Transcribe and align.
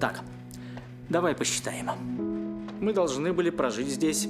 Так, 0.00 0.20
давай 1.08 1.34
посчитаем. 1.34 1.90
Мы 2.80 2.92
должны 2.92 3.32
были 3.32 3.50
прожить 3.50 3.88
здесь 3.88 4.28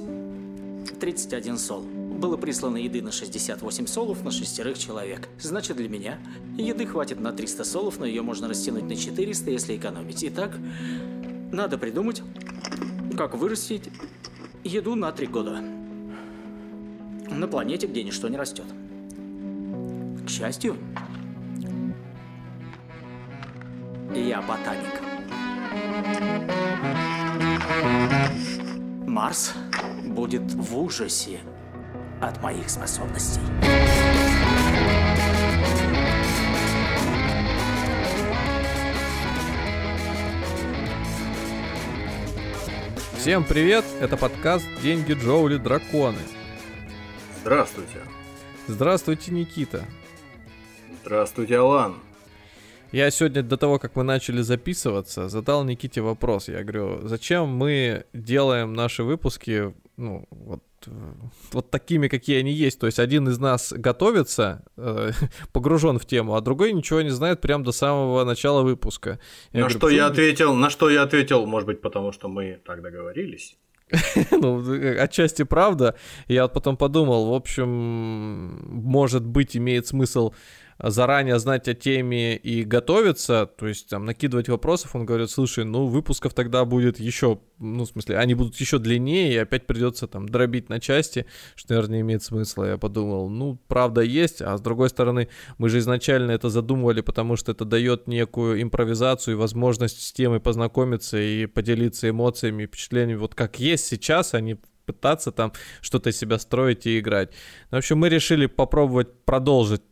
31 0.99 1.59
сол. 1.59 1.81
Было 1.81 2.37
прислано 2.37 2.77
еды 2.77 3.03
на 3.03 3.11
68 3.11 3.85
солов 3.85 4.23
на 4.23 4.31
шестерых 4.31 4.79
человек. 4.79 5.29
Значит, 5.39 5.77
для 5.77 5.87
меня 5.87 6.17
еды 6.57 6.87
хватит 6.87 7.19
на 7.19 7.31
300 7.31 7.63
солов, 7.63 7.99
но 7.99 8.05
ее 8.07 8.23
можно 8.23 8.47
растянуть 8.47 8.83
на 8.83 8.95
400, 8.95 9.51
если 9.51 9.77
экономить. 9.77 10.23
Итак, 10.23 10.57
надо 11.51 11.77
придумать, 11.77 12.23
как 13.15 13.35
вырастить 13.35 13.89
еду 14.63 14.95
на 14.95 15.11
три 15.11 15.27
года. 15.27 15.61
На 17.29 17.47
планете, 17.47 17.85
где 17.85 18.03
ничто 18.03 18.27
не 18.27 18.37
растет. 18.37 18.65
К 20.25 20.29
счастью, 20.29 20.77
я 24.15 24.41
ботаник. 24.41 25.08
Марс 29.07 29.53
будет 30.05 30.41
в 30.53 30.77
ужасе 30.77 31.39
от 32.21 32.41
моих 32.41 32.69
способностей. 32.69 33.41
Всем 43.17 43.43
привет, 43.43 43.83
это 43.99 44.15
подкаст 44.15 44.65
«Деньги, 44.81 45.11
Джоули, 45.13 45.57
Драконы». 45.57 46.17
Здравствуйте. 47.41 47.99
Здравствуйте, 48.67 49.31
Никита. 49.31 49.83
Здравствуйте, 51.03 51.57
Алан. 51.57 51.95
Я 52.91 53.11
сегодня 53.11 53.43
до 53.43 53.57
того, 53.57 53.77
как 53.77 53.95
мы 53.95 54.03
начали 54.03 54.41
записываться, 54.41 55.29
задал 55.29 55.63
Никите 55.63 56.01
вопрос. 56.01 56.47
Я 56.47 56.63
говорю, 56.63 57.07
зачем 57.07 57.49
мы 57.49 58.05
делаем 58.13 58.73
наши 58.73 59.03
выпуски, 59.03 59.75
ну, 59.97 60.25
вот, 60.31 60.63
вот 61.51 61.69
такими, 61.69 62.07
какие 62.07 62.39
они 62.39 62.51
есть. 62.51 62.79
То 62.79 62.87
есть 62.87 62.99
один 62.99 63.27
из 63.27 63.37
нас 63.37 63.73
готовится, 63.75 64.63
э, 64.77 65.11
погружен 65.53 65.99
в 65.99 66.05
тему, 66.05 66.35
а 66.35 66.41
другой 66.41 66.73
ничего 66.73 67.01
не 67.01 67.11
знает 67.11 67.41
прямо 67.41 67.63
до 67.63 67.71
самого 67.71 68.23
начала 68.23 68.63
выпуска. 68.63 69.19
Я 69.51 69.59
на 69.61 69.67
говорю, 69.67 69.77
что 69.77 69.89
я 69.89 70.07
ответил, 70.07 70.55
на 70.55 70.69
что 70.69 70.89
я 70.89 71.03
ответил, 71.03 71.45
может 71.45 71.67
быть, 71.67 71.81
потому 71.81 72.11
что 72.11 72.27
мы 72.27 72.59
так 72.65 72.81
договорились. 72.81 73.57
ну, 74.31 74.63
отчасти 74.99 75.43
правда. 75.43 75.95
Я 76.27 76.47
потом 76.47 76.77
подумал, 76.77 77.29
в 77.29 77.33
общем, 77.33 77.67
может 77.67 79.25
быть, 79.25 79.57
имеет 79.57 79.87
смысл 79.87 80.33
заранее 80.81 81.39
знать 81.39 81.67
о 81.67 81.73
теме 81.73 82.37
и 82.37 82.63
готовиться, 82.63 83.45
то 83.45 83.67
есть 83.67 83.89
там 83.89 84.05
накидывать 84.05 84.47
вопросов, 84.47 84.95
он 84.95 85.05
говорит, 85.05 85.29
слушай, 85.29 85.65
ну 85.65 85.87
выпусков 85.87 86.33
тогда 86.33 86.63
будет 86.63 86.99
еще, 86.99 87.39
ну 87.57 87.83
в 87.83 87.87
смысле, 87.87 88.17
они 88.17 88.33
будут 88.33 88.55
еще 88.55 88.79
длиннее, 88.79 89.33
и 89.33 89.37
опять 89.37 89.67
придется 89.67 90.07
там 90.07 90.27
дробить 90.27 90.69
на 90.69 90.79
части, 90.79 91.25
что, 91.55 91.73
наверное, 91.73 91.97
не 91.97 92.01
имеет 92.01 92.23
смысла. 92.23 92.65
Я 92.65 92.77
подумал, 92.77 93.29
ну 93.29 93.59
правда 93.67 94.01
есть, 94.01 94.41
а 94.41 94.57
с 94.57 94.61
другой 94.61 94.89
стороны, 94.89 95.27
мы 95.57 95.69
же 95.69 95.79
изначально 95.79 96.31
это 96.31 96.49
задумывали, 96.49 97.01
потому 97.01 97.35
что 97.35 97.51
это 97.51 97.65
дает 97.65 98.07
некую 98.07 98.61
импровизацию 98.61 99.35
и 99.35 99.37
возможность 99.37 100.01
с 100.01 100.13
темой 100.13 100.39
познакомиться 100.39 101.17
и 101.19 101.45
поделиться 101.45 102.09
эмоциями, 102.09 102.65
впечатлениями, 102.65 103.19
вот 103.19 103.35
как 103.35 103.59
есть 103.59 103.85
сейчас, 103.85 104.33
они 104.33 104.57
пытаться 104.85 105.31
там 105.31 105.53
что-то 105.81 106.09
из 106.09 106.17
себя 106.17 106.39
строить 106.39 106.87
и 106.87 106.97
играть. 106.97 107.29
В 107.69 107.75
общем, 107.75 107.99
мы 107.99 108.09
решили 108.09 108.47
попробовать 108.47 109.23
продолжить 109.23 109.83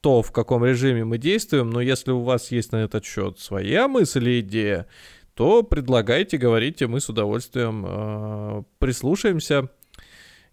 то, 0.00 0.22
в 0.22 0.32
каком 0.32 0.64
режиме 0.64 1.04
мы 1.04 1.18
действуем, 1.18 1.70
но 1.70 1.80
если 1.80 2.12
у 2.12 2.22
вас 2.22 2.50
есть 2.52 2.72
на 2.72 2.76
этот 2.76 3.04
счет 3.04 3.38
своя 3.38 3.88
мысль 3.88 4.28
и 4.28 4.40
идея, 4.40 4.86
то 5.34 5.62
предлагайте, 5.62 6.36
говорите, 6.36 6.86
мы 6.86 7.00
с 7.00 7.08
удовольствием 7.08 7.84
э, 7.86 8.62
прислушаемся 8.78 9.70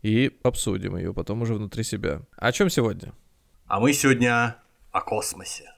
и 0.02 0.38
обсудим 0.44 0.98
ее 0.98 1.14
потом 1.14 1.42
уже 1.42 1.56
внутри 1.56 1.84
себя. 1.84 2.22
О 2.38 2.52
чем 2.52 2.70
сегодня? 2.70 3.14
А 3.66 3.80
мы 3.80 3.94
сегодня 3.94 4.58
о 4.92 5.02
космосе. 5.02 5.75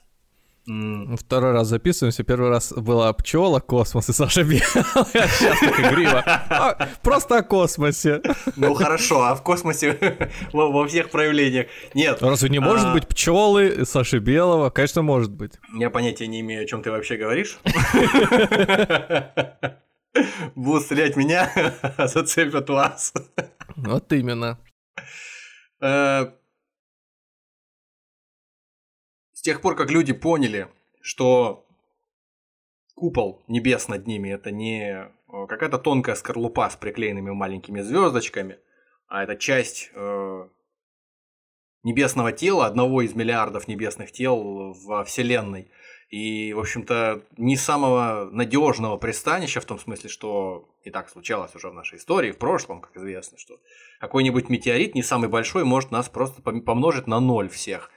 Второй 1.16 1.52
раз 1.52 1.68
записываемся. 1.68 2.24
Первый 2.24 2.50
раз 2.50 2.74
была 2.74 3.10
пчела, 3.14 3.58
космос 3.58 4.10
и 4.10 4.12
Саша 4.12 4.42
Белая. 4.42 4.62
Сейчас 4.64 5.60
так 5.60 5.80
игриво. 5.80 6.22
А, 6.26 6.88
просто 7.02 7.38
о 7.38 7.42
космосе. 7.42 8.20
Ну 8.56 8.74
хорошо, 8.74 9.22
а 9.22 9.34
в 9.34 9.42
космосе 9.42 9.98
во 10.52 10.86
всех 10.86 11.08
проявлениях 11.10 11.68
нет. 11.94 12.18
Разве 12.20 12.50
не 12.50 12.58
может 12.58 12.86
а. 12.86 12.92
быть 12.92 13.08
пчелы 13.08 13.86
Саши 13.86 14.18
Белого? 14.18 14.68
Конечно, 14.68 15.00
может 15.00 15.32
быть. 15.32 15.52
Я 15.72 15.88
понятия 15.88 16.26
не 16.26 16.40
имею, 16.40 16.64
о 16.64 16.66
чем 16.66 16.82
ты 16.82 16.90
вообще 16.90 17.16
говоришь. 17.16 17.58
Будут 20.54 20.82
стрелять 20.82 21.16
меня, 21.16 21.50
зацепят 21.98 22.68
вас. 22.68 23.14
Вот 23.76 24.12
именно. 24.12 24.58
С 29.38 29.40
тех 29.40 29.60
пор, 29.60 29.76
как 29.76 29.88
люди 29.88 30.12
поняли, 30.12 30.66
что 31.00 31.64
купол 32.96 33.44
небес 33.46 33.86
над 33.86 34.04
ними 34.08 34.30
это 34.30 34.50
не 34.50 34.90
э, 34.90 35.46
какая-то 35.46 35.78
тонкая 35.78 36.16
скорлупа 36.16 36.68
с 36.68 36.74
приклеенными 36.74 37.30
маленькими 37.30 37.80
звездочками, 37.80 38.58
а 39.06 39.22
это 39.22 39.36
часть 39.36 39.92
э, 39.94 40.48
небесного 41.84 42.32
тела, 42.32 42.66
одного 42.66 43.02
из 43.02 43.14
миллиардов 43.14 43.68
небесных 43.68 44.10
тел 44.10 44.72
во 44.72 45.04
Вселенной. 45.04 45.70
И, 46.08 46.52
в 46.52 46.58
общем-то, 46.58 47.22
не 47.36 47.56
самого 47.56 48.28
надежного 48.32 48.96
пристанища, 48.96 49.60
в 49.60 49.66
том 49.66 49.78
смысле, 49.78 50.10
что 50.10 50.68
и 50.82 50.90
так 50.90 51.08
случалось 51.10 51.54
уже 51.54 51.68
в 51.68 51.74
нашей 51.74 51.98
истории, 51.98 52.32
в 52.32 52.38
прошлом, 52.38 52.80
как 52.80 52.96
известно, 52.96 53.38
что 53.38 53.60
какой-нибудь 54.00 54.48
метеорит, 54.48 54.96
не 54.96 55.04
самый 55.04 55.28
большой, 55.28 55.62
может 55.62 55.92
нас 55.92 56.08
просто 56.08 56.42
помножить 56.42 57.06
на 57.06 57.20
ноль 57.20 57.48
всех. 57.48 57.92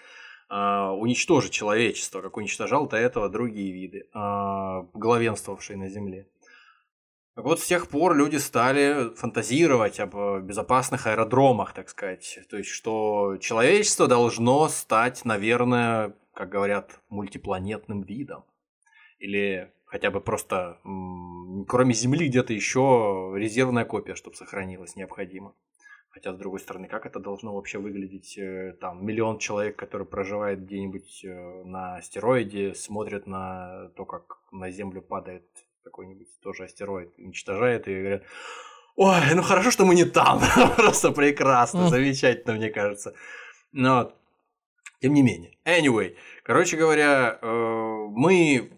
А, 0.54 0.92
уничтожить 0.92 1.54
человечество, 1.54 2.22
как 2.22 2.36
уничтожал 2.36 2.86
до 2.86 2.98
этого 2.98 3.30
другие 3.30 3.72
виды, 3.72 4.10
а, 4.12 4.82
главенствовавшие 4.94 5.78
на 5.78 5.88
Земле. 5.88 6.28
Так 7.36 7.46
вот, 7.46 7.62
с 7.62 7.66
тех 7.66 7.88
пор 7.88 8.18
люди 8.18 8.36
стали 8.36 9.16
фантазировать 9.16 10.02
об 10.02 10.14
безопасных 10.44 11.08
аэродромах, 11.08 11.74
так 11.74 11.88
сказать. 11.88 12.38
То 12.50 12.58
есть, 12.58 12.70
что 12.70 13.38
человечество 13.40 14.08
должно 14.08 14.68
стать, 14.68 15.24
наверное, 15.24 16.18
как 16.34 16.50
говорят, 16.50 17.00
мультипланетным 17.08 18.02
видом. 18.02 18.44
Или 19.20 19.72
хотя 19.86 20.12
бы 20.12 20.20
просто, 20.20 20.80
кроме 21.70 21.94
Земли, 21.94 22.28
где-то 22.28 22.52
еще 22.52 23.32
резервная 23.38 23.86
копия, 23.86 24.16
чтобы 24.16 24.36
сохранилась, 24.36 24.98
необходимо. 24.98 25.56
Хотя, 26.12 26.34
с 26.34 26.38
другой 26.38 26.60
стороны, 26.60 26.88
как 26.88 27.06
это 27.06 27.20
должно 27.20 27.56
вообще 27.56 27.80
выглядеть? 27.80 28.38
Э, 28.38 28.74
там 28.82 29.06
миллион 29.06 29.38
человек, 29.38 29.78
который 29.78 30.06
проживает 30.06 30.62
где-нибудь 30.62 31.24
э, 31.24 31.64
на 31.64 31.96
астероиде, 31.96 32.76
смотрят 32.76 33.28
на 33.28 33.90
то, 33.96 34.06
как 34.06 34.40
на 34.52 34.70
Землю 34.72 35.02
падает 35.02 35.46
какой-нибудь 35.86 36.28
тоже 36.42 36.66
астероид, 36.66 37.18
уничтожает 37.18 37.88
и 37.88 37.98
говорят, 37.98 38.24
ой, 38.98 39.22
ну 39.34 39.42
хорошо, 39.42 39.72
что 39.72 39.86
мы 39.86 39.96
не 39.96 40.04
там, 40.04 40.42
просто 40.76 41.12
прекрасно, 41.12 41.88
замечательно, 41.88 42.56
мне 42.56 42.70
кажется. 42.70 43.14
Но, 43.72 44.14
тем 45.00 45.14
не 45.14 45.22
менее. 45.22 45.58
Anyway, 45.64 46.18
короче 46.44 46.76
говоря, 46.76 47.40
э, 47.42 48.08
мы 48.10 48.70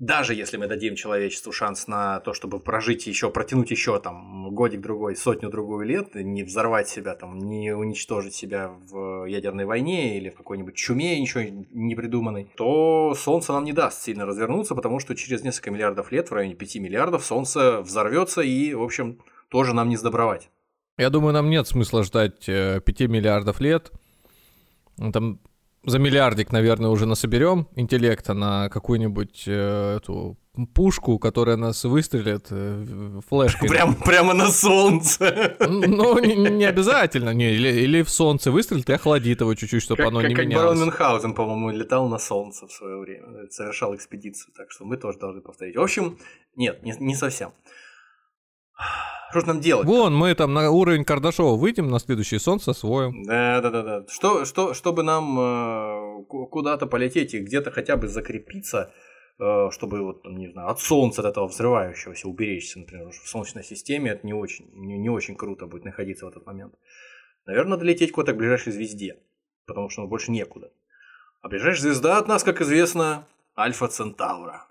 даже 0.00 0.34
если 0.34 0.56
мы 0.56 0.66
дадим 0.66 0.96
человечеству 0.96 1.52
шанс 1.52 1.86
на 1.86 2.20
то, 2.20 2.32
чтобы 2.32 2.58
прожить 2.58 3.06
еще, 3.06 3.30
протянуть 3.30 3.70
еще 3.70 4.00
там 4.00 4.48
годик-другой, 4.50 5.14
сотню-другую 5.14 5.86
лет, 5.86 6.14
не 6.14 6.42
взорвать 6.42 6.88
себя, 6.88 7.14
там, 7.14 7.38
не 7.38 7.72
уничтожить 7.72 8.34
себя 8.34 8.70
в 8.90 9.26
ядерной 9.26 9.66
войне 9.66 10.16
или 10.16 10.30
в 10.30 10.34
какой-нибудь 10.34 10.74
чуме 10.74 11.20
ничего 11.20 11.44
не 11.70 11.94
придуманной, 11.94 12.50
то 12.56 13.14
Солнце 13.14 13.52
нам 13.52 13.64
не 13.64 13.74
даст 13.74 14.02
сильно 14.02 14.24
развернуться, 14.24 14.74
потому 14.74 15.00
что 15.00 15.14
через 15.14 15.42
несколько 15.44 15.70
миллиардов 15.70 16.10
лет, 16.12 16.30
в 16.30 16.34
районе 16.34 16.54
5 16.54 16.76
миллиардов, 16.76 17.22
Солнце 17.22 17.82
взорвется 17.82 18.40
и, 18.40 18.72
в 18.72 18.82
общем, 18.82 19.18
тоже 19.50 19.74
нам 19.74 19.90
не 19.90 19.96
сдобровать. 19.96 20.48
Я 20.96 21.10
думаю, 21.10 21.34
нам 21.34 21.50
нет 21.50 21.66
смысла 21.66 22.04
ждать 22.04 22.46
5 22.46 22.48
э, 22.48 23.06
миллиардов 23.06 23.60
лет. 23.60 23.92
Там 25.12 25.40
за 25.84 25.98
миллиардик, 25.98 26.52
наверное, 26.52 26.90
уже 26.90 27.06
насоберем 27.06 27.68
интеллекта 27.74 28.34
на 28.34 28.68
какую-нибудь 28.68 29.44
э, 29.46 29.96
эту 29.96 30.36
пушку, 30.74 31.18
которая 31.18 31.56
нас 31.56 31.84
выстрелит 31.84 32.48
э, 32.50 33.20
флешкой. 33.26 33.68
Прям, 33.70 33.94
прямо 33.94 34.34
на 34.34 34.48
солнце. 34.48 35.56
Ну, 35.60 36.18
не, 36.18 36.34
не 36.34 36.64
обязательно. 36.64 37.30
Не, 37.30 37.52
или, 37.52 37.68
или 37.68 38.02
в 38.02 38.10
солнце 38.10 38.50
выстрелит 38.50 38.90
и 38.90 38.92
охладит 38.92 39.40
его 39.40 39.54
чуть-чуть, 39.54 39.82
чтобы 39.82 39.98
как, 39.98 40.08
оно 40.08 40.20
как, 40.20 40.28
не 40.28 40.34
как 40.34 40.44
менялось. 40.44 40.64
Барон 40.64 40.80
Мюнхгаузен, 40.80 41.34
по-моему, 41.34 41.70
летал 41.70 42.08
на 42.08 42.18
солнце 42.18 42.66
в 42.66 42.72
свое 42.72 42.98
время. 42.98 43.48
Совершал 43.50 43.94
экспедицию, 43.94 44.52
так 44.54 44.70
что 44.70 44.84
мы 44.84 44.96
тоже 44.96 45.18
должны 45.18 45.40
повторить. 45.40 45.76
В 45.76 45.80
общем, 45.80 46.18
нет, 46.56 46.82
не, 46.82 46.94
не 46.98 47.14
совсем. 47.14 47.52
Что 49.30 49.40
же 49.40 49.46
нам 49.46 49.60
делать? 49.60 49.86
Вон, 49.86 50.14
мы 50.14 50.34
там 50.34 50.52
на 50.52 50.70
уровень 50.70 51.04
Кардашова 51.04 51.56
выйдем, 51.56 51.88
на 51.88 52.00
следующее 52.00 52.40
солнце 52.40 52.72
освоим. 52.72 53.22
Да, 53.22 53.60
да, 53.60 53.70
да, 53.70 53.82
да. 53.82 54.04
Что, 54.08 54.44
что, 54.44 54.74
чтобы 54.74 55.02
нам 55.02 55.38
э, 55.38 56.24
куда-то 56.24 56.86
полететь 56.86 57.34
и 57.34 57.38
где-то 57.38 57.70
хотя 57.70 57.96
бы 57.96 58.08
закрепиться 58.08 58.92
э, 59.38 59.70
чтобы 59.70 60.02
вот, 60.02 60.22
там, 60.24 60.36
не 60.36 60.48
знаю, 60.48 60.68
от 60.68 60.80
солнца, 60.80 61.22
от 61.22 61.28
этого 61.28 61.46
взрывающегося 61.46 62.28
уберечься, 62.28 62.80
например, 62.80 63.10
в 63.10 63.28
Солнечной 63.28 63.62
системе, 63.62 64.10
это 64.10 64.26
не 64.26 64.34
очень, 64.34 64.68
не, 64.74 64.98
не 64.98 65.08
очень 65.08 65.36
круто 65.36 65.66
будет 65.66 65.84
находиться 65.84 66.26
в 66.26 66.28
этот 66.28 66.44
момент. 66.44 66.74
Наверное, 67.46 67.72
надо 67.72 67.84
лететь 67.84 68.12
куда-то 68.12 68.32
к 68.32 68.36
ближайшей 68.36 68.72
звезде, 68.72 69.16
потому 69.66 69.88
что 69.90 70.06
больше 70.06 70.32
некуда. 70.32 70.72
А 71.40 71.48
ближайшая 71.48 71.92
звезда 71.92 72.18
от 72.18 72.28
нас, 72.28 72.42
как 72.42 72.60
известно, 72.60 73.26
Альфа 73.56 73.88
Центавра. 73.88 74.66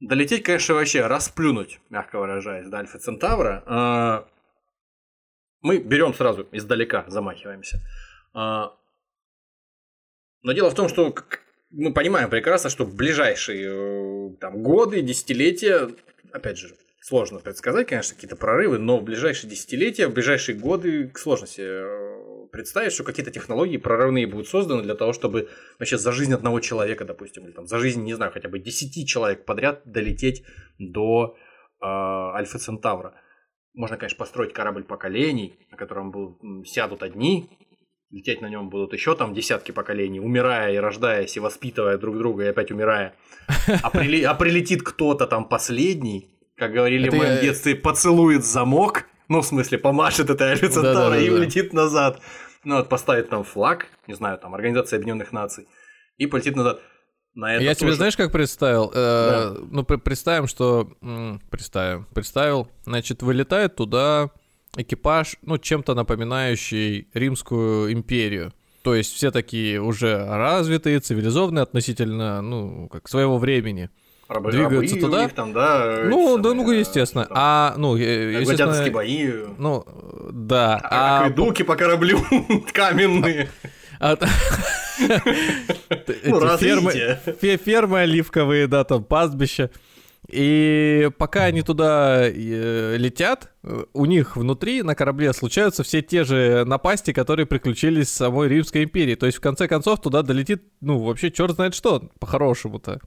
Долететь, 0.00 0.42
конечно, 0.42 0.74
вообще 0.74 1.06
расплюнуть, 1.06 1.80
мягко 1.88 2.18
выражаясь, 2.18 2.68
до 2.68 2.78
Альфа 2.78 2.98
Центавра. 2.98 3.62
А, 3.66 4.28
мы 5.62 5.78
берем 5.78 6.12
сразу 6.12 6.46
издалека, 6.52 7.04
замахиваемся. 7.08 7.80
А, 8.34 8.76
но 10.42 10.52
дело 10.52 10.70
в 10.70 10.74
том, 10.74 10.88
что 10.88 11.14
мы 11.70 11.92
понимаем 11.92 12.28
прекрасно, 12.28 12.70
что 12.70 12.84
в 12.84 12.94
ближайшие 12.94 14.32
э, 14.32 14.36
там, 14.36 14.62
годы, 14.62 15.00
десятилетия, 15.00 15.90
опять 16.30 16.58
же, 16.58 16.76
сложно 17.00 17.38
предсказать, 17.38 17.88
конечно, 17.88 18.14
какие-то 18.14 18.36
прорывы, 18.36 18.78
но 18.78 18.98
в 18.98 19.02
ближайшие 19.02 19.50
десятилетия, 19.50 20.08
в 20.08 20.12
ближайшие 20.12 20.58
годы 20.58 21.10
сложно 21.16 21.46
себе 21.46 21.66
э, 21.66 22.15
представить, 22.56 22.92
что 22.92 23.04
какие-то 23.04 23.30
технологии 23.30 23.76
прорывные 23.76 24.26
будут 24.26 24.48
созданы 24.48 24.82
для 24.82 24.94
того, 24.94 25.12
чтобы 25.12 25.50
вообще 25.78 25.98
за 25.98 26.10
жизнь 26.10 26.32
одного 26.32 26.60
человека, 26.60 27.04
допустим, 27.04 27.44
или 27.44 27.52
там 27.52 27.66
за 27.66 27.78
жизнь, 27.78 28.02
не 28.02 28.14
знаю, 28.14 28.32
хотя 28.32 28.48
бы 28.48 28.58
10 28.58 29.06
человек 29.06 29.44
подряд 29.44 29.82
долететь 29.84 30.42
до 30.78 31.36
э, 31.82 31.86
Альфа 31.86 32.58
Центавра. 32.58 33.12
Можно, 33.74 33.98
конечно, 33.98 34.16
построить 34.16 34.54
корабль 34.54 34.84
поколений, 34.84 35.58
на 35.70 35.76
котором 35.76 36.10
будут, 36.10 36.66
сядут 36.66 37.02
одни, 37.02 37.50
лететь 38.10 38.40
на 38.40 38.48
нем 38.48 38.70
будут 38.70 38.94
еще 38.94 39.14
там 39.14 39.34
десятки 39.34 39.72
поколений, 39.72 40.18
умирая 40.18 40.72
и 40.72 40.78
рождаясь, 40.78 41.36
и 41.36 41.40
воспитывая 41.40 41.98
друг 41.98 42.16
друга, 42.16 42.44
и 42.44 42.48
опять 42.48 42.70
умирая. 42.70 43.14
А, 43.82 43.90
прили... 43.90 44.22
а 44.22 44.32
прилетит 44.32 44.82
кто-то 44.82 45.26
там 45.26 45.46
последний, 45.46 46.30
как 46.56 46.72
говорили 46.72 47.08
Это 47.08 47.16
в 47.16 47.18
моем 47.18 47.34
я... 47.34 47.40
детстве, 47.42 47.74
поцелует 47.74 48.46
замок, 48.46 49.04
ну, 49.28 49.40
в 49.40 49.46
смысле, 49.46 49.78
помашет 49.78 50.30
этой 50.30 50.48
Альфа 50.48 50.68
Центавра 50.68 51.18
и 51.18 51.28
улетит 51.30 51.72
назад. 51.72 52.20
Ну, 52.66 52.78
вот 52.78 52.88
поставит 52.88 53.30
там 53.30 53.44
флаг, 53.44 53.86
не 54.08 54.14
знаю, 54.14 54.38
там, 54.38 54.52
Организация 54.52 54.96
Объединенных 54.96 55.30
Наций, 55.30 55.68
и 56.18 56.26
полетит 56.26 56.56
назад. 56.56 56.80
На 57.32 57.54
это 57.54 57.62
Я 57.62 57.70
тоже... 57.74 57.80
тебе 57.80 57.92
знаешь, 57.92 58.16
как 58.16 58.32
представил? 58.32 58.90
Э, 58.92 59.54
да. 59.54 59.60
ну, 59.70 59.84
представим, 59.84 60.48
что... 60.48 60.90
Представим. 61.48 62.06
Представил. 62.12 62.68
Значит, 62.84 63.22
вылетает 63.22 63.76
туда 63.76 64.30
экипаж, 64.76 65.36
ну, 65.42 65.58
чем-то 65.58 65.94
напоминающий 65.94 67.08
Римскую 67.14 67.92
империю. 67.92 68.52
То 68.82 68.96
есть 68.96 69.14
все 69.14 69.30
такие 69.30 69.80
уже 69.80 70.26
развитые, 70.26 70.98
цивилизованные 70.98 71.62
относительно, 71.62 72.42
ну, 72.42 72.88
как 72.88 73.08
своего 73.08 73.38
времени. 73.38 73.90
Рабы, 74.28 74.50
двигаются 74.50 74.96
рабы 74.96 75.06
туда. 75.06 75.28
там, 75.28 75.52
да, 75.52 76.02
ну, 76.04 76.36
да, 76.38 76.52
ну, 76.52 76.68
естественно. 76.72 77.26
Там, 77.26 77.36
а, 77.38 77.74
ну, 77.76 77.94
естественно... 77.94 78.90
бои. 78.90 79.30
Ну, 79.56 79.84
да. 80.32 80.80
А, 80.82 81.20
а... 81.20 81.24
Акведуки 81.26 81.62
по 81.62 81.76
кораблю 81.76 82.18
каменные. 82.72 83.48
А, 84.00 84.16
ну, 86.24 86.58
фермы, 86.58 88.00
оливковые, 88.00 88.66
да, 88.66 88.82
там 88.84 89.04
пастбища. 89.04 89.70
И 90.28 91.08
пока 91.18 91.44
они 91.44 91.62
туда 91.62 92.28
э, 92.28 92.96
летят, 92.96 93.52
у 93.92 94.06
них 94.06 94.36
внутри 94.36 94.82
на 94.82 94.96
корабле 94.96 95.32
случаются 95.32 95.84
все 95.84 96.02
те 96.02 96.24
же 96.24 96.64
напасти, 96.64 97.12
которые 97.12 97.46
приключились 97.46 98.08
с 98.08 98.16
самой 98.16 98.48
Римской 98.48 98.82
империей. 98.82 99.14
То 99.14 99.26
есть, 99.26 99.38
в 99.38 99.40
конце 99.40 99.68
концов, 99.68 100.00
туда 100.00 100.22
долетит, 100.22 100.64
ну, 100.80 100.98
вообще 100.98 101.30
черт 101.30 101.54
знает 101.54 101.74
что, 101.76 102.10
по-хорошему-то. 102.18 103.00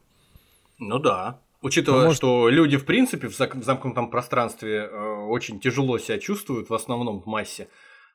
Ну 0.79 0.99
да. 0.99 1.41
Учитывая, 1.61 1.99
ну, 1.99 2.05
может... 2.05 2.19
что 2.19 2.49
люди, 2.49 2.77
в 2.77 2.85
принципе, 2.85 3.27
в 3.27 3.35
замкнутом 3.35 4.09
пространстве 4.09 4.89
э, 4.89 5.25
очень 5.27 5.59
тяжело 5.59 5.97
себя 5.97 6.17
чувствуют, 6.17 6.69
в 6.69 6.73
основном 6.73 7.21
в 7.21 7.25
массе, 7.25 7.67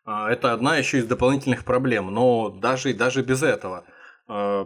э, 0.06 0.10
это 0.30 0.52
одна 0.52 0.76
еще 0.76 0.98
из 0.98 1.06
дополнительных 1.06 1.64
проблем. 1.64 2.12
Но 2.12 2.48
даже, 2.48 2.94
даже 2.94 3.22
без 3.22 3.42
этого 3.42 3.84
э, 4.28 4.64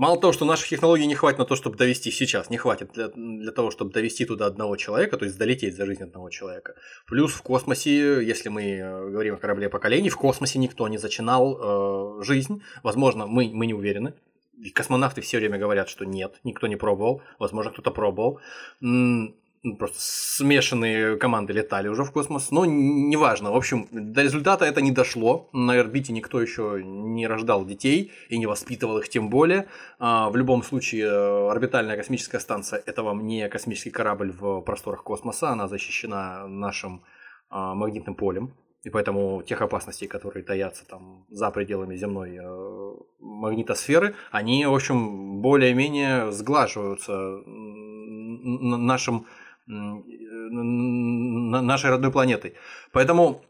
Мало 0.00 0.18
того, 0.18 0.32
что 0.32 0.46
наших 0.46 0.68
технологий 0.68 1.06
не 1.06 1.14
хватит 1.14 1.38
на 1.38 1.44
то, 1.44 1.56
чтобы 1.56 1.76
довести 1.76 2.10
сейчас, 2.10 2.48
не 2.48 2.56
хватит 2.56 2.92
для, 2.92 3.08
для 3.08 3.52
того, 3.52 3.70
чтобы 3.70 3.92
довести 3.92 4.24
туда 4.24 4.46
одного 4.46 4.76
человека, 4.76 5.18
то 5.18 5.26
есть 5.26 5.36
долететь 5.36 5.76
за 5.76 5.84
жизнь 5.84 6.02
одного 6.02 6.30
человека. 6.30 6.74
Плюс 7.06 7.34
в 7.34 7.42
космосе, 7.42 8.24
если 8.24 8.48
мы 8.48 8.62
э, 8.62 9.10
говорим 9.10 9.34
о 9.34 9.36
корабле 9.36 9.68
поколений, 9.68 10.08
в 10.08 10.16
космосе 10.16 10.58
никто 10.58 10.88
не 10.88 10.96
зачинал 10.96 12.20
э, 12.20 12.22
жизнь. 12.22 12.62
Возможно, 12.82 13.26
мы, 13.26 13.50
мы 13.52 13.66
не 13.66 13.74
уверены. 13.74 14.14
Космонавты 14.74 15.20
все 15.20 15.38
время 15.38 15.58
говорят, 15.58 15.88
что 15.88 16.04
нет, 16.04 16.40
никто 16.44 16.66
не 16.66 16.76
пробовал. 16.76 17.22
Возможно, 17.38 17.72
кто-то 17.72 17.90
пробовал 17.90 18.40
ну, 19.62 19.76
просто 19.76 19.98
смешанные 20.00 21.16
команды 21.18 21.52
летали 21.52 21.88
уже 21.88 22.04
в 22.04 22.12
космос, 22.12 22.50
но 22.50 22.64
неважно. 22.64 23.52
В 23.52 23.56
общем, 23.56 23.86
до 23.90 24.22
результата 24.22 24.64
это 24.64 24.80
не 24.80 24.90
дошло. 24.90 25.50
На 25.52 25.74
орбите 25.74 26.12
никто 26.12 26.40
еще 26.40 26.80
не 26.82 27.26
рождал 27.26 27.64
детей 27.66 28.12
и 28.30 28.38
не 28.38 28.46
воспитывал 28.46 28.98
их 28.98 29.08
тем 29.08 29.28
более. 29.28 29.66
А, 29.98 30.30
в 30.30 30.36
любом 30.36 30.62
случае, 30.62 31.06
э, 31.06 31.50
орбитальная 31.50 31.96
космическая 31.96 32.40
станция– 32.40 32.82
это 32.86 33.02
вам 33.02 33.26
не 33.26 33.48
космический 33.48 33.90
корабль 33.90 34.32
в 34.32 34.62
просторах 34.62 35.02
космоса, 35.02 35.50
она 35.50 35.68
защищена 35.68 36.48
нашим 36.48 37.02
а, 37.50 37.74
магнитным 37.74 38.14
полем. 38.14 38.54
И 38.82 38.90
поэтому 38.90 39.42
тех 39.42 39.60
опасностей, 39.60 40.06
которые 40.06 40.42
таятся 40.42 40.86
там 40.86 41.26
за 41.28 41.50
пределами 41.50 41.96
земной 41.96 42.38
э, 42.40 42.94
магнитосферы, 43.20 44.14
они, 44.30 44.64
в 44.64 44.74
общем, 44.74 45.40
более-менее 45.42 46.32
сглаживаются 46.32 47.42
нашим 48.46 49.26
нашей 51.62 51.90
родной 51.90 52.10
планетой. 52.10 52.54
Поэтому 52.92 53.42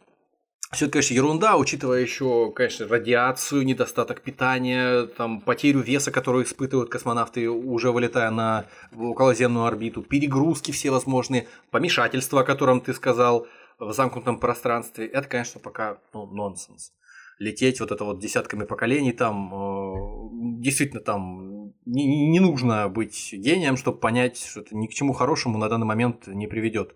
все 0.72 0.84
это, 0.84 0.92
конечно, 0.92 1.14
ерунда, 1.14 1.56
учитывая 1.56 2.00
еще, 2.00 2.52
конечно, 2.52 2.86
радиацию, 2.86 3.64
недостаток 3.64 4.20
питания, 4.20 5.06
там, 5.06 5.40
потерю 5.40 5.80
веса, 5.80 6.12
которую 6.12 6.44
испытывают 6.44 6.90
космонавты, 6.90 7.50
уже 7.50 7.90
вылетая 7.90 8.30
на 8.30 8.66
околоземную 8.96 9.66
орбиту, 9.66 10.02
перегрузки 10.02 10.70
всевозможные, 10.70 11.48
помешательства, 11.70 12.42
о 12.42 12.44
котором 12.44 12.80
ты 12.80 12.94
сказал, 12.94 13.48
в 13.80 13.92
замкнутом 13.92 14.38
пространстве. 14.38 15.06
Это, 15.06 15.28
конечно, 15.28 15.60
пока 15.60 15.98
ну, 16.12 16.26
нонсенс. 16.26 16.92
Лететь 17.38 17.80
вот 17.80 17.90
это 17.90 18.04
вот 18.04 18.20
десятками 18.20 18.64
поколений 18.64 19.12
там, 19.12 19.54
э, 19.54 20.60
действительно 20.62 21.00
там 21.00 21.72
не, 21.86 22.28
не 22.28 22.38
нужно 22.38 22.88
быть 22.88 23.32
гением, 23.32 23.76
чтобы 23.76 23.98
понять, 23.98 24.38
что 24.38 24.60
это 24.60 24.76
ни 24.76 24.86
к 24.86 24.92
чему 24.92 25.14
хорошему 25.14 25.56
на 25.56 25.68
данный 25.68 25.86
момент 25.86 26.26
не 26.26 26.46
приведет. 26.46 26.94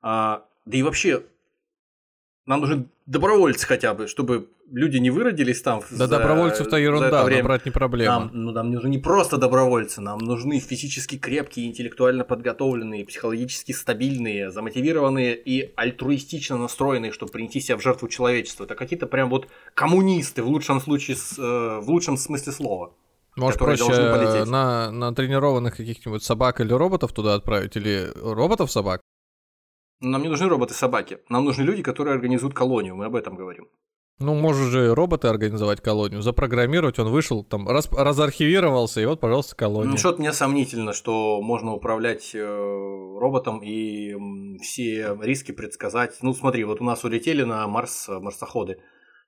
А, 0.00 0.46
да 0.64 0.78
и 0.78 0.82
вообще, 0.82 1.24
нам 2.46 2.60
нужны 2.60 2.86
добровольцы 3.06 3.66
хотя 3.66 3.94
бы, 3.94 4.06
чтобы 4.06 4.48
люди 4.70 4.98
не 4.98 5.10
выродились 5.10 5.62
там. 5.62 5.80
Да 5.90 6.06
за, 6.06 6.08
добровольцев-то 6.08 6.76
ерунда, 6.76 7.24
время. 7.24 7.42
набрать 7.42 7.64
не 7.64 7.70
проблема. 7.70 8.18
Нам, 8.18 8.30
ну, 8.32 8.52
нам 8.52 8.70
нужны 8.70 8.88
не 8.88 8.98
просто 8.98 9.36
добровольцы, 9.38 10.00
нам 10.00 10.18
нужны 10.18 10.60
физически 10.60 11.16
крепкие, 11.16 11.66
интеллектуально 11.66 12.24
подготовленные, 12.24 13.04
психологически 13.04 13.72
стабильные, 13.72 14.50
замотивированные 14.50 15.36
и 15.36 15.72
альтруистично 15.76 16.58
настроенные, 16.58 17.12
чтобы 17.12 17.32
принести 17.32 17.60
себя 17.60 17.76
в 17.76 17.82
жертву 17.82 18.08
человечеству. 18.08 18.64
Это 18.64 18.74
какие-то 18.74 19.06
прям 19.06 19.30
вот 19.30 19.48
коммунисты 19.74 20.42
в 20.42 20.48
лучшем 20.48 20.80
случае, 20.80 21.16
э, 21.16 21.80
в 21.80 21.88
лучшем 21.88 22.16
смысле 22.16 22.52
слова. 22.52 22.92
Может, 23.36 23.58
проще 23.58 24.44
на, 24.44 24.92
на 24.92 25.12
тренированных 25.12 25.76
каких-нибудь 25.76 26.22
собак 26.22 26.60
или 26.60 26.72
роботов 26.72 27.12
туда 27.12 27.34
отправить, 27.34 27.76
или 27.76 28.12
роботов-собак? 28.14 29.00
Нам 30.00 30.22
не 30.22 30.28
нужны 30.28 30.48
роботы-собаки. 30.48 31.18
Нам 31.28 31.44
нужны 31.44 31.62
люди, 31.62 31.82
которые 31.82 32.14
организуют 32.14 32.54
колонию. 32.54 32.96
Мы 32.96 33.06
об 33.06 33.16
этом 33.16 33.36
говорим. 33.36 33.68
Ну, 34.20 34.34
можешь 34.34 34.68
же 34.68 34.94
роботы 34.94 35.26
организовать 35.26 35.80
колонию, 35.80 36.22
запрограммировать, 36.22 37.00
он 37.00 37.08
вышел, 37.08 37.42
там, 37.42 37.66
раз, 37.68 37.88
разархивировался, 37.90 39.00
и 39.00 39.06
вот, 39.06 39.18
пожалуйста, 39.18 39.56
колония. 39.56 39.90
Ну, 39.90 39.96
что-то 39.96 40.20
мне 40.20 40.32
сомнительно, 40.32 40.92
что 40.92 41.42
можно 41.42 41.72
управлять 41.72 42.30
э, 42.32 42.40
роботом 42.40 43.58
и 43.60 44.14
все 44.62 45.18
риски 45.20 45.50
предсказать. 45.50 46.18
Ну, 46.22 46.32
смотри, 46.32 46.62
вот 46.62 46.80
у 46.80 46.84
нас 46.84 47.02
улетели 47.02 47.42
на 47.42 47.66
Марс 47.66 48.06
марсоходы 48.08 48.78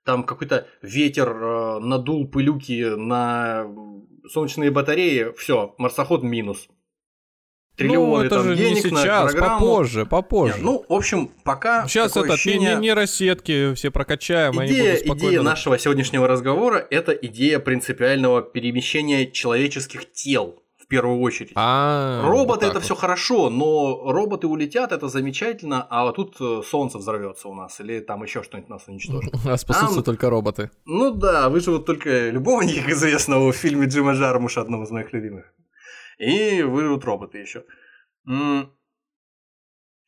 там 0.07 0.23
какой-то 0.23 0.67
ветер 0.81 1.29
э, 1.29 1.79
надул 1.79 2.29
пылюки 2.29 2.95
на 2.95 3.67
солнечные 4.31 4.71
батареи, 4.71 5.33
все, 5.37 5.75
марсоход 5.77 6.23
минус. 6.23 6.69
Триллионы 7.77 8.07
ну, 8.07 8.21
это 8.23 8.35
там 8.37 8.43
же 8.43 8.55
денег 8.55 8.85
не 8.85 8.89
сейчас, 8.89 9.33
на 9.35 9.39
попозже, 9.39 10.05
попозже. 10.07 10.55
Нет, 10.55 10.63
ну, 10.63 10.85
в 10.89 10.93
общем, 10.93 11.29
пока 11.43 11.87
Сейчас 11.87 12.17
это 12.17 12.33
ощущение... 12.33 12.73
не, 12.73 12.81
не 12.81 12.93
рассетки 12.93 13.75
все 13.75 13.91
прокачаем, 13.91 14.53
идея, 14.65 14.95
они 14.95 15.07
будут. 15.07 15.23
Идея 15.23 15.41
нашего 15.43 15.77
сегодняшнего 15.77 16.27
разговора– 16.27 16.85
это 16.89 17.11
идея 17.11 17.59
принципиального 17.59 18.41
перемещения 18.41 19.29
человеческих 19.29 20.11
тел 20.11 20.63
в 20.87 20.87
первую 20.87 21.19
очередь. 21.19 21.51
А, 21.53 22.23
роботы 22.23 22.47
вот 22.47 22.63
это 22.63 22.73
так 22.75 22.83
все 22.83 22.95
вот. 22.95 23.01
хорошо, 23.01 23.49
но 23.51 24.11
роботы 24.11 24.47
улетят, 24.47 24.91
это 24.91 25.07
замечательно, 25.07 25.85
а 25.87 26.05
вот 26.05 26.15
тут 26.15 26.37
э, 26.39 26.61
солнце 26.65 26.97
взорвется 26.97 27.47
у 27.47 27.53
нас, 27.53 27.79
или 27.79 27.99
там 27.99 28.23
еще 28.23 28.41
что-нибудь 28.41 28.69
нас 28.69 28.87
уничтожит. 28.87 29.33
А 29.45 29.55
спасутся 29.57 30.01
только 30.01 30.29
роботы. 30.31 30.71
Ну 30.85 31.11
да, 31.11 31.49
выживут 31.49 31.85
только 31.85 32.29
любовники 32.29 32.79
известного 32.87 33.51
в 33.51 33.55
фильме 33.55 33.85
Джима 33.85 34.13
Джармуша, 34.13 34.61
одного 34.61 34.85
из 34.85 34.89
моих 34.89 35.13
любимых. 35.13 35.53
И 36.17 36.61
выживут 36.63 37.03
роботы 37.05 37.37
еще. 37.37 37.63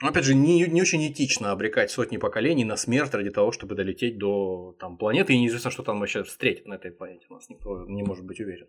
Опять 0.01 0.23
же, 0.23 0.33
не, 0.33 0.61
не 0.67 0.81
очень 0.81 1.05
этично 1.11 1.51
обрекать 1.51 1.91
сотни 1.91 2.15
поколений 2.17 2.63
на 2.63 2.77
смерть 2.77 3.13
ради 3.13 3.31
того, 3.31 3.51
чтобы 3.51 3.75
долететь 3.75 4.17
до 4.17 4.73
там, 4.79 4.97
планеты, 4.97 5.33
и 5.33 5.39
неизвестно, 5.39 5.71
что 5.71 5.83
там 5.83 5.99
вообще 5.99 6.23
встретит 6.23 6.67
на 6.67 6.75
этой 6.75 6.91
планете. 6.91 7.25
У 7.29 7.33
нас 7.33 7.49
никто 7.49 7.85
не 7.85 8.03
может 8.03 8.23
быть 8.25 8.39
уверен. 8.39 8.67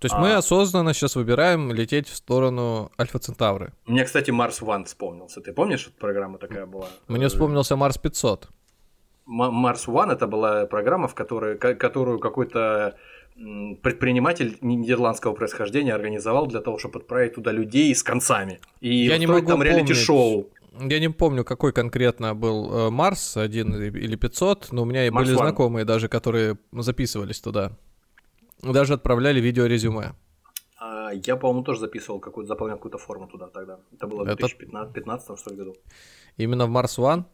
То 0.00 0.06
есть 0.06 0.14
А. 0.16 0.18
мы 0.20 0.34
осознанно 0.34 0.92
сейчас 0.92 1.14
выбираем 1.14 1.72
лететь 1.72 2.08
в 2.08 2.16
сторону 2.16 2.90
Альфа 3.00 3.18
Центавры. 3.20 3.72
Мне, 3.86 4.04
кстати, 4.04 4.32
Марс 4.32 4.60
Ван 4.60 4.84
вспомнился. 4.86 5.40
Ты 5.40 5.52
помнишь, 5.52 5.86
вот 5.86 5.94
программа 5.98 6.38
такая 6.38 6.66
была? 6.66 6.88
Мне 7.06 7.28
вспомнился 7.28 7.76
Марс 7.76 7.96
500. 7.96 8.48
М- 9.28 9.54
Марс 9.54 9.86
One 9.88 10.12
это 10.12 10.26
была 10.26 10.66
программа, 10.66 11.06
в 11.06 11.14
которой, 11.14 11.56
ко- 11.58 11.74
которую 11.76 12.18
какой-то 12.18 12.98
предприниматель 13.82 14.56
нидерландского 14.62 15.34
происхождения 15.34 15.94
организовал 15.94 16.46
для 16.46 16.60
того, 16.60 16.78
чтобы 16.78 17.00
отправить 17.00 17.34
туда 17.34 17.52
людей 17.52 17.94
с 17.94 18.02
концами. 18.02 18.60
И 18.80 18.94
Я 19.04 19.18
не 19.18 19.26
могу 19.26 19.46
там 19.46 19.62
реалити-шоу. 19.62 20.48
Я 20.78 21.00
не 21.00 21.08
помню, 21.08 21.44
какой 21.44 21.72
конкретно 21.72 22.34
был 22.34 22.70
э, 22.88 22.90
Марс, 22.90 23.36
один 23.36 23.74
или 23.74 24.16
500, 24.16 24.72
но 24.72 24.82
у 24.82 24.84
меня 24.84 25.06
и 25.06 25.10
Марс 25.10 25.26
были 25.26 25.38
One. 25.38 25.42
знакомые 25.42 25.84
даже, 25.86 26.08
которые 26.08 26.58
записывались 26.72 27.40
туда. 27.40 27.72
Даже 28.62 28.94
отправляли 28.94 29.40
видеорезюме. 29.40 30.12
А, 30.78 31.10
Я, 31.14 31.36
по-моему, 31.36 31.62
тоже 31.62 31.80
записывал 31.80 32.20
какую-то, 32.20 32.48
заполнял 32.48 32.76
какую-то 32.76 32.98
форму 32.98 33.26
туда 33.26 33.46
тогда. 33.48 33.78
Это 33.92 34.06
было 34.06 34.24
в 34.24 34.28
Это- 34.28 34.36
2015 34.46 35.38
что 35.38 35.50
ли, 35.50 35.56
году. 35.56 35.74
Именно 36.36 36.66
в 36.66 36.68
Марс 36.70 36.98
One? 36.98 37.24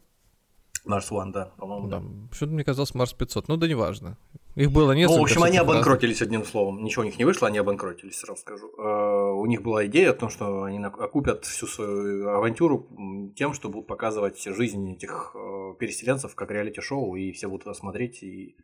Марс 0.85 1.11
One, 1.11 1.31
да, 1.33 1.51
по-моему, 1.57 1.87
да. 1.89 1.99
Да. 1.99 2.05
Что-то 2.35 2.51
мне 2.53 2.63
казалось 2.63 2.93
Марс 2.95 3.13
500. 3.13 3.47
Ну 3.49 3.57
да 3.57 3.67
неважно. 3.67 4.17
Их 4.55 4.71
было 4.71 4.91
несколько. 4.91 5.15
Ну, 5.15 5.21
в 5.21 5.23
общем, 5.23 5.43
они 5.43 5.57
обанкротились 5.57 6.21
одним 6.21 6.45
словом. 6.45 6.83
Ничего 6.83 7.01
у 7.01 7.05
них 7.05 7.17
не 7.17 7.25
вышло, 7.25 7.47
они 7.47 7.57
обанкротились, 7.57 8.19
сразу 8.19 8.39
скажу. 8.39 8.71
Э, 8.77 9.31
У 9.31 9.45
них 9.47 9.63
была 9.63 9.85
идея 9.87 10.11
о 10.11 10.13
том, 10.13 10.29
что 10.29 10.63
они 10.63 10.83
окупят 10.83 11.45
всю 11.45 11.65
свою 11.65 12.29
авантюру 12.29 12.87
тем, 13.35 13.53
что 13.53 13.69
будут 13.69 13.87
показывать 13.87 14.43
жизнь 14.43 14.91
этих 14.93 15.35
э, 15.35 15.73
переселенцев 15.79 16.35
как 16.35 16.51
реалити-шоу, 16.51 17.15
и 17.15 17.31
все 17.31 17.47
будут 17.47 17.63
это 17.65 17.73
смотреть, 17.73 18.21
и 18.21 18.55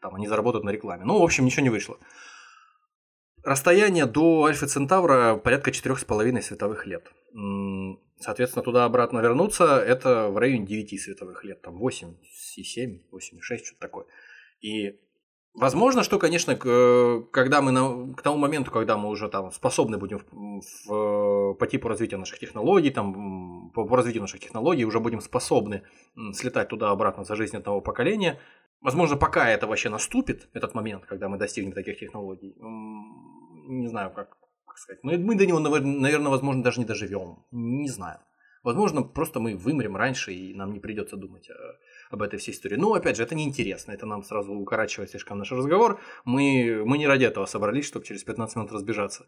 там 0.00 0.14
они 0.14 0.28
заработают 0.28 0.64
на 0.64 0.70
рекламе. 0.70 1.04
Ну, 1.04 1.18
в 1.18 1.22
общем, 1.22 1.44
ничего 1.44 1.62
не 1.62 1.70
вышло. 1.70 1.98
Расстояние 3.42 4.06
до 4.06 4.44
Альфа 4.44 4.66
Центавра 4.66 5.36
порядка 5.36 5.70
4,5 5.70 6.42
световых 6.42 6.86
лет. 6.86 7.10
Соответственно, 8.18 8.62
туда-обратно 8.62 9.20
вернуться 9.20 9.78
это 9.78 10.28
в 10.28 10.36
районе 10.36 10.66
9 10.66 11.00
световых 11.00 11.42
лет, 11.44 11.62
там 11.62 11.78
8 11.78 12.16
и 12.56 12.62
7, 12.62 12.98
8 13.10 13.38
и 13.38 13.40
6, 13.40 13.66
что-то 13.66 13.80
такое. 13.80 14.06
И 14.60 14.98
возможно, 15.54 16.02
что, 16.02 16.18
конечно, 16.18 16.54
когда 16.56 17.60
мы 17.62 17.72
на, 17.72 18.14
к 18.14 18.22
тому 18.22 18.36
моменту, 18.38 18.70
когда 18.70 18.96
мы 18.96 19.08
уже 19.08 19.28
там 19.28 19.50
способны 19.52 19.98
будем 19.98 20.18
в- 20.18 20.60
в- 20.86 21.54
по 21.54 21.66
типу 21.66 21.88
развития 21.88 22.16
наших 22.18 22.38
технологий, 22.38 22.90
там, 22.90 23.70
по, 23.74 23.84
по 23.86 23.96
развитию 23.96 24.22
наших 24.22 24.40
технологий 24.40 24.84
уже 24.84 25.00
будем 25.00 25.20
способны 25.20 25.82
слетать 26.32 26.68
туда-обратно 26.68 27.24
за 27.24 27.36
жизнь 27.36 27.56
одного 27.56 27.80
поколения, 27.80 28.38
возможно, 28.80 29.16
пока 29.16 29.48
это 29.48 29.66
вообще 29.66 29.88
наступит, 29.88 30.48
этот 30.54 30.74
момент, 30.74 31.04
когда 31.06 31.28
мы 31.28 31.38
достигнем 31.38 31.72
таких 31.72 31.98
технологий, 31.98 32.54
не 32.60 33.88
знаю, 33.88 34.10
как, 34.10 34.36
как 34.66 34.78
сказать, 34.78 35.02
мы, 35.02 35.18
мы 35.18 35.34
до 35.36 35.46
него, 35.46 35.58
наверное, 35.58 36.30
возможно, 36.30 36.62
даже 36.62 36.80
не 36.80 36.86
доживем, 36.86 37.44
не 37.50 37.88
знаю. 37.88 38.18
Возможно, 38.62 39.02
просто 39.02 39.40
мы 39.40 39.56
вымрем 39.56 39.96
раньше, 39.96 40.32
и 40.32 40.54
нам 40.54 40.72
не 40.72 40.80
придется 40.80 41.16
думать 41.16 41.48
о- 41.48 41.78
об 42.10 42.22
этой 42.22 42.38
всей 42.38 42.52
истории. 42.52 42.76
Но, 42.76 42.92
опять 42.92 43.16
же, 43.16 43.22
это 43.22 43.34
неинтересно, 43.34 43.92
это 43.92 44.04
нам 44.06 44.22
сразу 44.22 44.52
укорачивает 44.52 45.10
слишком 45.10 45.38
наш 45.38 45.50
разговор. 45.50 46.00
Мы, 46.24 46.82
мы 46.84 46.98
не 46.98 47.06
ради 47.06 47.24
этого 47.24 47.46
собрались, 47.46 47.86
чтобы 47.86 48.04
через 48.04 48.22
15 48.22 48.56
минут 48.56 48.72
разбежаться. 48.72 49.24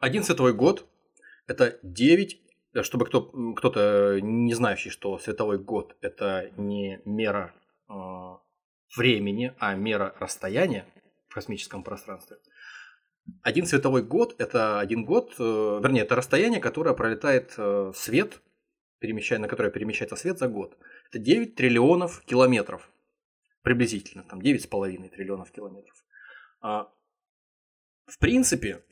Один 0.00 0.24
световой 0.24 0.54
год– 0.54 0.86
это 1.46 1.78
9, 1.82 2.40
э, 2.74 2.82
чтобы 2.82 3.06
кто, 3.06 3.22
кто-то 3.54 4.18
не 4.20 4.54
знающий, 4.54 4.90
что 4.90 5.18
световой 5.18 5.58
год– 5.58 5.96
это 6.00 6.50
не 6.56 7.00
мера 7.04 7.54
э, 7.88 7.92
времени, 8.96 9.54
а 9.58 9.74
мера 9.76 10.16
расстояния 10.18 10.84
в 11.28 11.34
космическом 11.34 11.84
пространстве. 11.84 12.38
Один 13.42 13.66
световой 13.66 14.02
год– 14.02 14.34
это 14.38 14.80
один 14.80 15.04
год, 15.04 15.34
э, 15.38 15.80
вернее, 15.82 16.02
это 16.02 16.16
расстояние, 16.16 16.60
которое 16.60 16.94
пролетает 16.94 17.54
э, 17.56 17.92
свет, 17.94 18.40
перемещая, 18.98 19.38
на 19.38 19.48
которое 19.48 19.70
перемещается 19.70 20.16
свет 20.16 20.38
за 20.38 20.48
год. 20.48 20.76
Это 21.10 21.18
9 21.18 21.54
триллионов 21.54 22.22
километров. 22.24 22.90
Приблизительно, 23.62 24.24
там 24.24 24.40
9,5 24.40 25.08
триллионов 25.10 25.50
километров. 25.50 26.04
А, 26.60 26.90
в 28.06 28.18
принципе, 28.18 28.82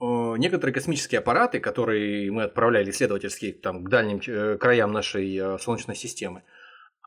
э, 0.00 0.04
некоторые 0.38 0.72
космические 0.72 1.18
аппараты, 1.18 1.58
которые 1.58 2.30
мы 2.30 2.44
отправляли 2.44 2.90
исследовательские 2.90 3.52
там, 3.52 3.84
к 3.84 3.88
дальним 3.88 4.20
э, 4.26 4.56
краям 4.58 4.92
нашей 4.92 5.36
э, 5.36 5.58
Солнечной 5.58 5.96
системы, 5.96 6.42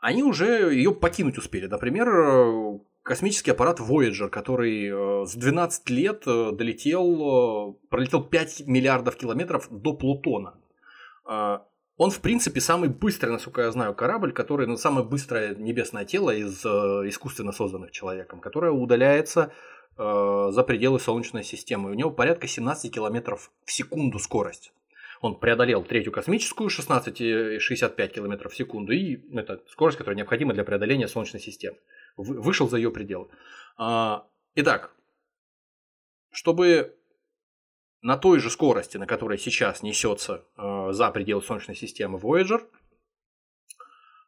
они 0.02 0.24
уже 0.24 0.74
ее 0.74 0.94
покинуть 0.94 1.38
успели. 1.38 1.66
Например, 1.66 2.80
космический 3.02 3.52
аппарат 3.52 3.80
Voyager, 3.80 4.30
который 4.30 5.26
с 5.26 5.34
12 5.34 5.90
лет 5.90 6.24
долетел, 6.26 7.80
пролетел 7.90 8.24
5 8.24 8.68
миллиардов 8.68 9.16
километров 9.16 9.68
до 9.72 9.94
Плутона. 9.94 10.54
Он, 11.98 12.12
в 12.12 12.22
принципе, 12.22 12.62
самый 12.62 12.90
быстрый, 12.90 13.32
насколько 13.32 13.62
я 13.62 13.72
знаю, 13.72 13.96
корабль, 13.96 14.32
который, 14.32 14.68
ну, 14.68 14.78
самое 14.78 15.06
быстрое 15.06 15.56
небесное 15.56 16.06
тело 16.06 16.30
из 16.30 16.64
э, 16.64 16.70
искусственно 17.10 17.52
созданных 17.52 17.92
человеком, 17.92 18.40
которое 18.40 18.72
удаляется 18.72 19.52
э, 19.98 20.48
за 20.52 20.64
пределы 20.64 21.00
Солнечной 21.00 21.44
системы. 21.44 21.90
У 21.90 21.96
него 21.96 22.12
порядка 22.12 22.48
17 22.48 22.94
километров 22.94 23.52
в 23.66 23.72
секунду 23.72 24.20
скорость. 24.20 24.74
Он 25.22 25.40
преодолел 25.40 25.84
третью 25.84 26.12
космическую 26.12 26.70
16,65 26.70 28.08
километров 28.10 28.54
в 28.54 28.56
секунду, 28.56 28.92
и 28.92 29.18
это 29.36 29.64
скорость, 29.68 29.98
которая 29.98 30.18
необходима 30.18 30.54
для 30.54 30.64
преодоления 30.64 31.08
Солнечной 31.08 31.42
системы. 31.42 31.78
Вы- 32.16 32.40
Вышел 32.40 32.70
за 32.70 32.78
ее 32.78 32.92
пределы. 32.92 33.28
А, 33.78 34.28
Итак, 34.54 34.92
чтобы 36.32 36.97
на 38.02 38.18
той 38.18 38.40
же 38.40 38.50
скорости, 38.50 38.98
на 38.98 39.06
которой 39.06 39.38
сейчас 39.38 39.82
несется 39.82 40.46
э, 40.58 40.90
за 40.92 41.12
пределы 41.12 41.42
Солнечной 41.42 41.76
системы 41.76 42.20
Voyager, 42.20 42.62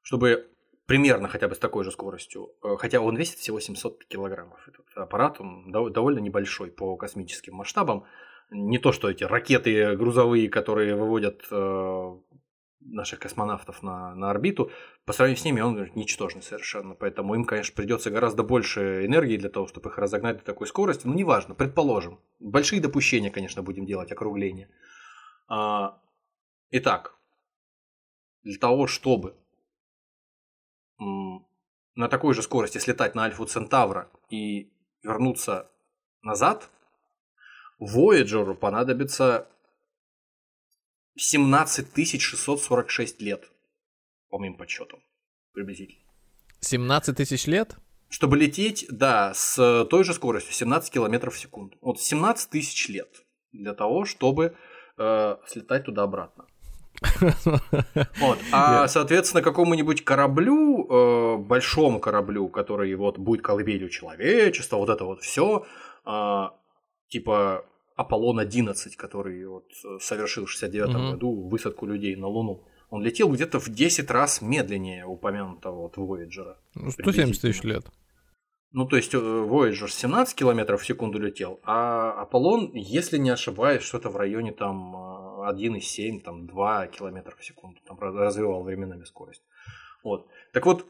чтобы 0.01 0.49
примерно 0.85 1.27
хотя 1.27 1.47
бы 1.47 1.55
с 1.55 1.59
такой 1.59 1.83
же 1.83 1.91
скоростью, 1.91 2.51
э, 2.63 2.75
хотя 2.77 2.99
он 2.99 3.15
весит 3.15 3.37
всего 3.37 3.59
700 3.59 4.05
килограммов, 4.05 4.67
этот 4.67 4.85
аппарат, 4.95 5.39
он 5.39 5.71
дов- 5.71 5.91
довольно 5.91 6.19
небольшой 6.19 6.71
по 6.71 6.95
космическим 6.97 7.55
масштабам, 7.55 8.05
не 8.51 8.79
то 8.79 8.91
что 8.91 9.09
эти 9.09 9.23
ракеты 9.23 9.95
грузовые, 9.95 10.49
которые 10.49 10.95
выводят 10.95 11.45
э, 11.51 12.17
наших 12.81 13.19
космонавтов 13.19 13.83
на, 13.83 14.15
на 14.15 14.29
орбиту, 14.29 14.71
по 15.05 15.13
сравнению 15.13 15.41
с 15.41 15.45
ними 15.45 15.61
он 15.61 15.89
ничтожный 15.95 16.41
совершенно, 16.41 16.95
поэтому 16.95 17.35
им, 17.35 17.45
конечно, 17.45 17.75
придется 17.75 18.09
гораздо 18.09 18.43
больше 18.43 19.05
энергии 19.05 19.37
для 19.37 19.49
того, 19.49 19.67
чтобы 19.67 19.89
их 19.89 19.97
разогнать 19.97 20.37
до 20.37 20.43
такой 20.43 20.67
скорости, 20.67 21.05
ну, 21.05 21.13
неважно, 21.13 21.55
предположим. 21.55 22.19
Большие 22.39 22.81
допущения, 22.81 23.31
конечно, 23.31 23.61
будем 23.63 23.85
делать, 23.85 24.11
округления. 24.11 24.69
А, 25.47 26.01
итак, 26.71 27.15
для 28.43 28.57
того, 28.57 28.87
чтобы 28.87 29.35
на 30.97 32.07
такой 32.07 32.33
же 32.33 32.41
скорости 32.41 32.77
слетать 32.77 33.15
на 33.15 33.23
Альфу 33.23 33.45
Центавра 33.45 34.09
и 34.29 34.71
вернуться 35.03 35.69
назад, 36.21 36.69
Voyager 37.81 38.53
понадобится 38.55 39.47
17 41.19 42.21
646 42.21 43.21
лет, 43.21 43.51
по 44.29 44.39
моим 44.39 44.55
подсчетам, 44.55 44.99
приблизительно. 45.53 46.05
17 46.61 47.15
тысяч 47.15 47.45
лет? 47.47 47.75
Чтобы 48.09 48.37
лететь, 48.37 48.85
да, 48.89 49.33
с 49.33 49.85
той 49.89 50.03
же 50.03 50.13
скоростью, 50.13 50.53
17 50.53 50.91
километров 50.91 51.35
в 51.35 51.39
секунду. 51.39 51.77
Вот 51.81 51.99
17 52.01 52.49
тысяч 52.49 52.89
лет 52.89 53.09
для 53.51 53.73
того, 53.73 54.05
чтобы 54.05 54.55
э, 54.97 55.35
слетать 55.47 55.85
туда-обратно. 55.85 56.45
Вот. 58.19 58.39
А, 58.51 58.87
соответственно, 58.87 59.41
какому-нибудь 59.43 60.03
кораблю, 60.03 60.87
э, 60.89 61.37
большому 61.37 61.99
кораблю, 61.99 62.49
который 62.49 62.93
вот 62.95 63.17
будет 63.17 63.41
колыбелью 63.41 63.89
человечества, 63.89 64.77
вот 64.77 64.89
это 64.89 65.05
вот 65.05 65.21
все, 65.21 65.65
типа 67.09 67.65
Аполлон-11, 67.99 68.95
который 68.97 69.45
вот 69.47 69.65
э, 69.83 69.97
совершил 69.99 70.45
в 70.45 70.49
69 70.49 70.89
Мгм. 70.89 71.11
году 71.11 71.49
высадку 71.49 71.85
людей 71.85 72.15
на 72.15 72.27
Луну, 72.27 72.63
он 72.89 73.03
летел 73.03 73.29
где-то 73.31 73.59
в 73.59 73.69
10 73.69 74.09
раз 74.11 74.41
медленнее 74.41 75.05
упомянутого 75.05 75.81
вот 75.81 75.97
Voyager. 75.97 76.55
Ну, 76.75 76.91
170 76.91 77.41
тысяч 77.41 77.63
лет. 77.63 77.83
Ну, 78.71 78.85
то 78.85 78.95
есть 78.97 79.13
э, 79.13 79.17
Voyager 79.17 79.89
17 79.89 80.35
километров 80.35 80.81
в 80.81 80.85
секунду 80.85 81.19
летел, 81.19 81.59
а 81.63 82.11
Аполлон, 82.21 82.71
если 82.73 83.17
не 83.17 83.31
ошибаюсь, 83.31 83.83
что-то 83.83 84.09
в 84.09 84.15
районе 84.17 84.51
там 84.51 84.95
1,7, 84.95 86.21
там 86.21 86.47
2 86.47 86.87
километра 86.87 87.35
в 87.37 87.43
секунду 87.43 87.79
там 87.85 87.99
развивал 87.99 88.63
временами 88.63 89.03
скорость. 89.05 89.43
Вот. 90.03 90.27
Так 90.53 90.65
вот, 90.65 90.85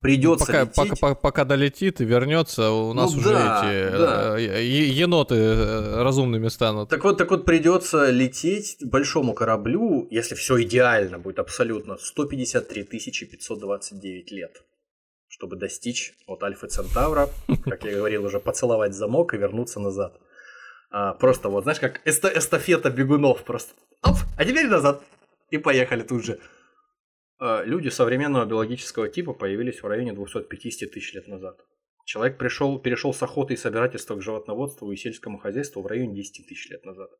придется 0.00 0.46
пока, 0.46 0.62
лететь. 0.62 1.00
Пока, 1.00 1.14
пока 1.14 1.44
долетит 1.44 2.00
и 2.00 2.04
вернется, 2.04 2.70
у 2.70 2.92
нас 2.92 3.12
ну, 3.12 3.18
уже 3.18 3.32
да, 3.32 3.62
эти 3.62 3.96
да. 3.96 4.38
Э, 4.38 4.64
еноты 4.64 5.34
э, 5.34 6.02
разумными 6.02 6.48
станут. 6.48 6.88
Так 6.88 7.04
вот, 7.04 7.18
так 7.18 7.30
вот 7.30 7.44
придется 7.44 8.10
лететь 8.10 8.76
большому 8.80 9.34
кораблю, 9.34 10.06
если 10.10 10.34
все 10.34 10.62
идеально 10.62 11.18
будет 11.18 11.38
абсолютно, 11.38 11.96
153 11.98 12.84
529 12.84 14.32
лет 14.32 14.62
чтобы 15.30 15.56
достичь 15.56 16.14
от 16.26 16.42
Альфа 16.42 16.66
Центавра, 16.66 17.28
как 17.64 17.84
я 17.84 17.96
говорил 17.96 18.24
уже, 18.24 18.40
поцеловать 18.40 18.94
замок 18.94 19.34
и 19.34 19.36
вернуться 19.36 19.78
назад. 19.78 20.18
А, 20.90 21.14
просто 21.14 21.48
вот, 21.48 21.64
знаешь, 21.64 21.80
как 21.80 22.00
эста 22.04 22.28
эстафета 22.28 22.90
бегунов 22.90 23.44
просто. 23.44 23.72
Оп, 24.02 24.16
а 24.36 24.44
теперь 24.44 24.66
назад. 24.66 25.02
И 25.50 25.58
поехали 25.58 26.02
тут 26.02 26.24
же. 26.24 26.40
А, 27.38 27.62
люди 27.64 27.88
современного 27.88 28.44
биологического 28.44 29.08
типа 29.08 29.32
появились 29.32 29.82
в 29.82 29.86
районе 29.86 30.12
250 30.12 30.90
тысяч 30.90 31.14
лет 31.14 31.28
назад. 31.28 31.64
Человек 32.04 32.38
пришел, 32.38 32.78
перешел 32.78 33.12
с 33.12 33.22
охоты 33.22 33.54
и 33.54 33.56
собирательства 33.56 34.16
к 34.16 34.22
животноводству 34.22 34.90
и 34.90 34.96
сельскому 34.96 35.38
хозяйству 35.38 35.82
в 35.82 35.86
районе 35.86 36.14
10 36.14 36.48
тысяч 36.48 36.70
лет 36.70 36.84
назад. 36.84 37.10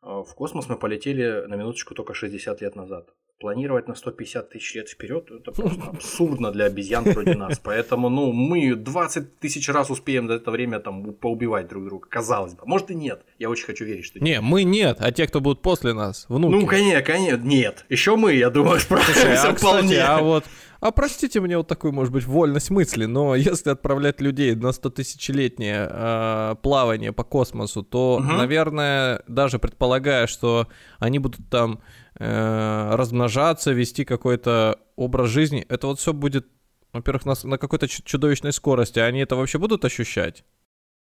А, 0.00 0.22
в 0.22 0.34
космос 0.34 0.68
мы 0.68 0.76
полетели 0.76 1.46
на 1.46 1.54
минуточку 1.54 1.94
только 1.94 2.14
60 2.14 2.60
лет 2.60 2.76
назад 2.76 3.14
планировать 3.38 3.86
на 3.86 3.94
150 3.94 4.50
тысяч 4.50 4.74
лет 4.74 4.88
вперед, 4.88 5.30
это 5.30 5.52
просто 5.52 5.82
абсурдно 5.88 6.50
для 6.50 6.66
обезьян 6.66 7.04
вроде 7.04 7.34
нас. 7.34 7.58
Поэтому, 7.62 8.08
ну, 8.08 8.32
мы 8.32 8.74
20 8.74 9.38
тысяч 9.38 9.68
раз 9.68 9.90
успеем 9.90 10.26
за 10.28 10.34
это 10.34 10.50
время 10.50 10.80
там 10.80 11.14
поубивать 11.14 11.68
друг 11.68 11.84
друга, 11.84 12.08
казалось 12.08 12.54
бы. 12.54 12.62
Может 12.64 12.90
и 12.90 12.94
нет. 12.94 13.24
Я 13.38 13.48
очень 13.48 13.66
хочу 13.66 13.84
верить, 13.84 14.04
что 14.04 14.18
нет. 14.18 14.24
Не, 14.24 14.40
мы 14.40 14.64
нет, 14.64 14.98
а 15.00 15.12
те, 15.12 15.26
кто 15.26 15.40
будут 15.40 15.62
после 15.62 15.92
нас, 15.92 16.26
внуки. 16.28 16.52
Ну, 16.52 16.66
конечно, 16.66 17.02
конечно, 17.02 17.44
нет. 17.44 17.84
Еще 17.88 18.16
мы, 18.16 18.34
я 18.34 18.50
думаю, 18.50 18.80
справимся 18.80 19.50
а, 19.50 19.54
вполне. 19.54 20.00
а 20.00 20.20
вот 20.20 20.44
а 20.80 20.92
простите 20.92 21.40
мне 21.40 21.56
вот 21.56 21.66
такую, 21.66 21.92
может 21.92 22.12
быть, 22.12 22.24
вольность 22.24 22.70
мысли, 22.70 23.06
но 23.06 23.34
если 23.34 23.70
отправлять 23.70 24.20
людей 24.20 24.54
на 24.54 24.72
100 24.72 24.90
тысячелетнее 24.90 25.88
э, 25.90 26.54
плавание 26.62 27.12
по 27.12 27.24
космосу, 27.24 27.82
то, 27.82 28.16
угу. 28.16 28.22
наверное, 28.22 29.22
даже 29.26 29.58
предполагая, 29.58 30.26
что 30.26 30.68
они 30.98 31.18
будут 31.18 31.48
там 31.50 31.80
э, 32.18 32.90
размножаться, 32.94 33.72
вести 33.72 34.04
какой-то 34.04 34.78
образ 34.96 35.30
жизни, 35.30 35.64
это 35.68 35.88
вот 35.88 35.98
все 35.98 36.12
будет, 36.12 36.46
во-первых, 36.92 37.26
на, 37.26 37.34
на 37.42 37.58
какой-то 37.58 37.88
чудовищной 37.88 38.52
скорости. 38.52 39.00
Они 39.00 39.20
это 39.20 39.36
вообще 39.36 39.58
будут 39.58 39.84
ощущать? 39.84 40.44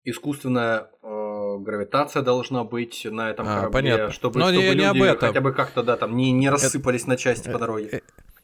Искусственная 0.04 0.90
э, 1.04 1.58
гравитация 1.60 2.24
должна 2.24 2.64
быть 2.64 3.06
на 3.10 3.30
этом 3.30 3.48
а, 3.48 3.56
корабле, 3.56 3.72
понятно. 3.72 4.12
чтобы, 4.12 4.40
Но 4.40 4.46
чтобы 4.46 4.64
не, 4.64 4.70
люди 4.72 4.80
не 4.80 4.86
об 4.86 5.02
этом. 5.02 5.30
хотя 5.30 5.42
бы 5.42 5.54
как-то 5.54 5.84
да, 5.84 5.96
там 5.96 6.18
не, 6.18 6.32
не 6.32 6.50
рассыпались 6.50 7.02
это, 7.02 7.10
на 7.12 7.18
части 7.18 7.52
по 7.52 7.60
дороге. 7.60 8.02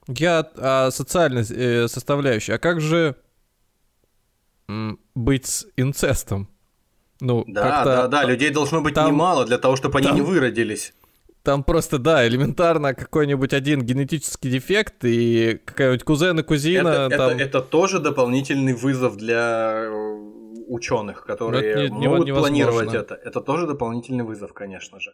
Я 0.08 0.40
о 0.40 0.92
социальной 0.92 1.44
э, 1.50 1.88
составляющей. 1.88 2.54
А 2.54 2.58
как 2.60 2.82
же 2.82 3.16
быть 5.16 5.46
с 5.46 5.66
инцестом? 5.78 6.50
Ну, 7.20 7.44
да, 7.48 7.84
да, 7.84 8.08
да, 8.08 8.24
людей 8.26 8.52
должно 8.52 8.82
быть 8.82 8.94
там, 8.94 9.08
немало 9.08 9.46
для 9.46 9.58
того, 9.58 9.76
чтобы 9.76 9.98
они 9.98 10.08
там, 10.08 10.16
не 10.18 10.22
выродились. 10.22 10.94
Там 11.42 11.64
просто, 11.64 11.98
да, 11.98 12.28
элементарно 12.28 12.94
какой-нибудь 12.94 13.54
один 13.54 13.82
генетический 13.82 14.52
дефект 14.52 15.04
и 15.04 15.60
какая-нибудь 15.66 16.04
кузен 16.04 16.40
и 16.40 16.44
кузина. 16.44 16.90
Это, 16.90 17.18
там... 17.18 17.30
это, 17.32 17.44
это 17.44 17.62
тоже 17.62 18.00
дополнительный 18.00 18.74
вызов 18.74 19.18
для 19.18 19.86
э, 19.86 20.38
ученых, 20.68 21.26
которые 21.26 21.90
не, 21.90 22.08
могут 22.08 22.28
невозможно. 22.28 22.42
планировать 22.42 22.94
это. 22.94 23.16
Это 23.16 23.42
тоже 23.42 23.66
дополнительный 23.66 24.24
вызов, 24.24 24.54
конечно 24.54 25.00
же. 25.00 25.14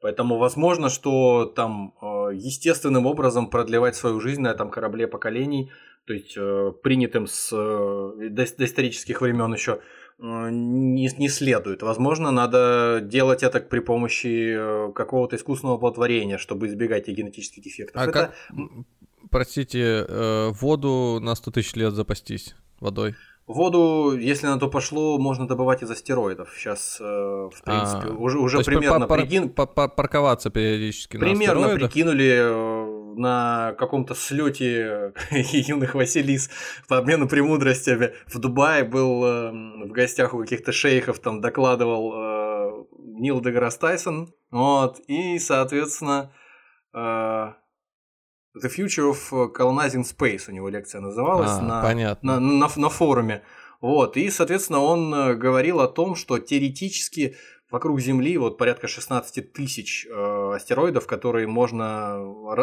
Поэтому 0.00 0.36
возможно, 0.36 0.88
что 0.90 1.46
там 1.46 1.94
э, 2.00 2.06
естественным 2.34 3.06
образом 3.06 3.48
продлевать 3.48 3.96
свою 3.96 4.20
жизнь 4.20 4.42
на 4.42 4.48
этом 4.48 4.70
корабле 4.70 5.06
поколений, 5.08 5.70
то 6.06 6.12
есть 6.12 6.34
э, 6.36 6.72
принятым 6.82 7.26
с 7.26 7.50
э, 7.52 8.28
доисторических 8.28 9.20
времен 9.22 9.52
еще 9.52 9.80
не, 10.18 11.10
не 11.18 11.28
следует. 11.28 11.82
Возможно, 11.82 12.30
надо 12.30 13.00
делать 13.02 13.42
это 13.42 13.60
при 13.60 13.80
помощи 13.80 14.56
какого-то 14.94 15.36
искусственного 15.36 15.76
оплодотворения, 15.76 16.38
чтобы 16.38 16.68
избегать 16.68 17.02
этих 17.02 17.18
генетических 17.18 17.62
дефектов. 17.62 18.00
А 18.00 18.04
это... 18.04 18.12
как, 18.12 18.34
простите, 19.30 20.06
воду 20.52 21.20
на 21.20 21.34
100 21.34 21.50
тысяч 21.50 21.74
лет 21.74 21.92
запастись 21.92 22.54
водой? 22.80 23.14
Воду, 23.46 24.16
если 24.18 24.48
на 24.48 24.58
то 24.58 24.68
пошло, 24.68 25.18
можно 25.18 25.46
добывать 25.46 25.80
из 25.82 25.90
астероидов. 25.90 26.52
Сейчас, 26.56 26.98
э, 27.00 27.04
в 27.04 27.62
принципе, 27.62 28.08
а, 28.08 28.14
уже, 28.18 28.40
уже 28.40 28.60
примерно 28.64 29.06
прикин... 29.06 29.50
парковаться 29.50 30.50
периодически 30.50 31.16
Примерно 31.16 31.68
на 31.68 31.74
прикинули 31.76 32.38
э, 32.40 33.14
на 33.16 33.74
каком-то 33.78 34.16
слете 34.16 35.12
юных 35.30 35.94
Василис 35.94 36.50
по 36.88 36.98
обмену 36.98 37.28
премудростями. 37.28 38.14
В 38.26 38.38
Дубае 38.40 38.82
был 38.82 39.24
э, 39.24 39.50
в 39.86 39.92
гостях 39.92 40.34
у 40.34 40.40
каких-то 40.40 40.72
шейхов, 40.72 41.20
там 41.20 41.40
докладывал 41.40 42.14
э, 42.14 42.84
Нил 42.98 43.40
Деграсс 43.40 43.78
Тайсон. 43.78 44.34
Вот, 44.50 44.98
и, 45.06 45.38
соответственно, 45.38 46.32
э, 46.92 47.52
The 48.62 48.70
Future 48.70 49.12
of 49.12 49.52
Colonizing 49.52 50.04
Space 50.04 50.44
у 50.48 50.52
него 50.52 50.68
лекция 50.68 51.00
называлась 51.00 51.50
а, 51.50 51.62
на, 51.62 51.82
понятно. 51.82 52.40
На, 52.40 52.66
на, 52.66 52.68
на 52.74 52.88
форуме. 52.88 53.42
Вот, 53.80 54.16
и, 54.16 54.30
соответственно, 54.30 54.80
он 54.80 55.14
э, 55.14 55.34
говорил 55.34 55.80
о 55.80 55.88
том, 55.88 56.14
что 56.14 56.38
теоретически 56.38 57.36
вокруг 57.70 58.00
Земли 58.00 58.38
вот 58.38 58.58
порядка 58.58 58.88
16 58.88 59.52
тысяч 59.52 60.06
э, 60.06 60.52
астероидов, 60.54 61.06
которые 61.06 61.46
можно 61.46 62.16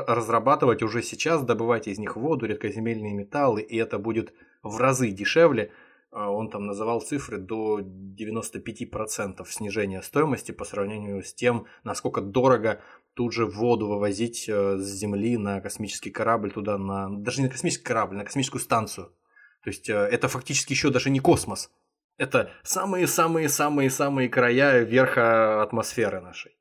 разрабатывать 0.07 0.81
уже 0.81 1.03
сейчас, 1.03 1.43
добывать 1.43 1.87
из 1.87 1.99
них 1.99 2.15
воду, 2.15 2.45
редкоземельные 2.47 3.13
металлы, 3.13 3.61
и 3.61 3.77
это 3.77 3.99
будет 3.99 4.33
в 4.63 4.77
разы 4.77 5.11
дешевле. 5.11 5.71
Э, 6.11 6.25
он 6.25 6.49
там 6.49 6.65
называл 6.65 7.01
цифры 7.01 7.37
до 7.37 7.79
95% 7.81 9.45
снижения 9.47 10.01
стоимости 10.01 10.51
по 10.51 10.65
сравнению 10.65 11.23
с 11.23 11.33
тем, 11.33 11.65
насколько 11.83 12.21
дорого 12.21 12.81
тут 13.15 13.33
же 13.33 13.45
воду 13.45 13.87
вывозить 13.87 14.47
э, 14.47 14.77
с 14.77 14.85
Земли 14.85 15.37
на 15.37 15.61
космический 15.61 16.11
корабль 16.11 16.51
туда, 16.51 16.77
на 16.77 17.09
даже 17.09 17.41
не 17.41 17.47
на 17.47 17.51
космический 17.51 17.85
корабль, 17.85 18.17
на 18.17 18.25
космическую 18.25 18.61
станцию. 18.61 19.07
То 19.63 19.69
есть 19.69 19.89
э, 19.89 19.93
это 19.93 20.27
фактически 20.27 20.73
еще 20.73 20.89
даже 20.89 21.09
не 21.09 21.19
космос. 21.19 21.71
Это 22.17 22.51
самые-самые-самые-самые 22.63 24.29
края 24.29 24.83
верха 24.83 25.61
атмосферы 25.61 26.21
нашей. 26.21 26.51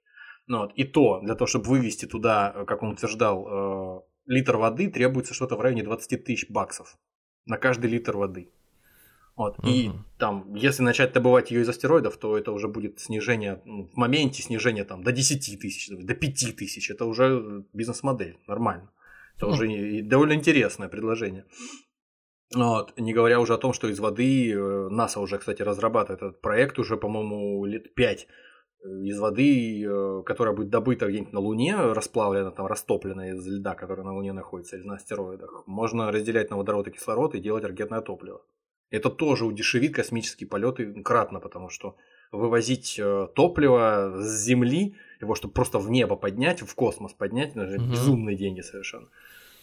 Ну, 0.46 0.60
вот. 0.60 0.72
И 0.74 0.84
то, 0.84 1.20
для 1.20 1.34
того, 1.34 1.46
чтобы 1.46 1.66
вывести 1.66 2.06
туда, 2.06 2.52
э, 2.54 2.64
как 2.64 2.82
он 2.82 2.90
утверждал, 2.90 4.06
литр 4.26 4.56
воды, 4.56 4.88
требуется 4.90 5.34
что-то 5.34 5.56
в 5.56 5.60
районе 5.60 5.82
20 5.82 6.24
тысяч 6.24 6.48
баксов 6.48 6.96
на 7.44 7.58
каждый 7.58 7.90
литр 7.90 8.16
воды. 8.16 8.50
Вот. 9.36 9.58
Угу. 9.58 9.68
И 9.68 9.90
там, 10.18 10.54
если 10.54 10.82
начать 10.82 11.12
добывать 11.12 11.50
ее 11.50 11.62
из 11.62 11.68
астероидов, 11.68 12.16
то 12.16 12.36
это 12.36 12.52
уже 12.52 12.68
будет 12.68 13.00
снижение, 13.00 13.62
ну, 13.64 13.88
в 13.88 13.96
моменте 13.96 14.42
снижение 14.42 14.84
там, 14.84 15.02
до 15.02 15.12
10 15.12 15.58
тысяч, 15.58 15.88
до 15.88 16.14
5 16.14 16.56
тысяч. 16.56 16.90
Это 16.90 17.06
уже 17.06 17.64
бизнес-модель, 17.72 18.38
нормально. 18.46 18.90
Это 19.36 19.46
угу. 19.46 19.54
уже 19.54 20.02
довольно 20.02 20.34
интересное 20.34 20.88
предложение. 20.88 21.46
Вот. 22.54 22.92
Не 22.98 23.14
говоря 23.14 23.40
уже 23.40 23.54
о 23.54 23.58
том, 23.58 23.72
что 23.72 23.88
из 23.88 23.98
воды 23.98 24.52
э, 24.52 24.88
НАСА 24.90 25.20
уже, 25.20 25.38
кстати, 25.38 25.62
разрабатывает 25.62 26.22
этот 26.22 26.40
проект 26.40 26.78
уже, 26.78 26.96
по-моему, 26.96 27.64
лет 27.64 27.94
5 27.94 28.26
э, 28.84 28.88
из 29.04 29.18
воды, 29.18 29.82
э, 29.82 30.22
которая 30.26 30.54
будет 30.54 30.68
добыта 30.68 31.06
где-нибудь 31.06 31.32
на 31.32 31.40
Луне, 31.40 31.76
расплавлена, 31.76 32.50
там, 32.50 32.66
растоплена 32.66 33.30
из 33.30 33.46
льда, 33.46 33.74
который 33.74 34.04
на 34.04 34.14
Луне 34.14 34.32
находится, 34.32 34.76
или 34.76 34.84
на 34.84 34.96
астероидах, 34.96 35.64
можно 35.66 36.12
разделять 36.12 36.50
на 36.50 36.56
водород 36.56 36.88
и 36.88 36.90
кислород 36.90 37.34
и 37.34 37.40
делать 37.40 37.64
ракетное 37.64 38.02
топливо. 38.02 38.42
Это 38.92 39.10
тоже 39.10 39.46
удешевит 39.46 39.94
космические 39.94 40.46
полеты 40.46 41.02
кратно, 41.02 41.40
потому 41.40 41.70
что 41.70 41.96
вывозить 42.30 42.96
э, 42.98 43.28
топливо 43.34 44.14
с 44.18 44.44
Земли, 44.44 44.94
его 45.20 45.34
чтобы 45.34 45.54
просто 45.54 45.78
в 45.78 45.90
небо 45.90 46.16
поднять, 46.16 46.62
в 46.62 46.74
космос 46.74 47.12
поднять, 47.12 47.50
это 47.56 47.66
же 47.66 47.78
угу. 47.78 47.90
безумные 47.90 48.36
деньги 48.36 48.60
совершенно. 48.60 49.08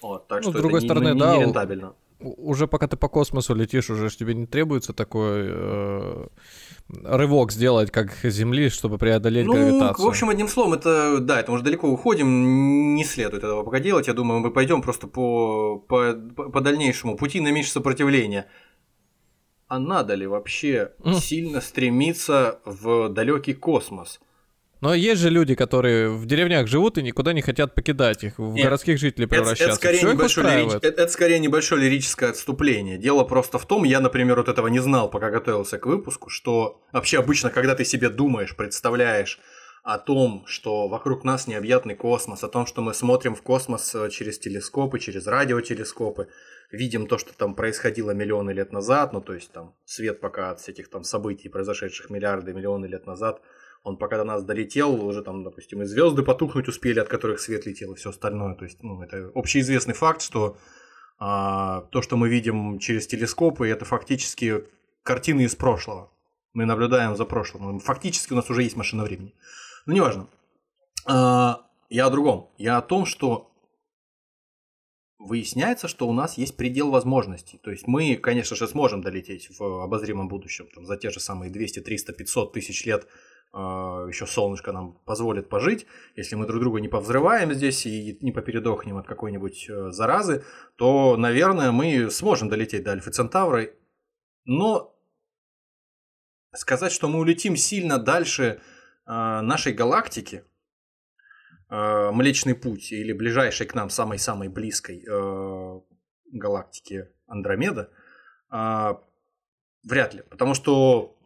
Вот, 0.02 0.28
так 0.28 0.44
ну, 0.44 0.50
что 0.50 0.60
с 0.60 0.62
другой 0.62 0.80
это 0.80 0.88
стороны, 0.88 1.14
не, 1.14 1.20
да, 1.20 1.38
не 1.38 1.44
рентабельно. 1.44 1.94
Уже 2.20 2.68
пока 2.68 2.88
ты 2.88 2.98
по 2.98 3.08
космосу 3.08 3.56
летишь, 3.56 3.90
уже 3.90 4.10
тебе 4.10 4.34
не 4.34 4.46
требуется 4.46 4.92
такой 4.92 5.48
э, 5.48 6.28
рывок 7.04 7.52
сделать, 7.52 7.92
как 7.92 8.12
Земли, 8.24 8.70
чтобы 8.70 8.98
преодолеть 8.98 9.46
ну, 9.46 9.54
гравитацию. 9.54 10.06
В 10.06 10.10
общем, 10.10 10.30
одним 10.30 10.50
словом, 10.50 10.74
это 10.74 11.20
да, 11.20 11.40
это 11.40 11.52
мы 11.52 11.56
уже 11.56 11.64
далеко 11.64 11.88
уходим, 11.88 12.96
не 12.96 13.06
следует 13.06 13.44
этого 13.44 13.64
пока 13.64 13.80
делать. 13.80 14.08
Я 14.08 14.14
думаю, 14.14 14.42
мы 14.42 14.52
пойдем 14.52 14.82
просто 14.82 15.08
по, 15.08 15.78
по, 15.78 16.14
по 16.14 16.60
дальнейшему 16.60 17.16
пути 17.16 17.40
на 17.40 17.52
меньшее 17.52 17.74
сопротивление 17.74 18.48
а 19.70 19.80
надо 19.80 20.16
ли 20.16 20.28
вообще 20.28 20.92
mm. 21.00 21.20
сильно 21.20 21.62
стремиться 21.62 22.60
в 22.66 23.10
далекий 23.10 23.54
космос? 23.54 24.20
Но 24.82 24.94
есть 24.94 25.22
же 25.22 25.30
люди, 25.30 25.56
которые 25.56 26.10
в 26.10 26.26
деревнях 26.26 26.68
живут 26.68 26.98
и 26.98 27.04
никуда 27.04 27.34
не 27.34 27.42
хотят 27.42 27.76
покидать 27.76 28.24
их, 28.24 28.40
в 28.40 28.54
Нет, 28.54 28.64
городских 28.64 28.98
жителей 28.98 29.28
превращаться. 29.28 29.66
Это, 29.66 29.90
это, 29.90 29.98
скорее 29.98 30.14
небольшое 30.14 30.48
лирич- 30.48 30.78
это, 30.78 30.88
это 30.88 31.08
скорее 31.10 31.40
небольшое 31.40 31.82
лирическое 31.84 32.30
отступление. 32.30 32.98
Дело 32.98 33.26
просто 33.26 33.60
в 33.60 33.66
том, 33.66 33.84
я, 33.84 34.00
например, 34.00 34.38
вот 34.38 34.48
этого 34.48 34.68
не 34.68 34.80
знал, 34.80 35.10
пока 35.10 35.30
готовился 35.30 35.78
к 35.78 35.86
выпуску, 35.86 36.30
что 36.30 36.82
вообще 36.94 37.20
обычно, 37.20 37.50
когда 37.50 37.76
ты 37.76 37.84
себе 37.84 38.10
думаешь, 38.10 38.56
представляешь 38.56 39.40
о 39.84 39.98
том, 39.98 40.44
что 40.48 40.88
вокруг 40.88 41.24
нас 41.24 41.48
необъятный 41.48 41.96
космос, 41.96 42.44
о 42.44 42.48
том, 42.48 42.66
что 42.66 42.82
мы 42.82 42.94
смотрим 42.94 43.36
в 43.36 43.42
космос 43.42 43.94
э, 43.96 44.10
через 44.10 44.40
телескопы, 44.40 45.00
через 45.00 45.28
радиотелескопы, 45.28 46.28
видим 46.72 47.08
то, 47.08 47.18
что 47.18 47.36
там 47.36 47.56
происходило 47.56 48.12
миллионы 48.12 48.52
лет 48.52 48.72
назад, 48.72 49.14
ну 49.14 49.22
то 49.22 49.34
есть 49.34 49.52
там 49.52 49.76
свет 49.86 50.20
пока 50.20 50.52
от 50.52 50.60
всяких 50.60 50.90
там 50.90 51.04
событий, 51.04 51.50
произошедших 51.50 52.10
миллиарды, 52.10 52.54
миллионы 52.54 52.86
лет 52.86 53.06
назад, 53.06 53.42
он 53.84 53.98
пока 53.98 54.18
до 54.18 54.24
нас 54.24 54.44
долетел, 54.44 55.06
уже 55.06 55.24
там, 55.24 55.44
допустим, 55.44 55.82
и 55.82 55.86
звезды 55.86 56.22
потухнуть 56.22 56.68
успели, 56.68 57.00
от 57.00 57.08
которых 57.08 57.40
свет 57.40 57.66
летел, 57.66 57.94
и 57.94 57.96
все 57.96 58.10
остальное. 58.10 58.56
То 58.56 58.66
есть, 58.66 58.84
ну, 58.84 59.02
это 59.02 59.32
общеизвестный 59.34 59.94
факт, 59.94 60.22
что 60.22 60.58
а, 61.18 61.82
то, 61.92 62.02
что 62.02 62.18
мы 62.18 62.30
видим 62.30 62.80
через 62.80 63.08
телескопы, 63.08 63.68
это 63.70 63.86
фактически 63.86 64.66
картины 65.04 65.42
из 65.42 65.56
прошлого. 65.56 66.12
Мы 66.54 66.66
наблюдаем 66.66 67.16
за 67.16 67.26
прошлым. 67.26 67.80
Фактически 67.80 68.34
у 68.34 68.36
нас 68.36 68.50
уже 68.50 68.64
есть 68.64 68.76
машина 68.76 69.04
времени. 69.04 69.34
Ну, 69.86 69.94
неважно. 69.94 70.28
А, 71.06 71.66
я 71.90 72.08
о 72.08 72.10
другом. 72.10 72.50
Я 72.58 72.78
о 72.78 72.82
том, 72.82 73.06
что 73.06 73.49
выясняется, 75.20 75.90
что 75.90 76.08
у 76.08 76.14
нас 76.14 76.38
есть 76.38 76.56
предел 76.56 76.90
возможностей. 76.90 77.60
То 77.62 77.72
есть 77.72 77.86
мы, 77.88 78.16
конечно 78.16 78.56
же, 78.56 78.68
сможем 78.68 79.02
долететь 79.02 79.50
в 79.60 79.84
обозримом 79.84 80.30
будущем 80.30 80.68
там, 80.74 80.86
за 80.86 80.96
те 80.98 81.10
же 81.12 81.20
самые 81.20 81.52
200, 81.52 81.82
300, 81.82 82.14
500 82.14 82.54
тысяч 82.54 82.86
лет 82.86 83.06
а, 83.52 84.06
еще 84.08 84.26
солнышко 84.26 84.72
нам 84.72 84.94
позволит 85.06 85.50
пожить, 85.50 85.88
если 86.16 86.36
мы 86.36 86.46
друг 86.46 86.62
друга 86.62 86.80
не 86.80 86.88
повзрываем 86.88 87.52
здесь 87.54 87.86
и 87.86 88.18
не 88.22 88.32
попередохнем 88.32 88.98
от 88.98 89.08
какой-нибудь 89.08 89.68
э, 89.70 89.92
заразы, 89.92 90.46
то, 90.76 91.18
наверное, 91.18 91.72
мы 91.72 92.12
сможем 92.12 92.48
долететь 92.48 92.84
до 92.84 92.92
Альфа 92.92 93.12
Центавра. 93.12 93.70
Но 94.46 94.96
сказать, 96.54 96.92
что 96.92 97.08
мы 97.08 97.20
улетим 97.20 97.56
сильно 97.56 97.98
дальше 97.98 98.62
э, 99.06 99.12
нашей 99.42 99.74
галактики, 99.74 100.44
э, 101.70 102.12
Млечный 102.12 102.56
Путь 102.56 102.92
или 102.92 103.14
ближайшей 103.14 103.68
к 103.68 103.76
нам 103.76 103.90
самой-самой 103.90 104.48
близкой 104.50 105.06
э, 105.08 105.80
галактики 106.32 107.08
Андромеда, 107.28 107.90
э, 108.52 108.94
вряд 109.84 110.14
ли. 110.14 110.24
Потому 110.30 110.54
что 110.54 111.18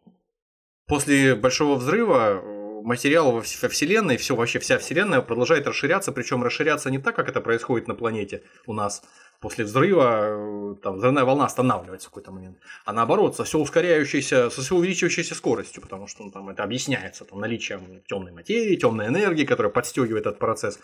после 0.88 1.36
Большого 1.36 1.76
Взрыва 1.76 2.42
э, 2.42 2.82
материал 2.84 3.32
во 3.32 3.40
вс- 3.40 3.60
во 3.62 3.70
Вселенной, 3.70 4.18
все 4.18 4.36
вообще 4.36 4.60
вся 4.60 4.78
Вселенная 4.78 5.22
продолжает 5.22 5.68
расширяться, 5.68 6.12
причем 6.12 6.44
расширяться 6.44 6.92
не 6.92 7.00
так, 7.00 7.16
как 7.16 7.30
это 7.30 7.42
происходит 7.42 7.88
на 7.88 7.96
планете 7.96 8.44
у 8.68 8.74
нас 8.74 9.04
после 9.44 9.66
взрыва, 9.66 10.28
э, 10.30 10.76
там 10.82 10.96
взрывная 10.96 11.26
волна 11.26 11.46
останавливается 11.46 12.08
в 12.08 12.12
какой-то 12.12 12.32
момент, 12.32 12.58
а 12.86 12.94
наоборот, 12.94 13.36
со 13.36 13.44
все 13.44 13.60
ускоряющейся, 13.60 14.50
со 14.50 14.62
все 14.62 14.76
увеличивающейся 14.76 15.36
скоростью, 15.36 15.82
потому 15.82 16.08
что 16.08 16.24
ну, 16.24 16.32
там 16.32 16.48
это 16.48 16.64
объясняется 16.64 17.26
там, 17.26 17.42
наличием 17.42 18.02
темной 18.08 18.32
материи, 18.32 18.78
темной 18.78 19.08
энергии, 19.08 19.44
которая 19.46 19.72
подстегивает 19.72 20.26
этот 20.26 20.40
процесс. 20.40 20.80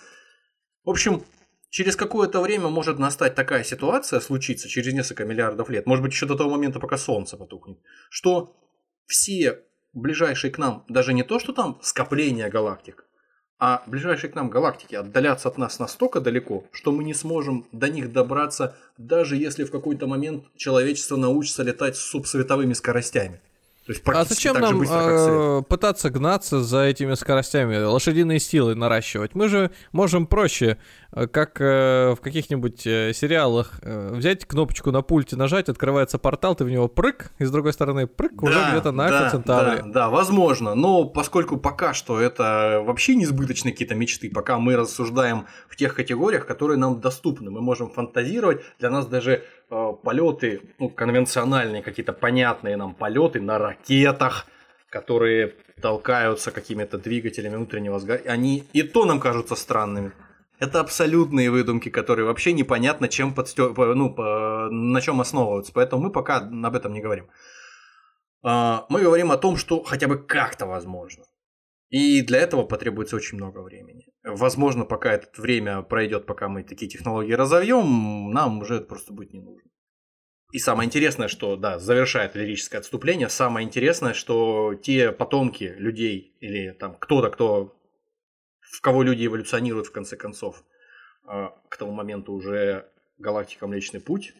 В 0.84 0.90
общем, 0.90 1.24
через 1.70 1.96
какое-то 1.96 2.42
время 2.42 2.68
может 2.68 3.00
настать 3.00 3.34
такая 3.34 3.64
ситуация, 3.64 4.20
случиться 4.20 4.68
через 4.68 4.94
несколько 4.94 5.24
миллиардов 5.24 5.70
лет, 5.70 5.86
может 5.86 6.04
быть, 6.04 6.12
еще 6.12 6.26
до 6.26 6.36
того 6.36 6.50
момента, 6.50 6.80
пока 6.82 6.98
Солнце 6.98 7.38
потухнет, 7.38 7.78
что 8.10 8.58
все 9.06 9.64
ближайшие 9.94 10.52
к 10.52 10.58
нам, 10.58 10.84
даже 10.90 11.14
не 11.14 11.24
то, 11.24 11.40
что 11.40 11.54
там 11.54 11.80
скопление 11.82 12.50
галактик, 12.50 13.06
а 13.60 13.84
ближайшие 13.86 14.32
к 14.32 14.36
нам 14.36 14.50
галактики 14.50 14.96
отдалятся 14.96 15.50
от 15.50 15.58
нас 15.58 15.80
настолько 15.80 16.22
далеко, 16.22 16.64
что 16.72 16.92
мы 16.92 17.04
не 17.04 17.14
сможем 17.14 17.66
до 17.72 17.90
них 17.90 18.12
добраться, 18.14 18.76
даже 18.98 19.36
если 19.36 19.66
в 19.66 19.72
какой-то 19.72 20.08
момент 20.08 20.46
человечество 20.56 21.18
научится 21.18 21.64
летать 21.64 21.98
с 21.98 22.00
субсветовыми 22.00 22.74
скоростями. 22.74 23.42
То 23.86 23.94
есть 23.94 24.04
А 24.06 24.24
зачем 24.24 24.54
так 24.54 24.62
нам 24.62 24.78
быстро, 24.78 25.60
э, 25.60 25.62
пытаться 25.64 26.12
гнаться 26.12 26.62
за 26.62 26.84
этими 26.84 27.16
скоростями, 27.16 27.76
лошадиные 27.78 28.40
силы 28.40 28.76
наращивать? 28.76 29.34
Мы 29.34 29.50
же 29.50 29.72
можем 29.92 30.28
проще, 30.28 30.78
как 31.12 31.60
э, 31.60 32.14
в 32.16 32.22
каких-нибудь 32.22 32.86
э, 32.86 33.14
сериалах, 33.14 33.80
э, 33.82 34.14
взять 34.14 34.46
кнопочку 34.46 34.92
на 34.92 35.02
пульте, 35.02 35.36
нажать, 35.36 35.68
открывается 35.68 36.20
портал, 36.20 36.56
ты 36.56 36.66
в 36.66 36.70
него 36.70 36.88
прыг, 36.88 37.32
и 37.40 37.46
с 37.46 37.52
другой 37.52 37.74
стороны 37.74 38.06
прыг, 38.06 38.44
уже 38.44 38.54
Да, 38.54 38.72
где-то 38.72 38.92
на 38.92 39.10
да, 39.10 39.30
Центавре. 39.30 39.82
Да, 39.82 39.88
да, 39.88 40.10
возможно. 40.10 40.76
Но 40.76 41.06
поскольку 41.06 41.58
пока 41.58 41.94
что 41.94 42.20
это 42.20 42.84
вообще 42.86 43.16
несбыточные 43.16 43.72
какие-то 43.72 43.96
мечты, 43.96 44.30
пока 44.30 44.60
мы 44.60 44.76
рассуждаем 44.76 45.48
в 45.68 45.76
тех 45.76 45.96
категориях, 45.96 46.46
которые 46.46 46.78
нам 46.78 47.02
доступны, 47.02 47.50
мы 47.50 47.62
можем 47.62 47.90
фантазировать. 47.90 48.62
Для 48.78 48.92
нас 48.92 49.08
даже 49.08 49.44
э, 49.70 49.94
полеты, 50.04 50.62
ну, 50.78 50.90
конвенциональные 50.90 51.82
какие-то 51.82 52.14
понятные 52.14 52.78
нам 52.78 52.94
полеты 52.94 53.42
на 53.42 53.58
ракетах, 53.58 54.46
которые 54.90 55.56
толкаются 55.82 56.52
какими-то 56.52 56.98
двигателями 56.98 57.56
внутреннего 57.56 58.00
сгорания, 58.00 58.30
они 58.30 58.64
и 58.74 58.84
то 58.84 59.06
нам 59.06 59.20
кажутся 59.20 59.56
странными. 59.56 60.12
Это 60.60 60.82
абсолютные 60.82 61.50
выдумки, 61.50 61.90
которые 61.90 62.26
вообще 62.26 62.52
непонятно, 62.54 63.08
чем 63.08 63.34
подстё... 63.34 63.74
по- 63.74 63.96
ну, 63.96 64.14
по- 64.14 64.70
на 64.70 65.02
чем 65.02 65.22
основываются. 65.22 65.72
Поэтому 65.74 66.04
мы 66.04 66.12
пока 66.12 66.38
об 66.38 66.76
этом 66.76 66.94
не 66.94 67.02
говорим. 67.02 67.30
А, 68.44 68.86
Мы 68.90 69.02
говорим 69.02 69.32
о 69.32 69.38
том, 69.38 69.56
что 69.58 69.84
хотя 69.84 70.08
бы 70.08 70.18
как-то 70.18 70.66
возможно. 70.66 71.24
И 71.90 72.22
для 72.22 72.40
этого 72.40 72.64
потребуется 72.64 73.16
очень 73.16 73.38
много 73.38 73.60
времени. 73.62 74.06
Возможно, 74.24 74.86
пока 74.86 75.14
это 75.14 75.42
время 75.42 75.82
пройдет, 75.82 76.26
пока 76.26 76.48
мы 76.48 76.64
такие 76.64 76.88
технологии 76.90 77.34
разовьем, 77.34 78.32
нам 78.32 78.60
уже 78.60 78.76
это 78.76 78.86
просто 78.86 79.14
будет 79.14 79.34
не 79.34 79.40
нужно. 79.42 79.70
И 80.52 80.60
самое 80.60 80.88
интересное, 80.88 81.28
что, 81.28 81.56
да, 81.56 81.80
завершает 81.80 82.36
лирическое 82.36 82.80
отступление, 82.80 83.30
самое 83.30 83.66
интересное, 83.66 84.14
что 84.14 84.76
те 84.76 85.12
потомки 85.12 85.74
людей 85.78 86.36
или 86.42 86.72
там 86.72 86.96
кто-то, 87.00 87.30
кто 87.30 87.79
в 88.70 88.82
кого 88.82 89.04
люди 89.04 89.26
эволюционируют 89.26 89.88
в 89.88 89.92
конце 89.92 90.16
концов, 90.16 90.64
а, 91.24 91.56
к 91.70 91.78
тому 91.78 91.92
моменту 91.92 92.34
уже 92.34 92.88
галактика 93.18 93.68
Млечный 93.68 94.00
Путь 94.00 94.34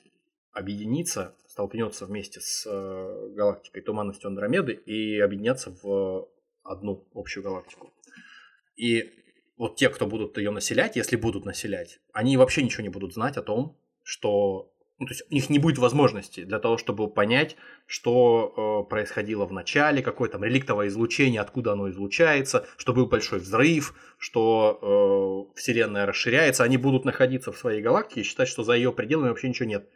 объединится, 0.52 1.36
столкнется 1.48 2.06
вместе 2.06 2.40
с 2.42 2.66
э, 2.66 3.30
галактикой 3.36 3.82
Туманностью 3.82 4.28
Андромеды 4.28 4.74
и 4.74 5.20
объединятся 5.20 5.76
в 5.82 6.28
одну 6.64 7.08
общую 7.14 7.44
галактику. 7.44 7.94
И 8.76 9.14
вот 9.58 9.76
те, 9.76 9.90
кто 9.90 10.06
будут 10.08 10.38
ее 10.38 10.52
населять, 10.52 10.96
если 10.96 11.16
будут 11.16 11.46
населять, 11.46 12.00
они 12.14 12.38
вообще 12.38 12.64
ничего 12.64 12.84
не 12.84 12.90
будут 12.90 13.14
знать 13.14 13.38
о 13.38 13.44
том, 13.44 13.78
что 14.04 14.74
ну, 15.00 15.06
то 15.06 15.14
есть 15.14 15.24
у 15.30 15.34
них 15.34 15.50
не 15.50 15.60
будет 15.60 15.78
возможности 15.78 16.44
для 16.44 16.60
того, 16.60 16.78
чтобы 16.78 17.10
понять, 17.10 17.56
что 17.88 18.84
э, 18.86 18.90
происходило 18.90 19.46
в 19.46 19.54
начале, 19.54 20.02
какое 20.02 20.28
там 20.28 20.44
реликтовое 20.44 20.90
излучение, 20.90 21.40
откуда 21.40 21.72
оно 21.72 21.90
излучается, 21.90 22.68
что 22.76 22.94
был 22.94 23.06
большой 23.06 23.40
взрыв, 23.40 23.96
что 24.18 25.48
э, 25.54 25.58
Вселенная 25.58 26.06
расширяется. 26.06 26.66
Они 26.66 26.76
будут 26.76 27.06
находиться 27.06 27.54
в 27.54 27.58
своей 27.58 27.82
галактике 27.82 28.22
и 28.22 28.24
считать, 28.26 28.50
что 28.50 28.64
за 28.64 28.74
ее 28.74 28.92
пределами 28.92 29.30
вообще 29.30 29.48
ничего 29.48 29.70
нет. 29.70 29.90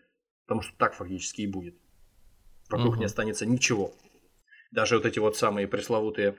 Потому 0.45 0.61
что 0.61 0.73
так 0.77 0.93
фактически 0.95 1.41
и 1.41 1.47
будет. 1.47 1.75
Вокруг 2.69 2.93
Мгм. 2.93 2.99
не 2.99 3.05
останется 3.05 3.45
ничего. 3.45 3.91
Даже 4.71 4.95
вот 4.95 5.05
эти 5.05 5.19
вот 5.19 5.35
самые 5.35 5.67
пресловутые 5.67 6.37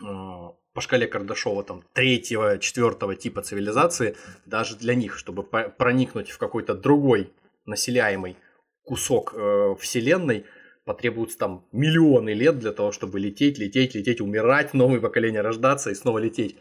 э, 0.00 0.04
по 0.04 0.80
шкале 0.80 1.06
Кардашова 1.06 1.62
там 1.62 1.84
третьего, 1.92 2.58
четвертого 2.58 3.14
типа 3.16 3.42
цивилизации, 3.42 4.16
даже 4.46 4.76
для 4.76 4.94
них, 4.94 5.18
чтобы 5.18 5.42
проникнуть 5.42 6.30
в 6.30 6.38
какой-то 6.38 6.74
другой 6.74 7.30
населяемый 7.64 8.36
кусок 8.84 9.34
э, 9.34 9.74
Вселенной, 9.78 10.44
потребуется 10.84 11.38
там 11.38 11.68
миллионы 11.72 12.30
лет 12.30 12.58
для 12.58 12.72
того, 12.72 12.92
чтобы 12.92 13.20
лететь, 13.20 13.58
лететь, 13.58 13.94
лететь, 13.94 14.20
умирать, 14.20 14.74
новые 14.74 15.00
поколения 15.00 15.40
рождаться 15.40 15.90
и 15.90 15.94
снова 15.94 16.18
лететь. 16.18 16.56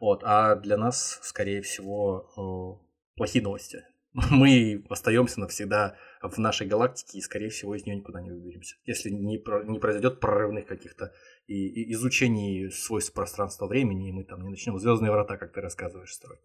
Вот. 0.00 0.22
А 0.24 0.56
для 0.56 0.76
нас, 0.76 1.20
скорее 1.22 1.62
всего, 1.62 2.28
э, 2.36 3.16
плохие 3.16 3.42
новости. 3.42 3.82
Мы 4.30 4.84
остаемся 4.88 5.40
навсегда 5.40 5.96
в 6.22 6.38
нашей 6.38 6.66
галактике 6.66 7.18
и, 7.18 7.20
скорее 7.20 7.48
всего, 7.48 7.74
из 7.74 7.84
нее 7.84 7.96
никуда 7.96 8.20
не 8.20 8.30
выберемся. 8.30 8.76
Если 8.84 9.10
не, 9.10 9.38
про- 9.38 9.64
не 9.64 9.78
произойдет 9.78 10.20
прорывных 10.20 10.66
каких-то 10.66 11.12
и, 11.46 11.66
и 11.66 11.92
изучений 11.94 12.70
свойств 12.70 13.12
пространства-времени, 13.12 14.08
и 14.08 14.12
мы 14.12 14.24
там 14.24 14.42
не 14.42 14.50
начнем 14.50 14.78
звездные 14.78 15.10
врата, 15.10 15.36
как 15.36 15.52
ты 15.52 15.60
рассказываешь, 15.60 16.12
строить. 16.12 16.40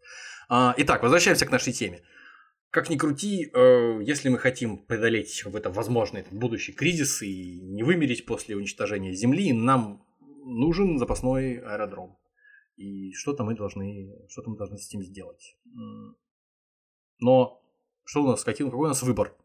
А, 0.50 0.74
итак, 0.78 1.04
возвращаемся 1.04 1.46
к 1.46 1.52
нашей 1.52 1.74
теме. 1.74 2.02
Как 2.72 2.90
ни 2.90 2.98
крути, 2.98 3.50
э, 3.52 4.00
если 4.04 4.30
мы 4.30 4.38
хотим 4.38 4.78
преодолеть 4.78 5.42
какой-то 5.42 5.72
возможный 5.72 6.22
этот 6.22 6.34
будущий 6.34 6.72
кризис 6.72 7.22
и 7.24 7.60
не 7.62 7.82
вымереть 7.82 8.26
после 8.26 8.56
уничтожения 8.56 9.14
Земли, 9.14 9.54
нам 9.54 10.06
нужен 10.46 11.00
запасной 11.00 11.58
аэродром. 11.58 12.18
И 12.76 13.12
что-то 13.14 13.44
мы 13.44 13.56
должны, 13.56 14.14
что-то 14.30 14.52
мы 14.52 14.58
должны 14.58 14.78
с 14.78 14.88
этим 14.88 15.02
сделать. 15.02 15.58
Но 17.20 17.62
что 18.06 18.24
у 18.24 18.28
нас, 18.28 18.44
какой, 18.44 18.66
какой 18.66 18.86
у 18.86 18.88
нас 18.88 19.02
выбор? 19.02 19.36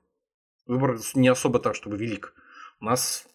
Выбор 0.67 0.99
не 1.15 1.29
особо 1.29 1.61
так, 1.61 1.75
чтобы 1.75 1.97
велик. 1.97 2.35
У 2.81 2.85
нас 2.85 3.27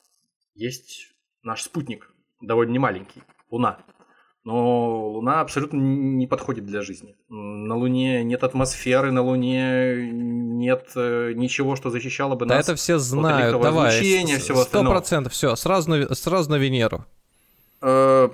есть 0.53 1.15
наш 1.41 1.63
спутник, 1.63 2.13
довольно 2.41 2.71
немаленький, 2.71 3.23
Луна. 3.49 3.83
Но 4.45 5.09
Луна 5.09 5.41
абсолютно 5.41 5.77
не 5.77 6.25
подходит 6.25 6.65
для 6.65 6.81
жизни. 6.81 7.15
На 7.27 7.75
Луне 7.75 8.23
нет 8.23 8.43
атмосферы, 8.43 9.11
на 9.11 9.21
Луне 9.21 10.09
нет 10.11 10.91
э, 10.95 11.33
ничего, 11.35 11.75
что 11.75 11.89
защищало 11.89 12.35
бы 12.35 12.45
да 12.45 12.55
нас. 12.55 12.65
это 12.65 12.75
все 12.75 12.97
знают. 12.99 13.61
Давай, 13.61 13.91
сто 14.63 14.83
процентов. 14.83 15.33
Все, 15.33 15.55
сразу 15.55 15.89
на, 15.89 16.15
сразу 16.15 16.49
на 16.51 16.55
Венеру. 16.55 17.05
Э, 17.81 18.29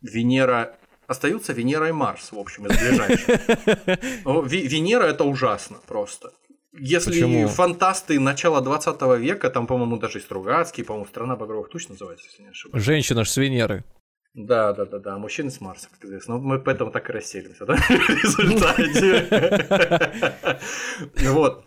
Венера 0.00 0.76
остаются 1.06 1.52
Венера 1.52 1.88
и 1.88 1.92
Марс, 1.92 2.32
в 2.32 2.38
общем, 2.38 2.66
из 2.66 2.78
ближайших. 2.78 3.28
Венера 4.24 5.04
это 5.04 5.24
ужасно 5.24 5.78
просто. 5.86 6.32
Если 6.72 7.10
Почему? 7.10 7.48
фантасты 7.48 8.20
начала 8.20 8.60
20 8.60 9.02
века, 9.18 9.50
там, 9.50 9.66
по-моему, 9.66 9.96
даже 9.96 10.18
и 10.18 10.22
Стругацкий, 10.22 10.84
по-моему, 10.84 11.08
«Страна 11.08 11.34
багровых 11.34 11.68
туч» 11.68 11.88
называется, 11.88 12.26
если 12.30 12.42
не 12.42 12.50
ошибаюсь. 12.50 12.84
Женщина 12.84 13.24
ж 13.24 13.28
с 13.28 13.36
Венеры. 13.36 13.84
Да, 14.34 14.72
да, 14.72 14.84
да, 14.86 14.98
да. 14.98 15.18
Мужчины 15.18 15.50
с 15.50 15.60
Марса, 15.60 15.88
как 15.90 16.04
известно. 16.04 16.34
Но 16.34 16.40
мы 16.40 16.60
поэтому 16.60 16.90
так 16.92 17.10
и 17.10 17.12
расселимся, 17.12 17.66
да? 17.66 17.74
В 17.88 18.08
результате. 18.08 19.28
Вот. 21.30 21.64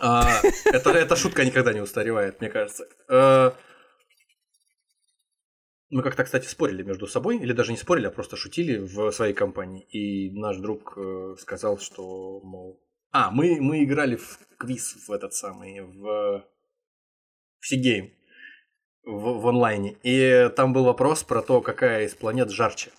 А, 0.00 0.28
эта 0.64 1.16
шутка 1.16 1.44
никогда 1.44 1.72
не 1.72 1.80
устаревает, 1.80 2.40
мне 2.40 2.50
кажется. 2.50 2.88
А, 3.08 3.54
мы 5.90 6.02
как-то, 6.02 6.24
кстати, 6.24 6.46
спорили 6.46 6.82
между 6.82 7.06
собой, 7.06 7.38
или 7.38 7.52
даже 7.52 7.70
не 7.70 7.78
спорили, 7.78 8.06
а 8.06 8.10
просто 8.10 8.36
шутили 8.36 8.78
в 8.78 9.12
своей 9.12 9.34
компании. 9.34 9.82
И 9.90 10.30
наш 10.32 10.56
друг 10.56 10.94
э, 10.96 11.36
сказал, 11.38 11.78
что, 11.78 12.40
мол... 12.40 12.80
А, 13.12 13.30
мы, 13.30 13.60
мы 13.60 13.84
играли 13.84 14.16
в 14.16 14.38
квиз 14.58 15.06
в 15.06 15.12
этот 15.12 15.34
самый, 15.34 15.80
в, 15.80 16.44
в 17.60 17.66
Сигейм 17.66 18.12
в, 19.04 19.40
в 19.40 19.48
онлайне. 19.48 19.96
И 20.02 20.50
там 20.56 20.72
был 20.72 20.84
вопрос 20.84 21.22
про 21.22 21.42
то, 21.42 21.60
какая 21.60 22.06
из 22.06 22.14
планет 22.14 22.50
жарче. 22.50 22.90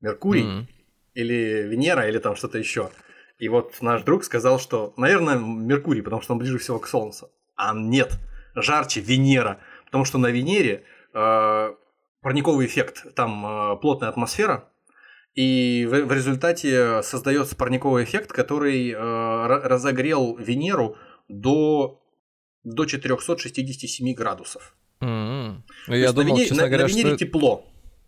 Меркурий 0.00 0.44
mm-hmm. 0.44 0.66
или 1.14 1.62
Венера, 1.68 2.08
или 2.08 2.18
там 2.18 2.36
что-то 2.36 2.58
еще. 2.58 2.90
И 3.38 3.48
вот 3.48 3.74
наш 3.80 4.02
друг 4.02 4.24
сказал, 4.24 4.58
что, 4.58 4.92
наверное, 4.96 5.38
Меркурий, 5.38 6.02
потому 6.02 6.22
что 6.22 6.34
он 6.34 6.38
ближе 6.38 6.58
всего 6.58 6.78
к 6.78 6.86
Солнцу. 6.86 7.30
А 7.56 7.74
нет, 7.74 8.18
жарче 8.54 9.00
Венера. 9.00 9.60
Потому 9.86 10.04
что 10.04 10.18
на 10.18 10.28
Венере 10.28 10.84
э, 11.14 11.74
парниковый 12.20 12.66
эффект, 12.66 13.14
там 13.14 13.46
э, 13.46 13.76
плотная 13.80 14.08
атмосфера, 14.08 14.68
и 15.34 15.86
в, 15.90 16.06
в 16.06 16.12
результате 16.12 17.02
создается 17.02 17.56
парниковый 17.56 18.04
эффект, 18.04 18.32
который 18.32 18.90
э, 18.90 18.96
разогрел 18.96 20.36
Венеру 20.36 20.96
до, 21.28 22.02
до 22.64 22.84
467 22.84 24.14
градусов. 24.14 24.76
Mm-hmm. 25.00 25.62
Я 25.88 26.12
думал, 26.12 26.36
на, 26.36 26.42
честно 26.42 26.62
на, 26.62 26.68
говоря, 26.68 26.84
на 26.84 26.88
Венере 26.88 27.08
что... 27.10 27.18
тепло. 27.18 27.64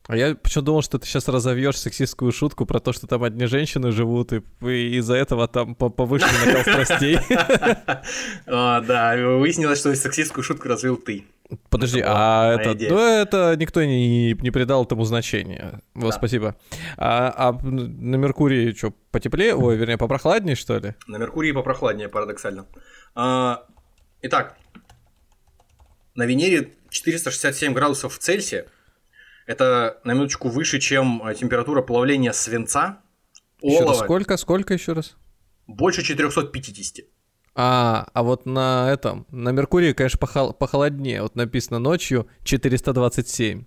А 0.09 0.17
я 0.17 0.35
почему 0.35 0.65
думал, 0.65 0.83
что 0.83 0.99
ты 0.99 1.07
сейчас 1.07 1.29
разовьешь 1.29 1.79
сексистскую 1.79 2.33
шутку 2.33 2.67
про 2.67 2.81
то, 2.81 2.93
что 2.93 3.07
там 3.07 3.23
одни 3.23 3.47
женщины 3.47 3.93
живут, 3.93 4.33
и, 4.33 4.43
и 4.63 4.97
из-за 4.97 5.15
этого 5.15 5.47
там 5.47 5.75
повышенный 5.77 6.47
накал 6.47 6.63
страстей. 6.63 7.19
Да, 8.47 9.15
выяснилось, 9.17 9.79
что 9.79 9.95
сексистскую 9.95 10.43
шутку 10.43 10.69
развил 10.69 10.97
ты. 10.97 11.25
Подожди, 11.69 12.03
а 12.05 12.55
это, 12.55 12.75
ну, 12.89 12.99
это 12.99 13.57
никто 13.59 13.85
не, 13.85 14.33
не 14.33 14.51
придал 14.51 14.85
этому 14.85 15.05
значения. 15.05 15.81
Вот, 15.95 16.11
да. 16.11 16.17
спасибо. 16.17 16.57
А, 16.97 17.33
а 17.37 17.53
на 17.63 18.17
Меркурии 18.17 18.73
что, 18.73 18.93
потеплее? 19.11 19.55
Ой, 19.55 19.77
вернее, 19.77 19.99
попрохладнее, 19.99 20.57
что 20.57 20.79
ли? 20.79 20.95
На 21.07 21.17
Меркурии 21.19 21.53
попрохладнее, 21.53 22.09
парадоксально. 22.09 22.67
А, 23.15 23.65
итак, 24.23 24.57
на 26.15 26.25
Венере 26.25 26.73
467 26.91 27.73
градусов 27.73 28.19
Цельсия. 28.19 28.67
Это 29.47 30.01
на 30.05 30.13
минуточку 30.13 30.49
выше, 30.49 30.79
чем 30.79 31.27
э, 31.27 31.35
температура 31.35 31.83
плавления 31.83 32.33
свинца. 32.33 33.01
Еще 33.61 33.85
раз, 33.85 33.99
сколько, 33.99 34.37
сколько 34.37 34.75
еще 34.75 34.93
раз? 34.93 35.17
Больше 35.67 36.03
450. 36.03 37.07
А, 37.55 38.07
а 38.13 38.23
вот 38.23 38.47
на 38.47 38.91
этом, 38.91 39.27
на 39.31 39.51
Меркурии, 39.51 39.93
конечно, 39.93 40.19
похол- 40.19 40.55
похолоднее. 40.55 41.23
Вот 41.23 41.35
написано 41.35 41.79
ночью 41.79 42.27
427. 42.45 43.65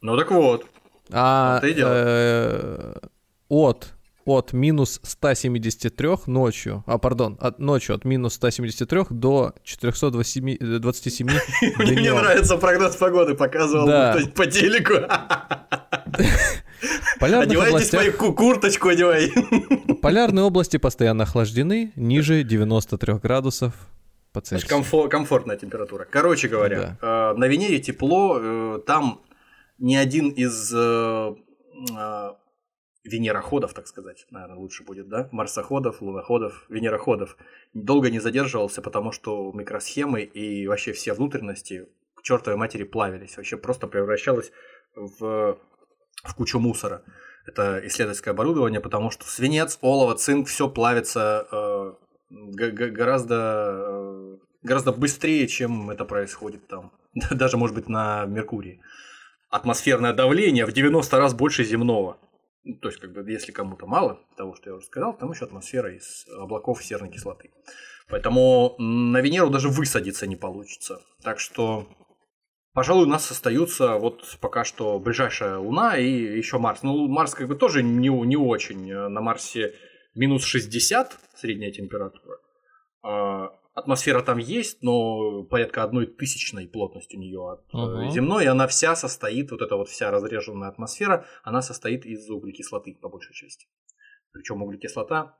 Ну 0.00 0.16
так 0.16 0.30
вот. 0.30 0.66
А, 1.10 1.60
э, 1.62 2.94
от 3.48 3.94
от 4.28 4.52
минус 4.52 5.00
173 5.02 6.26
ночью, 6.26 6.84
а, 6.86 6.98
пардон, 6.98 7.36
от 7.40 7.58
ночью 7.58 7.94
от 7.94 8.04
минус 8.04 8.34
173 8.34 9.06
до 9.10 9.54
427 9.64 10.44
Мне 11.78 11.96
не 11.96 12.12
нравится 12.12 12.56
прогноз 12.56 12.96
погоды, 12.96 13.34
показывал 13.34 13.86
по 14.34 14.46
телеку. 14.46 14.94
Одевайте 17.20 17.84
свою 17.84 18.12
курточку, 18.12 18.88
одевай. 18.88 19.32
Полярные 20.02 20.44
области 20.44 20.76
постоянно 20.76 21.24
охлаждены, 21.24 21.92
ниже 21.96 22.44
93 22.44 23.14
градусов 23.14 23.74
по 24.32 24.40
Цельсию. 24.40 24.70
Комфор- 24.70 25.08
комфортная 25.08 25.56
температура. 25.56 26.06
Короче 26.08 26.48
говоря, 26.48 26.96
да. 27.00 27.32
э, 27.32 27.38
на 27.38 27.46
Венере 27.46 27.78
тепло, 27.80 28.38
э, 28.40 28.80
там 28.86 29.20
ни 29.78 29.96
один 29.96 30.28
из 30.30 30.72
э, 30.74 31.34
э 31.98 32.30
венероходов, 33.04 33.74
так 33.74 33.86
сказать, 33.86 34.26
наверное, 34.30 34.56
лучше 34.56 34.84
будет, 34.84 35.08
да, 35.08 35.28
марсоходов, 35.32 36.02
луноходов, 36.02 36.66
венероходов, 36.68 37.36
долго 37.72 38.10
не 38.10 38.18
задерживался, 38.18 38.82
потому 38.82 39.12
что 39.12 39.52
микросхемы 39.52 40.22
и 40.22 40.66
вообще 40.66 40.92
все 40.92 41.12
внутренности 41.14 41.88
к 42.14 42.22
чертовой 42.22 42.58
матери 42.58 42.84
плавились, 42.84 43.36
вообще 43.36 43.56
просто 43.56 43.86
превращалось 43.86 44.52
в, 44.94 45.58
в 46.24 46.34
кучу 46.34 46.58
мусора. 46.58 47.02
Это 47.46 47.80
исследовательское 47.86 48.34
оборудование, 48.34 48.80
потому 48.80 49.10
что 49.10 49.24
свинец, 49.26 49.78
олово, 49.80 50.14
цинк, 50.16 50.48
все 50.48 50.68
плавится 50.68 51.46
э, 51.50 51.92
гораздо, 52.30 53.74
э, 53.78 54.36
гораздо 54.62 54.92
быстрее, 54.92 55.46
чем 55.46 55.90
это 55.90 56.04
происходит 56.04 56.66
там, 56.68 56.92
даже, 57.30 57.56
может 57.56 57.74
быть, 57.74 57.88
на 57.88 58.26
Меркурии. 58.26 58.82
Атмосферное 59.48 60.12
давление 60.12 60.66
в 60.66 60.72
90 60.72 61.16
раз 61.16 61.32
больше 61.32 61.64
земного. 61.64 62.18
Ну, 62.64 62.76
то 62.76 62.88
есть, 62.88 63.00
как 63.00 63.12
бы, 63.12 63.30
если 63.30 63.52
кому-то 63.52 63.86
мало 63.86 64.20
того, 64.36 64.54
что 64.54 64.70
я 64.70 64.76
уже 64.76 64.86
сказал, 64.86 65.16
там 65.16 65.30
еще 65.30 65.44
атмосфера 65.44 65.94
из 65.94 66.26
облаков 66.38 66.82
серной 66.84 67.10
кислоты. 67.10 67.50
Поэтому 68.08 68.74
на 68.78 69.20
Венеру 69.20 69.50
даже 69.50 69.68
высадиться 69.68 70.26
не 70.26 70.36
получится. 70.36 71.00
Так 71.22 71.40
что, 71.40 71.88
пожалуй, 72.72 73.04
у 73.04 73.08
нас 73.08 73.30
остаются 73.30 73.96
вот 73.96 74.38
пока 74.40 74.64
что 74.64 74.98
ближайшая 74.98 75.58
Луна 75.58 75.98
и 75.98 76.10
еще 76.10 76.58
Марс. 76.58 76.82
Ну, 76.82 77.06
Марс 77.06 77.34
как 77.34 77.48
бы 77.48 77.54
тоже 77.54 77.82
не, 77.82 78.08
не 78.08 78.36
очень. 78.36 78.92
На 78.92 79.20
Марсе 79.20 79.74
минус 80.14 80.44
60 80.44 81.18
средняя 81.34 81.70
температура. 81.70 82.38
А 83.02 83.50
атмосфера 83.78 84.22
там 84.22 84.38
есть, 84.38 84.82
но 84.82 85.44
порядка 85.44 85.82
одной 85.82 86.06
тысячной 86.06 86.66
плотность 86.66 87.14
у 87.14 87.18
нее 87.18 87.40
от 87.52 87.74
uh-huh. 87.74 88.10
земной, 88.10 88.44
и 88.44 88.48
она 88.48 88.66
вся 88.66 88.96
состоит, 88.96 89.50
вот 89.50 89.62
эта 89.62 89.76
вот 89.76 89.88
вся 89.88 90.10
разреженная 90.10 90.68
атмосфера, 90.68 91.24
она 91.42 91.62
состоит 91.62 92.04
из 92.06 92.28
углекислоты 92.28 92.94
по 93.00 93.08
большей 93.08 93.34
части. 93.34 93.66
Причем 94.32 94.62
углекислота 94.62 95.38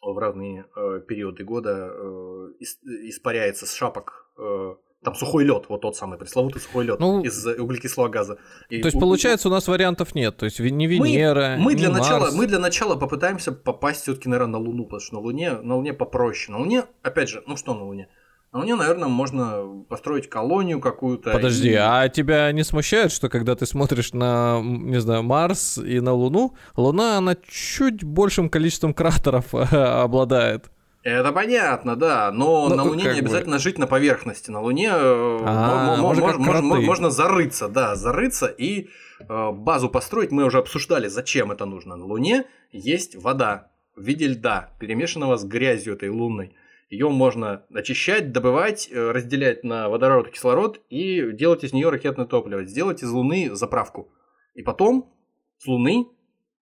в 0.00 0.16
разные 0.18 0.66
э, 0.76 1.00
периоды 1.06 1.44
года 1.44 1.90
э, 1.90 2.52
испаряется 2.60 3.66
с 3.66 3.74
шапок 3.74 4.30
э, 4.38 4.74
там 5.04 5.14
сухой 5.14 5.44
лед, 5.44 5.66
вот 5.68 5.80
тот 5.80 5.96
самый 5.96 6.18
пресловутый 6.18 6.60
сухой 6.60 6.84
лед 6.84 6.98
ну, 6.98 7.22
из 7.22 7.46
углекислого 7.46 8.08
газа. 8.08 8.38
И 8.68 8.80
то 8.80 8.86
есть, 8.86 8.96
у... 8.96 9.00
получается, 9.00 9.48
у 9.48 9.50
нас 9.50 9.68
вариантов 9.68 10.14
нет. 10.14 10.36
То 10.36 10.44
есть 10.44 10.58
не 10.58 10.86
Венера, 10.86 11.54
мы, 11.56 11.64
мы 11.64 11.74
для 11.74 11.90
Марс. 11.90 12.08
начала, 12.08 12.30
Мы 12.32 12.46
для 12.46 12.58
начала 12.58 12.96
попытаемся 12.96 13.52
попасть 13.52 14.02
все-таки, 14.02 14.28
наверное, 14.28 14.52
на 14.52 14.58
Луну, 14.58 14.84
потому 14.84 15.00
что 15.00 15.14
на 15.14 15.20
Луне, 15.20 15.52
на 15.52 15.76
Луне 15.76 15.92
попроще. 15.92 16.52
На 16.52 16.58
Луне, 16.58 16.84
опять 17.02 17.28
же, 17.28 17.42
ну 17.46 17.56
что 17.56 17.74
на 17.74 17.84
Луне? 17.84 18.08
На 18.52 18.60
Луне, 18.60 18.76
наверное, 18.76 19.08
можно 19.08 19.84
построить 19.88 20.28
колонию 20.28 20.80
какую-то. 20.80 21.32
Подожди, 21.32 21.70
и... 21.70 21.74
а 21.74 22.08
тебя 22.08 22.50
не 22.50 22.64
смущает, 22.64 23.12
что 23.12 23.28
когда 23.28 23.54
ты 23.54 23.66
смотришь 23.66 24.12
на, 24.14 24.60
не 24.62 25.00
знаю, 25.00 25.22
Марс 25.22 25.78
и 25.78 26.00
на 26.00 26.12
Луну, 26.12 26.56
Луна, 26.74 27.18
она 27.18 27.36
чуть 27.48 28.02
большим 28.02 28.48
количеством 28.48 28.94
кратеров 28.94 29.54
обладает? 29.54 30.70
Это 31.08 31.32
понятно, 31.32 31.96
да, 31.96 32.30
но 32.30 32.68
ну, 32.68 32.76
на 32.76 32.84
Луне 32.84 33.04
не 33.04 33.20
обязательно 33.20 33.56
бы. 33.56 33.62
жить 33.62 33.78
на 33.78 33.86
поверхности. 33.86 34.50
На 34.50 34.60
Луне 34.60 34.88
э, 34.92 35.38
а, 35.44 35.96
можно, 35.96 36.38
можно, 36.38 36.80
можно 36.80 37.10
зарыться, 37.10 37.68
да, 37.68 37.96
зарыться 37.96 38.46
и 38.46 38.88
э, 39.20 39.50
базу 39.52 39.88
построить. 39.88 40.32
Мы 40.32 40.44
уже 40.44 40.58
обсуждали, 40.58 41.08
зачем 41.08 41.50
это 41.50 41.64
нужно. 41.64 41.96
На 41.96 42.04
Луне 42.04 42.44
есть 42.72 43.16
вода 43.16 43.70
в 43.96 44.02
виде 44.02 44.26
льда, 44.26 44.74
перемешанного 44.80 45.38
с 45.38 45.44
грязью 45.44 45.94
этой 45.94 46.10
лунной. 46.10 46.54
Ее 46.90 47.08
можно 47.08 47.64
очищать, 47.72 48.32
добывать, 48.32 48.88
э, 48.90 49.10
разделять 49.10 49.64
на 49.64 49.88
водород 49.88 50.28
и 50.28 50.30
кислород 50.32 50.82
и 50.90 51.32
делать 51.32 51.64
из 51.64 51.72
нее 51.72 51.88
ракетное 51.88 52.26
топливо. 52.26 52.64
Сделать 52.64 53.02
из 53.02 53.10
Луны 53.10 53.54
заправку. 53.54 54.12
И 54.54 54.62
потом 54.62 55.10
с 55.56 55.66
Луны 55.66 56.06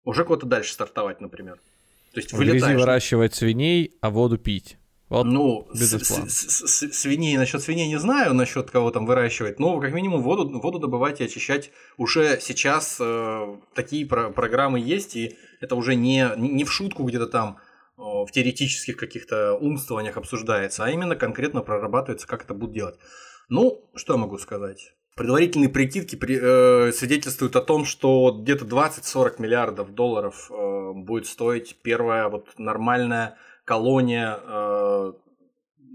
уже 0.03 0.25
куда-то 0.25 0.45
дальше 0.45 0.73
стартовать, 0.73 1.21
например. 1.21 1.59
То 2.15 2.21
есть 2.21 2.31
вылетаешь. 2.31 2.79
выращивать 2.79 3.35
свиней, 3.35 3.93
а 3.99 4.09
воду 4.09 4.37
пить. 4.37 4.77
Вот 5.09 5.25
ну, 5.25 5.67
свиней, 5.73 7.35
насчет 7.35 7.61
свиней 7.61 7.89
не 7.89 7.99
знаю, 7.99 8.33
насчет 8.33 8.71
кого 8.71 8.89
там 8.89 9.05
выращивать, 9.05 9.59
но 9.59 9.81
как 9.81 9.93
минимум 9.93 10.21
воду, 10.21 10.47
воду 10.61 10.79
добывать 10.79 11.19
и 11.19 11.25
очищать 11.25 11.71
уже 11.97 12.39
сейчас 12.39 12.97
э, 13.01 13.57
такие 13.75 14.05
про 14.05 14.29
программы 14.29 14.79
есть, 14.79 15.17
и 15.17 15.35
это 15.59 15.75
уже 15.75 15.95
не, 15.95 16.31
не 16.37 16.63
в 16.63 16.71
шутку 16.71 17.03
где-то 17.03 17.27
там 17.27 17.57
э, 17.97 18.01
в 18.01 18.27
теоретических 18.31 18.95
каких-то 18.95 19.55
умствованиях 19.55 20.15
обсуждается, 20.15 20.85
а 20.85 20.89
именно 20.89 21.17
конкретно 21.17 21.61
прорабатывается, 21.61 22.27
как 22.27 22.45
это 22.45 22.53
будут 22.53 22.73
делать. 22.73 22.95
Ну, 23.49 23.91
что 23.93 24.13
я 24.13 24.19
могу 24.19 24.37
сказать? 24.37 24.94
Предварительные 25.15 25.69
прикидки 25.69 26.15
при, 26.15 26.37
э, 26.41 26.91
свидетельствуют 26.91 27.55
о 27.55 27.61
том, 27.61 27.85
что 27.85 28.31
где-то 28.31 28.65
20-40 28.65 29.41
миллиардов 29.41 29.93
долларов 29.95 30.51
э, 30.51 30.91
будет 30.93 31.27
стоить 31.27 31.77
первая 31.81 32.27
вот 32.27 32.49
нормальная 32.57 33.37
колония 33.63 34.37
э, 34.43 35.13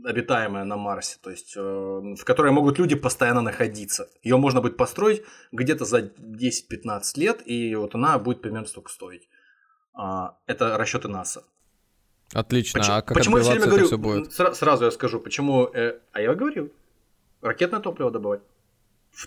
обитаемая 0.05 0.65
на 0.65 0.77
Марсе, 0.77 1.19
то 1.23 1.31
есть 1.31 1.55
э, 1.57 1.61
в 1.61 2.25
которой 2.25 2.53
могут 2.53 2.79
люди 2.79 2.95
постоянно 2.95 3.43
находиться. 3.43 4.09
Ее 4.23 4.37
можно 4.37 4.61
будет 4.61 4.77
построить 4.77 5.23
где-то 5.53 5.85
за 5.85 6.01
10-15 6.01 7.03
лет, 7.17 7.43
и 7.45 7.75
вот 7.75 7.95
она 7.95 8.19
будет 8.19 8.41
примерно 8.41 8.67
столько 8.67 8.91
стоить. 8.91 9.29
А, 9.93 10.39
это 10.47 10.79
расчеты 10.79 11.09
НАСА. 11.09 11.45
Отлично. 12.33 12.81
Почему, 12.81 12.97
а 12.97 13.03
как 13.03 13.17
почему 13.17 13.37
я 13.39 13.43
все 13.43 13.53
время 13.53 13.67
говорю, 13.67 13.87
все 13.87 13.99
будет? 13.99 14.33
Сразу 14.33 14.85
я 14.85 14.91
скажу, 14.91 15.21
почему. 15.21 15.67
Э, 15.67 15.99
а 16.13 16.21
я 16.21 16.35
говорил, 16.35 16.73
ракетное 17.43 17.81
топливо 17.81 18.11
добывать. 18.11 18.43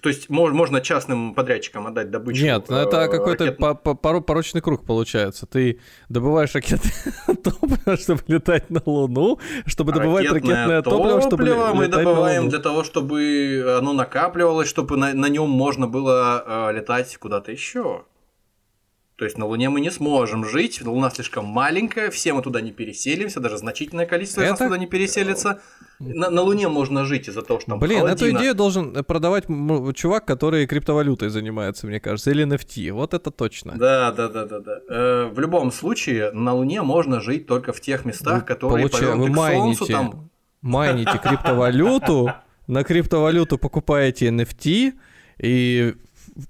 То 0.01 0.09
есть 0.09 0.29
можно 0.29 0.81
частным 0.81 1.35
подрядчикам 1.35 1.87
отдать 1.87 2.09
добычу. 2.09 2.43
Нет, 2.43 2.65
ну 2.69 2.77
это 2.77 3.07
какой-то 3.07 3.45
ракет... 3.45 4.25
порочный 4.25 4.61
круг 4.61 4.85
получается. 4.85 5.45
Ты 5.45 5.79
добываешь 6.09 6.53
ракеты 6.55 6.89
топливо, 7.43 7.97
чтобы 7.97 8.21
летать 8.27 8.69
на 8.69 8.81
Луну, 8.85 9.39
чтобы 9.67 9.91
добывать 9.91 10.31
ракетное 10.31 10.81
топливо, 10.81 11.21
чтобы 11.21 11.43
летать 11.43 11.75
мы 11.75 11.87
добываем 11.87 12.49
для 12.49 12.59
того, 12.59 12.83
чтобы 12.83 13.75
оно 13.77 13.93
накапливалось, 13.93 14.67
чтобы 14.67 14.97
на, 14.97 15.13
на 15.13 15.27
нем 15.27 15.49
можно 15.49 15.87
было 15.87 16.69
э, 16.69 16.73
летать 16.73 17.15
куда-то 17.17 17.51
еще. 17.51 18.05
То 19.15 19.25
есть 19.25 19.37
на 19.37 19.45
Луне 19.45 19.69
мы 19.69 19.79
не 19.79 19.91
сможем 19.91 20.43
жить, 20.43 20.81
Луна 20.83 21.11
слишком 21.11 21.45
маленькая, 21.45 22.09
все 22.09 22.33
мы 22.33 22.41
туда 22.41 22.61
не 22.61 22.71
переселимся, 22.71 23.39
даже 23.39 23.57
значительное 23.57 24.07
количество 24.07 24.41
это... 24.41 24.49
нас 24.49 24.59
туда 24.59 24.77
не 24.77 24.87
переселится. 24.87 25.61
На, 25.99 26.29
на 26.29 26.41
Луне 26.41 26.67
можно 26.67 27.05
жить 27.05 27.27
из-за 27.27 27.41
того, 27.41 27.59
что 27.59 27.71
там 27.71 27.79
Блин, 27.79 27.99
холодина. 28.01 28.27
эту 28.27 28.37
идею 28.37 28.55
должен 28.55 29.03
продавать 29.03 29.45
чувак, 29.95 30.25
который 30.25 30.65
криптовалютой 30.67 31.29
занимается, 31.29 31.87
мне 31.87 31.99
кажется, 31.99 32.31
или 32.31 32.45
NFT. 32.45 32.91
Вот 32.91 33.13
это 33.13 33.31
точно. 33.31 33.73
Да, 33.77 34.11
да, 34.11 34.27
да, 34.27 34.45
да, 34.45 34.59
да. 34.59 34.79
Э, 34.89 35.31
в 35.33 35.39
любом 35.39 35.71
случае, 35.71 36.31
на 36.31 36.53
Луне 36.53 36.81
можно 36.81 37.21
жить 37.21 37.47
только 37.47 37.73
в 37.73 37.81
тех 37.81 38.05
местах, 38.05 38.41
вы 38.41 38.47
которые 38.47 38.89
получа... 38.89 39.15
вы 39.15 39.29
майните, 39.29 39.77
солнцу, 39.77 39.93
там... 39.93 40.29
майните 40.61 41.17
криптовалюту, 41.17 42.33
на 42.67 42.83
криптовалюту 42.83 43.57
покупаете 43.57 44.29
NFT 44.29 44.93
и 45.39 45.95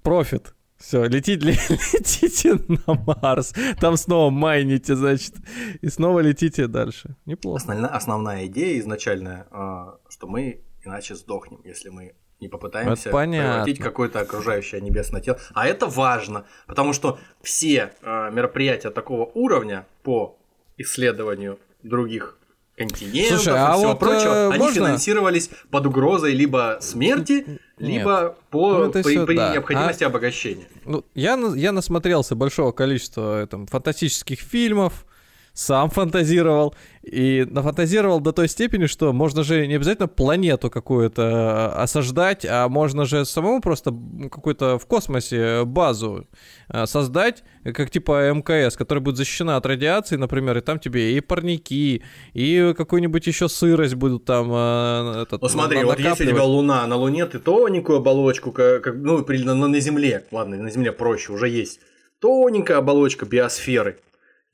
профит. 0.01 0.53
Все, 0.83 1.05
летите, 1.05 1.45
летите 1.93 2.59
на 2.67 2.93
Марс. 3.05 3.53
Там 3.79 3.95
снова 3.95 4.29
майните, 4.29 4.95
значит. 4.95 5.33
И 5.81 5.87
снова 5.87 6.19
летите 6.19 6.67
дальше. 6.67 7.15
Неплохо. 7.25 7.61
Основная, 7.61 7.89
основная 7.89 8.45
идея 8.47 8.77
изначальная, 8.81 9.47
а, 9.51 9.97
что 10.09 10.27
мы 10.27 10.61
иначе 10.83 11.15
сдохнем, 11.15 11.61
если 11.63 11.87
мы 11.87 12.15
не 12.41 12.49
попытаемся 12.49 13.11
превратить 13.11 13.79
какое-то 13.79 14.19
окружающее 14.19 14.81
небесное 14.81 15.21
тело. 15.21 15.39
А 15.53 15.67
это 15.67 15.87
важно, 15.87 16.45
потому 16.67 16.91
что 16.91 17.17
все 17.41 17.93
э, 18.01 18.31
мероприятия 18.33 18.89
такого 18.89 19.31
уровня 19.33 19.87
по 20.03 20.37
исследованию 20.75 21.59
других 21.81 22.37
континентов 22.77 23.41
Слушай, 23.41 23.59
а 23.59 23.73
и 23.73 23.77
всего 23.77 23.89
вот, 23.89 23.99
прочего, 23.99 24.33
э, 24.33 24.49
они 24.49 24.57
можно... 24.57 24.75
финансировались 24.75 25.49
под 25.69 25.85
угрозой 25.85 26.33
либо 26.33 26.77
смерти, 26.81 27.59
либо 27.77 28.21
Нет. 28.21 28.49
по 28.49 28.85
ну, 28.85 28.91
при, 28.91 29.01
все, 29.01 29.25
при 29.25 29.35
да. 29.35 29.53
необходимости 29.53 30.03
а, 30.03 30.07
обогащения. 30.07 30.67
Ну, 30.85 31.05
я, 31.13 31.39
я 31.55 31.71
насмотрелся 31.71 32.35
большого 32.35 32.71
количества 32.71 33.47
там, 33.47 33.67
фантастических 33.67 34.39
фильмов, 34.39 35.05
сам 35.53 35.89
фантазировал. 35.89 36.75
И 37.03 37.45
нафантазировал 37.49 38.21
до 38.21 38.31
той 38.31 38.47
степени, 38.47 38.85
что 38.85 39.11
можно 39.11 39.43
же 39.43 39.67
не 39.67 39.75
обязательно 39.75 40.07
планету 40.07 40.69
какую-то 40.69 41.21
э, 41.21 41.81
осаждать, 41.81 42.45
а 42.49 42.69
можно 42.69 43.05
же 43.05 43.25
самому 43.25 43.59
просто 43.59 43.93
какую-то 44.31 44.79
в 44.79 44.85
космосе 44.85 45.65
базу 45.65 46.25
э, 46.69 46.85
создать, 46.85 47.43
как 47.73 47.89
типа 47.89 48.31
МКС, 48.33 48.77
которая 48.77 49.03
будет 49.03 49.17
защищена 49.17 49.57
от 49.57 49.65
радиации, 49.65 50.15
например, 50.15 50.57
и 50.57 50.61
там 50.61 50.79
тебе 50.79 51.17
и 51.17 51.19
парники, 51.19 52.03
и 52.33 52.73
какую-нибудь 52.75 53.27
еще 53.27 53.49
сырость 53.49 53.95
будут 53.95 54.23
там 54.23 54.49
э, 54.49 55.23
этот, 55.23 55.41
Ну 55.41 55.49
смотри, 55.49 55.83
вот 55.83 55.99
если 55.99 56.25
у 56.25 56.29
тебя 56.29 56.43
Луна, 56.43 56.87
на 56.87 56.95
Луне 56.95 57.25
ты 57.25 57.39
тоненькую 57.39 57.97
оболочку, 57.97 58.53
как, 58.53 58.81
как 58.81 58.95
ну, 58.95 59.25
на, 59.27 59.55
на 59.55 59.79
Земле, 59.81 60.25
ладно, 60.31 60.55
на 60.55 60.71
Земле 60.71 60.93
проще, 60.93 61.33
уже 61.33 61.49
есть 61.49 61.81
тоненькая 62.19 62.77
оболочка 62.77 63.25
биосферы, 63.25 63.99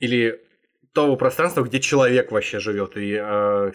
или 0.00 0.40
того 0.92 1.16
пространства, 1.16 1.62
где 1.62 1.80
человек 1.80 2.32
вообще 2.32 2.58
живет 2.58 2.96
и 2.96 3.16
э, 3.20 3.70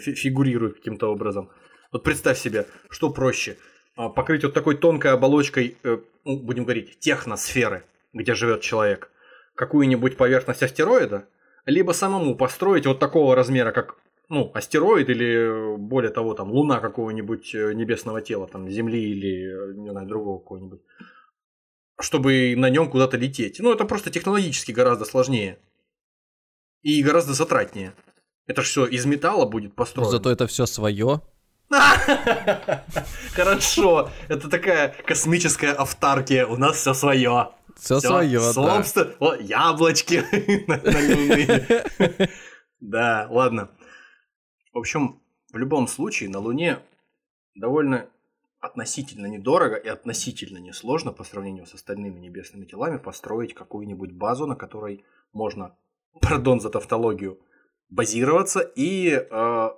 фигурирует 0.00 0.76
каким-то 0.76 1.08
образом. 1.08 1.50
Вот 1.92 2.04
представь 2.04 2.38
себе, 2.38 2.66
что 2.88 3.10
проще. 3.10 3.56
Э, 3.96 4.08
покрыть 4.08 4.44
вот 4.44 4.54
такой 4.54 4.76
тонкой 4.76 5.12
оболочкой, 5.12 5.76
э, 5.82 5.98
ну, 6.24 6.38
будем 6.38 6.64
говорить, 6.64 6.98
техносферы, 7.00 7.84
где 8.12 8.34
живет 8.34 8.60
человек, 8.60 9.10
какую-нибудь 9.54 10.16
поверхность 10.16 10.62
астероида, 10.62 11.26
либо 11.66 11.92
самому 11.92 12.36
построить 12.36 12.86
вот 12.86 12.98
такого 12.98 13.34
размера, 13.34 13.72
как 13.72 13.96
ну, 14.28 14.52
астероид 14.54 15.08
или, 15.08 15.76
более 15.76 16.12
того, 16.12 16.34
там, 16.34 16.52
луна 16.52 16.78
какого-нибудь 16.78 17.52
э, 17.54 17.72
небесного 17.74 18.22
тела, 18.22 18.46
там, 18.46 18.68
Земли 18.68 19.10
или, 19.10 19.74
не 19.76 19.90
знаю, 19.90 20.06
другого 20.06 20.38
какого-нибудь, 20.38 20.80
чтобы 22.00 22.54
на 22.56 22.70
нем 22.70 22.88
куда-то 22.88 23.16
лететь. 23.16 23.58
Ну, 23.58 23.72
это 23.72 23.84
просто 23.84 24.10
технологически 24.10 24.70
гораздо 24.70 25.04
сложнее. 25.04 25.58
И 26.82 27.02
гораздо 27.02 27.34
затратнее. 27.34 27.94
Это 28.46 28.62
же 28.62 28.68
все 28.68 28.86
из 28.86 29.04
металла 29.06 29.46
будет 29.46 29.74
построено. 29.74 30.10
Зато 30.10 30.30
это 30.30 30.46
все 30.46 30.66
свое. 30.66 31.20
Хорошо. 33.32 34.10
Это 34.28 34.48
такая 34.48 34.94
космическая 35.06 35.72
автаркия. 35.72 36.46
У 36.46 36.56
нас 36.56 36.78
все 36.78 36.94
свое. 36.94 37.50
Все 37.76 38.00
свое, 38.00 38.40
да. 38.54 38.82
Яблочки 39.40 40.24
Да, 42.80 43.26
ладно. 43.30 43.70
В 44.72 44.78
общем, 44.78 45.22
в 45.52 45.56
любом 45.56 45.86
случае 45.86 46.30
на 46.30 46.38
Луне 46.38 46.80
довольно 47.54 48.08
относительно 48.60 49.26
недорого 49.26 49.76
и 49.76 49.88
относительно 49.88 50.58
несложно 50.58 51.12
по 51.12 51.24
сравнению 51.24 51.66
с 51.66 51.74
остальными 51.74 52.18
небесными 52.18 52.66
телами 52.66 52.98
построить 52.98 53.54
какую-нибудь 53.54 54.12
базу, 54.12 54.46
на 54.46 54.56
которой 54.56 55.04
можно 55.32 55.76
пардон 56.20 56.60
за 56.60 56.70
тавтологию, 56.70 57.38
базироваться 57.88 58.60
и 58.60 59.10
э, 59.10 59.68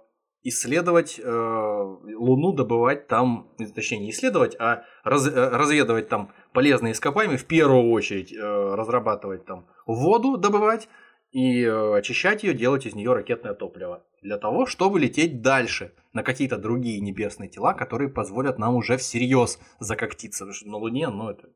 исследовать 0.42 1.21
э, 1.23 1.23
Луну, 1.25 2.53
добывать 2.53 3.07
там, 3.07 3.55
точнее 3.75 3.99
не 3.99 4.11
исследовать, 4.11 4.57
а 4.59 4.85
раз, 5.05 5.27
э, 5.27 5.49
разведывать 5.49 6.09
там 6.09 6.33
полезные 6.53 6.92
ископаемые, 6.92 7.38
в 7.38 7.47
первую 7.47 7.90
очередь 7.90 8.33
э, 8.33 8.38
разрабатывать 8.38 9.45
там 9.45 9.66
воду, 9.87 10.37
добывать 10.37 10.88
и 11.31 11.62
э, 11.62 11.97
очищать 11.97 12.42
ее, 12.42 12.55
делать 12.55 12.87
из 12.87 12.95
нее 12.95 13.12
ракетное 13.12 13.55
топливо. 13.55 14.05
Для 14.21 14.37
того, 14.37 14.66
чтобы 14.66 15.01
лететь 15.01 15.42
дальше 15.42 15.92
на 16.12 16.23
какие-то 16.23 16.59
другие 16.59 17.01
небесные 17.01 17.49
тела, 17.49 17.73
которые 17.73 18.11
позволят 18.11 18.59
нам 18.59 18.77
уже 18.77 18.97
всерьез 18.97 19.59
закоктиться. 19.81 20.45
Потому 20.45 20.55
что 20.55 20.68
на 20.68 20.77
Луне, 20.77 21.09
ну, 21.09 21.31
это 21.31 21.49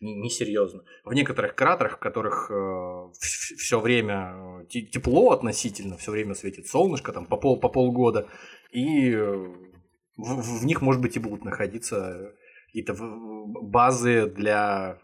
несерьезно. 0.00 0.82
Не, 1.04 1.10
в 1.10 1.14
некоторых 1.14 1.54
кратерах, 1.54 1.96
в 1.96 1.98
которых 1.98 2.50
э, 2.50 3.12
все 3.20 3.80
время 3.80 4.64
э, 4.64 4.66
тепло 4.66 5.30
относительно, 5.30 5.96
все 5.96 6.10
время 6.10 6.34
светит 6.34 6.66
солнышко, 6.66 7.12
там 7.12 7.26
по, 7.26 7.36
пол, 7.36 7.60
по 7.60 7.68
полгода, 7.68 8.28
и 8.70 9.10
э, 9.10 9.34
в, 10.16 10.60
в 10.60 10.64
них, 10.64 10.82
может 10.82 11.00
быть, 11.00 11.16
и 11.16 11.20
будут 11.20 11.44
находиться 11.44 12.34
какие-то 12.66 12.94
базы 12.94 14.26
для 14.26 14.98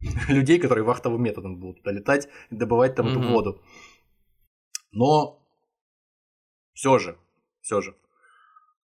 людей, 0.28 0.58
которые 0.58 0.84
вахтовым 0.84 1.22
методом 1.22 1.58
будут 1.58 1.82
долетать 1.82 2.28
и 2.50 2.56
добывать 2.56 2.94
там 2.94 3.06
mm-hmm. 3.06 3.10
эту 3.10 3.28
воду. 3.28 3.62
Но 4.90 5.42
все 6.74 6.98
же, 6.98 7.16
все 7.60 7.80
же, 7.80 7.96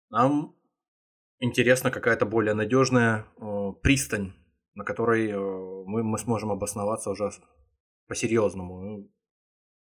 нам 0.10 0.56
интересна 1.40 1.92
какая-то 1.92 2.26
более 2.26 2.54
надежная 2.54 3.26
э, 3.38 3.72
пристань, 3.82 4.34
на 4.74 4.84
которой 4.84 5.30
э, 5.30 5.38
мы, 5.86 6.04
мы 6.04 6.18
сможем 6.18 6.52
обосноваться 6.52 7.10
уже 7.10 7.32
по-серьезному. 8.08 9.10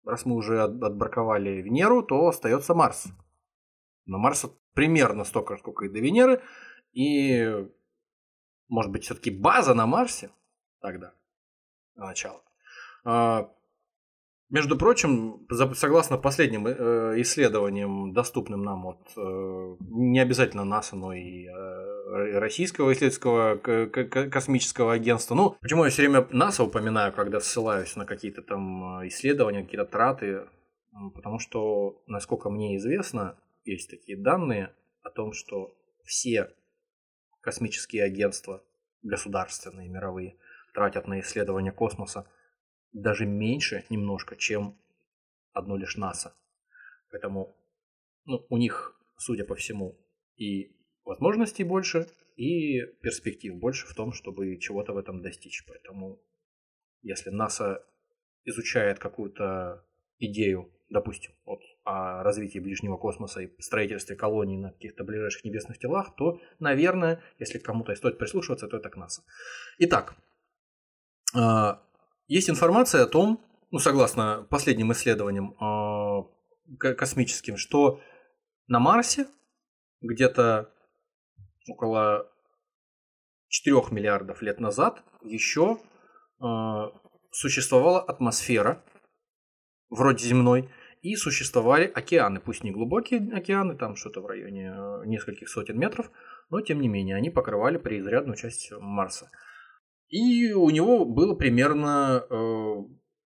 Раз 0.05 0.25
мы 0.25 0.37
уже 0.37 0.63
от, 0.63 0.83
отбраковали 0.83 1.63
Венеру, 1.63 2.03
то 2.03 2.29
остается 2.29 2.75
Марс. 2.75 3.07
На 4.07 4.19
Марса 4.19 4.51
примерно 4.75 5.25
столько, 5.25 5.57
сколько 5.57 5.87
и 5.87 5.89
до 5.89 5.99
Венеры. 5.99 6.43
И 6.93 7.69
может 8.69 8.93
быть 8.93 9.05
все-таки 9.05 9.31
база 9.31 9.75
на 9.75 9.87
Марсе 9.87 10.31
тогда, 10.81 11.15
начало. 11.95 12.43
А, 13.05 13.51
Между 14.49 14.79
прочим, 14.79 15.45
согласно 15.75 16.19
последним 16.19 16.69
э, 16.69 17.21
исследованиям, 17.21 18.13
доступным 18.13 18.63
нам 18.63 18.87
от 18.87 19.01
э, 19.17 19.77
не 19.81 20.21
обязательно 20.21 20.65
НАСА, 20.65 20.95
но 20.95 21.13
и 21.13 21.47
э, 21.47 22.39
Российского 22.39 22.93
исследовательского 22.93 23.57
космического 24.31 24.93
агентства. 24.93 25.35
Ну, 25.35 25.57
почему 25.61 25.85
я 25.85 25.91
все 25.91 26.03
время 26.03 26.29
НАСА 26.31 26.63
упоминаю, 26.63 27.13
когда 27.13 27.41
ссылаюсь 27.41 27.97
на 27.97 28.07
какие-то 28.07 28.43
там 28.43 29.07
исследования, 29.09 29.65
какие-то 29.65 29.85
траты? 29.85 30.43
Потому 31.15 31.41
что, 31.41 32.01
насколько 32.07 32.49
мне 32.49 32.77
известно, 32.77 33.37
есть 33.65 33.91
такие 33.91 34.17
данные 34.17 34.73
о 35.03 35.11
том, 35.11 35.33
что 35.33 35.75
все 36.05 36.53
космические 37.41 38.05
агентства, 38.05 38.63
государственные, 39.03 39.89
мировые, 39.89 40.37
тратят 40.73 41.09
на 41.09 41.19
исследование 41.19 41.73
космоса 41.73 42.29
даже 43.01 43.27
меньше 43.27 43.85
немножко, 43.91 44.37
чем 44.37 44.79
одно 45.53 45.77
лишь 45.77 45.97
НАСА. 45.97 46.35
Поэтому 47.11 47.57
ну, 48.25 48.47
у 48.49 48.57
них, 48.57 48.99
судя 49.17 49.45
по 49.45 49.55
всему, 49.55 49.99
и 50.37 50.77
возможностей 51.05 51.65
больше, 51.65 52.09
и 52.37 52.81
перспектив 53.03 53.55
больше 53.55 53.87
в 53.87 53.95
том, 53.95 54.13
чтобы 54.13 54.59
чего-то 54.59 54.93
в 54.93 54.99
этом 54.99 55.23
достичь. 55.23 55.65
Поэтому 55.67 56.21
если 57.03 57.31
НАСА 57.31 57.85
изучает 58.45 58.99
какую-то 58.99 59.87
идею, 60.19 60.73
допустим, 60.89 61.33
вот, 61.45 61.61
о 61.85 62.23
развитии 62.23 62.59
ближнего 62.59 62.97
космоса 62.97 63.43
и 63.43 63.61
строительстве 63.61 64.17
колоний 64.17 64.59
на 64.59 64.73
каких-то 64.73 65.05
ближайших 65.05 65.45
небесных 65.45 65.79
телах, 65.79 66.15
то, 66.17 66.41
наверное, 66.59 67.23
если 67.39 67.59
кому-то 67.59 67.95
стоит 67.95 68.19
прислушиваться, 68.19 68.69
то 68.69 68.79
это 68.79 68.89
к 68.89 68.97
НАСА. 68.97 69.23
Итак, 69.79 70.17
а, 71.35 71.83
есть 72.27 72.51
информация 72.51 73.03
о 73.03 73.07
том, 73.07 73.41
ну, 73.71 73.79
согласно 73.79 74.47
последним 74.51 74.93
исследованиям 74.93 75.55
э, 76.81 76.95
космическим, 76.95 77.57
что 77.57 78.01
на 78.69 78.81
Марсе 78.81 79.27
где-то 80.01 80.73
около 81.69 82.31
4 83.49 83.77
миллиардов 83.91 84.43
лет 84.43 84.61
назад 84.61 85.03
еще 85.23 85.79
э, 86.41 86.45
существовала 87.31 88.01
атмосфера, 88.01 88.85
вроде 89.91 90.27
земной, 90.27 90.71
и 91.03 91.15
существовали 91.15 91.85
океаны, 91.85 92.41
пусть 92.41 92.65
не 92.65 92.73
глубокие 92.73 93.33
океаны, 93.33 93.77
там 93.77 93.95
что-то 93.95 94.21
в 94.21 94.27
районе 94.27 94.75
э, 94.75 95.03
нескольких 95.07 95.49
сотен 95.49 95.79
метров, 95.79 96.11
но 96.51 96.61
тем 96.61 96.81
не 96.81 96.89
менее 96.89 97.17
они 97.17 97.31
покрывали 97.31 97.79
преизрядную 97.79 98.37
часть 98.37 98.73
Марса. 98.73 99.31
И 100.09 100.53
у 100.53 100.71
него 100.71 101.05
было 101.05 101.35
примерно 101.35 102.25
э, 102.29 102.75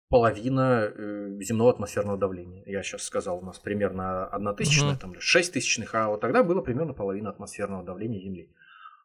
половина 0.09 0.83
э, 0.85 1.39
земного 1.41 1.71
атмосферного 1.71 2.17
давления. 2.17 2.63
Я 2.65 2.83
сейчас 2.83 3.03
сказал, 3.03 3.39
у 3.39 3.45
нас 3.45 3.59
примерно 3.59 4.27
одна 4.27 4.53
тысячная, 4.53 4.95
uh-huh. 4.95 4.99
там, 4.99 5.19
6 5.19 5.53
тысячных, 5.53 5.93
а 5.95 6.09
вот 6.09 6.21
тогда 6.21 6.43
было 6.43 6.61
примерно 6.61 6.93
половина 6.93 7.29
атмосферного 7.29 7.83
давления 7.83 8.19
Земли. 8.19 8.53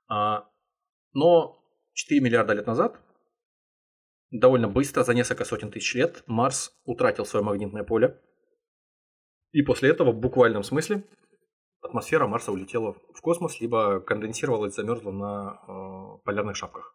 А, 0.09 0.49
но 1.13 1.63
4 1.93 2.21
миллиарда 2.21 2.55
лет 2.55 2.67
назад, 2.67 3.01
довольно 4.31 4.69
быстро, 4.69 5.05
за 5.05 5.15
несколько 5.15 5.45
сотен 5.45 5.71
тысяч 5.71 5.95
лет, 5.95 6.23
Марс 6.27 6.79
утратил 6.85 7.25
свое 7.25 7.45
магнитное 7.45 7.85
поле. 7.85 8.21
И 9.53 9.63
после 9.63 9.91
этого, 9.91 10.13
в 10.13 10.19
буквальном 10.19 10.63
смысле, 10.63 11.05
атмосфера 11.81 12.27
Марса 12.27 12.53
улетела 12.53 12.95
в 13.15 13.21
космос, 13.21 13.61
либо 13.61 14.01
конденсировалась, 14.01 14.75
замерзла 14.75 15.11
на 15.11 15.61
э, 15.67 16.25
полярных 16.25 16.57
шапках. 16.57 16.95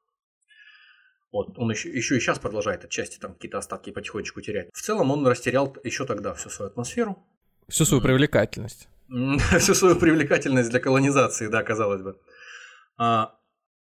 Вот, 1.33 1.57
он 1.57 1.71
еще, 1.71 1.89
еще 1.89 2.15
и 2.15 2.19
сейчас 2.19 2.37
продолжает 2.37 2.85
отчасти 2.85 3.17
там 3.17 3.33
какие-то 3.33 3.57
остатки 3.57 3.89
потихонечку 3.89 4.39
терять. 4.41 4.69
В 4.71 4.79
целом 4.79 5.09
он 5.09 5.25
растерял 5.25 5.75
еще 5.83 6.05
тогда 6.05 6.35
всю 6.35 6.49
свою 6.49 6.69
атмосферу. 6.69 7.17
Всю 7.67 7.85
свою 7.85 8.03
привлекательность. 8.03 8.87
Всю 9.59 9.73
свою 9.73 9.95
привлекательность 9.95 10.69
для 10.69 10.79
колонизации, 10.79 11.47
да, 11.47 11.63
казалось 11.63 12.03
бы. 12.03 12.19
А, 12.97 13.35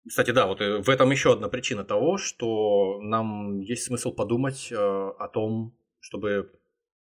кстати, 0.07 0.29
да, 0.31 0.45
вот 0.45 0.61
э, 0.61 0.77
в 0.77 0.89
этом 0.89 1.09
еще 1.11 1.33
одна 1.33 1.49
причина 1.49 1.83
того, 1.83 2.17
что 2.17 2.99
нам 3.01 3.59
есть 3.61 3.83
смысл 3.83 4.11
подумать 4.11 4.71
э, 4.71 4.75
о 4.75 5.27
том, 5.27 5.75
чтобы 6.01 6.51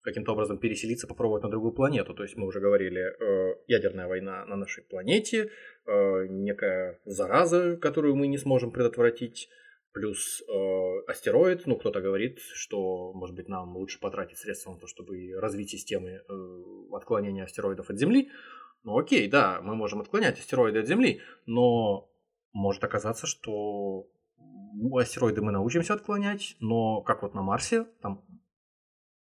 каким-то 0.02 0.32
образом 0.32 0.58
переселиться, 0.58 1.06
попробовать 1.06 1.44
на 1.44 1.50
другую 1.50 1.72
планету. 1.72 2.14
То 2.14 2.24
есть 2.24 2.36
мы 2.36 2.46
уже 2.46 2.58
говорили, 2.58 3.00
э, 3.00 3.56
ядерная 3.68 4.08
война 4.08 4.44
на 4.46 4.56
нашей 4.56 4.82
планете, 4.82 5.50
некая 5.86 6.98
зараза, 7.04 7.76
которую 7.76 8.16
мы 8.16 8.26
не 8.26 8.38
сможем 8.38 8.72
предотвратить, 8.72 9.48
Плюс 9.96 10.42
э, 10.46 11.10
астероид, 11.10 11.66
ну 11.66 11.76
кто-то 11.76 12.02
говорит, 12.02 12.38
что, 12.52 13.14
может 13.14 13.34
быть, 13.34 13.48
нам 13.48 13.78
лучше 13.78 13.98
потратить 13.98 14.36
средства 14.36 14.72
на 14.72 14.78
то, 14.78 14.86
чтобы 14.86 15.32
развить 15.40 15.70
системы 15.70 16.10
э, 16.10 16.92
отклонения 16.92 17.44
астероидов 17.44 17.88
от 17.88 17.96
Земли. 17.96 18.30
Ну 18.82 18.98
окей, 18.98 19.26
да, 19.26 19.62
мы 19.62 19.74
можем 19.74 20.02
отклонять 20.02 20.38
астероиды 20.38 20.80
от 20.80 20.86
Земли, 20.86 21.22
но 21.46 22.10
может 22.52 22.84
оказаться, 22.84 23.26
что 23.26 24.06
астероиды 24.92 25.40
мы 25.40 25.50
научимся 25.50 25.94
отклонять, 25.94 26.56
но 26.60 27.00
как 27.00 27.22
вот 27.22 27.32
на 27.32 27.40
Марсе, 27.40 27.86
там 28.02 28.22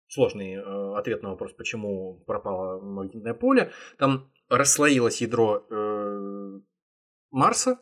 сложный 0.08 0.54
э, 0.54 0.94
ответ 0.96 1.22
на 1.22 1.30
вопрос, 1.30 1.52
почему 1.52 2.24
пропало 2.26 2.80
магнитное 2.80 3.34
поле, 3.34 3.70
там 3.96 4.28
расслоилось 4.48 5.20
ядро 5.20 5.64
э, 5.70 6.60
Марса 7.30 7.78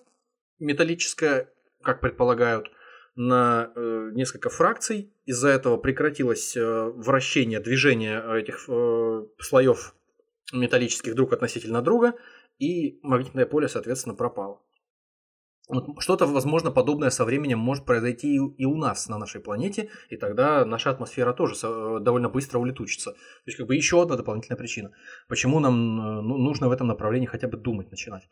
металлическое, 0.58 1.50
как 1.86 2.00
предполагают, 2.00 2.70
на 3.16 3.72
э, 3.74 4.10
несколько 4.12 4.50
фракций. 4.50 5.10
Из-за 5.24 5.48
этого 5.48 5.78
прекратилось 5.78 6.56
э, 6.56 6.84
вращение, 6.94 7.60
движение 7.60 8.22
этих 8.38 8.68
э, 8.68 9.26
слоев 9.38 9.94
металлических 10.52 11.14
друг 11.14 11.32
относительно 11.32 11.82
друга, 11.82 12.14
и 12.58 13.00
магнитное 13.02 13.46
поле, 13.46 13.68
соответственно, 13.68 14.14
пропало. 14.14 14.60
Вот 15.68 16.00
что-то, 16.00 16.26
возможно, 16.26 16.70
подобное 16.70 17.10
со 17.10 17.24
временем 17.24 17.58
может 17.58 17.84
произойти 17.84 18.36
и 18.36 18.64
у 18.64 18.76
нас 18.76 19.08
на 19.08 19.18
нашей 19.18 19.40
планете, 19.40 19.90
и 20.10 20.16
тогда 20.16 20.64
наша 20.64 20.90
атмосфера 20.90 21.32
тоже 21.32 21.54
э, 21.62 21.98
довольно 22.00 22.28
быстро 22.28 22.58
улетучится. 22.58 23.12
То 23.12 23.46
есть, 23.46 23.56
как 23.56 23.66
бы 23.66 23.74
еще 23.74 24.00
одна 24.00 24.16
дополнительная 24.16 24.58
причина, 24.58 24.92
почему 25.26 25.58
нам 25.58 25.74
э, 25.74 26.22
ну, 26.22 26.36
нужно 26.36 26.68
в 26.68 26.72
этом 26.72 26.86
направлении 26.86 27.26
хотя 27.26 27.48
бы 27.48 27.56
думать 27.56 27.90
начинать. 27.90 28.28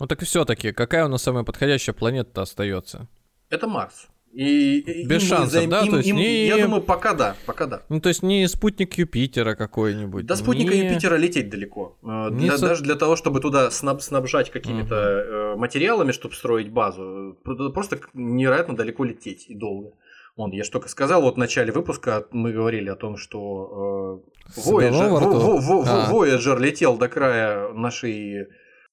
Ну 0.00 0.06
так 0.06 0.22
и 0.22 0.24
все-таки, 0.24 0.72
какая 0.72 1.04
у 1.04 1.08
нас 1.08 1.22
самая 1.22 1.44
подходящая 1.44 1.94
планета 1.94 2.42
остается? 2.42 3.06
Это 3.50 3.68
Марс. 3.68 4.08
И, 4.32 5.04
Без 5.06 5.26
шансов, 5.26 5.50
заим... 5.50 5.70
да? 5.70 5.80
Им, 5.80 5.90
то 5.90 5.96
есть 5.98 6.08
им, 6.08 6.16
не... 6.16 6.46
Я 6.46 6.58
думаю, 6.62 6.82
пока 6.82 7.14
да, 7.14 7.36
пока 7.46 7.66
да. 7.66 7.82
Ну, 7.88 8.00
то 8.00 8.08
есть 8.08 8.22
не 8.22 8.46
спутник 8.46 8.94
Юпитера 8.94 9.56
какой-нибудь. 9.56 10.24
До 10.24 10.36
спутника 10.36 10.72
не... 10.72 10.84
Юпитера 10.84 11.16
лететь 11.16 11.50
далеко. 11.50 11.98
Э, 12.02 12.30
для, 12.30 12.56
со... 12.56 12.68
Даже 12.68 12.84
для 12.84 12.94
того, 12.94 13.16
чтобы 13.16 13.40
туда 13.40 13.70
снаб, 13.72 14.00
снабжать 14.00 14.50
какими-то 14.50 15.52
угу. 15.52 15.60
материалами, 15.60 16.12
чтобы 16.12 16.34
строить 16.34 16.70
базу, 16.70 17.36
просто 17.42 17.98
невероятно 18.14 18.76
далеко 18.76 19.04
лететь 19.04 19.46
и 19.48 19.54
долго. 19.54 19.92
Вон, 20.36 20.52
я 20.52 20.62
же 20.62 20.70
только 20.70 20.88
сказал, 20.88 21.22
вот 21.22 21.34
в 21.34 21.38
начале 21.38 21.72
выпуска 21.72 22.26
мы 22.30 22.52
говорили 22.52 22.88
о 22.88 22.96
том, 22.96 23.16
что 23.16 24.22
э, 24.46 24.60
Voyager, 24.60 25.84
а. 25.86 26.10
Voyager 26.10 26.58
летел 26.58 26.96
до 26.96 27.08
края 27.08 27.72
нашей 27.72 28.46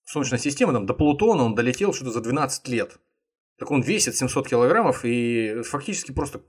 Солнечной 0.07 0.39
системы, 0.39 0.71
там, 0.71 0.85
до 0.85 0.93
Плутона 0.93 1.43
он 1.43 1.53
долетел 1.53 1.93
что-то 1.93 2.11
за 2.11 2.21
12 2.21 2.69
лет. 2.69 2.97
Так 3.59 3.71
он 3.71 3.81
весит 3.81 4.15
700 4.15 4.47
килограммов 4.47 5.03
и 5.03 5.63
фактически 5.63 6.13
просто 6.13 6.41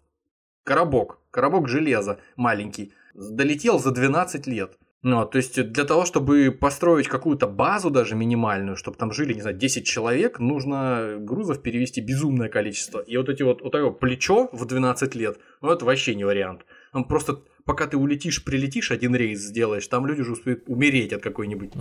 коробок, 0.63 1.19
коробок 1.33 1.69
железа 1.69 2.21
маленький. 2.37 2.93
Долетел 3.15 3.81
за 3.81 3.91
12 3.91 4.47
лет. 4.47 4.79
Ну, 5.03 5.27
то 5.27 5.39
есть 5.39 5.61
для 5.73 5.85
того, 5.85 6.05
чтобы 6.05 6.53
построить 6.53 7.09
какую-то 7.09 7.49
базу 7.49 7.91
даже 7.91 8.15
минимальную, 8.15 8.77
чтобы 8.77 8.97
там 8.97 9.11
жили, 9.11 9.33
не 9.33 9.41
знаю, 9.41 9.57
10 9.57 9.85
человек, 9.85 10.39
нужно 10.39 11.17
грузов 11.19 11.61
перевести 11.61 12.01
безумное 12.01 12.49
количество. 12.49 13.01
И 13.01 13.17
вот 13.17 13.29
эти 13.29 13.43
вот, 13.43 13.61
вот 13.63 13.73
такое 13.73 13.91
плечо 13.91 14.51
в 14.53 14.67
12 14.67 15.17
лет, 15.17 15.39
ну 15.63 15.71
это 15.71 15.85
вообще 15.85 16.15
не 16.15 16.25
вариант. 16.25 16.65
Он 16.93 17.05
просто, 17.05 17.43
пока 17.65 17.89
ты 17.89 17.97
улетишь, 17.97 18.45
прилетишь, 18.45 18.93
один 18.93 19.17
рейс 19.17 19.41
сделаешь, 19.41 19.89
там 19.89 20.07
люди 20.07 20.21
уже 20.21 20.33
успеют 20.33 20.65
умереть 20.67 21.13
от 21.13 21.23
какой-нибудь 21.23 21.73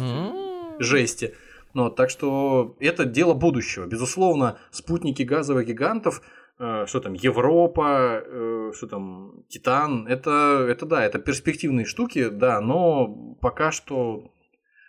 жести. 0.80 1.36
Ну, 1.74 1.89
так 1.89 2.09
что 2.09 2.76
это 2.80 3.05
дело 3.05 3.34
будущего. 3.34 3.86
Безусловно, 3.86 4.57
спутники 4.72 5.24
газовых 5.24 5.68
гигантов, 5.68 6.22
э, 6.59 6.86
что 6.88 6.99
там, 6.99 7.13
Европа, 7.13 8.24
э, 8.26 8.72
что 8.76 8.88
там, 8.88 9.43
Титан, 9.47 10.07
это, 10.07 10.65
это 10.70 10.86
да, 10.86 11.03
это 11.03 11.20
перспективные 11.20 11.86
штуки, 11.86 12.30
да, 12.30 12.61
но 12.61 13.36
пока 13.41 13.72
что 13.72 14.32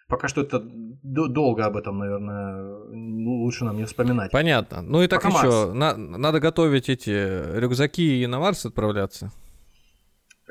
Пока 0.09 0.27
что 0.27 0.41
это 0.41 0.63
долго 0.63 1.67
об 1.67 1.77
этом, 1.77 1.99
наверное, 1.99 2.79
лучше 2.89 3.67
нам 3.67 3.77
не 3.77 3.85
вспоминать. 3.85 4.31
Понятно. 4.31 4.81
Ну 4.81 5.03
и 5.03 5.07
так 5.07 5.23
Пока 5.23 5.37
еще, 5.37 5.73
на, 5.75 5.95
надо 5.97 6.41
готовить 6.41 6.89
эти 6.89 7.11
рюкзаки 7.59 8.23
и 8.23 8.27
на 8.27 8.39
Марс 8.39 8.65
отправляться. 8.65 9.33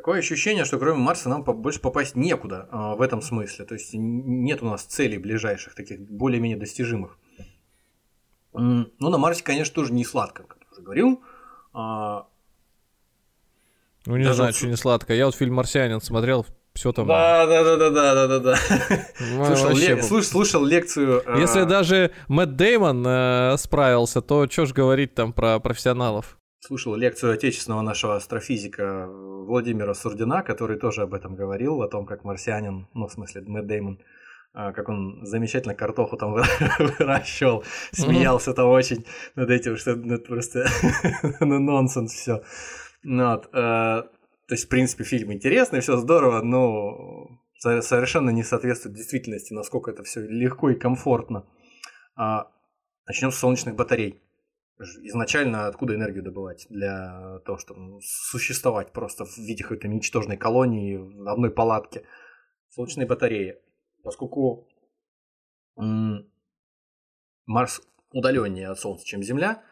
Такое 0.07 0.19
ощущение, 0.21 0.63
что 0.63 0.79
кроме 0.79 0.99
Марса 0.99 1.27
нам 1.27 1.43
больше 1.43 1.81
попасть 1.81 2.15
некуда 2.15 2.69
а, 2.71 2.95
в 2.95 3.01
этом 3.01 3.21
смысле. 3.21 3.65
То 3.65 3.73
есть 3.73 3.89
нет 3.93 4.63
у 4.63 4.65
нас 4.65 4.83
целей 4.83 5.17
ближайших, 5.17 5.75
таких 5.75 5.99
более-менее 5.99 6.57
достижимых. 6.57 7.19
Ну, 8.53 8.87
на 8.99 9.17
Марсе, 9.17 9.43
конечно, 9.43 9.75
тоже 9.75 9.91
не 9.91 10.05
сладко, 10.05 10.43
как 10.43 10.59
я 10.61 10.67
уже 10.71 10.81
говорил. 10.81 11.21
А, 11.73 12.25
Ну, 14.05 14.15
не 14.15 14.23
Даже 14.23 14.35
знаю, 14.37 14.53
что 14.53 14.67
не 14.67 14.77
сладкое. 14.77 15.17
Я 15.17 15.25
вот 15.25 15.35
фильм 15.35 15.55
«Марсианин» 15.55 15.99
смотрел, 15.99 16.45
все 16.73 16.93
там. 16.93 17.05
Да, 17.05 17.45
да, 17.45 17.75
да, 17.75 17.89
да, 17.89 17.89
да, 17.89 18.27
да, 18.27 18.39
да. 18.39 18.57
Ну, 19.19 19.45
слушал, 19.45 19.75
ле- 19.75 20.01
слуш, 20.03 20.25
слушал 20.25 20.63
лекцию. 20.63 21.21
Э, 21.25 21.37
Если 21.41 21.65
даже 21.65 22.11
Мэтт 22.29 22.55
Деймон 22.55 23.05
э, 23.05 23.57
справился, 23.57 24.21
то 24.21 24.49
что 24.49 24.67
ж 24.67 24.71
говорить 24.71 25.15
там 25.15 25.33
про 25.33 25.59
профессионалов? 25.59 26.36
Слушал 26.59 26.95
лекцию 26.95 27.33
отечественного 27.33 27.81
нашего 27.81 28.15
астрофизика 28.15 29.07
Владимира 29.07 29.93
Сурдина, 29.93 30.41
который 30.41 30.77
тоже 30.77 31.03
об 31.03 31.13
этом 31.13 31.35
говорил, 31.35 31.81
о 31.81 31.87
том, 31.87 32.05
как 32.05 32.23
марсианин, 32.23 32.87
ну, 32.93 33.07
в 33.07 33.11
смысле, 33.11 33.43
Мэтт 33.45 33.67
Деймон, 33.67 33.99
э, 34.53 34.71
как 34.73 34.89
он 34.89 35.25
замечательно 35.25 35.75
картоху 35.75 36.17
там 36.17 36.33
выращивал, 36.79 37.63
смеялся 37.91 38.53
там 38.53 38.69
очень 38.69 39.05
над 39.35 39.49
этим, 39.49 39.77
что 39.77 39.91
это 39.91 40.17
просто 40.17 40.65
ну, 41.39 41.59
нонсенс 41.59 42.13
все. 42.13 42.41
Ну, 43.03 43.29
вот, 43.29 43.45
э, 43.53 44.03
то 44.47 44.53
есть, 44.53 44.65
в 44.65 44.69
принципе, 44.69 45.03
фильм 45.03 45.33
интересный, 45.33 45.81
все 45.81 45.97
здорово, 45.97 46.41
но 46.41 47.39
совершенно 47.59 48.29
не 48.29 48.43
соответствует 48.43 48.95
действительности, 48.95 49.53
насколько 49.53 49.91
это 49.91 50.03
все 50.03 50.21
легко 50.21 50.69
и 50.69 50.75
комфортно. 50.75 51.45
А, 52.15 52.49
начнем 53.05 53.31
с 53.31 53.37
солнечных 53.37 53.75
батарей. 53.75 54.21
Изначально 54.79 55.67
откуда 55.67 55.95
энергию 55.95 56.23
добывать 56.23 56.67
для 56.69 57.39
того, 57.45 57.57
чтобы 57.57 57.99
существовать 58.01 58.91
просто 58.91 59.25
в 59.25 59.37
виде 59.37 59.63
какой-то 59.63 59.87
ничтожной 59.87 60.37
колонии 60.37 60.97
в 60.97 61.27
одной 61.27 61.49
палатке? 61.49 62.03
Солнечные 62.69 63.07
батареи. 63.07 63.57
Поскольку 64.03 64.67
Марс 67.45 67.81
удаленнее 68.11 68.69
от 68.69 68.79
Солнца, 68.79 69.05
чем 69.05 69.23
Земля, 69.23 69.63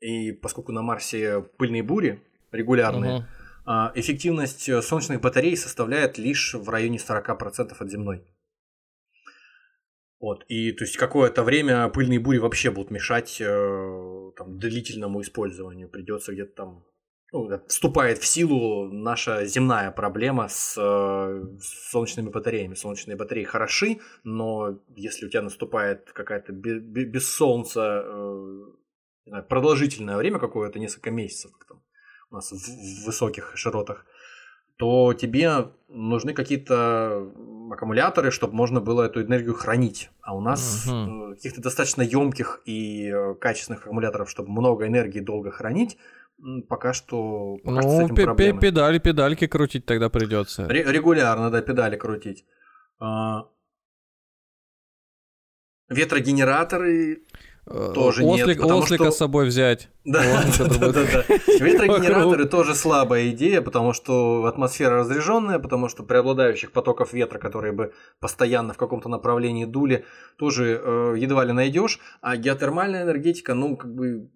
и 0.00 0.32
поскольку 0.32 0.72
на 0.72 0.82
Марсе 0.82 1.42
пыльные 1.58 1.82
бури 1.82 2.22
регулярные, 2.50 3.28
а, 3.66 3.92
эффективность 3.94 4.68
э, 4.68 4.82
солнечных 4.82 5.20
батарей 5.20 5.56
составляет 5.56 6.18
лишь 6.18 6.54
в 6.54 6.68
районе 6.68 6.98
40% 6.98 7.74
от 7.78 7.90
земной. 7.90 8.22
Вот. 10.20 10.44
И 10.48 10.72
то 10.72 10.84
есть 10.84 10.96
какое-то 10.96 11.42
время 11.42 11.88
пыльные 11.88 12.18
бури 12.18 12.38
вообще 12.38 12.70
будут 12.70 12.90
мешать 12.90 13.40
э, 13.40 13.46
там, 14.36 14.58
длительному 14.58 15.20
использованию. 15.20 15.88
Придется 15.88 16.32
где-то 16.32 16.54
там 16.54 16.84
ну, 17.34 17.50
вступает 17.66 18.18
в 18.18 18.26
силу 18.26 18.92
наша 18.92 19.44
земная 19.44 19.90
проблема 19.90 20.46
с, 20.48 20.76
э, 20.78 21.58
с 21.60 21.90
солнечными 21.90 22.28
батареями. 22.28 22.74
Солнечные 22.74 23.16
батареи 23.16 23.42
хороши, 23.42 23.98
но 24.22 24.78
если 24.94 25.26
у 25.26 25.28
тебя 25.28 25.42
наступает 25.42 26.12
какая-то 26.12 26.52
без, 26.52 26.80
без 26.80 27.34
солнца 27.34 28.04
э, 28.06 29.42
продолжительное 29.48 30.16
время 30.16 30.38
какое-то, 30.38 30.78
несколько 30.78 31.10
месяцев, 31.10 31.50
там, 31.68 31.82
у 32.30 32.36
нас 32.36 32.52
в 32.52 33.04
высоких 33.04 33.56
широтах, 33.56 34.06
то 34.76 35.14
тебе 35.14 35.70
нужны 35.88 36.32
какие-то 36.32 37.30
аккумуляторы, 37.70 38.30
чтобы 38.30 38.54
можно 38.54 38.80
было 38.80 39.04
эту 39.04 39.22
энергию 39.22 39.54
хранить. 39.54 40.10
А 40.20 40.36
у 40.36 40.40
нас 40.40 40.86
угу. 40.86 41.34
каких-то 41.34 41.62
достаточно 41.62 42.02
емких 42.02 42.62
и 42.64 43.08
э, 43.08 43.34
качественных 43.34 43.82
аккумуляторов, 43.82 44.28
чтобы 44.28 44.50
много 44.50 44.86
энергии 44.86 45.20
долго 45.20 45.50
хранить, 45.50 45.96
пока 46.68 46.92
что 46.92 47.56
пока 47.64 47.82
ну, 47.82 47.90
с 47.90 48.04
этим 48.04 48.14
проблемы. 48.14 48.60
педали, 48.60 48.98
педальки 48.98 49.46
крутить 49.46 49.86
тогда 49.86 50.10
придется. 50.10 50.66
Регулярно, 50.66 51.50
да, 51.50 51.62
педали 51.62 51.96
крутить. 51.96 52.44
А... 52.98 53.48
Ветрогенераторы 55.88 57.24
тоже 57.64 58.24
Ослик, 58.24 58.58
нет. 58.58 58.70
Ослика 58.70 59.04
что... 59.04 59.12
с 59.12 59.16
собой 59.16 59.46
взять. 59.46 59.88
Да, 60.04 60.22
да, 60.58 60.66
да, 60.66 60.92
да, 60.92 60.92
да. 60.92 61.24
Ветрогенераторы 61.64 62.44
тоже 62.46 62.74
слабая 62.74 63.30
идея, 63.30 63.62
потому 63.62 63.92
что 63.94 64.44
атмосфера 64.44 64.98
разряженная, 64.98 65.58
потому 65.58 65.88
что 65.88 66.02
преобладающих 66.02 66.72
потоков 66.72 67.12
ветра, 67.12 67.38
которые 67.38 67.72
бы 67.72 67.92
постоянно 68.20 68.74
в 68.74 68.76
каком-то 68.76 69.08
направлении 69.08 69.64
дули, 69.64 70.04
тоже 70.36 70.80
э, 70.82 71.14
едва 71.18 71.44
ли 71.44 71.52
найдешь. 71.52 72.00
А 72.20 72.36
геотермальная 72.36 73.04
энергетика, 73.04 73.54
ну, 73.54 73.76
как 73.76 73.94
бы 73.94 74.28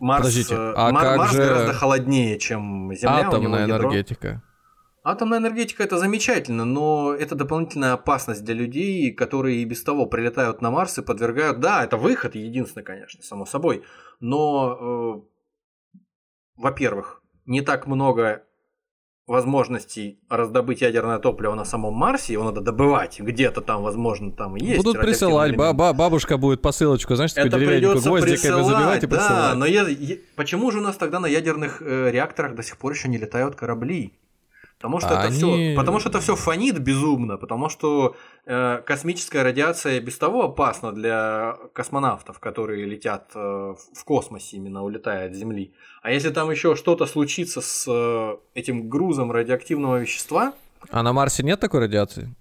Марс, 0.00 0.22
Подождите, 0.22 0.54
э, 0.54 0.72
а 0.76 0.90
Марс, 0.90 1.06
как 1.06 1.18
Марс 1.18 1.32
же 1.32 1.38
гораздо 1.38 1.72
холоднее, 1.72 2.38
чем 2.38 2.92
Земля. 2.94 3.28
Атомная 3.28 3.64
энергетика. 3.64 4.42
Атомная 5.10 5.38
энергетика 5.38 5.82
это 5.82 5.96
замечательно, 5.96 6.66
но 6.66 7.14
это 7.14 7.34
дополнительная 7.34 7.94
опасность 7.94 8.44
для 8.44 8.54
людей, 8.54 9.10
которые 9.10 9.62
и 9.62 9.64
без 9.64 9.82
того 9.82 10.04
прилетают 10.04 10.60
на 10.60 10.70
Марс 10.70 10.98
и 10.98 11.02
подвергают. 11.02 11.60
Да, 11.60 11.82
это 11.82 11.96
выход 11.96 12.34
единственный, 12.34 12.82
конечно, 12.82 13.22
само 13.22 13.46
собой. 13.46 13.84
Но, 14.20 15.24
э, 15.94 16.00
во-первых, 16.56 17.22
не 17.46 17.62
так 17.62 17.86
много 17.86 18.42
возможностей 19.26 20.20
раздобыть 20.28 20.82
ядерное 20.82 21.18
топливо 21.18 21.54
на 21.54 21.64
самом 21.64 21.94
Марсе, 21.94 22.34
его 22.34 22.44
надо 22.44 22.60
добывать, 22.60 23.18
где-то 23.18 23.62
там, 23.62 23.82
возможно, 23.82 24.30
там 24.32 24.56
есть. 24.56 24.84
Будут 24.84 25.00
присылать, 25.00 25.56
ба 25.56 25.72
бабушка 25.72 26.36
будет 26.36 26.60
посылочку, 26.60 27.14
знаешь, 27.14 27.32
такую 27.32 27.48
Это 27.48 27.58
деревянную 27.58 28.02
гвоздиками 28.02 28.62
забивать 28.62 29.04
и 29.04 29.06
присылать. 29.06 29.30
Да, 29.30 29.54
но 29.54 29.64
я, 29.64 29.88
я, 29.88 30.16
почему 30.36 30.70
же 30.70 30.80
у 30.80 30.82
нас 30.82 30.98
тогда 30.98 31.18
на 31.18 31.26
ядерных 31.26 31.80
э, 31.80 32.10
реакторах 32.10 32.54
до 32.54 32.62
сих 32.62 32.76
пор 32.76 32.92
еще 32.92 33.08
не 33.08 33.16
летают 33.16 33.54
корабли? 33.54 34.12
Потому 34.78 35.00
что, 35.00 35.20
а 35.20 35.24
это 35.24 35.32
все, 35.32 35.74
потому 35.76 35.98
что 35.98 36.08
это 36.08 36.20
все 36.20 36.36
фонит 36.36 36.78
безумно, 36.78 37.36
потому 37.36 37.68
что 37.68 38.14
э, 38.46 38.80
космическая 38.86 39.42
радиация 39.42 40.00
без 40.00 40.16
того 40.18 40.44
опасна 40.44 40.92
для 40.92 41.56
космонавтов, 41.72 42.38
которые 42.38 42.86
летят 42.86 43.32
э, 43.34 43.38
в 43.38 44.04
космосе, 44.04 44.56
именно 44.56 44.84
улетая 44.84 45.26
от 45.26 45.34
Земли. 45.34 45.74
А 46.00 46.12
если 46.12 46.30
там 46.30 46.48
еще 46.52 46.76
что-то 46.76 47.06
случится 47.06 47.60
с 47.60 47.86
э, 47.88 48.36
этим 48.54 48.88
грузом 48.88 49.32
радиоактивного 49.32 49.96
вещества. 49.98 50.52
А 50.90 51.02
на 51.02 51.12
Марсе 51.12 51.42
нет 51.42 51.58
такой 51.58 51.80
радиации? 51.80 52.32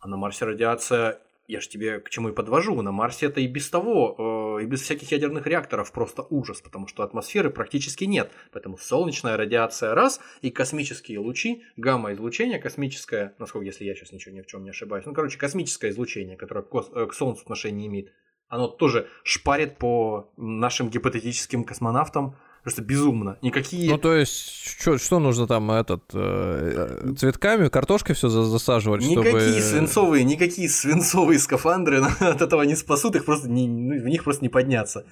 А 0.00 0.06
на 0.06 0.18
Марсе 0.18 0.44
радиация 0.44 1.18
я 1.48 1.60
же 1.60 1.68
тебе 1.68 2.00
к 2.00 2.10
чему 2.10 2.30
и 2.30 2.32
подвожу. 2.32 2.80
На 2.82 2.92
Марсе 2.92 3.26
это 3.26 3.40
и 3.40 3.46
без 3.46 3.70
того, 3.70 4.56
э, 4.58 4.64
и 4.64 4.66
без 4.66 4.82
всяких 4.82 5.10
ядерных 5.12 5.46
реакторов 5.46 5.92
просто 5.92 6.22
ужас, 6.28 6.60
потому 6.60 6.86
что 6.86 7.02
атмосферы 7.02 7.50
практически 7.50 8.04
нет. 8.04 8.30
Поэтому 8.52 8.78
солнечная 8.78 9.36
радиация 9.36 9.94
раз, 9.94 10.20
и 10.42 10.50
космические 10.50 11.18
лучи, 11.18 11.62
гамма-излучение 11.76 12.58
космическое, 12.58 13.34
насколько, 13.38 13.66
если 13.66 13.84
я 13.84 13.94
сейчас 13.94 14.12
ничего 14.12 14.34
ни 14.34 14.40
в 14.40 14.46
чем 14.46 14.64
не 14.64 14.70
ошибаюсь, 14.70 15.06
ну, 15.06 15.14
короче, 15.14 15.38
космическое 15.38 15.90
излучение, 15.90 16.36
которое 16.36 16.62
к, 16.62 16.74
э, 16.74 17.06
к 17.06 17.14
Солнцу 17.14 17.42
отношения 17.42 17.86
имеет, 17.86 18.12
оно 18.48 18.68
тоже 18.68 19.08
шпарит 19.24 19.78
по 19.78 20.32
нашим 20.36 20.88
гипотетическим 20.88 21.64
космонавтам 21.64 22.36
Просто 22.66 22.82
безумно. 22.82 23.38
Никакие... 23.42 23.88
Ну, 23.92 23.96
то 23.96 24.12
есть, 24.12 24.66
что, 24.80 24.98
что 24.98 25.20
нужно 25.20 25.46
там, 25.46 25.70
этот, 25.70 26.02
э, 26.12 27.14
цветками, 27.16 27.68
картошкой 27.68 28.16
все 28.16 28.28
засаживать, 28.28 29.02
Никакие 29.02 29.60
чтобы... 29.60 29.60
свинцовые, 29.60 30.24
никакие 30.24 30.68
свинцовые 30.68 31.38
скафандры 31.38 32.00
от 32.20 32.42
этого 32.42 32.62
не 32.62 32.74
спасут, 32.74 33.14
их 33.14 33.24
просто 33.24 33.48
не, 33.48 33.68
ну, 33.68 34.02
в 34.02 34.08
них 34.08 34.24
просто 34.24 34.42
не 34.42 34.48
подняться. 34.48 35.06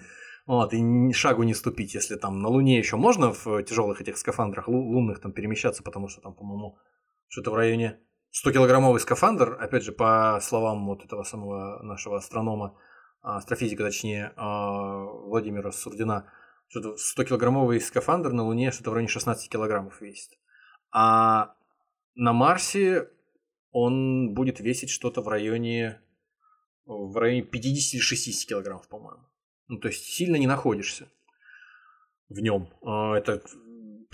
Вот, 0.48 0.74
и 0.74 1.12
шагу 1.12 1.44
не 1.44 1.54
ступить, 1.54 1.94
если 1.94 2.16
там 2.16 2.42
на 2.42 2.48
Луне 2.48 2.76
еще 2.76 2.96
можно 2.96 3.32
в 3.32 3.62
тяжелых 3.62 4.00
этих 4.00 4.18
скафандрах 4.18 4.66
лунных 4.66 5.20
там 5.20 5.30
перемещаться, 5.30 5.84
потому 5.84 6.08
что 6.08 6.22
там, 6.22 6.34
по-моему, 6.34 6.76
что-то 7.28 7.52
в 7.52 7.54
районе 7.54 8.00
100-килограммовый 8.32 8.98
скафандр, 8.98 9.56
опять 9.60 9.84
же, 9.84 9.92
по 9.92 10.40
словам 10.42 10.86
вот 10.86 11.04
этого 11.04 11.22
самого 11.22 11.80
нашего 11.84 12.16
астронома, 12.16 12.76
астрофизика, 13.22 13.84
точнее, 13.84 14.32
а, 14.34 15.04
Владимира 15.04 15.70
Сурдина, 15.70 16.32
что-то 16.68 16.96
100-килограммовый 16.96 17.80
скафандр 17.80 18.32
на 18.32 18.44
Луне 18.44 18.72
что-то 18.72 18.90
в 18.90 18.94
районе 18.94 19.08
16 19.08 19.48
килограммов 19.48 20.00
весит. 20.00 20.38
А 20.90 21.54
на 22.14 22.32
Марсе 22.32 23.10
он 23.70 24.34
будет 24.34 24.60
весить 24.60 24.90
что-то 24.90 25.20
в 25.20 25.28
районе 25.28 26.00
в 26.86 27.16
районе 27.16 27.42
50 27.42 27.94
или 27.94 28.00
60 28.00 28.48
килограммов, 28.48 28.88
по-моему. 28.88 29.24
Ну, 29.68 29.78
то 29.78 29.88
есть 29.88 30.04
сильно 30.04 30.36
не 30.36 30.46
находишься 30.46 31.08
в 32.28 32.40
нем. 32.40 32.68
А, 32.82 33.16
это 33.16 33.42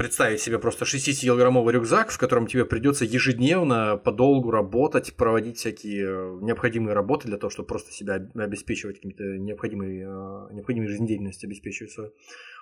представить 0.00 0.40
себе 0.40 0.58
просто 0.58 0.86
60-килограммовый 0.86 1.72
рюкзак, 1.72 2.10
в 2.10 2.16
котором 2.16 2.46
тебе 2.46 2.64
придется 2.64 3.04
ежедневно 3.04 3.98
подолгу 3.98 4.50
работать, 4.50 5.14
проводить 5.14 5.58
всякие 5.58 6.06
э, 6.06 6.38
необходимые 6.40 6.94
работы 6.94 7.28
для 7.28 7.36
того, 7.36 7.50
чтобы 7.50 7.68
просто 7.68 7.92
себя 7.92 8.14
обеспечивать 8.14 8.96
какими-то 8.96 9.24
необходимой, 9.36 9.98
э, 9.98 10.54
необходимой 10.54 10.88
жизнедеятельностью, 10.88 11.48
обеспечивать 11.48 11.92
свою. 11.92 12.14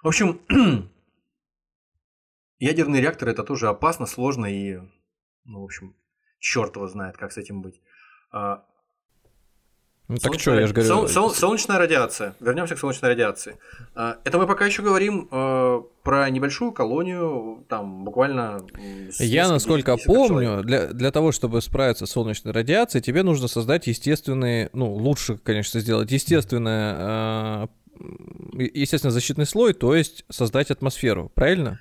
В 0.03 0.09
общем, 0.09 0.41
ядерный 2.59 3.01
реактор 3.01 3.29
это 3.29 3.45
тоже 3.45 3.69
опасно, 3.69 4.07
сложно 4.07 4.47
и, 4.47 4.81
ну, 5.45 5.61
в 5.61 5.65
общем, 5.65 5.95
черт 6.41 6.75
его 6.75 6.89
знает, 6.89 7.19
как 7.19 7.31
с 7.31 7.37
этим 7.37 7.63
быть. 7.63 7.81
Ну 10.09 10.17
так 10.17 10.41
что, 10.41 10.59
я 10.59 10.67
же 10.67 10.73
говорю... 10.73 10.89
Сол, 10.89 11.09
сол, 11.09 11.31
солнечная 11.35 11.79
радиация. 11.79 12.35
Вернемся 12.41 12.75
к 12.75 12.79
солнечной 12.79 13.11
радиации. 13.11 13.57
А, 13.95 14.17
это 14.25 14.39
мы 14.39 14.47
пока 14.47 14.65
еще 14.65 14.81
говорим 14.81 15.29
э, 15.31 15.83
про 16.03 16.31
небольшую 16.31 16.73
колонию, 16.73 17.65
там 17.69 18.05
буквально... 18.05 18.65
Я, 19.19 19.49
насколько 19.49 19.99
помню, 19.99 20.63
для, 20.63 20.87
для 20.87 21.11
того, 21.11 21.31
чтобы 21.31 21.61
справиться 21.61 22.07
с 22.07 22.11
солнечной 22.11 22.55
радиацией, 22.55 23.03
тебе 23.03 23.23
нужно 23.23 23.49
создать 23.49 23.87
естественный, 23.87 24.71
ну, 24.73 24.95
лучше, 24.95 25.37
конечно, 25.37 25.79
сделать 25.79 26.11
естественное, 26.11 27.67
э, 28.01 28.61
естественно, 28.73 29.11
защитный 29.11 29.45
слой, 29.45 29.75
то 29.75 29.95
есть 29.95 30.25
создать 30.31 30.71
атмосферу, 30.71 31.31
правильно? 31.35 31.79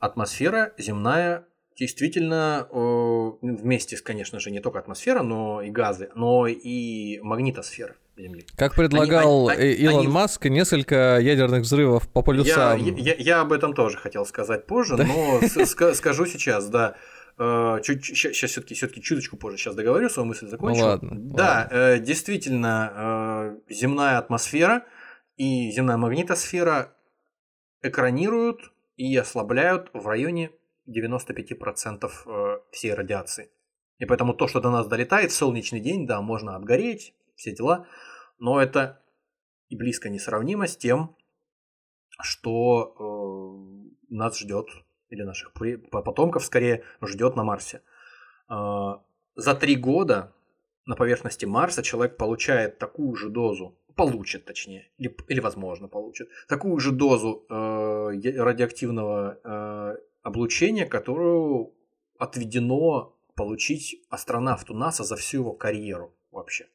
атмосфера 0.00 0.72
земная 0.78 1.44
действительно 1.76 2.68
э, 2.70 3.30
вместе 3.42 3.96
с, 3.96 4.02
конечно 4.02 4.40
же, 4.40 4.50
не 4.50 4.60
только 4.60 4.78
атмосфера, 4.78 5.22
но 5.22 5.62
и 5.62 5.70
газы, 5.70 6.10
но 6.14 6.46
и 6.46 7.20
магнитосфера. 7.22 7.96
Земли. 8.16 8.44
Как 8.54 8.74
предлагал 8.74 9.48
они, 9.48 9.62
они, 9.62 9.72
Илон 9.72 10.00
они... 10.00 10.08
Маск, 10.08 10.44
несколько 10.44 11.18
ядерных 11.18 11.62
взрывов 11.62 12.06
по 12.08 12.20
полюсам. 12.22 12.76
Я, 12.76 12.94
я, 12.94 13.14
я 13.14 13.40
об 13.40 13.52
этом 13.52 13.72
тоже 13.72 13.96
хотел 13.96 14.26
сказать 14.26 14.66
позже, 14.66 14.96
но 14.96 15.40
скажу 15.94 16.26
сейчас, 16.26 16.68
да. 16.68 16.96
Э, 17.38 17.80
чуть, 17.82 18.04
сейчас 18.04 18.50
все-таки 18.50 18.74
все 18.74 18.88
чуточку 18.88 19.38
позже, 19.38 19.56
сейчас 19.56 19.74
договорю, 19.74 20.10
свою 20.10 20.28
мысль 20.28 20.46
закончу. 20.48 20.80
Ну, 20.80 20.86
ладно, 20.86 21.10
да, 21.12 21.60
ладно. 21.70 21.76
Э, 21.76 21.98
действительно, 21.98 23.56
э, 23.68 23.72
земная 23.72 24.18
атмосфера 24.18 24.84
и 25.38 25.70
земная 25.70 25.96
магнитосфера 25.96 26.92
экранируют 27.82 28.72
и 28.96 29.16
ослабляют 29.16 29.88
в 29.94 30.06
районе 30.06 30.50
95% 30.90 32.10
всей 32.72 32.94
радиации. 32.94 33.50
И 33.98 34.06
поэтому 34.06 34.34
то, 34.34 34.48
что 34.48 34.60
до 34.60 34.70
нас 34.70 34.86
долетает 34.88 35.30
в 35.30 35.34
солнечный 35.34 35.80
день, 35.80 36.06
да, 36.06 36.20
можно 36.20 36.56
обгореть, 36.56 37.14
все 37.34 37.52
дела, 37.52 37.86
но 38.38 38.60
это 38.60 39.02
и 39.68 39.76
близко 39.76 40.08
несравнимо 40.08 40.66
с 40.66 40.76
тем, 40.76 41.16
что 42.20 42.94
э, 42.98 44.14
нас 44.14 44.38
ждет 44.38 44.66
или 45.10 45.22
наших 45.22 45.52
потомков 45.52 46.44
скорее 46.44 46.84
ждет 47.02 47.36
на 47.36 47.44
Марсе. 47.44 47.82
А, 48.48 49.02
за 49.34 49.54
три 49.54 49.76
года 49.76 50.32
на 50.86 50.96
поверхности 50.96 51.44
Марса 51.44 51.82
человек 51.82 52.16
получает 52.16 52.78
такую 52.78 53.14
же 53.16 53.28
дозу, 53.28 53.78
получит 53.96 54.44
точнее, 54.44 54.90
или, 54.98 55.14
или 55.28 55.40
возможно 55.40 55.88
получит, 55.88 56.28
такую 56.48 56.78
же 56.78 56.92
дозу 56.92 57.44
э, 57.48 57.54
радиоактивного 57.54 59.38
э, 59.42 59.96
облучения, 60.22 60.86
которую 60.86 61.74
отведено 62.18 63.16
получить 63.34 64.04
астронавту 64.10 64.74
НАСА 64.74 65.04
за 65.04 65.16
всю 65.16 65.38
его 65.38 65.52
карьеру 65.52 66.14
вообще. 66.30 66.66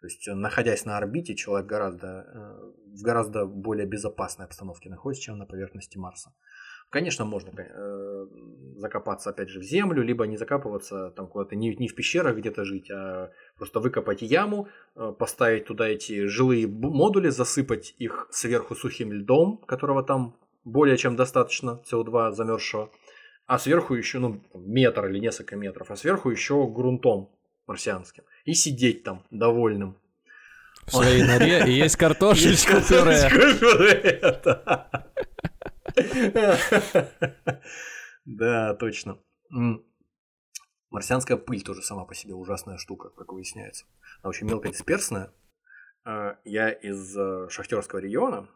То 0.00 0.06
есть, 0.06 0.28
находясь 0.28 0.84
на 0.84 0.96
орбите, 0.96 1.34
человек 1.34 1.66
гораздо, 1.66 2.06
э, 2.06 2.72
в 2.94 3.02
гораздо 3.02 3.46
более 3.46 3.86
безопасной 3.86 4.46
обстановке 4.46 4.88
находится, 4.88 5.24
чем 5.24 5.38
на 5.38 5.46
поверхности 5.46 5.98
Марса. 5.98 6.32
Конечно, 6.90 7.24
можно 7.24 7.50
э, 7.50 8.26
закопаться 8.76 9.30
опять 9.30 9.48
же 9.48 9.58
в 9.60 9.62
землю, 9.62 10.02
либо 10.02 10.26
не 10.26 10.36
закапываться 10.36 11.10
там 11.10 11.26
куда-то 11.26 11.56
не, 11.56 11.74
не 11.74 11.88
в 11.88 11.94
пещерах 11.94 12.36
где-то 12.36 12.64
жить, 12.64 12.90
а 12.90 13.30
просто 13.56 13.80
выкопать 13.80 14.22
яму, 14.22 14.68
э, 14.94 15.12
поставить 15.18 15.66
туда 15.66 15.88
эти 15.88 16.26
жилые 16.26 16.66
модули, 16.68 17.28
засыпать 17.28 17.94
их 17.98 18.28
сверху 18.30 18.74
сухим 18.74 19.12
льдом, 19.12 19.58
которого 19.66 20.02
там 20.02 20.38
более 20.68 20.96
чем 20.96 21.16
достаточно 21.16 21.82
СО2 21.90 22.32
замерзшего, 22.32 22.90
а 23.46 23.58
сверху 23.58 23.94
еще 23.94 24.18
ну, 24.18 24.42
метр 24.54 25.06
или 25.06 25.18
несколько 25.18 25.56
метров, 25.56 25.90
а 25.90 25.96
сверху 25.96 26.30
еще 26.30 26.66
грунтом 26.66 27.30
марсианским. 27.66 28.24
И 28.44 28.54
сидеть 28.54 29.02
там 29.04 29.24
довольным. 29.30 29.96
В 30.86 30.92
своей 30.92 31.22
норе 31.22 31.64
и 31.66 31.72
есть 31.84 31.96
картошечка 31.96 32.80
пюре. 32.80 33.30
Да, 38.24 38.74
точно. 38.74 39.18
Марсианская 40.90 41.36
пыль 41.36 41.62
тоже 41.62 41.82
сама 41.82 42.04
по 42.04 42.14
себе 42.14 42.34
ужасная 42.34 42.78
штука, 42.78 43.10
как 43.10 43.32
выясняется. 43.32 43.86
Она 44.22 44.30
очень 44.30 44.46
мелкодисперсная. 44.46 45.32
А, 46.04 46.38
я 46.44 46.70
из 46.70 47.16
э, 47.16 47.48
шахтерского 47.50 47.98
региона, 47.98 48.48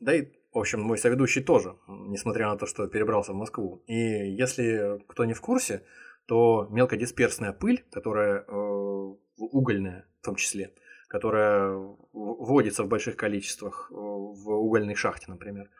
да 0.00 0.14
и, 0.14 0.26
в 0.52 0.58
общем, 0.58 0.80
мой 0.80 0.98
соведущий 0.98 1.42
тоже, 1.42 1.76
несмотря 1.88 2.48
на 2.48 2.56
то, 2.56 2.66
что 2.66 2.86
перебрался 2.88 3.32
в 3.32 3.36
Москву. 3.36 3.82
И 3.86 3.94
если 3.94 5.02
кто 5.06 5.24
не 5.24 5.34
в 5.34 5.40
курсе, 5.40 5.84
то 6.26 6.68
мелкодисперсная 6.70 7.52
пыль, 7.52 7.84
которая 7.90 8.44
э, 8.46 9.14
угольная 9.36 10.06
в 10.20 10.24
том 10.24 10.36
числе, 10.36 10.72
которая 11.08 11.72
вводится 12.12 12.84
в 12.84 12.88
больших 12.88 13.16
количествах 13.16 13.88
э, 13.90 13.94
в 13.94 14.48
угольной 14.48 14.94
шахте, 14.94 15.26
например, 15.28 15.70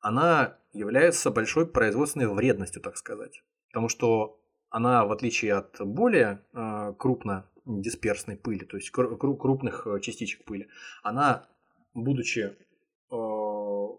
она 0.00 0.56
является 0.72 1.30
большой 1.30 1.66
производственной 1.66 2.26
вредностью, 2.26 2.80
так 2.80 2.96
сказать. 2.96 3.42
Потому 3.68 3.90
что 3.90 4.40
она, 4.70 5.04
в 5.04 5.12
отличие 5.12 5.54
от 5.54 5.76
более 5.80 6.42
э, 6.54 6.94
крупно 6.98 7.50
дисперсной 7.66 8.36
пыли, 8.36 8.64
то 8.64 8.78
есть 8.78 8.90
крупных 8.90 9.86
частичек 10.00 10.46
пыли, 10.46 10.68
она, 11.02 11.46
будучи 11.92 12.56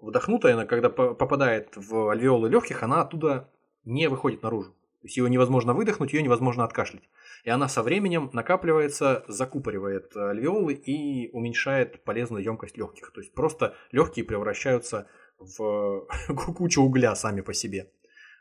вдохнутая, 0.02 0.54
она, 0.54 0.66
когда 0.66 0.90
попадает 0.90 1.76
в 1.76 2.10
альвеолы 2.10 2.50
легких, 2.50 2.84
она 2.84 3.02
оттуда 3.02 3.50
не 3.86 4.08
выходит 4.08 4.44
наружу. 4.44 4.72
То 5.02 5.06
есть 5.06 5.16
ее 5.16 5.30
невозможно 5.30 5.74
выдохнуть, 5.74 6.12
ее 6.12 6.22
невозможно 6.22 6.66
откашлять. 6.66 7.04
И 7.46 7.50
она 7.50 7.70
со 7.70 7.84
временем 7.84 8.30
накапливается, 8.34 9.24
закупоривает 9.30 10.16
альвеолы 10.16 10.74
и 10.74 11.30
уменьшает 11.32 12.04
полезную 12.04 12.44
емкость 12.44 12.78
легких. 12.78 13.12
То 13.12 13.22
есть 13.22 13.34
просто 13.34 13.76
легкие 13.92 14.26
превращаются 14.26 15.08
в 15.38 16.06
кучу 16.58 16.82
угля 16.82 17.16
сами 17.16 17.40
по 17.40 17.54
себе. 17.54 17.92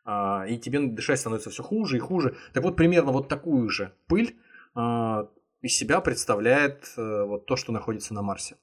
А, 0.05 0.47
и 0.49 0.59
тебе 0.59 0.81
дышать 0.81 1.21
становится 1.21 1.51
все 1.51 1.63
хуже 1.63 1.97
и 1.97 2.01
хуже. 2.01 2.37
Так 2.53 2.65
вот, 2.65 2.77
примерно 2.77 3.13
вот 3.13 3.29
такую 3.29 3.69
же 3.69 3.93
пыль 4.09 4.37
а, 4.75 5.29
из 5.61 5.77
себя 5.77 6.01
представляет 6.01 6.93
э, 6.97 7.25
вот 7.25 7.47
то, 7.47 7.57
что 7.57 7.73
находится 7.73 8.15
на 8.15 8.23
Марсе. 8.23 8.57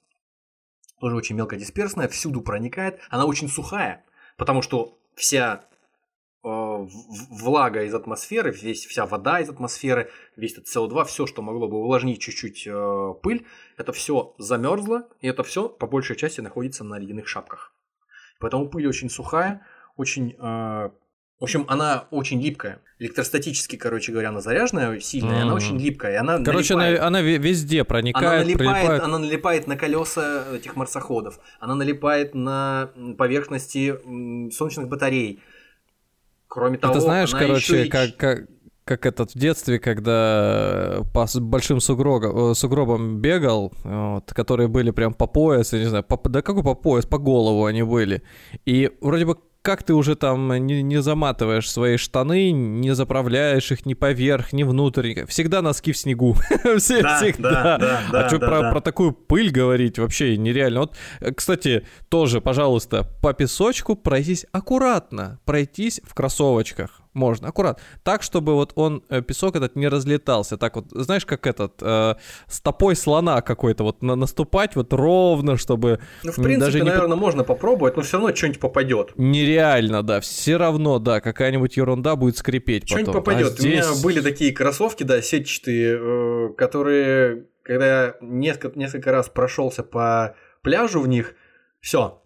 Тоже 1.00 1.16
очень 1.16 1.36
мелкодисперсная, 1.36 2.08
всюду 2.08 2.42
проникает. 2.42 3.00
Она 3.10 3.26
очень 3.26 3.50
сухая, 3.50 4.06
потому 4.38 4.62
что 4.62 4.98
вся 5.16 5.66
э, 6.44 6.48
влага 6.48 7.84
из 7.84 7.94
атмосферы, 7.94 8.52
весь, 8.52 8.86
вся 8.86 9.06
вода 9.06 9.40
из 9.40 9.50
атмосферы, 9.50 10.10
весь 10.36 10.54
этот 10.54 10.68
СО2, 10.68 11.06
все, 11.06 11.26
что 11.26 11.42
могло 11.42 11.68
бы 11.68 11.78
увлажнить 11.78 12.22
чуть-чуть 12.22 12.66
э, 12.66 13.14
пыль, 13.22 13.46
это 13.78 13.92
все 13.92 14.34
замерзло, 14.38 15.08
и 15.22 15.28
это 15.28 15.44
все 15.44 15.68
по 15.68 15.88
большей 15.88 16.16
части 16.16 16.42
находится 16.42 16.84
на 16.84 16.98
ледяных 16.98 17.28
шапках. 17.28 17.74
Поэтому 18.40 18.70
пыль 18.70 18.88
очень 18.88 19.10
сухая, 19.10 19.66
очень... 19.98 20.36
Э, 20.40 20.92
в 21.40 21.44
общем, 21.44 21.66
она 21.68 22.06
очень 22.12 22.42
липкая. 22.42 22.80
Электростатически, 22.98 23.76
короче 23.76 24.14
говоря, 24.14 24.30
она 24.30 24.40
заряженная, 24.40 25.00
сильная, 25.02 25.40
mm-hmm. 25.40 25.42
она 25.42 25.54
очень 25.54 25.78
липкая. 25.78 26.20
Она 26.22 26.40
короче, 26.40 26.76
налипает, 26.76 27.00
она, 27.00 27.08
она 27.08 27.22
везде 27.22 27.84
проникает, 27.84 28.26
она 28.26 28.38
налипает, 28.38 28.58
прилипает. 28.58 29.04
она 29.04 29.20
налипает 29.20 29.68
на 29.68 29.76
колеса 29.76 30.46
этих 30.56 30.78
марсоходов, 30.78 31.40
она 31.60 31.76
налипает 31.76 32.36
на 32.36 32.90
поверхности 33.18 33.96
солнечных 34.52 34.88
батарей. 34.88 35.42
Кроме 36.48 36.78
того, 36.78 36.94
Ты 36.94 37.02
знаешь, 37.02 37.34
она 37.34 37.42
короче, 37.42 37.82
еще 37.82 37.90
как, 37.90 38.16
как, 38.16 38.48
как 38.86 39.06
этот 39.06 39.32
в 39.32 39.38
детстве, 39.38 39.78
когда 39.78 41.02
по 41.14 41.28
большим 41.42 41.82
сугробам, 41.82 42.52
э, 42.52 42.56
сугробам 42.56 43.20
бегал, 43.20 43.74
вот, 43.84 44.32
которые 44.34 44.70
были 44.70 44.92
прям 44.92 45.14
по 45.14 45.28
пояс, 45.28 45.74
я 45.74 45.80
не 45.80 45.86
знаю, 45.86 46.06
по, 46.06 46.18
да 46.30 46.42
какой 46.42 46.64
по 46.64 46.76
пояс, 46.76 47.06
по 47.06 47.18
голову 47.18 47.66
они 47.66 47.84
были. 47.84 48.22
И 48.64 48.90
вроде 49.02 49.26
бы 49.26 49.38
как 49.66 49.82
ты 49.82 49.96
уже 49.96 50.16
там 50.16 50.54
не, 50.68 50.84
не 50.84 51.02
заматываешь 51.02 51.70
свои 51.70 51.98
штаны, 51.98 52.52
не 52.52 52.94
заправляешь 52.94 53.72
их 53.72 53.88
ни 53.88 53.96
поверх, 53.96 54.54
ни 54.54 54.62
внутрь, 54.62 55.26
всегда 55.26 55.64
носки 55.64 55.92
в 55.92 55.98
снегу. 55.98 56.38
Все, 56.78 57.02
да, 57.02 57.18
всегда. 57.18 57.78
Да, 57.80 58.02
да, 58.12 58.26
а 58.26 58.28
что 58.30 58.38
да, 58.38 58.48
про, 58.48 58.62
да. 58.62 58.72
про 58.72 58.82
такую 58.82 59.12
пыль 59.12 59.50
говорить 59.50 59.98
вообще 59.98 60.38
нереально. 60.38 60.82
Вот, 60.82 60.96
э, 61.20 61.32
кстати, 61.34 61.84
тоже, 62.10 62.42
пожалуйста, 62.42 63.10
по 63.24 63.34
песочку 63.34 63.96
пройтись 63.96 64.46
аккуратно, 64.52 65.40
пройтись 65.46 66.00
в 66.04 66.14
кроссовочках. 66.14 67.02
Можно, 67.16 67.48
аккурат. 67.48 67.80
Так, 68.04 68.24
чтобы 68.24 68.56
вот 68.56 68.74
он, 68.76 69.02
э, 69.10 69.22
песок 69.22 69.56
этот 69.56 69.78
не 69.78 69.88
разлетался. 69.88 70.58
Так 70.58 70.76
вот, 70.76 70.88
знаешь, 70.92 71.26
как 71.26 71.48
этот, 71.48 71.82
э, 71.82 72.16
стопой 72.48 72.98
слона 72.98 73.42
какой-то, 73.42 73.86
вот 73.86 74.04
на, 74.04 74.16
наступать 74.16 74.76
вот 74.76 74.92
ровно, 74.92 75.56
чтобы... 75.56 76.00
Ну, 76.24 76.34
в 76.34 76.36
принципе, 76.36 76.60
даже 76.60 76.80
не... 76.82 76.90
наверное, 76.90 77.16
можно 77.16 77.46
попробовать, 77.46 77.96
но 77.96 78.04
все 78.04 78.18
равно 78.18 78.36
что-нибудь 78.36 78.60
попадет. 78.60 79.14
Нереально, 79.16 80.04
да, 80.04 80.20
все 80.20 80.58
равно, 80.58 81.00
да, 81.00 81.22
какая-нибудь 81.22 81.78
ерунда 81.78 82.18
будет 82.18 82.36
скрипеть 82.38 82.86
Что-нибудь 82.86 83.08
потом. 83.08 83.24
попадет. 83.24 83.54
А 83.54 83.62
здесь... 83.62 83.86
У 83.86 83.92
меня 83.92 84.04
были 84.04 84.20
такие 84.20 84.52
кроссовки, 84.52 85.04
да, 85.04 85.22
сетчатые, 85.22 85.98
э, 85.98 86.54
которые, 86.58 87.46
когда 87.64 87.86
я 87.88 88.16
несколько, 88.20 88.78
несколько 88.78 89.14
раз 89.14 89.30
прошелся 89.30 89.84
по 89.84 90.36
пляжу 90.64 91.00
в 91.00 91.08
них, 91.08 91.34
все, 91.80 92.22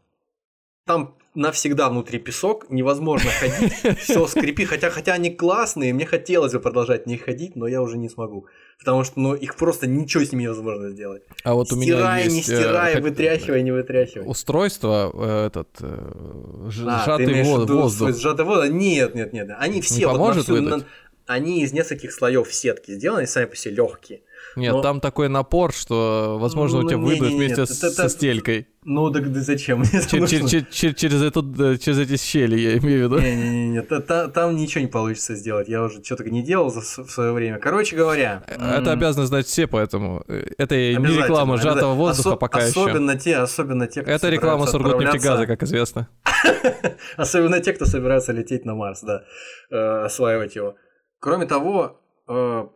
там 0.86 1.19
навсегда 1.40 1.90
внутри 1.90 2.20
песок, 2.20 2.70
невозможно 2.70 3.32
ходить, 3.32 4.00
все 4.00 4.28
скрипит, 4.28 4.68
хотя, 4.68 4.90
хотя 4.90 5.14
они 5.14 5.30
классные, 5.30 5.94
мне 5.94 6.06
хотелось 6.06 6.54
бы 6.54 6.60
продолжать 6.60 7.06
в 7.06 7.08
них 7.08 7.24
ходить, 7.24 7.56
но 7.56 7.68
я 7.68 7.82
уже 7.82 7.98
не 7.98 8.10
смогу, 8.10 8.46
потому 8.78 9.04
что 9.04 9.20
ну, 9.20 9.34
их 9.34 9.56
просто 9.56 9.88
ничего 9.88 10.24
с 10.24 10.32
ними 10.32 10.44
невозможно 10.44 10.90
сделать. 10.90 11.24
А 11.44 11.54
вот 11.54 11.68
стирай, 11.68 11.80
у 11.80 11.82
меня 11.82 12.18
есть... 12.18 12.36
не 12.36 12.42
стирай, 12.44 12.94
как, 12.94 13.04
вытряхивай, 13.04 13.64
не 13.64 13.72
вытряхивай. 13.72 14.28
Устройство, 14.28 15.12
э, 15.14 15.48
этот, 15.48 15.70
э, 15.80 15.86
а, 15.88 16.68
сжатый 16.70 17.44
во- 17.44 17.66
воздух. 17.66 18.16
Сжатый 18.16 18.46
воздух? 18.46 18.72
Нет, 18.72 19.16
нет, 19.16 19.34
нет, 19.34 19.50
они 19.58 19.82
все 19.82 20.00
Не 20.00 20.06
вот 20.08 20.36
на 20.36 20.42
всю- 20.42 20.62
на- 20.62 20.86
они 21.26 21.62
из 21.62 21.74
нескольких 21.74 22.12
слоев 22.12 22.54
сетки 22.54 22.92
сделаны, 22.92 23.28
сами 23.28 23.46
по 23.46 23.56
себе 23.56 23.76
легкие. 23.76 24.22
Нет, 24.60 24.74
Но- 24.74 24.82
там 24.82 25.00
такой 25.00 25.30
напор, 25.30 25.74
что, 25.74 26.38
возможно, 26.40 26.80
у 26.80 26.84
тебя 26.88 26.98
Ну, 26.98 27.06
выйдут 27.08 27.32
вместе 27.32 27.62
это- 27.64 27.66
с- 27.74 27.84
это- 27.84 27.96
со 28.04 28.10
стелькой. 28.10 28.68
Ну, 28.84 29.12
так 29.12 29.32
да 29.32 29.42
зачем? 29.42 29.84
Через 30.10 31.22
эту- 31.22 31.78
через 31.78 32.00
эти 32.00 32.18
щели, 32.18 32.60
я 32.60 32.78
имею 32.78 33.08
в 33.10 33.12
виду. 33.14 33.20
Не-не-не, 33.22 33.82
та- 33.82 34.00
та- 34.00 34.28
там 34.28 34.56
ничего 34.56 34.82
не 34.82 34.88
получится 34.88 35.36
сделать. 35.36 35.68
Я 35.70 35.84
уже 35.84 36.04
что-то 36.04 36.24
не 36.30 36.42
делал 36.44 36.70
за- 36.72 36.82
в 37.04 37.10
свое 37.12 37.32
время. 37.32 37.60
Короче 37.60 37.96
говоря. 37.96 38.44
Это 38.48 38.92
обязаны 38.92 39.26
знать 39.26 39.46
все, 39.48 39.68
поэтому 39.68 40.24
э, 40.28 40.46
это 40.58 40.76
не 40.76 41.18
реклама 41.18 41.58
сжатого 41.58 41.94
воздуха 41.94 42.36
пока 42.36 42.60
еще. 42.60 42.82
Особенно 42.82 43.16
те, 43.18 43.38
особенно 43.38 43.88
те, 43.88 44.02
кто 44.02 44.12
Это 44.12 44.30
реклама 44.30 44.66
Сургутнефтегаза, 44.68 45.46
как 45.46 45.64
известно. 45.64 46.08
Особенно 47.18 47.60
те, 47.60 47.74
кто 47.74 47.86
собирается 47.86 48.32
лететь 48.34 48.66
на 48.66 48.76
Марс, 48.76 49.02
да, 49.02 49.24
э, 49.72 50.06
осваивать 50.06 50.56
его. 50.56 50.76
Кроме 51.20 51.46
того, 51.46 52.00
э, 52.28 52.68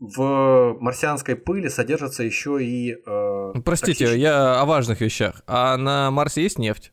в 0.00 0.76
марсианской 0.80 1.36
пыли 1.36 1.68
содержатся 1.68 2.22
еще 2.24 2.62
и... 2.64 2.92
э, 2.94 3.52
Ну, 3.54 3.62
Простите, 3.62 4.06
токсич- 4.06 4.16
я 4.18 4.60
о 4.60 4.64
важных 4.64 5.00
вещах. 5.00 5.42
А 5.46 5.76
на 5.76 6.10
Марсе 6.10 6.42
есть 6.42 6.58
нефть? 6.58 6.92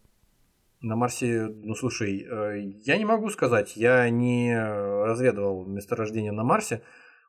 На 0.81 0.95
Марсе, 0.95 1.47
ну 1.47 1.75
слушай, 1.75 2.25
э, 2.29 2.59
я 2.85 2.97
не 2.97 3.05
могу 3.05 3.29
сказать, 3.29 3.75
я 3.75 4.09
не 4.09 4.55
разведывал 4.57 5.65
месторождение 5.65 6.31
на 6.31 6.43
Марсе. 6.43 6.81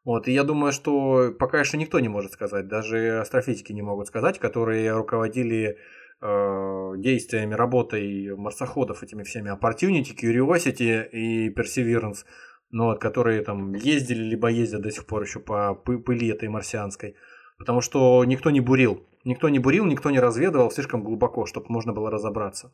Вот, 0.05 0.27
и 0.27 0.33
я 0.33 0.43
думаю, 0.43 0.73
что 0.73 1.33
пока 1.39 1.61
еще 1.61 1.77
никто 1.77 2.01
не 2.01 2.09
может 2.09 2.33
сказать, 2.33 2.67
даже 2.67 3.21
астрофизики 3.21 3.73
не 3.73 3.83
могут 3.83 4.09
сказать, 4.09 4.39
которые 4.41 4.93
руководили 4.93 5.77
э, 6.21 6.93
действиями, 6.97 7.55
работой 7.55 8.35
марсоходов, 8.37 9.03
этими 9.03 9.23
всеми 9.23 9.51
Opportunity, 9.51 10.15
Curiosity 10.17 11.09
и 11.11 11.51
Perseverance, 11.55 12.25
ну, 12.73 12.87
вот, 12.87 13.01
которые 13.01 13.43
там 13.43 13.75
ездили, 13.75 14.23
либо 14.23 14.49
ездят 14.49 14.81
до 14.83 14.91
сих 14.91 15.07
пор 15.07 15.23
еще 15.23 15.41
по 15.41 15.81
пы- 15.85 15.99
пыли 15.99 16.29
этой 16.29 16.49
марсианской. 16.49 17.17
Потому 17.59 17.83
что 17.83 18.25
никто 18.25 18.51
не 18.51 18.61
бурил. 18.61 19.07
Никто 19.25 19.51
не 19.51 19.59
бурил, 19.59 19.85
никто 19.85 20.11
не 20.11 20.19
разведывал 20.19 20.71
слишком 20.71 21.05
глубоко, 21.05 21.47
чтобы 21.47 21.67
можно 21.69 21.93
было 21.93 22.11
разобраться. 22.11 22.73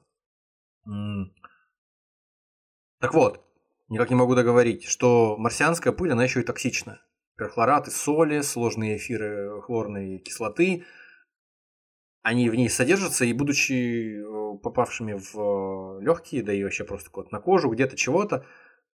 М. 0.87 1.35
Так 3.01 3.13
вот, 3.13 3.45
никак 3.89 4.09
не 4.11 4.17
могу 4.17 4.35
договорить, 4.35 4.85
что 4.85 5.37
марсианская 5.37 5.93
пыль, 5.93 6.13
она 6.13 6.25
еще 6.25 6.41
и 6.41 6.45
токсичная. 6.45 7.01
Перхлораты 7.37 7.91
соли, 7.91 8.41
сложные 8.41 8.97
эфиры 8.97 9.61
хлорной 9.63 10.19
кислоты, 10.19 10.85
они 12.23 12.51
в 12.51 12.55
ней 12.55 12.69
содержатся, 12.69 13.25
и 13.25 13.33
будучи 13.33 14.21
э, 14.21 14.59
попавшими 14.59 15.15
в 15.33 16.01
легкие, 16.01 16.43
да 16.43 16.53
и 16.53 16.63
вообще 16.63 16.85
просто 16.85 17.11
вот 17.13 17.33
на 17.33 17.41
кожу, 17.41 17.71
где-то 17.71 17.97
чего-то, 17.97 18.45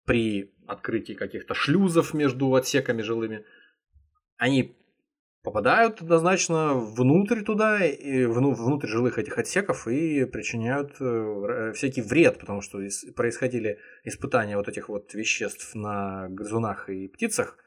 при 0.04 0.52
открытии 0.66 1.14
каких-то 1.14 1.54
шлюзов 1.54 2.14
между 2.14 2.54
отсеками 2.54 3.02
жилыми, 3.02 3.44
они 4.36 4.76
попадают 5.42 6.00
однозначно 6.00 6.74
внутрь 6.74 7.42
туда, 7.42 7.84
и 7.84 8.24
вну- 8.24 8.54
внутрь 8.54 8.86
жилых 8.88 9.18
этих 9.18 9.36
отсеков 9.38 9.86
и 9.86 10.24
причиняют 10.24 10.96
э, 11.00 11.72
всякий 11.74 12.00
вред, 12.00 12.38
потому 12.40 12.62
что 12.62 12.82
ис- 12.82 13.12
происходили 13.14 13.78
испытания 14.04 14.56
вот 14.56 14.68
этих 14.68 14.88
вот 14.88 15.12
веществ 15.12 15.74
на 15.74 16.28
грызунах 16.30 16.88
и 16.88 17.08
птицах. 17.08 17.58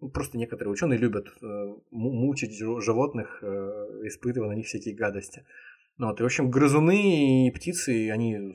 Ну, 0.00 0.08
Просто 0.08 0.38
некоторые 0.38 0.72
ученые 0.72 0.98
любят 0.98 1.26
э, 1.42 1.46
му- 1.90 2.12
мучить 2.12 2.56
жи- 2.56 2.80
животных, 2.80 3.40
э, 3.42 3.46
испытывая 4.04 4.50
на 4.50 4.54
них 4.54 4.66
всякие 4.66 4.94
гадости. 4.94 5.44
Ну 5.98 6.06
вот, 6.06 6.20
и, 6.20 6.22
в 6.22 6.26
общем, 6.26 6.48
грызуны 6.48 7.48
и 7.48 7.50
птицы, 7.50 8.08
они 8.10 8.54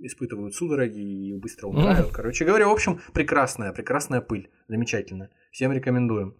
испытывают 0.00 0.54
судороги 0.54 1.00
и 1.00 1.38
быстро 1.38 1.68
умирают. 1.68 2.10
Короче 2.12 2.44
говоря, 2.44 2.68
в 2.68 2.72
общем, 2.72 3.00
прекрасная, 3.12 3.72
прекрасная 3.72 4.20
пыль. 4.20 4.50
Замечательная. 4.68 5.30
Всем 5.50 5.72
рекомендуем. 5.72 6.36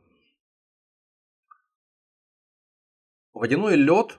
Водяной 3.33 3.77
лед 3.77 4.19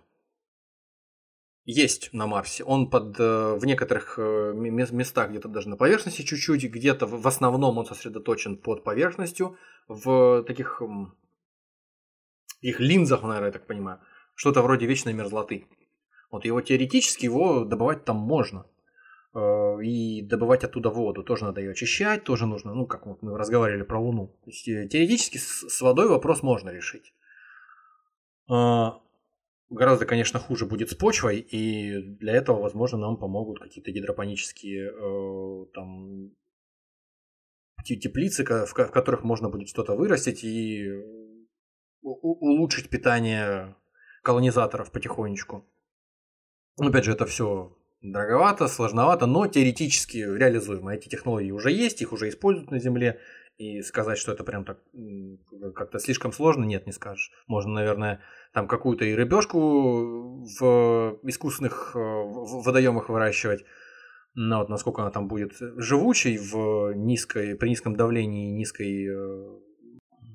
есть 1.66 2.12
на 2.14 2.28
Марсе. 2.28 2.64
Он 2.64 2.89
под, 2.89 3.20
э, 3.20 3.54
в 3.56 3.66
некоторых 3.66 4.18
э, 4.18 4.54
ме- 4.54 4.72
мес- 4.72 4.92
местах 4.92 5.30
где-то 5.30 5.48
даже 5.48 5.70
на 5.70 5.78
поверхности 5.78 6.24
чуть-чуть, 6.24 6.64
где-то 6.64 7.06
в 7.06 7.28
основном 7.28 7.78
он 7.78 7.86
сосредоточен 7.86 8.58
под 8.58 8.84
поверхностью, 8.84 9.58
в 9.88 10.44
таких 10.44 10.82
их 12.62 12.80
линзах, 12.80 13.24
наверное, 13.24 13.48
я 13.48 13.52
так 13.52 13.68
понимаю, 13.68 14.00
что-то 14.36 14.62
вроде 14.62 14.86
вечной 14.86 15.14
мерзлоты. 15.14 15.68
Вот 16.32 16.46
его 16.46 16.62
теоретически 16.62 17.26
его 17.26 17.66
добывать 17.66 18.06
там 18.06 18.18
можно. 18.18 18.66
Э, 19.34 19.82
И 19.84 20.22
добывать 20.24 20.64
оттуда 20.64 20.90
воду. 20.90 21.24
Тоже 21.24 21.46
надо 21.46 21.62
ее 21.62 21.72
очищать, 21.72 22.24
тоже 22.24 22.46
нужно, 22.46 22.74
ну, 22.74 22.86
как 22.86 23.06
вот 23.08 23.22
мы 23.22 23.38
разговаривали 23.38 23.84
про 23.84 24.00
Луну. 24.00 24.28
То 24.44 24.50
есть, 24.50 24.68
э, 24.68 24.88
теоретически 24.88 25.38
с 25.38 25.82
водой 25.82 26.08
вопрос 26.08 26.44
можно 26.44 26.70
решить. 26.70 27.14
А, 28.50 29.00
Гораздо, 29.70 30.06
конечно, 30.06 30.38
хуже 30.38 30.66
будет 30.66 30.90
с 30.90 30.96
почвой, 30.96 31.40
и 31.40 32.02
для 32.18 32.34
этого, 32.34 32.62
возможно, 32.62 32.98
нам 32.98 33.16
помогут 33.18 33.60
какие-то 33.60 33.92
гидропонические 33.92 34.92
э, 34.92 35.66
там 35.74 36.32
те- 37.86 37.96
теплицы, 37.96 38.44
в 38.44 38.74
ко- 38.74 38.88
в 38.88 38.92
которых 38.92 39.24
можно 39.24 39.50
будет 39.50 39.70
что-то 39.70 39.96
вырастить 39.96 40.44
и 40.44 40.90
улучшить 42.02 42.90
питание 42.90 43.78
колонизаторов 44.24 44.92
потихонечку. 44.92 45.66
Опять 46.78 47.06
же, 47.06 47.14
это 47.14 47.26
все 47.26 47.74
дороговато, 48.02 48.68
сложновато, 48.68 49.28
но 49.28 49.47
теоретически 49.47 50.18
реализуемо. 50.18 50.93
Эти 50.93 51.10
технологии 51.10 51.52
уже 51.52 51.72
есть, 51.72 52.02
их 52.02 52.14
уже 52.14 52.30
используют 52.30 52.72
на 52.72 52.80
Земле. 52.80 53.20
И 53.58 53.82
сказать, 53.84 54.18
что 54.18 54.32
это 54.32 54.43
прям 54.43 54.66
так 54.66 54.80
как-то 55.76 55.99
слишком 55.99 56.32
сложно, 56.32 56.64
нет, 56.66 56.88
не 56.88 56.93
скажешь. 56.93 57.32
Можно, 57.47 57.74
наверное, 57.74 58.22
там 58.54 58.68
какую-то 58.68 59.06
и 59.06 59.14
рыбешку 59.14 59.60
в 60.60 61.20
искусственных 61.24 61.91
э, 61.95 61.99
водоемах 61.99 63.10
выращивать. 63.10 63.64
Но 64.34 64.60
вот 64.60 64.70
насколько 64.70 65.02
она 65.02 65.12
там 65.12 65.28
будет 65.28 65.52
живучей 65.60 66.38
в 66.38 66.93
низкой, 66.95 67.56
при 67.56 67.70
низком 67.70 67.95
давлении 67.95 68.52
низкой, 68.52 69.08
э, 69.08 69.60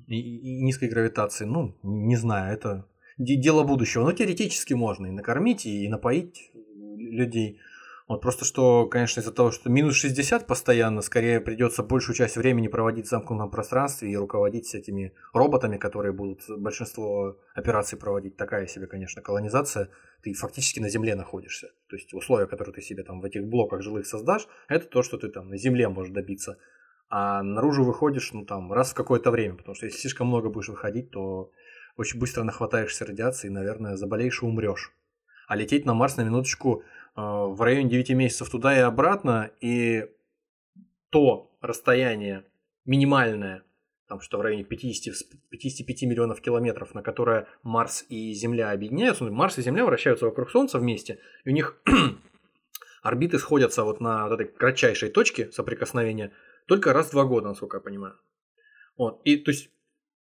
и- 0.07 0.61
низкой 0.63 0.87
гравитации, 0.87 1.43
ну, 1.45 1.75
не 1.83 2.15
знаю, 2.15 2.53
это 2.53 2.85
де- 3.17 3.35
дело 3.35 3.63
будущего. 3.63 4.03
Но 4.03 4.13
теоретически 4.13 4.73
можно 4.73 5.07
и 5.07 5.11
накормить, 5.11 5.65
и 5.65 5.89
напоить 5.89 6.51
людей. 6.97 7.59
Вот 8.07 8.21
просто 8.21 8.45
что, 8.45 8.87
конечно, 8.87 9.19
из-за 9.19 9.33
того, 9.33 9.51
что 9.51 9.69
минус 9.69 9.95
60 9.95 10.47
постоянно, 10.47 11.01
скорее 11.01 11.41
придется 11.41 11.83
большую 11.83 12.15
часть 12.15 12.37
времени 12.37 12.69
проводить 12.69 13.07
в 13.07 13.09
замкнутом 13.09 13.51
пространстве 13.51 14.09
и 14.09 14.15
руководить 14.15 14.73
этими 14.73 15.13
роботами, 15.33 15.75
которые 15.75 16.13
будут 16.13 16.43
большинство 16.47 17.37
операций 17.53 17.97
проводить. 17.97 18.37
Такая 18.37 18.65
себе, 18.65 18.87
конечно, 18.87 19.21
колонизация. 19.21 19.89
Ты 20.23 20.33
фактически 20.33 20.79
на 20.79 20.87
Земле 20.87 21.15
находишься. 21.15 21.71
То 21.89 21.97
есть 21.97 22.13
условия, 22.13 22.47
которые 22.47 22.73
ты 22.73 22.81
себе 22.81 23.03
там 23.03 23.19
в 23.19 23.25
этих 23.25 23.45
блоках 23.45 23.81
жилых 23.81 24.07
создашь, 24.07 24.47
это 24.69 24.85
то, 24.85 25.03
что 25.03 25.17
ты 25.17 25.27
там 25.27 25.49
на 25.49 25.57
Земле 25.57 25.89
можешь 25.89 26.13
добиться. 26.13 26.57
А 27.09 27.43
наружу 27.43 27.83
выходишь, 27.83 28.31
ну 28.31 28.45
там, 28.45 28.71
раз 28.71 28.91
в 28.91 28.93
какое-то 28.93 29.31
время, 29.31 29.55
потому 29.55 29.75
что 29.75 29.85
если 29.85 29.99
слишком 29.99 30.27
много 30.27 30.49
будешь 30.49 30.69
выходить, 30.69 31.11
то 31.11 31.51
очень 31.97 32.19
быстро 32.19 32.43
нахватаешься 32.43 33.05
радиации 33.05 33.47
и, 33.47 33.51
наверное, 33.51 33.97
заболеешь 33.97 34.41
и 34.41 34.45
умрешь. 34.45 34.93
А 35.47 35.55
лететь 35.55 35.85
на 35.85 35.93
Марс 35.93 36.17
на 36.17 36.21
минуточку 36.21 36.83
э, 37.15 37.21
в 37.21 37.59
районе 37.61 37.89
9 37.89 38.09
месяцев 38.11 38.49
туда 38.49 38.77
и 38.77 38.81
обратно, 38.81 39.49
и 39.61 40.09
то 41.09 41.57
расстояние 41.61 42.43
минимальное, 42.85 43.63
там 44.07 44.19
что 44.19 44.37
в 44.37 44.41
районе 44.41 44.65
50, 44.65 45.15
с- 45.15 45.23
55 45.23 46.03
миллионов 46.03 46.41
километров, 46.41 46.93
на 46.93 47.01
которое 47.01 47.47
Марс 47.63 48.05
и 48.09 48.33
Земля 48.33 48.71
объединяются, 48.71 49.23
ну, 49.23 49.31
Марс 49.33 49.57
и 49.57 49.61
Земля 49.61 49.85
вращаются 49.85 50.25
вокруг 50.25 50.51
Солнца 50.51 50.79
вместе, 50.79 51.19
и 51.45 51.49
у 51.49 51.53
них 51.53 51.81
орбиты 53.01 53.39
сходятся 53.39 53.83
вот 53.83 54.01
на 54.01 54.27
вот 54.27 54.33
этой 54.39 54.51
кратчайшей 54.51 55.09
точке 55.09 55.51
соприкосновения 55.51 56.33
только 56.67 56.91
раз 56.91 57.07
в 57.07 57.11
два 57.11 57.23
года, 57.23 57.47
насколько 57.47 57.77
я 57.77 57.81
понимаю. 57.81 58.15
Вот. 58.97 59.21
И 59.23 59.37
то 59.37 59.51
есть, 59.51 59.69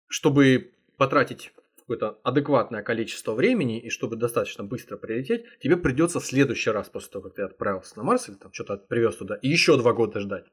чтобы 0.06 0.72
потратить 0.98 1.52
какое-то 1.86 2.18
адекватное 2.22 2.82
количество 2.82 3.34
времени 3.34 3.78
и 3.78 3.90
чтобы 3.90 4.16
достаточно 4.16 4.64
быстро 4.64 4.96
прилететь, 4.96 5.44
тебе 5.62 5.76
придется 5.76 6.18
в 6.18 6.24
следующий 6.24 6.70
раз 6.70 6.88
после 6.88 7.10
того, 7.10 7.24
как 7.24 7.34
ты 7.34 7.42
отправился 7.42 7.98
на 7.98 8.04
Марс 8.04 8.28
или 8.28 8.36
там 8.36 8.52
что-то 8.52 8.78
привез 8.78 9.16
туда, 9.16 9.36
и 9.36 9.48
еще 9.48 9.76
два 9.76 9.92
года 9.92 10.20
ждать. 10.20 10.46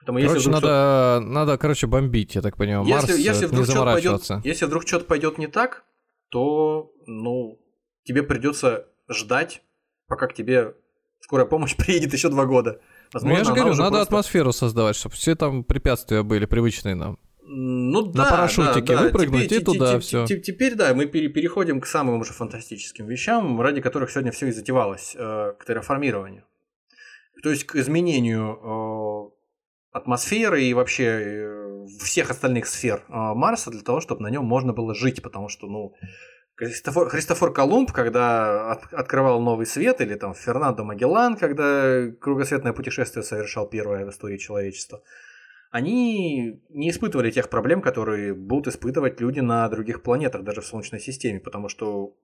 Потому 0.00 0.18
если 0.18 0.34
Короче, 0.34 0.48
вдруг 0.48 0.62
надо, 0.62 1.20
надо, 1.20 1.58
короче, 1.58 1.86
бомбить, 1.86 2.34
я 2.34 2.42
так 2.42 2.58
понимаю, 2.58 2.84
Марс, 2.84 3.08
если, 3.08 3.22
если 3.22 3.46
э, 3.46 3.48
не 3.48 3.52
вдруг 3.52 3.64
что-то 3.64 3.84
пойдет, 3.84 4.02
заморачиваться. 4.02 4.40
если 4.44 4.64
вдруг 4.66 4.86
что-то 4.86 5.04
пойдет 5.06 5.38
не 5.38 5.46
так, 5.46 5.84
то 6.28 6.92
ну 7.06 7.58
тебе 8.04 8.22
придется 8.22 8.88
ждать, 9.08 9.62
пока 10.06 10.26
к 10.26 10.34
тебе 10.34 10.74
скорая 11.20 11.46
помощь 11.46 11.74
приедет 11.78 12.12
еще 12.12 12.28
два 12.28 12.44
года. 12.44 12.80
Ну, 13.14 13.30
я 13.30 13.44
же 13.44 13.54
говорю, 13.54 13.70
надо 13.70 13.78
просто- 13.78 14.02
атмосферу 14.02 14.52
создавать, 14.52 14.96
чтобы 14.96 15.14
все 15.14 15.34
там 15.34 15.64
препятствия 15.64 16.22
были 16.22 16.44
привычные 16.44 16.94
нам. 16.94 17.18
Ну 17.48 18.06
На 18.06 18.12
да, 18.24 18.30
парашютике 18.30 18.94
да, 18.94 18.96
да. 18.96 19.02
выпрыгнуть 19.04 19.44
Теперь- 19.44 19.60
и 19.62 19.64
туда 19.64 19.86
те- 19.86 19.92
те- 19.92 19.98
всё. 20.00 20.26
те- 20.26 20.40
Теперь 20.40 20.74
да, 20.74 20.94
мы 20.94 21.06
пере- 21.06 21.28
переходим 21.28 21.80
к 21.80 21.86
самым 21.86 22.20
уже 22.20 22.32
фантастическим 22.32 23.06
вещам, 23.06 23.60
ради 23.60 23.80
которых 23.80 24.10
сегодня 24.10 24.32
все 24.32 24.48
и 24.48 24.52
затевалось, 24.52 25.14
э, 25.16 25.52
к 25.58 25.64
терраформированию. 25.64 26.44
То 27.42 27.50
есть 27.50 27.64
к 27.64 27.76
изменению 27.76 29.30
э, 29.32 29.96
атмосферы 29.96 30.62
и 30.64 30.74
вообще 30.74 31.04
э, 31.04 31.86
всех 32.00 32.30
остальных 32.30 32.66
сфер 32.66 33.04
э, 33.08 33.12
Марса 33.12 33.70
для 33.70 33.82
того, 33.82 34.00
чтобы 34.00 34.22
на 34.22 34.28
нем 34.30 34.44
можно 34.44 34.72
было 34.72 34.94
жить, 34.94 35.22
потому 35.22 35.48
что, 35.48 35.66
ну, 35.68 35.92
Христофор, 36.56 37.10
Христофор 37.10 37.52
Колумб, 37.52 37.92
когда 37.92 38.72
от, 38.72 38.92
открывал 38.94 39.40
новый 39.42 39.66
свет, 39.66 40.00
или 40.00 40.14
там 40.14 40.34
Фернандо 40.34 40.84
Магеллан, 40.84 41.36
когда 41.36 42.06
кругосветное 42.20 42.72
путешествие 42.72 43.22
совершал 43.22 43.68
первое 43.68 44.06
в 44.06 44.10
истории 44.10 44.38
человечества, 44.38 45.02
они 45.70 46.62
не 46.68 46.90
испытывали 46.90 47.30
тех 47.30 47.48
проблем, 47.50 47.82
которые 47.82 48.34
будут 48.34 48.68
испытывать 48.68 49.20
люди 49.20 49.40
на 49.40 49.68
других 49.68 50.02
планетах, 50.02 50.42
даже 50.42 50.60
в 50.60 50.66
Солнечной 50.66 51.00
системе, 51.00 51.40
потому 51.40 51.68
что 51.68 52.16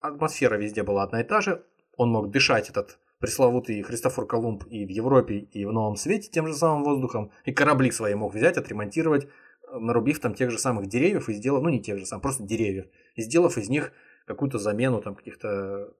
атмосфера 0.00 0.56
везде 0.56 0.82
была 0.82 1.02
одна 1.02 1.20
и 1.20 1.24
та 1.24 1.40
же, 1.40 1.64
он 1.96 2.10
мог 2.10 2.30
дышать 2.30 2.70
этот 2.70 2.98
пресловутый 3.20 3.80
Христофор 3.82 4.26
Колумб 4.26 4.64
и 4.68 4.84
в 4.84 4.88
Европе, 4.88 5.38
и 5.38 5.64
в 5.64 5.72
Новом 5.72 5.96
Свете 5.96 6.28
тем 6.30 6.46
же 6.46 6.54
самым 6.54 6.84
воздухом, 6.84 7.30
и 7.44 7.52
корабли 7.52 7.90
свои 7.90 8.14
мог 8.14 8.34
взять, 8.34 8.58
отремонтировать, 8.58 9.28
нарубив 9.72 10.20
там 10.20 10.34
тех 10.34 10.50
же 10.50 10.58
самых 10.58 10.88
деревьев 10.88 11.28
и 11.28 11.32
сделав, 11.32 11.62
ну 11.62 11.68
не 11.68 11.80
тех 11.80 11.98
же 11.98 12.06
самых, 12.06 12.22
просто 12.22 12.42
деревьев, 12.42 12.86
и 13.14 13.22
сделав 13.22 13.56
из 13.56 13.68
них 13.68 13.92
какую-то 14.26 14.58
замену 14.58 15.00
там 15.00 15.14
каких-то 15.14 15.94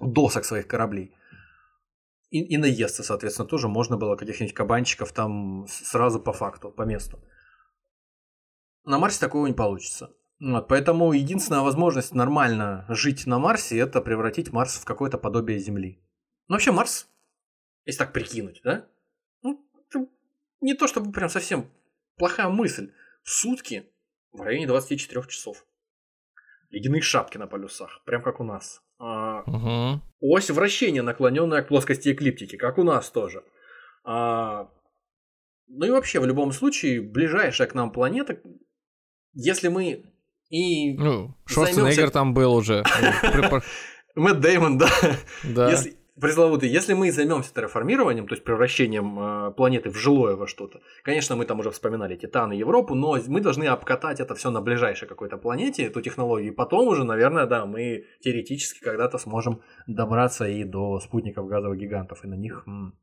досок 0.00 0.44
своих 0.44 0.66
кораблей. 0.66 1.14
И, 2.30 2.42
и 2.42 2.56
наесться, 2.56 3.02
соответственно, 3.02 3.48
тоже 3.48 3.68
можно 3.68 3.96
было 3.96 4.16
каких-нибудь 4.16 4.54
кабанчиков 4.54 5.12
там 5.12 5.66
сразу 5.68 6.20
по 6.20 6.32
факту, 6.32 6.70
по 6.70 6.82
месту. 6.82 7.20
На 8.84 8.98
Марсе 8.98 9.20
такого 9.20 9.46
не 9.46 9.52
получится. 9.52 10.14
Вот, 10.38 10.68
поэтому 10.68 11.12
единственная 11.12 11.62
возможность 11.62 12.14
нормально 12.14 12.84
жить 12.88 13.26
на 13.26 13.38
Марсе 13.38 13.78
это 13.78 14.00
превратить 14.00 14.52
Марс 14.52 14.76
в 14.76 14.84
какое-то 14.84 15.18
подобие 15.18 15.58
Земли. 15.58 16.02
Ну, 16.48 16.54
вообще 16.54 16.72
Марс, 16.72 17.08
если 17.84 18.00
так 18.00 18.12
прикинуть, 18.12 18.60
да? 18.62 18.86
Ну, 19.42 19.66
не 20.60 20.74
то 20.74 20.86
чтобы 20.88 21.12
прям 21.12 21.28
совсем 21.28 21.70
плохая 22.16 22.48
мысль. 22.48 22.92
Сутки 23.22 23.90
в 24.32 24.40
районе 24.42 24.66
24 24.66 25.26
часов. 25.26 25.66
Ледяные 26.70 27.02
шапки 27.02 27.38
на 27.38 27.46
полюсах, 27.46 28.02
прям 28.04 28.22
как 28.22 28.40
у 28.40 28.44
нас. 28.44 28.82
А, 28.98 29.42
угу. 29.42 30.02
Ось 30.20 30.50
вращения, 30.50 31.02
наклоненная 31.02 31.62
к 31.62 31.68
плоскости 31.68 32.12
эклиптики, 32.12 32.56
как 32.56 32.78
у 32.78 32.82
нас 32.82 33.10
тоже. 33.10 33.42
А, 34.04 34.70
ну 35.68 35.86
и 35.86 35.90
вообще, 35.90 36.20
в 36.20 36.26
любом 36.26 36.52
случае, 36.52 37.00
ближайшая 37.02 37.66
к 37.68 37.74
нам 37.74 37.90
планета, 37.90 38.40
если 39.34 39.68
мы 39.68 40.04
и 40.48 40.94
ну, 40.94 41.34
Шварценеггер 41.46 41.92
займемся... 41.92 42.12
там 42.12 42.34
был 42.34 42.54
уже. 42.54 42.84
Мэтт 44.14 44.40
Дэймон, 44.40 44.78
да. 44.78 44.88
Да. 45.44 45.70
Если, 45.70 45.96
пресловутый, 46.20 46.68
если 46.68 46.94
мы 46.94 47.12
займемся 47.12 47.52
терраформированием, 47.52 48.26
то 48.26 48.34
есть 48.34 48.44
превращением 48.44 49.18
э, 49.18 49.52
планеты 49.52 49.90
в 49.90 49.96
жилое 49.96 50.36
во 50.36 50.46
что-то, 50.46 50.80
конечно, 51.02 51.36
мы 51.36 51.44
там 51.44 51.60
уже 51.60 51.70
вспоминали 51.70 52.16
Титан 52.16 52.52
и 52.52 52.56
Европу, 52.56 52.94
но 52.94 53.18
мы 53.26 53.40
должны 53.40 53.64
обкатать 53.64 54.20
это 54.20 54.34
все 54.34 54.50
на 54.50 54.60
ближайшей 54.60 55.08
какой-то 55.08 55.36
планете, 55.36 55.84
эту 55.84 56.00
технологию, 56.00 56.52
и 56.52 56.54
потом 56.54 56.88
уже, 56.88 57.04
наверное, 57.04 57.46
да, 57.46 57.66
мы 57.66 58.06
теоретически 58.20 58.80
когда-то 58.80 59.18
сможем 59.18 59.62
добраться 59.86 60.48
и 60.48 60.64
до 60.64 61.00
спутников 61.00 61.46
газовых 61.48 61.78
гигантов, 61.78 62.24
и 62.24 62.28
на 62.28 62.34
них 62.34 62.64
м- 62.66 62.98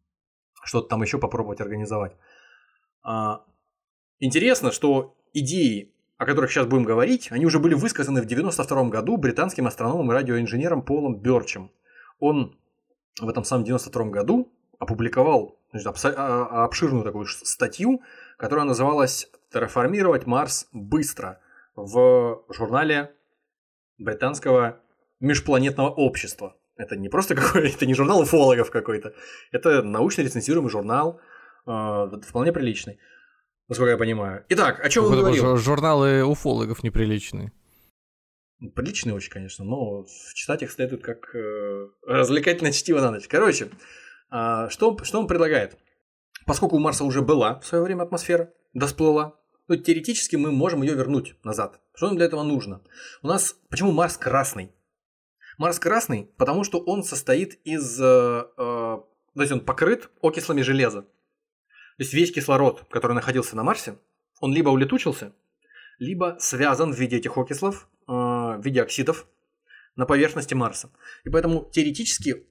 что-то 0.64 0.88
там 0.88 1.02
еще 1.02 1.20
попробовать 1.20 1.62
организовать. 1.62 2.16
А, 3.04 3.46
интересно, 4.20 4.72
что 4.72 5.16
идеи 5.34 5.94
о 6.18 6.26
которых 6.26 6.52
сейчас 6.52 6.68
будем 6.68 6.84
говорить, 6.84 7.32
они 7.32 7.46
уже 7.46 7.60
были 7.60 7.74
высказаны 7.74 8.22
в 8.22 8.26
1992 8.26 8.90
году 8.90 9.18
британским 9.18 9.68
астрономом 9.68 10.12
и 10.12 10.14
радиоинженером 10.14 10.82
Полом 10.82 11.20
Бёрчем. 11.20 11.72
Он 12.20 12.56
в 13.20 13.30
этом 13.30 13.44
самом 13.44 13.64
92 13.64 14.06
году 14.06 14.52
опубликовал 14.80 15.60
значит, 15.72 15.88
а, 16.06 16.48
а, 16.50 16.66
обширную 16.66 17.04
такую 17.04 17.26
статью, 17.28 18.02
которая 18.38 18.66
называлась 18.66 19.30
«Терраформировать 19.52 20.26
Марс 20.26 20.68
быстро» 20.72 21.40
в 21.76 22.44
журнале 22.50 23.14
британского 23.98 24.80
межпланетного 25.20 25.90
общества. 25.90 26.56
Это 26.76 26.96
не 26.96 27.10
просто 27.10 27.36
какой-то, 27.36 27.68
это 27.76 27.86
не 27.86 27.94
журнал 27.94 28.22
уфологов 28.22 28.72
какой-то, 28.72 29.14
это 29.52 29.84
научно 29.84 30.22
рецензируемый 30.22 30.72
журнал, 30.72 31.20
э, 31.66 32.10
вполне 32.28 32.52
приличный, 32.52 33.00
насколько 33.68 33.92
я 33.92 33.98
понимаю. 33.98 34.46
Итак, 34.50 34.84
о 34.84 34.90
чем 34.90 35.06
он 35.06 35.16
говорил? 35.16 35.58
Журналы 35.58 36.24
уфологов 36.24 36.84
неприличные. 36.84 37.52
Приличные 38.76 39.14
очень, 39.14 39.32
конечно, 39.32 39.66
но 39.66 40.06
читать 40.34 40.64
их 40.64 40.72
следует 40.72 41.04
как 41.04 41.36
э, 41.36 41.90
развлекательное 42.08 42.72
чтиво 42.72 43.02
на 43.02 43.12
ночь. 43.12 43.28
Короче, 43.28 43.70
э, 44.32 44.68
что, 44.70 44.98
что 45.04 45.20
он 45.20 45.28
предлагает? 45.28 45.78
Поскольку 46.46 46.78
у 46.78 46.80
Марса 46.80 47.04
уже 47.04 47.22
была 47.22 47.60
в 47.60 47.66
свое 47.66 47.84
время 47.84 48.04
атмосфера, 48.04 48.54
досплыла, 48.74 49.40
то 49.68 49.78
теоретически 49.78 50.36
мы 50.36 50.52
можем 50.52 50.82
ее 50.82 50.96
вернуть 50.96 51.36
назад. 51.44 51.82
Что 51.96 52.08
нам 52.08 52.18
для 52.18 52.26
этого 52.26 52.44
нужно? 52.44 52.82
У 53.22 53.28
нас 53.28 53.56
почему 53.70 53.92
Марс 53.92 54.18
красный? 54.18 54.72
Марс 55.58 55.80
красный, 55.80 56.32
потому 56.38 56.64
что 56.64 56.80
он 56.80 57.04
состоит 57.04 57.60
из, 57.64 58.00
э, 58.00 58.04
э, 58.04 58.44
то 58.58 59.08
есть 59.36 59.52
он 59.52 59.62
покрыт 59.62 60.10
окислами 60.22 60.62
железа. 60.62 61.02
То 61.02 62.00
есть 62.00 62.14
весь 62.14 62.32
кислород, 62.32 62.86
который 62.90 63.14
находился 63.14 63.56
на 63.56 63.64
Марсе, 63.64 63.98
он 64.40 64.54
либо 64.54 64.70
улетучился, 64.70 65.34
либо 66.00 66.38
связан 66.40 66.92
в 66.92 66.98
виде 66.98 67.18
этих 67.18 67.38
окислов 67.38 67.88
в 68.58 68.66
виде 68.66 68.82
оксидов 68.82 69.28
на 69.96 70.06
поверхности 70.06 70.54
Марса. 70.54 70.90
И 71.24 71.30
поэтому 71.30 71.70
теоретически 71.72 72.46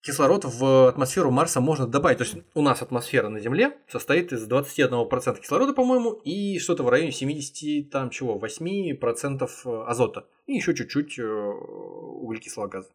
кислород 0.00 0.44
в 0.44 0.88
атмосферу 0.88 1.30
Марса 1.30 1.60
можно 1.60 1.86
добавить. 1.86 2.18
То 2.18 2.24
есть 2.24 2.36
у 2.54 2.62
нас 2.62 2.82
атмосфера 2.82 3.28
на 3.28 3.40
Земле 3.40 3.76
состоит 3.88 4.32
из 4.32 4.48
21% 4.48 5.40
кислорода, 5.40 5.72
по-моему, 5.72 6.12
и 6.12 6.58
что-то 6.58 6.82
в 6.82 6.88
районе 6.88 7.12
70, 7.12 7.90
там 7.90 8.10
чего, 8.10 8.38
8% 8.38 9.84
азота. 9.86 10.26
И 10.46 10.54
еще 10.54 10.74
чуть-чуть 10.74 11.18
э, 11.18 11.24
углекислого 11.24 12.68
газа. 12.68 12.88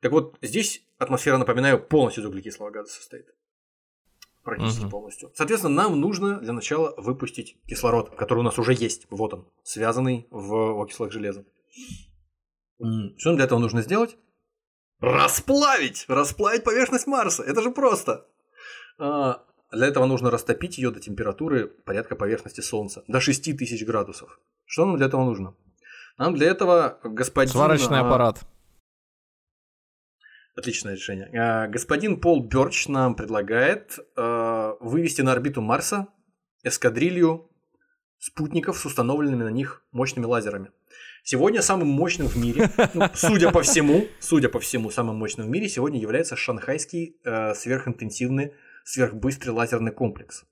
Так 0.00 0.12
вот, 0.12 0.36
здесь 0.42 0.84
атмосфера, 0.98 1.38
напоминаю, 1.38 1.82
полностью 1.82 2.22
из 2.22 2.26
углекислого 2.26 2.70
газа 2.70 2.92
состоит. 2.92 3.26
Практически 4.44 4.82
угу. 4.82 4.90
полностью. 4.90 5.32
Соответственно, 5.34 5.74
нам 5.74 5.98
нужно 5.98 6.38
для 6.38 6.52
начала 6.52 6.94
выпустить 6.98 7.56
кислород, 7.66 8.14
который 8.14 8.40
у 8.40 8.42
нас 8.42 8.58
уже 8.58 8.74
есть. 8.74 9.06
Вот 9.08 9.32
он, 9.32 9.48
связанный 9.62 10.26
в 10.30 10.82
окислах 10.82 11.10
железа. 11.12 11.46
Что 12.78 13.30
нам 13.30 13.36
для 13.36 13.46
этого 13.46 13.58
нужно 13.58 13.80
сделать? 13.80 14.18
Расплавить! 15.00 16.04
Расплавить 16.08 16.62
поверхность 16.62 17.06
Марса. 17.06 17.42
Это 17.42 17.62
же 17.62 17.70
просто. 17.70 18.26
А, 18.98 19.42
для 19.72 19.86
этого 19.86 20.04
нужно 20.06 20.30
растопить 20.30 20.76
ее 20.78 20.90
до 20.90 21.00
температуры 21.00 21.66
порядка 21.66 22.14
поверхности 22.14 22.60
Солнца. 22.60 23.02
До 23.08 23.20
6000 23.20 23.82
градусов. 23.84 24.38
Что 24.66 24.84
нам 24.84 24.96
для 24.98 25.06
этого 25.06 25.24
нужно? 25.24 25.54
Нам 26.18 26.34
для 26.34 26.48
этого 26.48 27.00
господин... 27.02 27.50
Сварочный 27.50 27.98
а, 27.98 28.06
аппарат. 28.06 28.44
Отличное 30.56 30.94
решение. 30.94 31.28
А, 31.34 31.66
господин 31.66 32.20
Пол 32.20 32.44
Бёрч 32.44 32.86
нам 32.88 33.16
предлагает 33.16 33.98
а, 34.16 34.76
вывести 34.80 35.20
на 35.22 35.32
орбиту 35.32 35.60
Марса 35.60 36.06
эскадрилью 36.62 37.50
спутников 38.18 38.78
с 38.78 38.86
установленными 38.86 39.42
на 39.42 39.50
них 39.50 39.82
мощными 39.92 40.26
лазерами. 40.26 40.70
Сегодня 41.24 41.60
самым 41.60 41.88
мощным 41.88 42.28
в 42.28 42.36
мире, 42.36 42.70
ну, 42.94 43.08
судя 43.14 43.50
по 43.50 43.62
всему, 43.62 44.06
судя 44.20 44.48
по 44.48 44.60
всему, 44.60 44.90
самым 44.90 45.16
мощным 45.16 45.46
в 45.46 45.50
мире 45.50 45.68
сегодня 45.68 46.00
является 46.00 46.36
шанхайский 46.36 47.16
э, 47.24 47.54
сверхинтенсивный, 47.54 48.52
сверхбыстрый 48.84 49.50
лазерный 49.50 49.92
комплекс. 49.92 50.44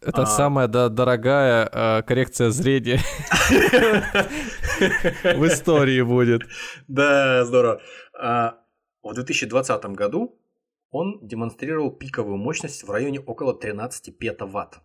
Это 0.00 0.22
а... 0.22 0.26
самая 0.26 0.68
да, 0.68 0.88
дорогая 0.88 1.68
э, 1.72 2.02
коррекция 2.02 2.50
зрения 2.50 2.98
в 5.36 5.46
истории 5.46 6.02
будет. 6.02 6.42
Да, 6.88 7.44
здорово. 7.44 7.80
В 9.06 9.14
2020 9.14 9.84
году 9.86 10.36
он 10.90 11.20
демонстрировал 11.22 11.90
пиковую 11.90 12.36
мощность 12.38 12.82
в 12.82 12.90
районе 12.90 13.20
около 13.20 13.54
13 13.54 14.18
петаватт. 14.18 14.80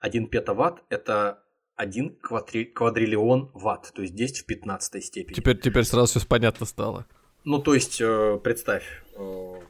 1 0.00 0.26
петаватт– 0.26 0.82
это 0.88 1.44
1 1.76 2.16
квадри... 2.20 2.64
квадриллион 2.64 3.50
ватт, 3.54 3.92
то 3.94 4.02
есть 4.02 4.14
10 4.14 4.38
в 4.38 4.46
15 4.46 5.04
степени. 5.04 5.34
Теперь, 5.34 5.58
теперь 5.58 5.84
сразу 5.84 6.18
все 6.18 6.26
понятно 6.26 6.66
стало. 6.66 7.06
Ну, 7.44 7.62
то 7.62 7.74
есть, 7.74 8.00
э, 8.00 8.40
представь. 8.42 8.84
Э, 9.16 9.60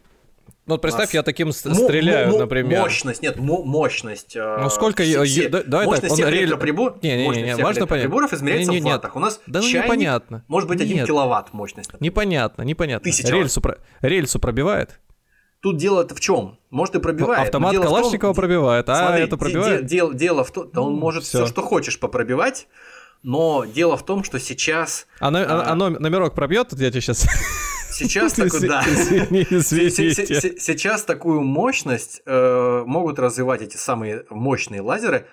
ну, 0.70 0.74
вот 0.74 0.82
представь, 0.82 1.12
я 1.14 1.22
таким 1.22 1.52
стреляю, 1.52 2.38
например. 2.38 2.80
Мощность, 2.80 3.22
нет, 3.22 3.38
мощность. 3.38 4.36
Э, 4.36 4.58
ну, 4.60 4.70
сколько... 4.70 5.02
Все, 5.02 5.24
все, 5.24 5.48
да, 5.48 5.62
давай 5.64 5.86
мощность 5.86 6.16
так, 6.16 6.52
он 6.52 6.58
прибор... 6.60 6.98
Не, 7.02 7.16
не, 7.16 7.28
не, 7.28 7.42
не, 7.42 7.56
важно 7.56 7.86
понять. 7.86 8.04
приборов 8.04 8.32
измеряется 8.32 8.72
в 8.72 8.82
ваттах. 8.82 9.16
У 9.16 9.18
нас 9.18 9.40
да, 9.46 9.60
ну, 9.60 9.66
чайник 9.66 9.84
непонятно. 9.84 10.44
может 10.48 10.68
быть 10.68 10.80
1 10.80 10.96
нет. 10.96 11.06
киловатт 11.06 11.52
мощность. 11.52 11.90
Непонятно, 12.00 12.62
непонятно. 12.62 13.10
Тысяча 13.10 13.34
рельсу, 13.34 13.60
про... 13.60 13.78
рельсу 14.00 14.38
пробивает? 14.38 15.00
Тут 15.60 15.76
дело-то 15.76 16.14
в 16.14 16.20
чем? 16.20 16.58
Может, 16.70 16.94
и 16.94 17.00
пробивает. 17.00 17.46
Автомат 17.46 17.76
Калашникова 17.76 18.32
том, 18.32 18.42
пробивает, 18.42 18.88
а 18.88 18.94
смотри, 18.94 19.24
это 19.24 19.36
пробивает? 19.36 19.84
Де, 19.84 20.06
де, 20.06 20.14
дело 20.14 20.44
в 20.44 20.52
том, 20.52 20.70
он 20.74 20.94
может 20.94 21.24
все, 21.24 21.46
что 21.46 21.62
хочешь 21.62 21.98
попробивать, 21.98 22.68
но 23.22 23.64
дело 23.64 23.96
в 23.96 24.04
том, 24.04 24.24
что 24.24 24.38
сейчас... 24.38 25.06
А, 25.18 25.30
на, 25.30 25.42
а, 25.42 25.72
а 25.72 25.74
номерок 25.74 26.34
пробьет? 26.34 26.72
Я 26.72 26.90
тебе 26.90 27.00
сейчас... 27.00 27.26
Сейчас 28.08 28.32
такой, 28.32 28.68
да. 28.68 28.82
Сейчас 30.58 31.04
такую 31.04 31.42
мощность 31.42 32.22
э, 32.26 32.82
могут 32.86 33.18
развивать 33.18 33.62
эти 33.62 33.76
самые 33.76 34.24
мощные 34.30 34.80
лазеры 34.80 35.26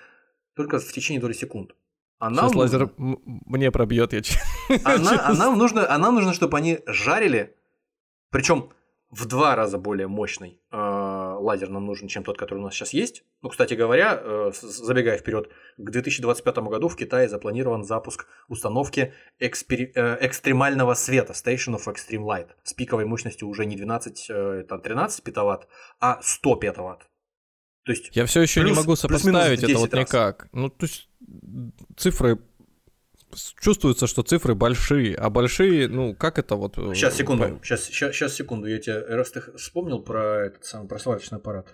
только 0.54 0.78
в 0.78 0.92
течение 0.92 1.20
доли 1.20 1.32
секунд. 1.32 1.74
А 2.18 2.30
нам 2.30 2.48
Сейчас 2.48 2.56
лазер 2.56 2.90
мне 2.96 3.70
пробьет, 3.70 4.12
я 4.12 4.20
а, 4.84 4.96
а 4.96 5.34
нам 5.34 5.56
нужно, 5.56 5.86
а 5.88 5.98
нам 5.98 6.16
нужно, 6.16 6.34
чтобы 6.34 6.58
они 6.58 6.80
жарили, 6.86 7.54
причем 8.30 8.70
в 9.10 9.26
два 9.26 9.54
раза 9.54 9.78
более 9.78 10.08
мощный 10.08 10.60
э, 10.70 10.76
лазер 11.38 11.68
нам 11.70 11.86
нужен, 11.86 12.08
чем 12.08 12.24
тот, 12.24 12.38
который 12.38 12.58
у 12.58 12.62
нас 12.62 12.74
сейчас 12.74 12.92
есть. 12.92 13.24
Ну, 13.42 13.48
кстати 13.48 13.74
говоря, 13.74 14.20
э, 14.20 14.52
забегая 14.60 15.18
вперед, 15.18 15.48
к 15.76 15.90
2025 15.90 16.56
году 16.58 16.88
в 16.88 16.96
Китае 16.96 17.28
запланирован 17.28 17.84
запуск 17.84 18.26
установки 18.48 19.12
экспери... 19.38 19.92
э, 19.94 20.18
экстремального 20.20 20.94
света 20.94 21.32
Station 21.32 21.76
of 21.76 21.86
Extreme 21.86 22.24
Light 22.24 22.48
с 22.62 22.74
пиковой 22.74 23.04
мощностью 23.04 23.48
уже 23.48 23.66
не 23.66 23.76
12, 23.76 24.26
э, 24.30 24.64
там, 24.68 24.80
13 24.80 25.22
петаватт, 25.22 25.68
а 26.00 26.20
100 26.22 26.56
петаватт. 26.56 27.08
То 27.84 27.92
есть 27.92 28.10
я 28.14 28.26
все 28.26 28.42
еще 28.42 28.60
плюс, 28.60 28.72
не 28.72 28.76
могу 28.76 28.96
сопоставить 28.96 29.62
это 29.62 29.78
вот 29.78 29.94
раз. 29.94 30.08
никак. 30.08 30.48
Ну, 30.52 30.68
то 30.68 30.84
есть 30.84 31.08
цифры 31.96 32.38
чувствуется, 33.60 34.06
что 34.06 34.22
цифры 34.22 34.54
большие, 34.54 35.14
а 35.14 35.30
большие, 35.30 35.88
ну, 35.88 36.14
как 36.14 36.38
это 36.38 36.56
вот... 36.56 36.74
Сейчас, 36.76 37.14
э, 37.14 37.18
секунду, 37.18 37.60
сейчас, 37.62 37.84
сейчас, 37.84 38.14
сейчас, 38.14 38.34
секунду, 38.34 38.66
я 38.66 38.78
тебе, 38.78 39.00
раз 39.00 39.30
ты 39.30 39.42
вспомнил 39.56 40.00
про 40.00 40.46
этот 40.46 40.64
самый, 40.64 40.88
про 40.88 40.98
сварочный 40.98 41.38
аппарат. 41.38 41.66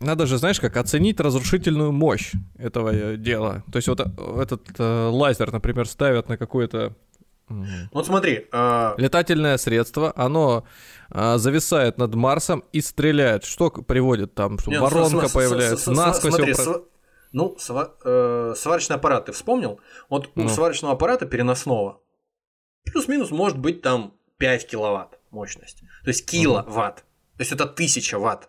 Надо 0.00 0.26
же, 0.26 0.38
знаешь, 0.38 0.60
как 0.60 0.76
оценить 0.76 1.18
разрушительную 1.18 1.92
мощь 1.92 2.32
этого 2.56 2.94
э, 2.94 3.16
дела. 3.16 3.64
То 3.72 3.76
есть 3.76 3.88
вот 3.88 4.00
э, 4.00 4.40
этот 4.40 4.62
э, 4.78 5.08
лазер, 5.08 5.52
например, 5.52 5.86
ставят 5.88 6.28
на 6.28 6.36
какое-то 6.36 6.94
вот 7.92 8.06
смотри. 8.06 8.46
А... 8.52 8.94
Летательное 8.98 9.56
средство, 9.56 10.12
оно 10.16 10.64
а, 11.08 11.38
зависает 11.38 11.96
над 11.96 12.14
Марсом 12.14 12.62
и 12.72 12.82
стреляет. 12.82 13.44
Что 13.44 13.70
приводит 13.70 14.34
там? 14.34 14.58
Нет, 14.66 14.80
Воронка 14.80 15.28
появляется, 15.30 15.92
насквозь 15.92 16.34
смотри, 16.34 16.52
его... 16.52 16.84
Ну, 17.32 17.56
сва- 17.58 17.94
э, 18.04 18.54
сварочный 18.56 18.96
аппарат 18.96 19.26
ты 19.26 19.32
вспомнил? 19.32 19.80
Вот 20.08 20.30
ну. 20.34 20.44
у 20.44 20.48
сварочного 20.48 20.94
аппарата 20.94 21.26
переносного 21.26 22.00
плюс-минус 22.84 23.30
может 23.30 23.58
быть 23.58 23.82
там 23.82 24.14
5 24.38 24.66
киловатт 24.66 25.18
мощность. 25.30 25.82
То 26.04 26.08
есть 26.08 26.28
киловатт. 26.28 27.04
То 27.36 27.42
есть 27.42 27.52
это 27.52 27.64
1000 27.64 28.18
ватт. 28.18 28.48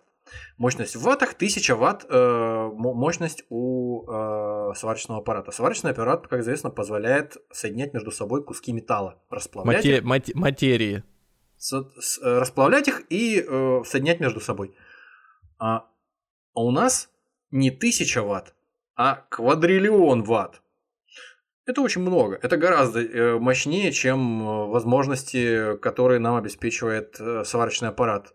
Мощность 0.58 0.94
в 0.94 1.02
ваттах, 1.02 1.34
1000 1.34 1.74
ватт 1.74 2.06
э, 2.08 2.70
мощность 2.74 3.44
у 3.48 4.04
э, 4.08 4.74
сварочного 4.76 5.20
аппарата. 5.20 5.50
Сварочный 5.50 5.90
аппарат, 5.90 6.28
как 6.28 6.40
известно, 6.40 6.70
позволяет 6.70 7.36
соединять 7.52 7.94
между 7.94 8.10
собой 8.12 8.44
куски 8.44 8.72
металла, 8.72 9.20
расплавлять 9.28 9.84
Мате- 9.84 9.98
их, 9.98 10.04
мат- 10.04 10.34
материи. 10.34 11.02
С, 11.56 11.72
с, 12.00 12.18
э, 12.18 12.38
расплавлять 12.38 12.88
их 12.88 13.02
и 13.10 13.44
э, 13.46 13.82
соединять 13.84 14.20
между 14.20 14.40
собой. 14.40 14.74
А, 15.58 15.86
а 16.54 16.60
у 16.62 16.70
нас 16.70 17.10
не 17.50 17.70
1000 17.70 18.22
ватт, 18.22 18.54
а 19.02 19.24
квадриллион 19.30 20.24
ватт. 20.24 20.60
Это 21.64 21.80
очень 21.80 22.02
много. 22.02 22.38
Это 22.42 22.58
гораздо 22.58 23.00
э, 23.00 23.38
мощнее, 23.38 23.92
чем 23.92 24.42
э, 24.42 24.66
возможности, 24.66 25.78
которые 25.78 26.18
нам 26.18 26.36
обеспечивает 26.36 27.18
э, 27.18 27.44
сварочный 27.46 27.88
аппарат. 27.88 28.34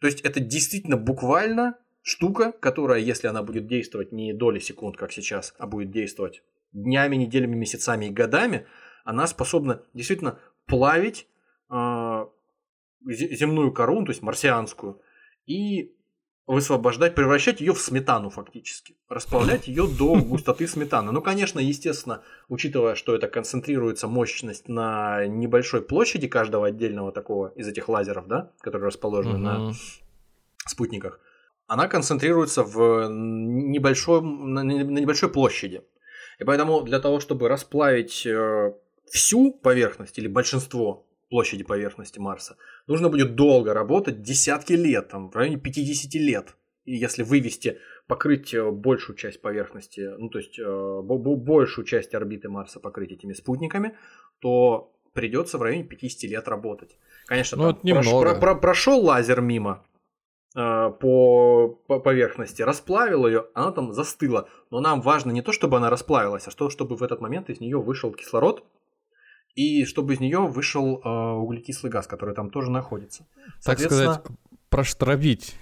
То 0.00 0.06
есть 0.06 0.20
это 0.20 0.40
действительно 0.40 0.98
буквально 0.98 1.78
штука, 2.02 2.52
которая, 2.52 2.98
если 3.00 3.28
она 3.28 3.42
будет 3.42 3.66
действовать 3.66 4.12
не 4.12 4.34
доли 4.34 4.58
секунд, 4.58 4.98
как 4.98 5.10
сейчас, 5.10 5.54
а 5.58 5.66
будет 5.66 5.90
действовать 5.90 6.42
днями, 6.72 7.16
неделями, 7.16 7.56
месяцами 7.56 8.04
и 8.04 8.10
годами, 8.10 8.66
она 9.06 9.26
способна 9.26 9.86
действительно 9.94 10.38
плавить 10.66 11.26
э, 11.70 12.26
земную 13.06 13.72
кору, 13.72 14.04
то 14.04 14.10
есть 14.10 14.20
марсианскую, 14.20 15.00
и 15.46 15.96
высвобождать, 16.46 17.14
превращать 17.14 17.60
ее 17.60 17.72
в 17.72 17.80
сметану 17.80 18.28
фактически, 18.28 18.96
расплавлять 19.08 19.66
ее 19.66 19.86
до 19.86 20.14
густоты 20.16 20.66
сметаны. 20.66 21.10
Ну, 21.10 21.22
конечно, 21.22 21.58
естественно, 21.58 22.22
учитывая, 22.48 22.94
что 22.94 23.14
это 23.14 23.28
концентрируется 23.28 24.08
мощность 24.08 24.68
на 24.68 25.26
небольшой 25.26 25.80
площади 25.82 26.28
каждого 26.28 26.66
отдельного 26.66 27.12
такого 27.12 27.48
из 27.56 27.66
этих 27.66 27.88
лазеров, 27.88 28.26
да, 28.26 28.52
которые 28.60 28.88
расположены 28.88 29.36
uh-huh. 29.36 29.68
на 29.68 29.72
спутниках, 30.66 31.20
она 31.66 31.88
концентрируется 31.88 32.62
в 32.62 33.08
небольшой, 33.08 34.20
на 34.20 34.60
небольшой 34.62 35.30
площади. 35.30 35.82
И 36.38 36.44
поэтому 36.44 36.82
для 36.82 37.00
того, 37.00 37.20
чтобы 37.20 37.48
расплавить 37.48 38.26
э, 38.26 38.74
всю 39.06 39.52
поверхность 39.52 40.18
или 40.18 40.26
большинство 40.26 41.06
площади 41.34 41.64
поверхности 41.64 42.20
Марса, 42.20 42.56
нужно 42.86 43.08
будет 43.08 43.34
долго 43.34 43.74
работать, 43.74 44.22
десятки 44.22 44.74
лет, 44.74 45.08
там, 45.08 45.30
в 45.30 45.34
районе 45.34 45.56
50 45.56 46.14
лет. 46.14 46.54
И 46.84 46.94
если 46.94 47.24
вывести, 47.24 47.80
покрыть 48.06 48.54
э, 48.54 48.70
большую 48.70 49.16
часть 49.16 49.42
поверхности, 49.42 50.14
ну 50.16 50.28
то 50.28 50.38
есть 50.38 50.60
э, 50.60 51.00
большую 51.02 51.86
часть 51.86 52.14
орбиты 52.14 52.48
Марса 52.48 52.78
покрыть 52.78 53.10
этими 53.10 53.32
спутниками, 53.32 53.96
то 54.38 54.92
придется 55.12 55.58
в 55.58 55.62
районе 55.62 55.82
50 55.82 56.30
лет 56.30 56.46
работать. 56.46 56.96
Конечно, 57.26 57.58
ну, 57.58 57.72
там 57.72 57.82
прош, 57.82 58.06
про, 58.06 58.34
про, 58.36 58.54
прошел 58.54 59.04
лазер 59.04 59.40
мимо 59.40 59.84
э, 60.54 60.60
по, 61.00 61.80
по 61.88 61.98
поверхности, 61.98 62.62
расплавил 62.62 63.26
ее, 63.26 63.46
она 63.54 63.72
там 63.72 63.92
застыла. 63.92 64.48
Но 64.70 64.78
нам 64.78 65.00
важно 65.00 65.32
не 65.32 65.42
то, 65.42 65.50
чтобы 65.50 65.78
она 65.78 65.90
расплавилась, 65.90 66.46
а 66.46 66.52
то, 66.52 66.70
чтобы 66.70 66.94
в 66.94 67.02
этот 67.02 67.20
момент 67.20 67.50
из 67.50 67.58
нее 67.58 67.80
вышел 67.80 68.12
кислород, 68.12 68.64
и 69.54 69.84
чтобы 69.84 70.14
из 70.14 70.20
нее 70.20 70.40
вышел 70.40 71.00
э, 71.02 71.08
углекислый 71.08 71.90
газ, 71.90 72.06
который 72.06 72.34
там 72.34 72.50
тоже 72.50 72.70
находится. 72.70 73.26
Так 73.62 73.78
сказать, 73.78 74.20
проштробить 74.68 75.54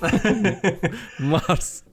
Марс. 1.18 1.84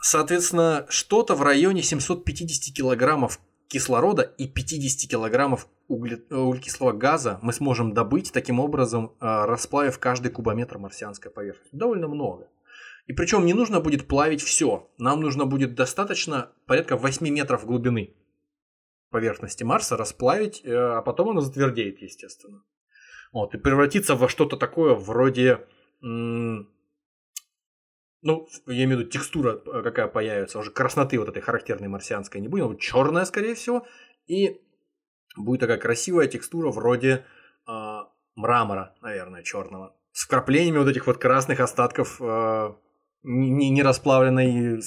Соответственно, 0.00 0.86
что-то 0.88 1.34
в 1.34 1.42
районе 1.42 1.82
750 1.82 2.74
килограммов 2.74 3.40
кислорода 3.68 4.22
и 4.22 4.46
50 4.46 5.10
килограммов 5.10 5.66
угле... 5.88 6.22
углекислого 6.30 6.92
газа 6.92 7.38
мы 7.42 7.52
сможем 7.52 7.92
добыть, 7.92 8.32
таким 8.32 8.60
образом 8.60 9.12
э, 9.20 9.44
расплавив 9.46 9.98
каждый 9.98 10.30
кубометр 10.30 10.78
марсианской 10.78 11.30
поверхности. 11.30 11.74
Довольно 11.74 12.08
много. 12.08 12.48
И 13.06 13.12
причем 13.12 13.46
не 13.46 13.54
нужно 13.54 13.80
будет 13.80 14.06
плавить 14.06 14.42
все. 14.42 14.88
Нам 14.98 15.20
нужно 15.20 15.46
будет 15.46 15.74
достаточно 15.74 16.50
порядка 16.66 16.96
8 16.96 17.28
метров 17.28 17.64
глубины 17.64 18.14
поверхности 19.16 19.64
Марса, 19.64 19.96
расплавить, 19.96 20.60
э, 20.62 20.76
а 20.76 21.00
потом 21.00 21.30
оно 21.30 21.40
затвердеет, 21.40 22.02
естественно. 22.02 22.62
Вот, 23.32 23.54
и 23.54 23.58
превратиться 23.58 24.14
во 24.14 24.28
что-то 24.28 24.58
такое 24.58 24.94
вроде... 24.94 25.66
Ну, 26.02 26.68
я 28.66 28.84
имею 28.84 28.98
в 28.98 29.00
виду 29.00 29.10
текстура, 29.10 29.54
э, 29.54 29.82
какая 29.82 30.08
появится, 30.08 30.58
уже 30.58 30.70
красноты 30.70 31.18
вот 31.18 31.30
этой 31.30 31.40
характерной 31.40 31.88
марсианской 31.88 32.42
не 32.42 32.48
будет, 32.48 32.66
будет 32.66 32.80
черная, 32.80 33.24
скорее 33.24 33.54
всего, 33.54 33.86
и 34.26 34.60
будет 35.36 35.60
такая 35.60 35.78
красивая 35.78 36.26
текстура 36.26 36.70
вроде 36.70 37.24
э, 37.66 37.98
мрамора, 38.34 38.94
наверное, 39.00 39.42
черного, 39.42 39.96
с 40.12 40.24
вкраплениями 40.24 40.78
вот 40.78 40.88
этих 40.88 41.06
вот 41.06 41.16
красных 41.16 41.60
остатков 41.60 42.20
э, 42.20 42.74
не, 43.22 43.70
не 43.70 43.82
расплавленной 43.82 44.82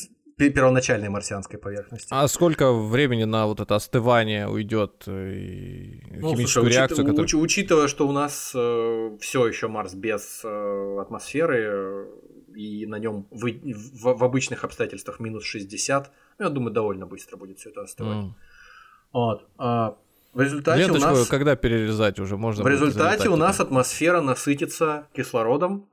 первоначальной 0.48 1.10
марсианской 1.10 1.60
поверхности. 1.60 2.08
А 2.12 2.28
сколько 2.28 2.72
времени 2.72 3.26
на 3.26 3.46
вот 3.46 3.60
это 3.60 3.76
остывание 3.76 4.48
уйдет 4.48 5.04
э, 5.08 5.34
и 5.34 6.04
ну, 6.12 6.34
химическую 6.34 6.66
слушай, 6.66 6.74
реакцию? 6.78 7.06
Учит, 7.06 7.18
которая... 7.18 7.44
Учитывая, 7.44 7.88
что 7.90 8.08
у 8.08 8.12
нас 8.14 8.52
э, 8.56 9.18
все 9.20 9.48
еще 9.48 9.68
Марс 9.68 9.94
без 9.94 10.42
э, 10.46 10.98
атмосферы 11.02 11.58
э, 11.58 12.06
и 12.56 12.86
на 12.86 13.00
нем 13.00 13.28
в, 13.32 13.46
в, 13.46 14.18
в 14.18 14.24
обычных 14.24 14.64
обстоятельствах 14.64 15.20
минус 15.20 15.44
60, 15.44 16.12
ну, 16.40 16.46
я 16.46 16.50
думаю, 16.50 16.72
довольно 16.72 17.06
быстро 17.06 17.38
будет 17.38 17.60
все 17.60 17.70
это 17.70 17.82
остывать. 17.82 18.26
Mm. 18.26 18.32
Вот. 19.12 19.48
А 19.58 19.98
в 20.34 20.42
результате 20.42 20.84
Ленточку 20.84 21.10
у 21.10 21.12
нас... 21.12 21.28
когда 21.28 21.56
перерезать 21.56 22.20
уже 22.20 22.38
можно? 22.38 22.64
В 22.64 22.68
результате 22.68 23.30
у 23.30 23.36
нас 23.36 23.60
атмосфера 23.60 24.22
насытится 24.22 25.08
кислородом, 25.14 25.90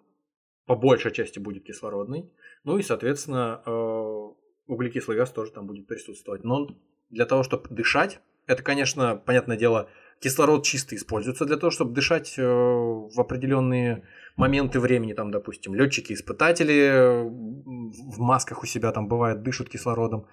по 0.67 0.77
большей 0.77 1.13
части 1.13 1.39
будет 1.39 1.65
кислородной. 1.65 2.31
Ну 2.65 2.79
и, 2.79 2.83
соответственно, 2.83 3.63
э, 3.65 4.29
углекислый 4.67 5.17
газ 5.17 5.31
тоже 5.31 5.53
там 5.53 5.67
будет 5.67 5.87
присутствовать. 5.87 6.45
Но 6.45 6.69
для 7.11 7.27
того, 7.27 7.43
чтобы 7.43 7.69
дышать, 7.71 8.21
это, 8.47 8.63
конечно, 8.63 9.17
понятное 9.17 9.57
дело, 9.57 9.89
кислород 10.21 10.65
чисто 10.65 10.95
используется 10.97 11.45
для 11.45 11.57
того, 11.57 11.71
чтобы 11.71 11.95
дышать 11.95 12.39
э, 12.39 12.43
в 12.43 13.19
определенные 13.19 14.07
моменты 14.37 14.81
времени, 14.81 15.13
там, 15.13 15.31
допустим, 15.31 15.75
летчики-испытатели 15.75 16.75
э, 16.75 17.23
в 17.23 18.19
масках 18.19 18.63
у 18.63 18.67
себя 18.67 18.93
там 18.93 19.09
бывает 19.09 19.43
дышат 19.43 19.69
кислородом, 19.69 20.27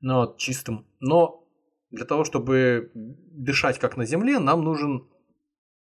но 0.00 0.34
чистым. 0.36 0.86
Но 1.00 1.46
для 1.90 2.04
того, 2.04 2.24
чтобы 2.24 2.90
дышать 2.94 3.78
как 3.78 3.96
на 3.96 4.04
Земле, 4.04 4.38
нам 4.38 4.62
нужен 4.62 5.08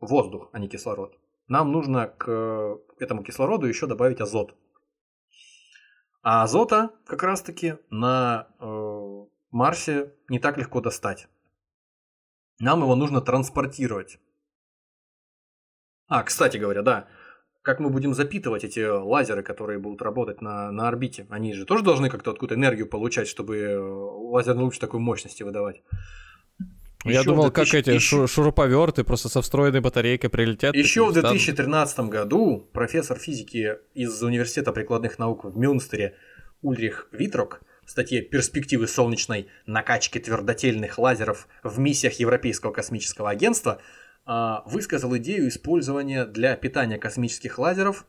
воздух, 0.00 0.50
а 0.52 0.58
не 0.58 0.68
кислород. 0.68 1.18
Нам 1.48 1.72
нужно 1.72 2.06
к 2.06 2.78
этому 2.98 3.22
кислороду 3.22 3.66
еще 3.66 3.86
добавить 3.86 4.20
азот. 4.20 4.54
А 6.30 6.42
азота 6.42 6.90
как 7.06 7.22
раз-таки 7.22 7.76
на 7.88 8.48
э, 8.60 9.24
Марсе 9.50 10.12
не 10.28 10.38
так 10.38 10.58
легко 10.58 10.82
достать. 10.82 11.26
Нам 12.58 12.82
его 12.82 12.94
нужно 12.94 13.22
транспортировать. 13.22 14.18
А, 16.06 16.22
кстати 16.22 16.58
говоря, 16.58 16.82
да. 16.82 17.08
как 17.62 17.80
мы 17.80 17.88
будем 17.88 18.12
запитывать 18.12 18.62
эти 18.62 18.86
лазеры, 18.86 19.42
которые 19.42 19.78
будут 19.78 20.02
работать 20.02 20.42
на, 20.42 20.70
на 20.70 20.88
орбите? 20.88 21.26
Они 21.30 21.54
же 21.54 21.64
тоже 21.64 21.82
должны 21.82 22.10
как-то 22.10 22.32
откуда 22.32 22.56
энергию 22.56 22.90
получать, 22.90 23.26
чтобы 23.26 23.56
э, 23.56 23.78
лазерный 23.78 24.64
луч 24.64 24.78
такой 24.78 25.00
мощности 25.00 25.44
выдавать. 25.44 25.82
Я 27.08 27.20
еще 27.20 27.30
думал, 27.30 27.50
2000... 27.50 27.70
как 27.70 27.88
эти 27.88 27.98
шуруповерты 27.98 29.04
просто 29.04 29.28
со 29.28 29.42
встроенной 29.42 29.80
батарейкой 29.80 30.30
прилетят. 30.30 30.74
Еще 30.74 31.04
в 31.04 31.12
2013 31.12 32.00
году 32.00 32.68
профессор 32.72 33.18
физики 33.18 33.76
из 33.94 34.22
Университета 34.22 34.72
прикладных 34.72 35.18
наук 35.18 35.44
в 35.44 35.56
Мюнстере 35.56 36.14
Ульрих 36.62 37.08
Витрок 37.12 37.62
в 37.84 37.90
статье 37.90 38.20
«Перспективы 38.22 38.86
солнечной 38.86 39.48
накачки 39.66 40.18
твердотельных 40.18 40.98
лазеров 40.98 41.48
в 41.62 41.78
миссиях 41.78 42.14
Европейского 42.14 42.72
космического 42.72 43.30
агентства» 43.30 43.80
А, 44.30 44.62
высказал 44.66 45.16
идею 45.16 45.48
использования 45.48 46.26
для 46.26 46.54
питания 46.54 46.98
космических 46.98 47.58
лазеров 47.58 48.04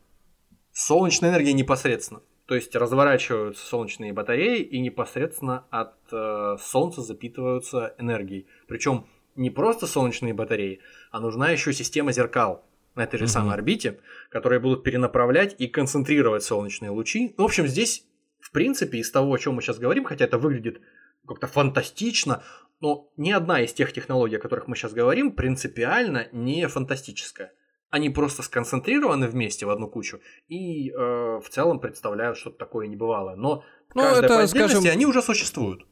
солнечной 0.73 1.29
энергии 1.29 1.51
непосредственно. 1.51 2.19
То 2.49 2.55
есть 2.55 2.75
разворачиваются 2.75 3.63
солнечные 3.63 4.11
батареи 4.11 4.63
и 4.63 4.79
непосредственно 4.79 5.65
от 5.69 5.93
э, 6.11 6.57
Солнца 6.59 7.03
запитываются 7.03 7.93
энергией. 7.99 8.47
Причем 8.67 9.05
не 9.35 9.51
просто 9.51 9.85
солнечные 9.85 10.33
батареи, 10.33 10.79
а 11.11 11.19
нужна 11.19 11.51
еще 11.51 11.73
система 11.73 12.11
зеркал 12.11 12.65
на 12.95 13.03
этой 13.03 13.19
же 13.19 13.25
угу. 13.25 13.31
самой 13.31 13.53
орбите, 13.53 13.99
которые 14.31 14.59
будут 14.59 14.83
перенаправлять 14.83 15.53
и 15.59 15.67
концентрировать 15.67 16.41
солнечные 16.41 16.89
лучи. 16.89 17.35
Ну, 17.37 17.43
в 17.43 17.45
общем, 17.45 17.67
здесь, 17.67 18.07
в 18.39 18.49
принципе, 18.49 18.97
из 18.97 19.11
того, 19.11 19.31
о 19.31 19.37
чем 19.37 19.53
мы 19.53 19.61
сейчас 19.61 19.77
говорим, 19.77 20.05
хотя 20.05 20.25
это 20.25 20.39
выглядит 20.39 20.81
как-то 21.27 21.45
фантастично, 21.45 22.41
но 22.81 23.11
ни 23.15 23.29
одна 23.29 23.61
из 23.61 23.73
тех 23.73 23.93
технологий, 23.93 24.37
о 24.37 24.39
которых 24.39 24.67
мы 24.67 24.75
сейчас 24.75 24.93
говорим, 24.93 25.33
принципиально 25.33 26.29
не 26.31 26.67
фантастическая. 26.67 27.53
Они 27.89 28.09
просто 28.09 28.43
сконцентрированы 28.43 29.27
вместе 29.27 29.65
в 29.65 29.69
одну 29.69 29.87
кучу 29.87 30.19
и 30.47 30.91
э, 30.91 30.95
в 30.95 31.49
целом 31.49 31.79
представляют 31.79 32.37
что-то 32.37 32.57
такое 32.57 32.87
небывалое. 32.87 33.35
Но 33.35 33.63
ну, 33.95 34.01
каждая 34.01 34.25
это, 34.25 34.27
по 34.27 34.43
отдельности 34.43 34.75
скажем, 34.75 34.91
они 34.91 35.05
уже 35.05 35.21
существуют. 35.21 35.85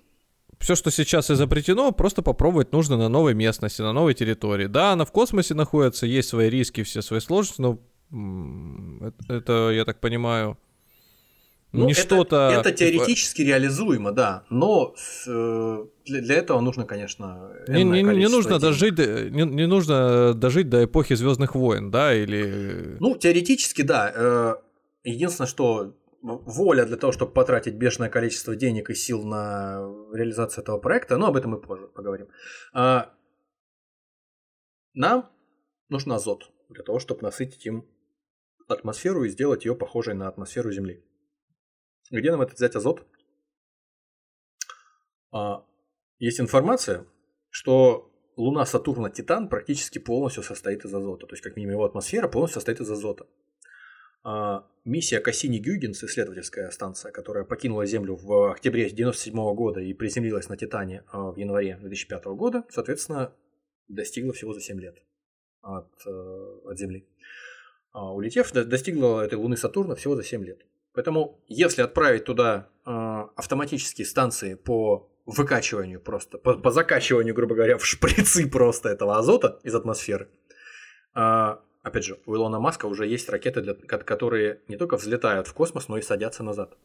Все, 0.60 0.76
что 0.76 0.92
сейчас 0.92 1.30
изобретено, 1.30 1.92
просто 1.92 2.22
попробовать 2.22 2.72
нужно 2.72 2.98
на 2.98 3.10
новой 3.10 3.34
местности, 3.34 3.82
на 3.82 3.94
новой 3.94 4.14
территории. 4.14 4.68
Да, 4.68 4.94
она 4.94 5.06
в 5.06 5.12
космосе 5.12 5.54
находится, 5.54 6.06
есть 6.06 6.30
свои 6.30 6.50
риски, 6.50 6.84
все 6.84 7.02
свои 7.02 7.20
сложности, 7.20 7.62
но 7.62 7.80
это, 9.02 9.34
это 9.34 9.70
я 9.72 9.86
так 9.86 10.00
понимаю, 10.00 10.58
ну, 11.72 11.86
не 11.86 11.94
что-то... 11.94 12.50
Это 12.54 12.72
теоретически 12.72 13.42
реализуемо, 13.42 14.12
да, 14.12 14.46
но 14.50 14.96
э, 15.28 15.86
для, 16.06 16.22
для 16.22 16.36
этого 16.36 16.62
нужно, 16.62 16.86
конечно, 16.86 17.52
не, 17.68 17.84
не, 17.84 18.04
не 18.04 18.30
нужно 18.30 18.60
дожить, 18.60 18.98
не, 18.98 19.44
не 19.44 19.68
нужно 19.68 20.34
дожить 20.34 20.70
до 20.70 20.86
эпохи 20.86 21.16
Звездных 21.16 21.56
войн, 21.56 21.92
да, 21.92 22.14
или. 22.14 22.98
Ну, 23.00 23.18
теоретически, 23.18 23.82
да. 23.82 24.12
Э, 24.16 24.56
единственное, 25.04 25.48
что 25.48 25.94
воля 26.22 26.86
для 26.86 26.98
того, 26.98 27.12
чтобы 27.12 27.32
потратить 27.32 27.76
бешеное 27.76 28.10
количество 28.10 28.56
денег 28.56 28.90
и 28.90 28.96
сил 28.96 29.24
на 29.24 29.80
реализацию 30.14 30.64
этого 30.64 30.78
проекта, 30.78 31.18
но 31.18 31.28
об 31.28 31.36
этом 31.36 31.52
мы 31.52 31.62
позже 31.62 31.88
поговорим. 31.88 32.28
А, 32.74 33.14
нам 34.94 35.30
нужен 35.90 36.12
азот 36.12 36.52
для 36.70 36.84
того, 36.84 37.00
чтобы 37.00 37.22
насытить 37.22 37.66
им 37.66 37.86
атмосферу 38.68 39.24
и 39.24 39.30
сделать 39.30 39.66
ее 39.66 39.76
похожей 39.76 40.14
на 40.14 40.28
атмосферу 40.28 40.72
Земли. 40.72 41.04
Где 42.12 42.32
нам 42.32 42.42
это 42.42 42.54
взять 42.54 42.76
азот? 42.76 43.06
А, 45.32 45.66
есть 46.20 46.40
информация, 46.40 47.06
что 47.50 48.12
Луна 48.38 48.66
Сатурна 48.66 49.10
Титан 49.10 49.50
практически 49.50 50.00
полностью 50.00 50.44
состоит 50.44 50.86
из 50.86 50.94
азота. 50.94 51.28
То 51.28 51.34
есть, 51.34 51.44
как 51.44 51.56
минимум, 51.56 51.74
его 51.74 51.86
атмосфера 51.86 52.28
полностью 52.28 52.62
состоит 52.62 52.80
из 52.80 52.90
азота. 52.90 53.28
А, 54.24 54.68
миссия 54.86 55.20
Кассини-Гюйгенс, 55.20 56.04
исследовательская 56.04 56.70
станция, 56.72 57.12
которая 57.12 57.44
покинула 57.44 57.86
Землю 57.86 58.16
в 58.16 58.52
октябре 58.52 58.84
1997 58.84 59.56
года 59.56 59.80
и 59.82 59.94
приземлилась 59.94 60.50
на 60.50 60.58
Титане 60.58 61.04
а, 61.08 61.32
в 61.32 61.38
январе 61.38 61.78
2005 61.78 62.26
года, 62.26 62.64
соответственно, 62.70 63.34
достигла 63.88 64.34
всего 64.34 64.54
за 64.54 64.62
7 64.62 64.80
лет 64.80 65.02
от, 65.62 65.90
э, 66.06 66.60
от 66.66 66.78
Земли. 66.78 67.08
А, 67.92 68.14
улетев, 68.14 68.52
достигла 68.52 69.26
этой 69.26 69.36
Луны 69.36 69.58
Сатурна 69.58 69.96
всего 69.96 70.16
за 70.16 70.24
7 70.24 70.44
лет. 70.44 70.66
Поэтому, 70.98 71.40
если 71.48 71.84
отправить 71.84 72.26
туда 72.26 72.70
э, 72.84 72.90
автоматические 73.36 74.08
станции 74.08 74.56
по 74.56 75.08
выкачиванию 75.28 76.02
просто, 76.02 76.40
по, 76.40 76.56
по 76.56 76.72
закачиванию, 76.72 77.36
грубо 77.36 77.54
говоря, 77.54 77.78
в 77.78 77.86
шприцы 77.86 78.50
просто 78.50 78.90
этого 78.90 79.16
азота 79.20 79.60
из 79.62 79.76
атмосферы, 79.76 80.28
э, 81.14 81.56
опять 81.84 82.04
же, 82.04 82.18
у 82.26 82.36
Илона 82.36 82.60
Маска 82.60 82.88
уже 82.88 83.06
есть 83.06 83.30
ракеты, 83.30 83.62
для, 83.62 83.76
которые 83.76 84.62
не 84.68 84.76
только 84.76 84.98
взлетают 84.98 85.46
в 85.46 85.54
космос, 85.54 85.88
но 85.88 86.00
и 86.00 86.02
садятся 86.02 86.42
назад. 86.42 86.76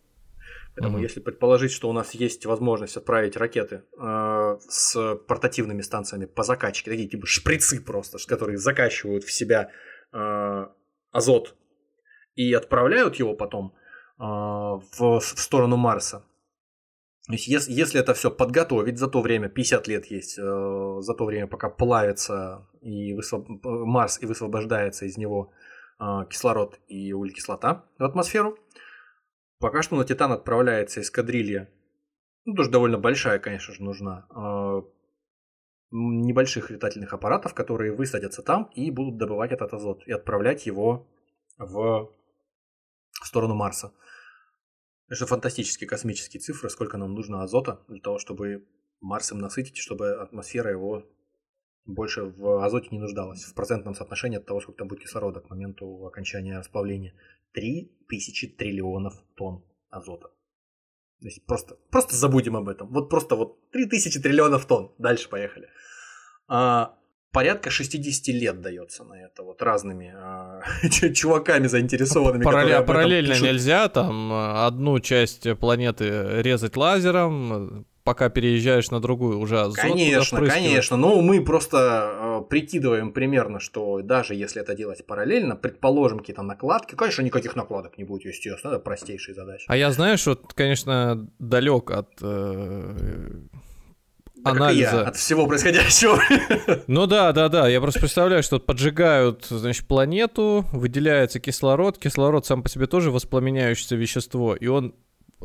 Поэтому, 0.77 0.99
mm-hmm. 0.99 1.03
если 1.05 1.21
предположить, 1.21 1.73
что 1.73 1.89
у 1.89 1.95
нас 1.95 2.13
есть 2.13 2.45
возможность 2.45 2.99
отправить 2.99 3.39
ракеты 3.39 3.83
э, 3.99 4.57
с 4.69 5.15
портативными 5.27 5.81
станциями 5.81 6.27
по 6.27 6.43
закачке, 6.43 6.91
такие 6.91 7.09
типа 7.09 7.27
шприцы 7.27 7.81
просто, 7.81 8.19
которые 8.29 8.59
закачивают 8.59 9.25
в 9.25 9.33
себя 9.33 9.71
э, 10.13 10.67
азот 11.13 11.55
и 12.35 12.53
отправляют 12.53 13.15
его 13.15 13.35
потом 13.35 13.73
а, 13.75 13.82
в, 14.19 15.21
в 15.21 15.23
сторону 15.23 15.77
Марса. 15.77 16.25
То 17.27 17.35
есть, 17.35 17.47
если, 17.47 17.73
если 17.73 18.01
это 18.01 18.15
все 18.15 18.31
подготовить 18.31 18.99
за 18.99 19.07
то 19.07 19.23
время, 19.23 19.49
50 19.49 19.87
лет 19.87 20.07
есть, 20.07 20.39
э, 20.39 20.43
за 20.43 21.15
то 21.15 21.25
время, 21.25 21.47
пока 21.47 21.71
плавится 21.71 22.69
и 22.81 23.15
высвоб... 23.15 23.47
Марс 23.63 24.21
и 24.21 24.27
высвобождается 24.27 25.07
из 25.07 25.17
него 25.17 25.53
э, 26.01 26.05
кислород 26.29 26.81
и 26.89 27.13
углекислота 27.13 27.85
в 27.99 28.03
атмосферу, 28.03 28.59
пока 29.61 29.83
что 29.83 29.95
на 29.95 30.05
Титан 30.05 30.33
отправляется 30.33 31.01
эскадрилья, 31.01 31.71
ну, 32.45 32.55
тоже 32.55 32.71
довольно 32.71 32.99
большая, 32.99 33.39
конечно 33.39 33.73
же, 33.73 33.85
нужна, 33.85 34.27
э, 34.35 34.83
небольших 35.93 36.71
летательных 36.71 37.13
аппаратов, 37.13 37.55
которые 37.55 37.93
высадятся 37.93 38.43
там 38.43 38.65
и 38.75 38.91
будут 38.91 39.17
добывать 39.17 39.53
этот 39.53 39.73
азот 39.73 40.03
и 40.07 40.13
отправлять 40.13 40.67
его 40.67 41.07
в 41.57 42.11
сторону 43.33 43.55
Марса. 43.55 43.95
Это 45.09 45.27
фантастические 45.27 45.89
космические 45.89 46.41
цифры, 46.41 46.69
сколько 46.69 46.99
нам 46.99 47.15
нужно 47.15 47.43
азота 47.43 47.83
для 47.89 48.01
того, 48.01 48.19
чтобы 48.19 48.69
Марс 49.01 49.33
им 49.33 49.39
насытить, 49.39 49.79
чтобы 49.79 50.13
атмосфера 50.13 50.71
его 50.71 51.05
больше 51.87 52.25
в 52.25 52.65
азоте 52.65 52.89
не 52.91 52.99
нуждалась. 52.99 53.43
В 53.45 53.55
процентном 53.55 53.95
соотношении 53.95 54.39
от 54.39 54.47
того, 54.47 54.61
сколько 54.61 54.79
там 54.79 54.89
будет 54.89 55.01
кислорода 55.01 55.41
к 55.41 55.51
моменту 55.51 56.07
окончания 56.07 56.59
расплавления. 56.59 57.15
3000 57.53 58.49
триллионов 58.49 59.15
тонн 59.35 59.65
азота. 59.89 60.29
То 61.21 61.27
есть 61.27 61.45
просто, 61.47 61.77
просто 61.91 62.15
забудем 62.15 62.57
об 62.57 62.69
этом. 62.69 62.89
Вот 62.89 63.09
просто 63.09 63.35
вот 63.35 63.71
3000 63.71 64.21
триллионов 64.21 64.67
тонн. 64.67 64.95
Дальше 64.99 65.29
поехали. 65.29 65.69
А, 66.49 66.99
порядка 67.33 67.71
60 67.71 68.29
лет 68.29 68.61
дается 68.61 69.05
на 69.05 69.15
это 69.15 69.43
вот 69.43 69.63
разными 69.63 70.15
э, 71.03 71.13
чуваками 71.13 71.67
заинтересованными. 71.67 72.45
Параллель, 72.45 72.83
параллельно 72.83 73.31
пишут. 73.31 73.49
нельзя 73.49 73.89
там 73.89 74.33
э, 74.33 74.67
одну 74.67 75.01
часть 75.01 75.49
планеты 75.59 76.43
резать 76.43 76.77
лазером, 76.77 77.87
пока 78.05 78.29
переезжаешь 78.29 78.91
на 78.91 79.01
другую 79.01 79.39
уже 79.39 79.61
азот 79.61 79.77
Конечно, 79.77 80.45
конечно. 80.47 80.97
Но 80.97 81.17
ну, 81.17 81.23
мы 81.23 81.45
просто 81.45 82.41
э, 82.43 82.49
прикидываем 82.49 83.13
примерно, 83.13 83.61
что 83.61 84.03
даже 84.03 84.35
если 84.35 84.61
это 84.61 84.75
делать 84.75 85.07
параллельно, 85.07 85.57
предположим 85.57 86.19
какие-то 86.19 86.43
накладки, 86.43 86.95
конечно, 86.95 87.23
никаких 87.23 87.57
накладок 87.57 87.99
не 87.99 88.05
будет, 88.05 88.27
естественно, 88.27 88.73
это 88.73 88.81
простейшие 88.81 89.35
задачи. 89.35 89.65
А 89.69 89.77
я, 89.77 89.91
знаешь, 89.93 90.27
вот, 90.27 90.53
конечно, 90.55 91.29
далек 91.39 91.91
от 91.91 92.11
э, 92.21 93.41
анализа. 94.45 94.97
я, 94.97 95.03
от 95.03 95.17
всего 95.17 95.47
происходящего. 95.47 96.19
Ну 96.87 97.07
да, 97.07 97.33
да, 97.33 97.49
да. 97.49 97.69
Я 97.69 97.81
просто 97.81 98.01
представляю, 98.01 98.43
что 98.43 98.59
поджигают, 98.59 99.47
значит, 99.49 99.87
планету, 99.87 100.65
выделяется 100.73 101.41
кислород. 101.41 101.99
Кислород 101.99 102.47
сам 102.47 102.63
по 102.63 102.69
себе 102.69 102.87
тоже 102.87 103.11
воспламеняющееся 103.11 103.97
вещество, 103.97 104.55
и 104.55 104.67
он 104.67 104.95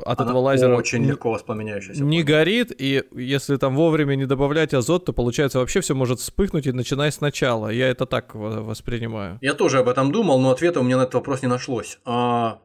от 0.06 0.20
Она 0.20 0.30
этого 0.30 0.42
лазера 0.42 0.76
очень 0.76 1.04
легко 1.06 1.32
воспламеняющаяся. 1.32 2.04
Не 2.04 2.24
горит, 2.24 2.72
и 2.78 3.04
если 3.16 3.58
там 3.58 3.76
вовремя 3.76 4.16
не 4.16 4.26
добавлять 4.26 4.74
азот, 4.74 5.06
то 5.06 5.14
получается 5.14 5.60
вообще 5.60 5.82
все 5.82 5.96
может 5.96 6.20
вспыхнуть 6.20 6.68
и 6.68 6.72
начинать 6.72 7.14
сначала. 7.14 7.70
Я 7.70 7.90
это 7.90 8.06
так 8.06 8.36
воспринимаю. 8.36 9.40
Я 9.42 9.54
тоже 9.54 9.80
об 9.80 9.90
этом 9.90 10.12
думал, 10.12 10.40
но 10.40 10.52
ответа 10.52 10.80
у 10.80 10.84
меня 10.84 10.98
на 10.98 11.04
этот 11.04 11.16
вопрос 11.16 11.42
не 11.42 11.48
нашлось. 11.48 12.00
А... 12.06 12.60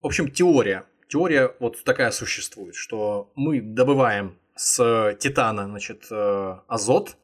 В 0.00 0.06
общем, 0.06 0.30
теория. 0.30 0.84
Теория 1.08 1.54
вот 1.58 1.82
такая 1.84 2.10
существует, 2.10 2.74
что 2.74 3.32
мы 3.34 3.60
добываем 3.60 4.36
с 4.58 5.16
Титана, 5.20 5.66
значит, 5.66 6.06
э, 6.10 6.54
азот 6.66 7.16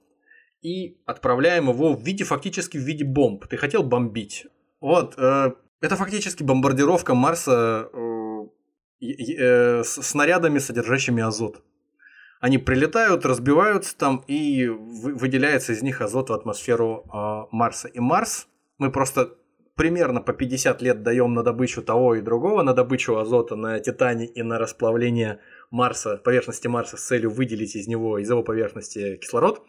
и 0.63 0.97
отправляем 1.05 1.69
его 1.69 1.93
в 1.93 2.03
виде, 2.03 2.25
фактически 2.25 2.79
в 2.79 2.83
виде 2.83 3.05
бомб. 3.05 3.47
Ты 3.47 3.57
хотел 3.57 3.83
бомбить. 3.83 4.47
Вот, 4.81 5.15
э, 5.19 5.53
это 5.81 5.97
фактически 5.97 6.43
бомбардировка 6.43 7.15
Марса 7.15 7.91
э, 7.93 9.83
с 9.83 10.03
снарядами, 10.03 10.59
содержащими 10.59 11.23
азот. 11.23 11.63
Они 12.41 12.59
прилетают, 12.59 13.27
разбиваются 13.27 13.97
там, 13.97 14.25
и 14.29 14.67
выделяется 14.69 15.73
из 15.73 15.83
них 15.83 16.01
азот 16.01 16.31
в 16.31 16.33
атмосферу 16.33 17.05
Марса. 17.51 17.89
И 17.89 18.01
Марс, 18.01 18.49
мы 18.79 18.93
просто 18.93 19.31
примерно 19.77 20.21
по 20.21 20.33
50 20.33 20.83
лет 20.83 21.03
даем 21.03 21.35
на 21.35 21.43
добычу 21.43 21.83
того 21.83 22.15
и 22.15 22.21
другого, 22.21 22.63
на 22.63 22.75
добычу 22.75 23.17
азота 23.17 23.57
на 23.57 23.81
Титане 23.81 24.27
и 24.27 24.43
на 24.43 24.59
расплавление 24.59 25.41
Марса, 25.75 26.19
поверхности 26.19 26.69
Марса 26.69 26.97
с 26.97 27.03
целью 27.03 27.31
выделить 27.31 27.75
из 27.75 27.89
него, 27.89 28.19
из 28.19 28.31
его 28.31 28.45
поверхности 28.45 29.17
кислород, 29.17 29.67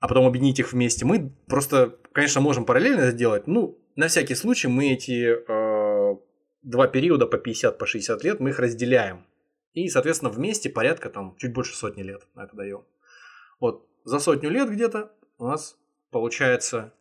а 0.00 0.06
потом 0.06 0.26
объединить 0.26 0.58
их 0.58 0.72
вместе. 0.72 1.06
Мы 1.06 1.32
просто, 1.46 1.98
конечно, 2.12 2.42
можем 2.42 2.66
параллельно 2.66 3.00
это 3.00 3.16
делать. 3.16 3.46
Ну, 3.46 3.78
на 3.96 4.08
всякий 4.08 4.34
случай 4.34 4.68
мы 4.68 4.92
эти 4.92 5.32
э, 5.32 6.16
два 6.62 6.88
периода 6.88 7.26
по 7.26 7.38
50, 7.38 7.78
по 7.78 7.86
60 7.86 8.22
лет, 8.22 8.40
мы 8.40 8.50
их 8.50 8.58
разделяем. 8.58 9.24
И, 9.72 9.88
соответственно, 9.88 10.30
вместе 10.30 10.68
порядка 10.68 11.08
там 11.08 11.36
чуть 11.38 11.54
больше 11.54 11.74
сотни 11.74 12.02
лет 12.02 12.26
на 12.34 12.44
это 12.44 12.54
даем. 12.54 12.84
Вот 13.60 13.88
за 14.04 14.18
сотню 14.18 14.50
лет 14.50 14.68
где-то 14.68 15.10
у 15.38 15.46
нас 15.46 15.78
получается 16.10 16.92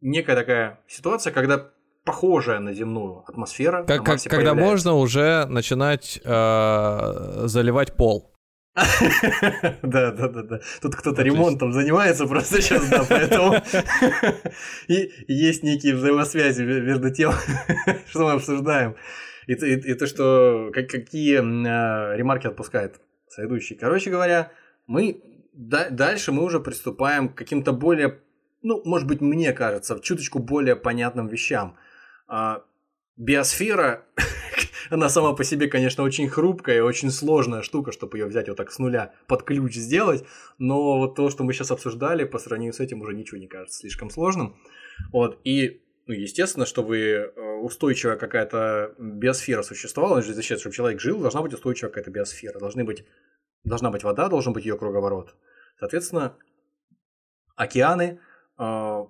некая 0.00 0.36
такая 0.36 0.84
ситуация, 0.86 1.32
когда 1.32 1.72
похожая 2.04 2.60
на 2.60 2.72
земную 2.72 3.24
атмосфера. 3.26 3.84
Как, 3.84 4.04
как, 4.04 4.22
когда 4.24 4.54
можно 4.54 4.94
уже 4.94 5.46
начинать 5.46 6.20
э, 6.24 7.42
заливать 7.46 7.96
пол. 7.96 8.32
Да, 9.82 10.12
да, 10.12 10.28
да, 10.28 10.42
да. 10.42 10.60
Тут 10.80 10.94
кто-то 10.96 11.22
ремонтом 11.22 11.72
занимается 11.72 12.26
просто 12.26 12.62
сейчас, 12.62 12.88
да, 12.88 13.04
поэтому 13.08 13.54
и 14.88 15.10
есть 15.26 15.62
некие 15.62 15.94
взаимосвязи 15.94 16.62
между 16.62 17.10
тем, 17.12 17.32
что 18.08 18.20
мы 18.20 18.32
обсуждаем, 18.32 18.96
и, 19.46 19.54
и, 19.54 19.90
и 19.90 19.94
то, 19.94 20.06
что 20.06 20.70
как, 20.72 20.88
какие 20.88 21.38
э, 21.38 22.16
ремарки 22.16 22.46
отпускает 22.46 23.00
соведущий. 23.28 23.76
Короче 23.76 24.10
говоря, 24.10 24.52
мы 24.86 25.20
да, 25.52 25.90
дальше 25.90 26.32
мы 26.32 26.44
уже 26.44 26.60
приступаем 26.60 27.28
к 27.28 27.34
каким-то 27.36 27.72
более, 27.72 28.20
ну, 28.62 28.82
может 28.84 29.06
быть, 29.06 29.20
мне 29.20 29.52
кажется, 29.52 29.98
чуточку 30.00 30.38
более 30.38 30.76
понятным 30.76 31.26
вещам. 31.26 31.76
А, 32.30 32.62
биосфера, 33.16 34.04
она 34.90 35.08
сама 35.08 35.34
по 35.34 35.42
себе, 35.42 35.66
конечно, 35.66 36.04
очень 36.04 36.28
хрупкая 36.28 36.78
и 36.78 36.80
очень 36.80 37.10
сложная 37.10 37.62
штука, 37.62 37.90
чтобы 37.90 38.18
ее 38.18 38.26
взять 38.26 38.48
вот 38.48 38.56
так 38.56 38.70
с 38.70 38.78
нуля 38.78 39.12
под 39.26 39.42
ключ 39.42 39.74
сделать, 39.74 40.24
но 40.56 40.98
вот 40.98 41.16
то, 41.16 41.28
что 41.28 41.42
мы 41.42 41.52
сейчас 41.52 41.72
обсуждали, 41.72 42.22
по 42.22 42.38
сравнению 42.38 42.72
с 42.72 42.78
этим 42.78 43.02
уже 43.02 43.14
ничего 43.14 43.38
не 43.38 43.48
кажется 43.48 43.80
слишком 43.80 44.10
сложным. 44.10 44.56
Вот, 45.12 45.40
и 45.42 45.82
ну, 46.06 46.14
естественно, 46.14 46.66
чтобы 46.66 46.98
э, 46.98 47.56
устойчивая 47.62 48.16
какая-то 48.16 48.94
биосфера 48.96 49.62
существовала, 49.62 50.22
значит, 50.22 50.60
чтобы 50.60 50.74
человек 50.74 51.00
жил, 51.00 51.20
должна 51.20 51.42
быть 51.42 51.52
устойчивая 51.52 51.90
какая-то 51.90 52.12
биосфера, 52.12 52.60
должны 52.60 52.84
быть, 52.84 53.04
должна 53.64 53.90
быть 53.90 54.04
вода, 54.04 54.28
должен 54.28 54.52
быть 54.52 54.64
ее 54.64 54.78
круговорот. 54.78 55.34
Соответственно, 55.80 56.36
океаны 57.56 58.20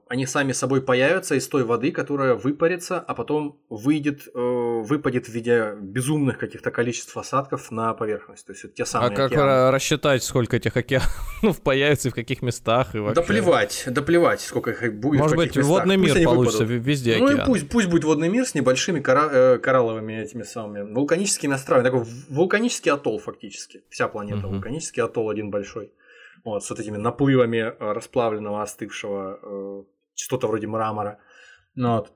они 0.09 0.27
сами 0.27 0.53
собой 0.53 0.81
появятся 0.81 1.35
из 1.35 1.49
той 1.49 1.65
воды, 1.65 1.91
которая 1.91 2.35
выпарится, 2.35 3.01
а 3.01 3.15
потом 3.15 3.59
выйдет, 3.69 4.29
э, 4.33 4.39
выпадет 4.39 5.27
в 5.27 5.31
виде 5.31 5.75
безумных 5.81 6.39
каких-то 6.39 6.71
количеств 6.71 7.17
осадков 7.17 7.73
на 7.73 7.93
поверхность. 7.95 8.47
То 8.47 8.53
есть 8.53 8.65
это 8.65 8.75
те 8.75 8.85
самые 8.85 9.13
А 9.13 9.17
как 9.17 9.33
океаны. 9.33 9.73
рассчитать, 9.73 10.23
сколько 10.23 10.57
этих 10.57 10.77
океанов 10.77 11.61
появится 11.65 12.09
и 12.09 12.11
в 12.13 12.15
каких 12.15 12.43
местах? 12.43 12.95
И 12.95 12.99
вообще? 13.01 13.21
Да 13.21 13.27
плевать, 13.27 13.85
да 13.89 14.03
плевать, 14.03 14.41
сколько 14.41 14.71
их 14.71 14.95
будет 14.95 15.21
Может 15.21 15.37
быть, 15.37 15.57
местах. 15.57 15.65
водный 15.65 15.99
пусть 15.99 16.15
мир 16.15 16.25
получится 16.25 16.65
выпадут. 16.65 16.87
везде 16.87 17.17
Ну 17.19 17.31
и 17.31 17.45
пусть, 17.45 17.69
пусть 17.69 17.89
будет 17.89 18.05
водный 18.05 18.29
мир 18.29 18.47
с 18.47 18.55
небольшими 18.55 19.01
кора- 19.01 19.31
э, 19.33 19.59
коралловыми 19.59 20.13
этими 20.13 20.45
самыми 20.45 20.93
вулканическими 20.93 21.55
островами. 21.55 21.85
Такой 21.85 22.05
вулканический 22.29 22.93
атолл 22.93 23.19
фактически. 23.19 23.83
Вся 23.89 24.07
планета 24.07 24.47
угу. 24.47 24.55
вулканический 24.55 25.03
атолл 25.03 25.29
один 25.29 25.51
большой 25.51 25.91
вот, 26.45 26.65
с 26.65 26.71
вот 26.71 26.81
этими 26.81 26.97
наплывами 26.97 27.59
э, 27.59 27.93
расплавленного, 27.93 28.62
остывшего, 28.62 29.39
э, 29.43 29.85
что-то 30.15 30.47
вроде 30.49 30.67
мрамора. 30.67 31.19
Ну 31.75 31.97
вот. 31.97 32.12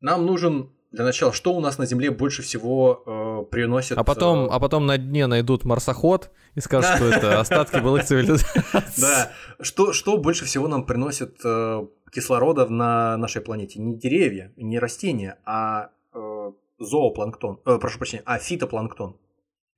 Нам 0.00 0.26
нужен 0.26 0.72
для 0.92 1.04
начала, 1.04 1.32
что 1.32 1.54
у 1.54 1.60
нас 1.60 1.78
на 1.78 1.86
Земле 1.86 2.10
больше 2.10 2.42
всего 2.42 3.02
э, 3.06 3.50
приносит... 3.50 3.96
А 3.96 4.04
потом, 4.04 4.44
э... 4.44 4.48
а 4.50 4.60
потом 4.60 4.86
на 4.86 4.98
дне 4.98 5.26
найдут 5.26 5.64
марсоход 5.64 6.30
и 6.54 6.60
скажут, 6.60 6.96
что 6.96 7.06
это 7.06 7.40
остатки 7.40 7.78
былых 7.78 8.04
цивилизаций. 8.04 8.62
Да. 9.00 9.32
Что, 9.60 9.92
что 9.92 10.18
больше 10.18 10.44
всего 10.44 10.68
нам 10.68 10.84
приносит 10.84 11.40
э, 11.44 11.86
кислорода 12.12 12.68
на 12.68 13.16
нашей 13.16 13.40
планете? 13.40 13.80
Не 13.80 13.96
деревья, 13.96 14.52
не 14.56 14.78
растения, 14.78 15.38
а 15.46 15.90
э, 16.14 16.52
зоопланктон. 16.78 17.60
Э, 17.64 17.78
прошу 17.78 17.98
прощения, 17.98 18.22
а 18.26 18.38
фитопланктон. 18.38 19.16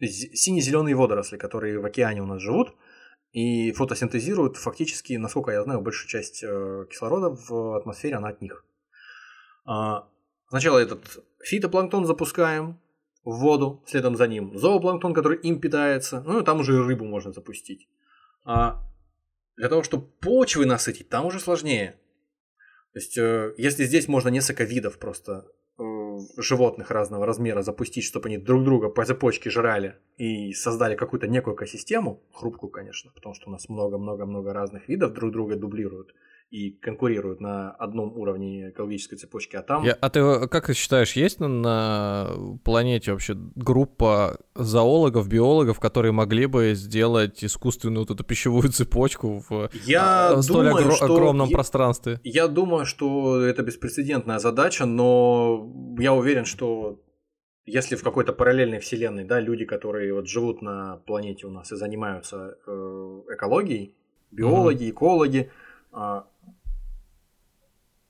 Сине-зеленые 0.01 0.97
водоросли, 0.97 1.37
которые 1.37 1.79
в 1.79 1.85
океане 1.85 2.23
у 2.23 2.27
нас 2.27 2.43
живут, 2.43 2.75
и 3.35 3.73
фотосинтезируют 3.73 4.57
фактически, 4.57 5.15
насколько 5.15 5.51
я 5.51 5.65
знаю, 5.65 5.81
большую 5.81 6.09
часть 6.09 6.45
э, 6.45 6.87
кислорода 6.89 7.31
в 7.31 7.77
атмосфере, 7.77 8.15
она 8.15 8.29
от 8.29 8.41
них. 8.41 8.65
А, 9.65 10.09
сначала 10.49 10.79
этот 10.79 11.25
фитопланктон 11.43 12.07
запускаем 12.07 12.79
в 13.25 13.41
воду, 13.41 13.83
следом 13.89 14.17
за 14.17 14.29
ним 14.29 14.57
зоопланктон, 14.57 15.13
который 15.15 15.37
им 15.39 15.61
питается, 15.61 16.23
ну 16.25 16.41
и 16.41 16.45
там 16.45 16.61
уже 16.61 16.75
и 16.75 16.79
рыбу 16.79 17.05
можно 17.07 17.33
запустить. 17.33 17.89
А 18.45 18.81
для 19.57 19.69
того, 19.69 19.83
чтобы 19.83 20.07
почвы 20.21 20.65
насытить, 20.65 21.09
там 21.09 21.27
уже 21.27 21.41
сложнее. 21.41 21.99
То 22.93 23.01
есть, 23.01 23.19
э, 23.19 23.53
если 23.59 23.85
здесь 23.85 24.07
можно 24.07 24.29
несколько 24.29 24.63
видов 24.63 25.01
просто 25.01 25.45
животных 26.37 26.91
разного 26.91 27.27
размера 27.27 27.63
запустить, 27.63 28.05
чтобы 28.05 28.29
они 28.29 28.39
друг 28.39 28.65
друга 28.65 28.89
по 28.89 29.05
цепочке 29.05 29.51
жрали 29.51 29.97
и 30.17 30.53
создали 30.53 30.95
какую-то 30.95 31.27
некую 31.27 31.57
экосистему, 31.57 32.23
хрупкую, 32.33 32.71
конечно, 32.71 33.11
потому 33.15 33.35
что 33.35 33.49
у 33.49 33.53
нас 33.53 33.69
много-много-много 33.69 34.53
разных 34.53 34.89
видов 34.89 35.13
друг 35.13 35.33
друга 35.33 35.57
дублируют 35.57 36.15
и 36.51 36.71
конкурируют 36.71 37.41
на 37.41 37.73
одном 37.73 38.17
уровне 38.17 38.71
экологической 38.71 39.17
цепочки, 39.17 39.57
а 39.57 39.63
там... 39.63 39.83
Я, 39.83 39.95
а 39.95 40.09
ты 40.09 40.47
как 40.49 40.67
ты 40.67 40.75
считаешь, 40.75 41.15
есть 41.15 41.41
на, 41.41 41.49
на 41.49 42.31
планете 42.65 43.13
вообще 43.13 43.35
группа 43.35 44.39
зоологов, 44.55 45.29
биологов, 45.29 45.81
которые 45.81 46.13
могли 46.13 46.47
бы 46.47 46.75
сделать 46.75 47.45
искусственную 47.45 48.03
вот 48.03 48.11
эту 48.13 48.23
пищевую 48.25 48.71
цепочку 48.71 49.43
в 49.49 49.69
я 49.85 50.31
а, 50.31 50.43
столь 50.43 50.67
думаю, 50.67 50.87
огр- 50.87 50.97
что... 50.97 51.05
огромном 51.07 51.49
я, 51.49 51.55
пространстве? 51.55 52.21
Я 52.23 52.47
думаю, 52.47 52.87
что 52.87 53.41
это 53.41 53.63
беспрецедентная 53.63 54.39
задача, 54.39 54.87
но 54.87 55.69
я 55.99 56.15
уверен, 56.15 56.45
что 56.45 57.01
если 57.67 57.97
в 57.97 58.03
какой-то 58.03 58.33
параллельной 58.33 58.79
вселенной, 58.79 59.25
да, 59.25 59.41
люди, 59.41 59.65
которые 59.65 60.13
вот 60.15 60.29
живут 60.29 60.63
на 60.63 60.99
планете 61.07 61.47
у 61.47 61.51
нас 61.51 61.73
и 61.73 61.77
занимаются 61.77 62.59
э, 62.67 63.23
экологией, 63.33 63.97
биологи, 64.31 64.85
mm-hmm. 64.85 64.91
экологи, 64.91 65.51
э, 65.93 66.23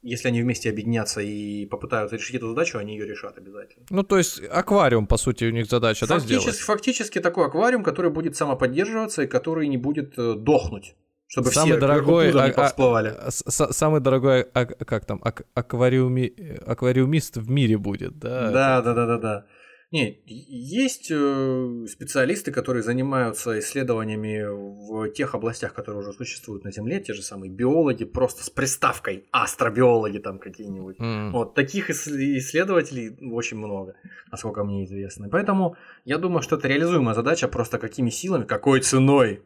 если 0.05 0.29
они 0.29 0.43
вместе 0.43 0.71
объединятся 0.71 1.21
и 1.21 1.67
попытаются 1.67 2.17
решить 2.17 2.37
эту 2.37 2.49
задачу, 2.51 2.79
они 2.79 2.93
ее 2.93 3.07
решат 3.07 3.39
обязательно. 3.39 3.87
Ну, 3.91 4.03
то 4.03 4.19
есть 4.19 4.43
аквариум, 4.51 5.07
по 5.07 5.17
сути, 5.17 5.45
у 5.45 5.51
них 5.51 5.67
задача, 5.67 6.07
фактически, 6.07 6.35
да, 6.35 6.41
сделать? 6.41 6.59
Фактически 6.59 7.21
такой 7.21 7.47
аквариум, 7.47 7.83
который 7.83 8.11
будет 8.11 8.37
самоподдерживаться 8.37 9.23
и 9.23 9.27
который 9.27 9.67
не 9.69 9.79
будет 9.79 10.19
э, 10.19 10.35
дохнуть. 10.35 10.95
Чтобы 11.27 11.51
самый 11.51 11.73
все 11.73 11.81
дорогой, 11.81 12.31
а. 12.31 12.53
А, 12.55 13.27
а, 13.27 13.31
самый 13.31 14.01
дорогой, 14.01 14.43
а, 14.53 14.67
как 14.67 15.05
там, 15.05 15.21
ак, 15.25 15.47
аквариуми, 15.55 16.33
аквариумист 16.67 17.39
в 17.39 17.51
мире 17.51 17.77
будет, 17.77 18.19
да? 18.19 18.51
Да, 18.53 18.83
да, 18.83 18.95
да, 18.95 19.07
да, 19.07 19.19
да. 19.19 19.47
Не, 19.95 20.19
есть 20.27 21.09
э, 21.13 21.87
специалисты, 21.89 22.51
которые 22.51 22.83
занимаются 22.83 23.61
исследованиями 23.61 24.43
в 24.45 25.09
тех 25.13 25.37
областях, 25.37 25.73
которые 25.73 26.01
уже 26.01 26.13
существуют 26.13 26.65
на 26.65 26.73
Земле, 26.73 26.99
те 26.99 27.13
же 27.15 27.23
самые 27.23 27.53
биологи, 27.53 28.05
просто 28.05 28.43
с 28.43 28.51
приставкой 28.51 29.29
астробиологи 29.31 30.19
там 30.19 30.41
какие-нибудь. 30.41 30.99
Mm. 30.99 31.31
Вот 31.31 31.55
таких 31.55 31.91
исследователей 31.91 33.17
очень 33.31 33.57
много, 33.57 33.95
насколько 34.33 34.65
мне 34.65 34.85
известно. 34.85 35.29
Поэтому 35.29 35.77
я 36.05 36.19
думаю, 36.19 36.43
что 36.43 36.57
это 36.57 36.67
реализуемая 36.67 37.15
задача, 37.15 37.47
просто 37.47 37.79
какими 37.79 38.11
силами, 38.11 38.47
какой 38.47 38.81
ценой. 38.81 39.43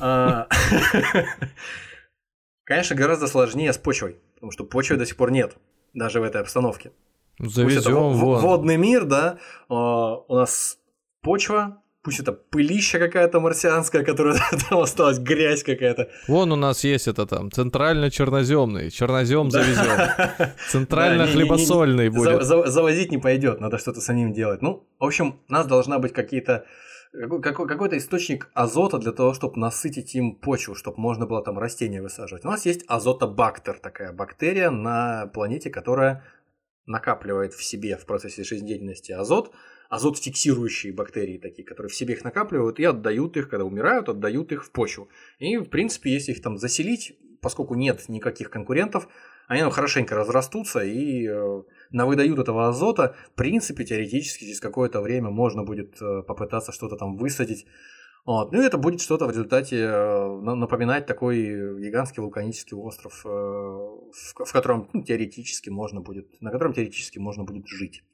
А, 0.00 0.48
конечно, 2.64 2.96
гораздо 2.96 3.26
сложнее 3.26 3.74
с 3.74 3.76
почвой, 3.76 4.16
потому 4.36 4.50
что 4.50 4.64
почвы 4.64 4.96
до 4.96 5.04
сих 5.04 5.16
пор 5.16 5.30
нет, 5.30 5.58
даже 5.92 6.20
в 6.20 6.22
этой 6.22 6.40
обстановке. 6.40 6.92
Завезем 7.40 8.12
вон. 8.12 8.40
водный 8.40 8.76
мир, 8.76 9.04
да, 9.04 9.38
а, 9.68 10.16
у 10.16 10.34
нас 10.34 10.78
почва, 11.22 11.82
пусть 12.02 12.20
это 12.20 12.32
пылища 12.32 12.98
какая-то 12.98 13.40
марсианская, 13.40 14.04
которая 14.04 14.38
там 14.68 14.80
осталась, 14.80 15.18
грязь 15.18 15.62
какая-то. 15.62 16.08
Вон 16.28 16.52
у 16.52 16.56
нас 16.56 16.84
есть 16.84 17.08
это 17.08 17.26
там, 17.26 17.50
центрально-черноземный, 17.50 18.90
чернозем 18.90 19.50
завезем. 19.50 20.50
Центрально-хлебосольный 20.70 22.10
будет. 22.10 22.42
Завозить 22.42 23.10
не 23.10 23.18
пойдет, 23.18 23.60
надо 23.60 23.78
что-то 23.78 24.00
с 24.00 24.12
ним 24.12 24.32
делать. 24.32 24.62
Ну, 24.62 24.86
в 24.98 25.04
общем, 25.04 25.40
у 25.48 25.52
нас 25.52 25.66
должна 25.66 25.98
быть 25.98 26.12
какие-то 26.12 26.64
какой-то 27.12 27.98
источник 27.98 28.50
азота 28.54 28.98
для 28.98 29.10
того, 29.10 29.34
чтобы 29.34 29.58
насытить 29.58 30.14
им 30.14 30.36
почву, 30.36 30.76
чтобы 30.76 31.00
можно 31.00 31.26
было 31.26 31.42
там 31.42 31.58
растения 31.58 32.00
высаживать. 32.00 32.44
У 32.44 32.48
нас 32.48 32.64
есть 32.66 32.84
азотобактер, 32.86 33.80
такая 33.80 34.12
бактерия 34.12 34.70
на 34.70 35.26
планете, 35.26 35.70
которая 35.70 36.22
накапливает 36.90 37.54
в 37.54 37.62
себе 37.62 37.96
в 37.96 38.04
процессе 38.04 38.44
жизнедеятельности 38.44 39.12
азот, 39.12 39.52
азот 39.88 40.18
фиксирующие 40.18 40.92
бактерии 40.92 41.38
такие, 41.38 41.64
которые 41.64 41.90
в 41.90 41.94
себе 41.94 42.14
их 42.14 42.24
накапливают 42.24 42.78
и 42.78 42.84
отдают 42.84 43.36
их, 43.36 43.48
когда 43.48 43.64
умирают, 43.64 44.08
отдают 44.08 44.52
их 44.52 44.64
в 44.64 44.70
почву. 44.70 45.08
И, 45.38 45.56
в 45.56 45.68
принципе, 45.68 46.12
если 46.12 46.32
их 46.32 46.42
там 46.42 46.58
заселить, 46.58 47.16
поскольку 47.40 47.74
нет 47.74 48.08
никаких 48.08 48.50
конкурентов, 48.50 49.08
они 49.48 49.62
ну, 49.62 49.70
хорошенько 49.70 50.14
разрастутся 50.14 50.80
и 50.84 51.26
э, 51.26 51.62
навыдают 51.90 52.38
этого 52.38 52.68
азота. 52.68 53.16
В 53.32 53.34
принципе, 53.34 53.84
теоретически 53.84 54.44
через 54.44 54.60
какое-то 54.60 55.00
время 55.00 55.30
можно 55.30 55.64
будет 55.64 56.00
э, 56.00 56.22
попытаться 56.22 56.70
что-то 56.70 56.96
там 56.96 57.16
высадить. 57.16 57.66
Вот. 58.26 58.52
Ну 58.52 58.60
это 58.60 58.78
будет 58.78 59.00
что-то 59.00 59.26
в 59.26 59.30
результате 59.30 59.76
э, 59.76 60.40
напоминать 60.40 61.06
такой 61.06 61.80
гигантский 61.80 62.22
вулканический 62.22 62.76
остров, 62.76 63.24
э, 63.24 63.28
в 63.28 64.52
котором 64.52 64.88
ну, 64.92 65.02
теоретически 65.02 65.70
можно 65.70 66.00
будет, 66.00 66.40
на 66.40 66.50
котором 66.50 66.72
теоретически 66.72 67.18
можно 67.18 67.44
будет 67.44 67.66
жить. 67.66 68.04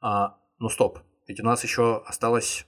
А, 0.00 0.38
ну 0.58 0.68
стоп, 0.68 1.00
ведь 1.26 1.40
у 1.40 1.44
нас 1.44 1.62
еще 1.62 2.02
осталась 2.06 2.66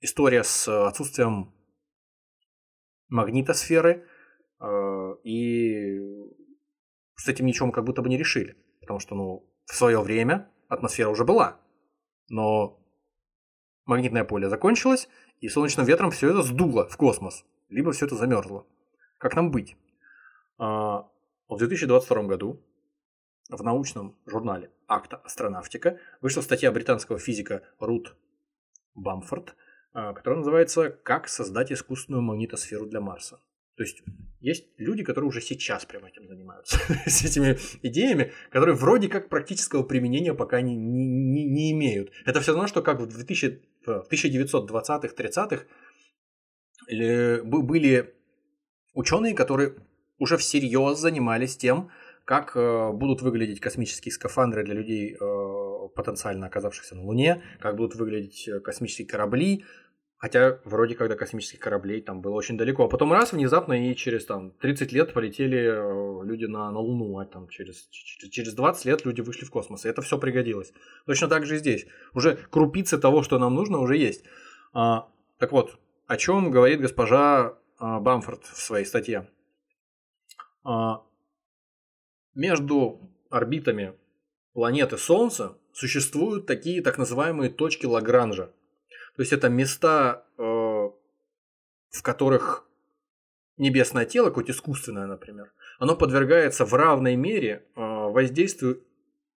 история 0.00 0.44
с 0.44 0.68
отсутствием 0.86 1.52
магнитосферы, 3.08 4.06
э, 4.60 5.14
и 5.24 5.98
с 7.16 7.28
этим 7.28 7.46
ничего 7.46 7.66
мы 7.66 7.72
как 7.72 7.84
будто 7.84 8.02
бы 8.02 8.08
не 8.08 8.18
решили. 8.18 8.56
Потому 8.80 9.00
что, 9.00 9.14
ну, 9.14 9.50
в 9.66 9.74
свое 9.74 10.00
время 10.00 10.50
атмосфера 10.68 11.10
уже 11.10 11.24
была. 11.24 11.60
Но 12.28 12.80
магнитное 13.88 14.24
поле 14.24 14.48
закончилось, 14.48 15.08
и 15.40 15.48
солнечным 15.48 15.86
ветром 15.86 16.10
все 16.10 16.30
это 16.30 16.42
сдуло 16.42 16.88
в 16.88 16.96
космос. 16.96 17.44
Либо 17.68 17.92
все 17.92 18.06
это 18.06 18.14
замерзло. 18.14 18.66
Как 19.18 19.34
нам 19.34 19.50
быть? 19.50 19.76
А, 20.58 21.08
в 21.48 21.56
2022 21.58 22.22
году 22.24 22.60
в 23.48 23.62
научном 23.62 24.16
журнале 24.26 24.70
«Акта 24.86 25.16
астронавтика» 25.16 25.98
вышла 26.20 26.40
статья 26.42 26.70
британского 26.70 27.18
физика 27.18 27.62
Рут 27.78 28.16
Бамфорд, 28.94 29.56
а, 29.92 30.12
которая 30.12 30.38
называется 30.38 30.90
«Как 30.90 31.28
создать 31.28 31.72
искусственную 31.72 32.22
магнитосферу 32.22 32.86
для 32.86 33.00
Марса». 33.00 33.40
То 33.76 33.82
есть 33.84 34.02
есть 34.40 34.68
люди, 34.76 35.02
которые 35.02 35.28
уже 35.28 35.40
сейчас 35.40 35.84
прям 35.84 36.04
этим 36.04 36.26
занимаются, 36.28 36.78
с 37.06 37.24
этими 37.24 37.58
идеями, 37.82 38.32
которые 38.50 38.76
вроде 38.76 39.08
как 39.08 39.28
практического 39.28 39.82
применения 39.82 40.34
пока 40.34 40.60
не, 40.60 40.76
не, 40.76 41.44
не 41.44 41.72
имеют. 41.72 42.12
Это 42.24 42.40
все 42.40 42.52
равно, 42.52 42.68
что 42.68 42.82
как 42.82 43.00
в, 43.00 43.06
2000, 43.06 43.62
в 43.84 44.06
1920-х, 44.10 45.08
30-х 45.08 45.64
были 47.44 48.14
ученые, 48.94 49.34
которые 49.34 49.74
уже 50.18 50.36
всерьез 50.36 50.98
занимались 50.98 51.56
тем, 51.56 51.90
как 52.24 52.56
э, 52.56 52.92
будут 52.92 53.22
выглядеть 53.22 53.60
космические 53.60 54.12
скафандры 54.12 54.62
для 54.62 54.74
людей, 54.74 55.16
э, 55.18 55.88
потенциально 55.94 56.46
оказавшихся 56.46 56.94
на 56.94 57.02
Луне, 57.02 57.42
как 57.58 57.76
будут 57.76 57.94
выглядеть 57.96 58.46
э, 58.48 58.60
космические 58.60 59.06
корабли, 59.08 59.64
Хотя 60.18 60.58
вроде 60.64 60.96
когда 60.96 61.14
космических 61.14 61.60
кораблей 61.60 62.02
там 62.02 62.20
было 62.20 62.34
очень 62.34 62.58
далеко. 62.58 62.84
А 62.84 62.88
потом 62.88 63.12
раз 63.12 63.32
внезапно 63.32 63.88
и 63.88 63.94
через 63.94 64.26
там 64.26 64.50
30 64.50 64.90
лет 64.90 65.14
полетели 65.14 65.58
э, 65.58 66.24
люди 66.26 66.44
на, 66.44 66.72
на 66.72 66.78
Луну, 66.80 67.20
а 67.20 67.24
там 67.24 67.48
через, 67.48 67.86
через 67.88 68.52
20 68.54 68.84
лет 68.84 69.04
люди 69.04 69.20
вышли 69.20 69.44
в 69.44 69.50
космос. 69.50 69.86
И 69.86 69.88
это 69.88 70.02
все 70.02 70.18
пригодилось. 70.18 70.72
Точно 71.06 71.28
так 71.28 71.46
же 71.46 71.54
и 71.54 71.58
здесь. 71.58 71.86
Уже 72.14 72.36
крупицы 72.50 72.98
того, 72.98 73.22
что 73.22 73.38
нам 73.38 73.54
нужно, 73.54 73.78
уже 73.78 73.96
есть. 73.96 74.24
А, 74.72 75.08
так 75.38 75.52
вот, 75.52 75.78
о 76.08 76.16
чем 76.16 76.50
говорит 76.50 76.80
госпожа 76.80 77.56
а, 77.78 78.00
Бамфорд 78.00 78.44
в 78.44 78.60
своей 78.60 78.86
статье? 78.86 79.30
А, 80.64 81.04
между 82.34 83.08
орбитами 83.30 83.94
планеты 84.52 84.98
Солнца 84.98 85.56
существуют 85.72 86.46
такие 86.46 86.82
так 86.82 86.98
называемые 86.98 87.50
точки 87.50 87.86
Лагранжа. 87.86 88.52
То 89.18 89.22
есть 89.22 89.32
это 89.32 89.48
места, 89.48 90.24
э, 90.38 90.42
в 90.42 92.02
которых 92.02 92.68
небесное 93.56 94.04
тело, 94.04 94.28
какое-то 94.28 94.52
искусственное, 94.52 95.06
например, 95.06 95.52
оно 95.80 95.96
подвергается 95.96 96.64
в 96.64 96.72
равной 96.72 97.16
мере 97.16 97.66
э, 97.74 97.80
воздействию, 97.80 98.80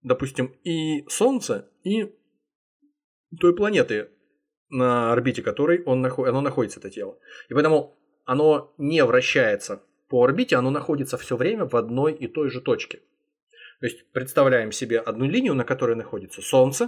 допустим, 0.02 0.52
и 0.64 1.08
Солнца, 1.08 1.70
и 1.84 2.12
той 3.38 3.54
планеты, 3.54 4.10
на 4.68 5.12
орбите 5.12 5.44
которой 5.44 5.84
он, 5.84 6.04
оно 6.04 6.40
находится, 6.40 6.80
это 6.80 6.90
тело. 6.90 7.16
И 7.48 7.54
поэтому 7.54 7.96
оно 8.24 8.74
не 8.78 9.04
вращается 9.04 9.80
по 10.08 10.24
орбите, 10.24 10.56
оно 10.56 10.70
находится 10.70 11.16
все 11.18 11.36
время 11.36 11.66
в 11.66 11.76
одной 11.76 12.14
и 12.14 12.26
той 12.26 12.50
же 12.50 12.60
точке. 12.60 12.98
То 13.78 13.86
есть 13.86 14.10
представляем 14.10 14.72
себе 14.72 14.98
одну 14.98 15.26
линию, 15.26 15.54
на 15.54 15.62
которой 15.62 15.94
находится 15.94 16.42
Солнце, 16.42 16.86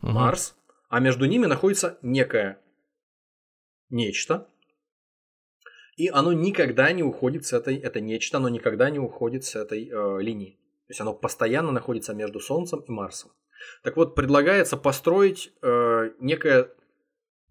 угу. 0.00 0.12
Марс, 0.12 0.56
а 0.92 1.00
между 1.00 1.24
ними 1.24 1.46
находится 1.46 1.98
некое 2.02 2.60
нечто, 3.88 4.46
и 5.96 6.08
оно 6.08 6.34
никогда 6.34 6.92
не 6.92 7.02
уходит 7.02 7.46
с 7.46 7.54
этой, 7.54 7.76
это 7.78 8.02
нечто, 8.02 8.36
оно 8.36 8.50
никогда 8.50 8.90
не 8.90 8.98
уходит 8.98 9.44
с 9.44 9.56
этой 9.56 9.88
э, 9.88 10.20
линии. 10.20 10.58
То 10.88 10.90
есть 10.90 11.00
оно 11.00 11.14
постоянно 11.14 11.72
находится 11.72 12.12
между 12.12 12.40
Солнцем 12.40 12.80
и 12.80 12.90
Марсом. 12.90 13.30
Так 13.82 13.96
вот, 13.96 14.14
предлагается 14.14 14.76
построить 14.76 15.54
э, 15.62 16.10
некое 16.20 16.68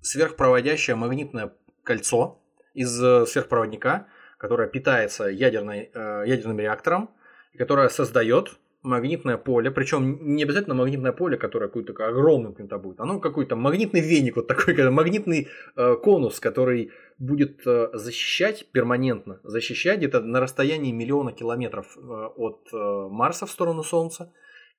сверхпроводящее 0.02 0.96
магнитное 0.96 1.52
кольцо 1.84 2.44
из 2.76 3.04
э, 3.04 3.26
сверхпроводника, 3.26 4.06
которое 4.38 4.70
питается 4.70 5.26
ядерной, 5.26 5.90
э, 5.92 6.24
ядерным 6.28 6.60
реактором, 6.60 7.10
которое 7.58 7.90
создает 7.90 8.60
магнитное 8.84 9.38
поле, 9.38 9.72
причем 9.72 10.36
не 10.36 10.44
обязательно 10.44 10.76
магнитное 10.76 11.12
поле, 11.12 11.38
которое 11.38 11.68
какое-то 11.68 11.94
огромным 12.06 12.54
каким-то 12.54 12.80
будет, 12.80 13.00
оно 13.00 13.20
какой-то 13.20 13.56
магнитный 13.56 14.02
веник, 14.02 14.36
вот 14.36 14.48
такой, 14.48 14.90
магнитный 14.90 15.48
э, 15.76 15.96
конус, 15.96 16.40
который 16.40 16.92
будет 17.20 17.66
э, 17.68 17.90
защищать 17.94 18.72
перманентно, 18.72 19.40
защищать 19.44 20.00
где-то 20.00 20.22
на 20.22 20.40
расстоянии 20.40 20.92
миллиона 20.92 21.32
километров 21.32 21.96
э, 21.96 22.02
от 22.02 22.68
э, 22.74 23.08
Марса 23.10 23.46
в 23.46 23.52
сторону 23.52 23.84
Солнца, 23.84 24.34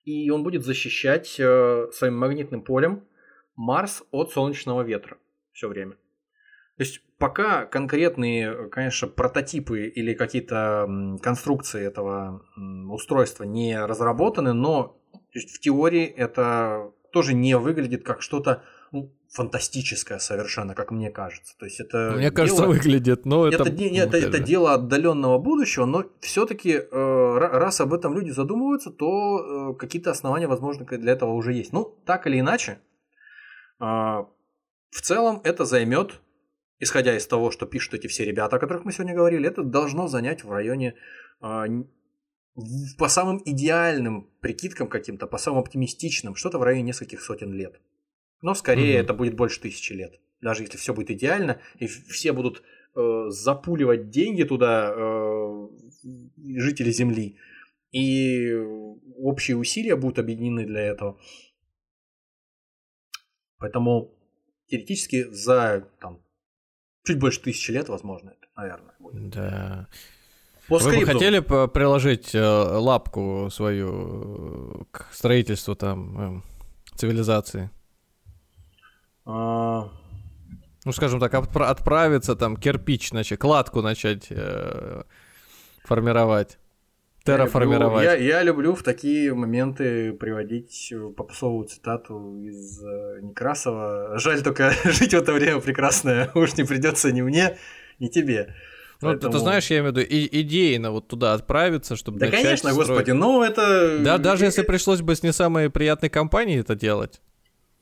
и 0.04 0.30
он 0.30 0.42
будет 0.42 0.64
защищать 0.64 1.38
э, 1.38 1.88
своим 1.92 2.16
магнитным 2.16 2.62
полем 2.62 3.04
Марс 3.54 4.02
от 4.10 4.32
солнечного 4.32 4.82
ветра 4.82 5.18
все 5.52 5.68
время. 5.68 5.96
То 6.76 6.84
есть 6.84 7.02
пока 7.18 7.66
конкретные, 7.66 8.68
конечно, 8.68 9.06
прототипы 9.08 9.86
или 9.86 10.14
какие-то 10.14 11.18
конструкции 11.22 11.84
этого 11.84 12.42
устройства 12.90 13.44
не 13.44 13.78
разработаны, 13.78 14.52
но 14.52 14.98
в 15.32 15.60
теории 15.60 16.04
это 16.04 16.92
тоже 17.12 17.34
не 17.34 17.56
выглядит 17.56 18.04
как 18.04 18.22
что-то 18.22 18.62
ну, 18.90 19.12
фантастическое 19.30 20.18
совершенно, 20.18 20.74
как 20.74 20.90
мне 20.90 21.10
кажется. 21.10 21.54
То 21.58 21.64
есть 21.64 21.80
это 21.80 22.12
мне 22.12 22.24
дело, 22.24 22.34
кажется 22.34 22.66
выглядит, 22.66 23.24
но 23.24 23.46
это 23.46 23.62
это, 23.62 23.70
не, 23.70 23.98
это, 23.98 24.16
это 24.16 24.38
дело 24.38 24.74
отдаленного 24.74 25.38
будущего, 25.38 25.86
но 25.86 26.04
все-таки 26.20 26.72
э, 26.72 27.38
раз 27.38 27.80
об 27.80 27.94
этом 27.94 28.14
люди 28.14 28.30
задумываются, 28.30 28.90
то 28.90 29.72
э, 29.72 29.78
какие-то 29.78 30.10
основания, 30.10 30.46
возможно, 30.46 30.84
для 30.84 31.12
этого 31.12 31.32
уже 31.32 31.52
есть. 31.52 31.72
Ну 31.72 31.96
так 32.04 32.26
или 32.26 32.40
иначе, 32.40 32.80
э, 33.80 33.84
в 33.84 35.00
целом 35.00 35.40
это 35.44 35.64
займет 35.64 36.20
исходя 36.82 37.16
из 37.16 37.26
того, 37.26 37.52
что 37.52 37.64
пишут 37.64 37.94
эти 37.94 38.08
все 38.08 38.24
ребята, 38.24 38.56
о 38.56 38.58
которых 38.58 38.84
мы 38.84 38.92
сегодня 38.92 39.14
говорили, 39.14 39.48
это 39.48 39.62
должно 39.62 40.08
занять 40.08 40.42
в 40.42 40.50
районе 40.50 40.96
э, 41.40 41.64
по 42.98 43.08
самым 43.08 43.40
идеальным 43.44 44.28
прикидкам 44.40 44.88
каким-то, 44.88 45.28
по 45.28 45.38
самым 45.38 45.60
оптимистичным, 45.60 46.34
что-то 46.34 46.58
в 46.58 46.62
районе 46.64 46.82
нескольких 46.82 47.22
сотен 47.22 47.52
лет. 47.52 47.80
Но 48.42 48.54
скорее 48.54 48.96
угу. 48.96 49.04
это 49.04 49.14
будет 49.14 49.36
больше 49.36 49.60
тысячи 49.60 49.92
лет. 49.92 50.20
Даже 50.40 50.64
если 50.64 50.76
все 50.76 50.92
будет 50.92 51.12
идеально, 51.12 51.60
и 51.78 51.86
все 51.86 52.32
будут 52.32 52.64
э, 52.96 53.26
запуливать 53.28 54.10
деньги 54.10 54.42
туда, 54.42 54.92
э, 54.92 55.68
жители 56.58 56.90
Земли, 56.90 57.36
и 57.92 58.56
общие 59.18 59.56
усилия 59.56 59.94
будут 59.94 60.18
объединены 60.18 60.66
для 60.66 60.80
этого. 60.80 61.20
Поэтому 63.58 64.12
теоретически 64.66 65.28
за 65.30 65.88
там, 66.00 66.20
Чуть 67.04 67.18
больше 67.18 67.40
тысячи 67.40 67.70
лет, 67.70 67.88
возможно, 67.88 68.30
это, 68.30 68.46
наверное, 68.56 68.94
будет. 68.98 69.30
Да. 69.30 69.88
По 70.68 70.78
Вы 70.78 71.00
бы 71.00 71.06
хотели 71.06 71.40
приложить 71.40 72.34
э, 72.34 72.40
лапку 72.40 73.48
свою 73.50 74.80
э, 74.80 74.84
к 74.92 75.08
строительству 75.12 75.74
там 75.74 76.38
э, 76.38 76.40
цивилизации? 76.96 77.70
А... 79.24 79.90
Ну, 80.84 80.92
скажем 80.92 81.20
так, 81.20 81.34
отпра- 81.34 81.66
отправиться 81.66 82.36
там 82.36 82.56
кирпич 82.56 83.12
начать, 83.12 83.38
кладку 83.38 83.82
начать 83.82 84.28
э, 84.30 85.02
формировать. 85.84 86.58
Терраформировать. 87.24 88.04
Я, 88.04 88.14
я, 88.14 88.42
люблю 88.42 88.74
в 88.74 88.82
такие 88.82 89.32
моменты 89.32 90.12
приводить 90.12 90.92
попсовую 91.16 91.68
цитату 91.68 92.36
из 92.42 92.82
э, 92.82 93.20
Некрасова. 93.22 94.18
Жаль 94.18 94.42
только 94.42 94.72
жить 94.84 95.14
в 95.14 95.18
это 95.18 95.32
время 95.32 95.60
прекрасное. 95.60 96.30
Уж 96.34 96.56
не 96.56 96.64
придется 96.64 97.12
ни 97.12 97.22
мне, 97.22 97.58
ни 98.00 98.08
тебе. 98.08 98.54
Ну, 99.00 99.08
Поэтому... 99.08 99.32
ты, 99.32 99.38
ты 99.38 99.42
знаешь, 99.42 99.66
я 99.70 99.78
имею 99.78 99.92
в 99.92 99.96
виду 99.96 100.08
и, 100.08 100.40
идейно 100.40 100.90
вот 100.90 101.08
туда 101.08 101.34
отправиться, 101.34 101.96
чтобы 101.96 102.18
Да, 102.18 102.28
конечно, 102.28 102.70
строить. 102.70 102.76
господи, 102.76 103.10
ну 103.10 103.42
это... 103.42 103.98
Да, 103.98 104.18
даже 104.18 104.44
если 104.44 104.62
пришлось 104.62 105.00
бы 105.00 105.14
с 105.14 105.22
не 105.22 105.32
самой 105.32 105.70
приятной 105.70 106.08
компанией 106.08 106.60
это 106.60 106.74
делать. 106.74 107.20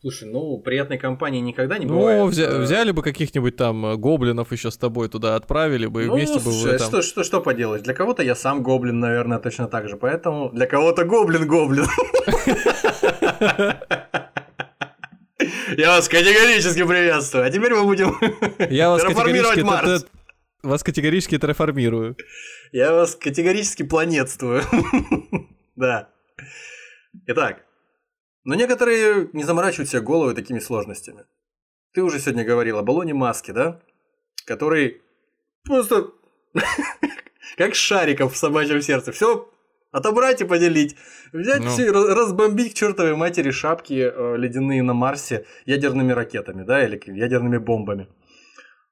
Слушай, 0.01 0.31
ну, 0.31 0.57
приятной 0.59 0.97
компании 0.97 1.41
никогда 1.41 1.77
не 1.77 1.85
Ну, 1.85 1.99
бывает. 1.99 2.33
взя- 2.33 2.47
Э, 2.47 2.59
взяли 2.63 2.91
бы 2.91 3.03
каких-нибудь 3.03 3.57
там 3.57 3.85
э, 3.85 3.97
гоблинов 3.97 4.51
еще 4.51 4.71
с 4.71 4.79
тобой 4.79 5.09
туда 5.11 5.37
отправили 5.37 5.87
бы, 5.87 6.05
и 6.05 6.07
Ну, 6.07 6.15
вместе 6.15 6.37
бы 6.39 6.41
слушай, 6.41 6.71
вы 6.71 6.75
а 6.77 6.79
там... 6.79 6.89
что, 6.89 7.03
что, 7.03 7.23
что 7.23 7.41
поделать? 7.43 7.83
Для 7.83 7.93
кого-то 7.93 8.23
я 8.23 8.35
сам 8.35 8.63
гоблин, 8.63 8.99
наверное, 8.99 9.39
точно 9.39 9.69
так 9.69 9.91
же. 9.91 9.97
Поэтому 9.99 10.51
для 10.53 10.67
кого-то 10.67 11.05
гоблин-гоблин. 11.05 11.85
Я 15.77 15.89
вас 15.97 16.09
категорически 16.09 16.85
приветствую. 16.85 17.45
А 17.47 17.51
теперь 17.51 17.73
мы 17.75 17.85
будем 17.85 18.15
Я 18.71 18.91
вас 18.91 19.03
категорически, 19.03 19.61
Марс. 19.61 20.07
вас 20.63 20.83
категорически 20.83 21.39
терраформирую. 21.39 22.17
Я 22.73 22.93
вас 22.93 23.15
категорически 23.17 23.83
планетствую. 23.85 24.63
Да. 25.77 26.11
Итак, 27.27 27.65
но 28.45 28.55
некоторые 28.55 29.29
не 29.33 29.45
заморачивают 29.45 29.89
себе 29.89 30.03
головы 30.03 30.35
такими 30.35 30.59
сложностями. 30.59 31.25
Ты 31.93 32.03
уже 32.03 32.19
сегодня 32.21 32.45
говорил 32.45 32.79
об 32.79 32.89
Алоне 32.91 33.15
Маске, 33.15 33.53
да? 33.53 33.81
Который 34.47 35.03
просто 35.65 36.13
как 37.57 37.75
шариков 37.75 38.35
в 38.35 38.37
собачьем 38.37 38.81
сердце. 38.81 39.13
Все 39.13 39.51
отобрать 39.93 40.41
и 40.41 40.45
поделить. 40.45 40.97
Взять 41.33 41.63
Ну. 41.63 41.69
все 41.69 41.91
разбомбить 41.91 42.75
к 42.75 42.77
чертовой 42.77 43.17
матери 43.17 43.51
шапки 43.51 44.11
э, 44.13 44.37
ледяные 44.37 44.83
на 44.83 44.95
Марсе 44.95 45.47
ядерными 45.67 46.13
ракетами, 46.13 46.63
да, 46.63 46.85
или 46.85 47.01
ядерными 47.07 47.59
бомбами. 47.59 48.09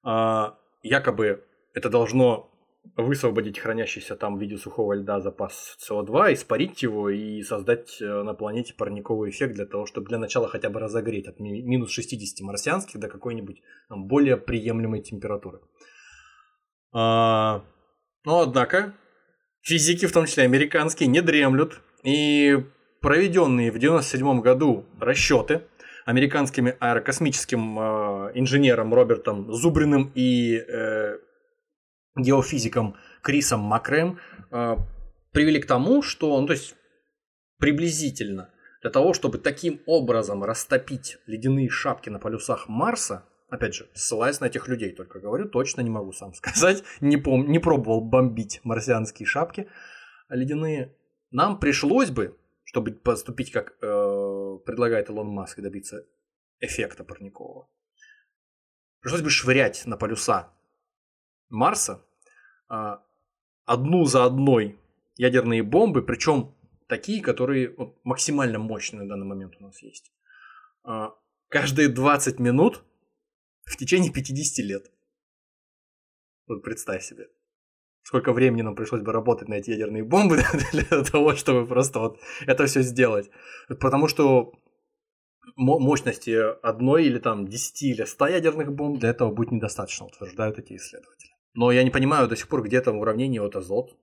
А, 0.02 0.58
якобы 0.82 1.44
это 1.74 1.88
должно 1.88 2.47
высвободить 2.96 3.58
хранящийся 3.58 4.16
там 4.16 4.36
в 4.36 4.40
виде 4.40 4.56
сухого 4.56 4.94
льда 4.94 5.20
запас 5.20 5.76
СО2, 5.88 6.34
испарить 6.34 6.82
его 6.82 7.10
и 7.10 7.42
создать 7.42 8.00
э, 8.00 8.22
на 8.22 8.34
планете 8.34 8.74
парниковый 8.74 9.30
эффект 9.30 9.54
для 9.54 9.66
того, 9.66 9.86
чтобы 9.86 10.08
для 10.08 10.18
начала 10.18 10.48
хотя 10.48 10.70
бы 10.70 10.80
разогреть 10.80 11.26
от 11.26 11.40
ми- 11.40 11.62
минус 11.62 11.90
60 11.90 12.40
марсианских 12.46 13.00
до 13.00 13.08
какой-нибудь 13.08 13.62
более 13.88 14.36
приемлемой 14.36 15.02
температуры. 15.02 15.60
А, 16.92 17.64
но 18.24 18.40
однако 18.40 18.94
физики, 19.62 20.06
в 20.06 20.12
том 20.12 20.26
числе 20.26 20.44
американские, 20.44 21.08
не 21.08 21.20
дремлют 21.20 21.80
и 22.02 22.64
проведенные 23.00 23.70
в 23.70 23.76
1997 23.76 24.40
году 24.40 24.84
расчеты 25.00 25.62
американскими 26.06 26.74
аэрокосмическим 26.80 27.78
э, 27.78 28.32
инженером 28.34 28.94
Робертом 28.94 29.52
Зубриным 29.52 30.10
и 30.14 30.56
э, 30.56 31.18
геофизиком 32.16 32.96
Крисом 33.22 33.60
Макреем 33.60 34.18
э, 34.50 34.76
привели 35.32 35.60
к 35.60 35.66
тому, 35.66 36.02
что, 36.02 36.40
ну, 36.40 36.46
то 36.46 36.52
есть 36.52 36.74
приблизительно 37.58 38.50
для 38.82 38.90
того, 38.90 39.12
чтобы 39.12 39.38
таким 39.38 39.80
образом 39.86 40.44
растопить 40.44 41.18
ледяные 41.26 41.68
шапки 41.68 42.10
на 42.10 42.18
полюсах 42.18 42.68
Марса, 42.68 43.24
опять 43.48 43.74
же, 43.74 43.88
ссылаясь 43.94 44.40
на 44.40 44.46
этих 44.46 44.68
людей, 44.68 44.92
только 44.92 45.20
говорю, 45.20 45.48
точно 45.48 45.80
не 45.80 45.90
могу 45.90 46.12
сам 46.12 46.34
сказать, 46.34 46.82
не, 47.00 47.16
пом- 47.16 47.46
не 47.46 47.58
пробовал 47.58 48.00
бомбить 48.00 48.60
марсианские 48.64 49.26
шапки 49.26 49.68
ледяные, 50.28 50.94
нам 51.30 51.58
пришлось 51.58 52.10
бы, 52.10 52.38
чтобы 52.64 52.92
поступить, 52.92 53.50
как 53.50 53.76
э, 53.80 54.58
предлагает 54.64 55.08
Илон 55.08 55.28
Маск, 55.28 55.58
и 55.58 55.62
добиться 55.62 56.06
эффекта 56.60 57.04
парникового, 57.04 57.68
пришлось 59.00 59.22
бы 59.22 59.30
швырять 59.30 59.86
на 59.86 59.96
полюса 59.96 60.52
Марса 61.48 62.04
а, 62.68 63.02
одну 63.64 64.04
за 64.04 64.24
одной 64.24 64.78
ядерные 65.16 65.62
бомбы, 65.62 66.02
причем 66.02 66.54
такие, 66.86 67.22
которые 67.22 67.74
максимально 68.04 68.58
мощные 68.58 69.02
на 69.02 69.08
данный 69.08 69.26
момент 69.26 69.54
у 69.60 69.64
нас 69.64 69.82
есть. 69.82 70.12
А, 70.84 71.14
каждые 71.48 71.88
20 71.88 72.38
минут 72.40 72.84
в 73.64 73.76
течение 73.76 74.12
50 74.12 74.64
лет. 74.64 74.90
Вот 76.46 76.62
представь 76.62 77.04
себе. 77.04 77.28
Сколько 78.02 78.32
времени 78.32 78.62
нам 78.62 78.74
пришлось 78.74 79.02
бы 79.02 79.12
работать 79.12 79.48
на 79.48 79.54
эти 79.54 79.70
ядерные 79.70 80.02
бомбы 80.02 80.38
для 80.72 81.04
того, 81.04 81.34
чтобы 81.34 81.66
просто 81.66 81.98
вот 81.98 82.18
это 82.46 82.64
все 82.64 82.80
сделать. 82.80 83.30
Потому 83.68 84.08
что 84.08 84.54
мо- 85.56 85.78
мощности 85.78 86.30
одной 86.62 87.04
или 87.04 87.18
там 87.18 87.46
10 87.46 87.82
или 87.82 88.04
100 88.04 88.26
ядерных 88.28 88.72
бомб 88.72 88.98
для 88.98 89.10
этого 89.10 89.30
будет 89.30 89.52
недостаточно, 89.52 90.06
утверждают 90.06 90.58
эти 90.58 90.76
исследователи. 90.76 91.27
Но 91.54 91.72
я 91.72 91.82
не 91.82 91.90
понимаю 91.90 92.28
до 92.28 92.36
сих 92.36 92.48
пор, 92.48 92.62
где 92.62 92.80
там 92.80 92.98
в 92.98 93.00
уравнении 93.00 93.38
вот 93.38 93.56
азот 93.56 93.96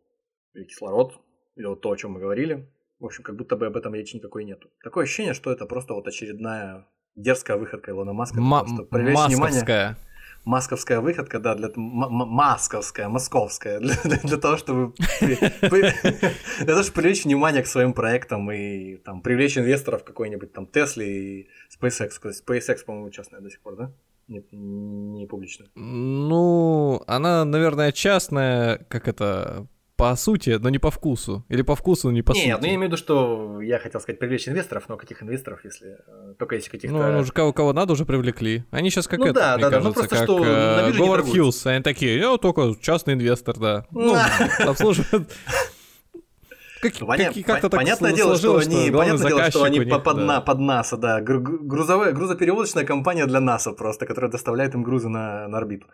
или 0.54 0.64
кислород, 0.66 1.14
или 1.56 1.66
вот 1.66 1.82
то, 1.82 1.90
о 1.92 1.96
чем 1.98 2.12
мы 2.12 2.20
говорили. 2.20 2.70
В 3.00 3.06
общем, 3.06 3.24
как 3.24 3.36
будто 3.36 3.56
бы 3.58 3.66
об 3.68 3.76
этом 3.78 3.94
речи 3.94 4.16
никакой 4.16 4.46
нету. 4.46 4.70
Такое 4.84 5.04
ощущение, 5.04 5.34
что 5.34 5.52
это 5.52 5.66
просто 5.66 5.94
вот 5.94 6.08
очередная 6.08 6.86
дерзкая 7.16 7.58
выходка 7.58 7.92
Илона 7.92 8.14
Маска. 8.14 8.40
чтобы 8.68 8.88
привлечь 8.90 9.16
внимание. 9.28 9.60
Масковская. 10.46 11.00
Выходка, 11.02 11.40
да, 11.40 11.56
для 11.56 11.70
м- 11.70 12.04
м- 12.04 12.28
масковская, 12.28 13.10
московская, 13.10 13.80
для, 13.82 13.96
для- 14.04 14.18
для 14.20 14.38
того, 14.38 14.58
чтобы 14.58 14.94
для 15.22 15.50
того, 16.66 16.84
чтобы 16.84 16.94
привлечь 16.96 17.26
внимание 17.26 17.64
к 17.64 17.68
своим 17.68 17.94
проектам 17.94 18.52
и 18.52 18.98
там 18.98 19.22
привлечь 19.22 19.58
инвесторов 19.58 20.04
какой-нибудь 20.04 20.54
там 20.54 20.68
Тесли 20.68 21.06
и 21.06 21.50
SpaceX. 21.80 22.10
SpaceX, 22.46 22.86
по-моему, 22.86 23.10
частная 23.10 23.42
до 23.42 23.50
сих 23.50 23.60
пор, 23.62 23.76
да? 23.76 23.92
Не, 24.28 24.44
не 24.52 25.28
публичная. 25.28 25.70
Ну, 25.76 27.02
она, 27.06 27.46
наверное, 27.46 27.92
частная, 27.92 28.80
как 28.90 29.08
это, 29.08 29.68
по 29.98 30.16
сути, 30.16 30.58
но 30.60 30.70
не 30.70 30.80
по 30.80 30.90
вкусу. 30.90 31.46
Или 31.48 31.62
по 31.62 31.76
вкусу, 31.76 32.08
но 32.08 32.14
не 32.14 32.22
по 32.24 32.32
Нет, 32.32 32.56
сути. 32.56 32.62
ну 32.62 32.68
я 32.68 32.76
имею 32.76 32.82
в 32.82 32.84
виду, 32.86 32.98
что 32.98 33.62
я 33.62 33.78
хотел 33.80 34.02
сказать 34.02 34.20
привлечь 34.20 34.48
инвесторов, 34.48 34.90
но 34.90 34.98
каких 34.98 35.22
инвесторов, 35.22 35.64
если 35.64 35.98
э, 36.08 36.34
только 36.40 36.56
если 36.56 36.70
каких-то. 36.70 37.12
Ну, 37.12 37.20
уже 37.20 37.32
кого, 37.32 37.54
кого 37.54 37.72
надо, 37.72 37.94
уже 37.94 38.06
привлекли. 38.06 38.66
Они 38.72 38.90
сейчас 38.90 39.08
как 39.08 39.20
Ну 39.20 39.28
это, 39.28 39.34
да, 39.36 39.54
мне 39.58 39.64
да, 39.64 39.70
да, 39.70 39.78
ну 39.80 39.94
кажется, 39.94 40.10
просто 40.10 40.16
как 40.16 40.24
что 40.26 40.46
э, 40.46 40.92
Говард. 40.98 41.26
Хьюз. 41.30 41.66
Они 41.68 41.84
такие, 41.84 42.18
я 42.18 42.36
только 42.38 42.74
частный 42.82 43.14
инвестор, 43.14 43.58
да. 43.58 43.86
Ну, 43.92 44.16
обслуживают... 44.68 45.30
Как, 46.92 47.02
Поня- 47.08 47.34
как- 47.34 47.46
как-то 47.46 47.70
так 47.70 47.80
понятное 47.80 48.14
дело, 48.14 48.36
что 48.38 48.58
они, 48.58 48.90
главный 48.90 49.12
понятное 49.14 49.28
дело, 49.30 49.50
что 49.50 49.64
они 49.64 49.80
них, 49.80 49.90
по- 49.90 50.00
под, 50.00 50.18
да. 50.18 50.24
на- 50.24 50.42
под 50.42 50.60
НАСА, 50.60 50.98
да, 50.98 51.22
гру- 51.22 51.42
гру- 51.42 51.60
грузовая, 51.64 52.12
грузоперевозочная 52.14 52.86
компания 52.86 53.26
для 53.26 53.40
НАСА 53.40 53.72
просто, 53.74 54.06
которая 54.06 54.32
доставляет 54.32 54.74
им 54.76 54.84
грузы 54.84 55.10
на, 55.10 55.48
на 55.48 55.58
орбиту. 55.58 55.88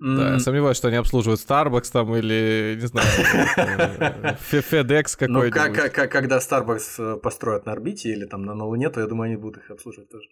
Да, 0.00 0.34
я 0.34 0.38
сомневаюсь, 0.38 0.76
что 0.76 0.88
они 0.88 0.96
обслуживают 0.96 1.40
Starbucks 1.40 1.90
там 1.92 2.14
или, 2.14 2.78
не 2.80 2.86
знаю, 2.86 3.06
FedEx 4.52 5.16
Ну, 5.26 5.40
какой-нибудь. 5.40 5.52
как, 5.52 5.74
как- 5.74 5.92
как- 5.92 6.12
когда 6.12 6.38
Starbucks 6.38 7.16
э, 7.16 7.16
построят 7.20 7.66
на 7.66 7.72
орбите 7.72 8.10
или 8.10 8.24
там 8.26 8.42
на, 8.42 8.54
на 8.54 8.64
Луне, 8.64 8.90
то 8.90 9.00
я 9.00 9.06
думаю, 9.06 9.26
они 9.26 9.36
будут 9.36 9.62
их 9.64 9.70
обслуживать 9.72 10.08
тоже. 10.10 10.28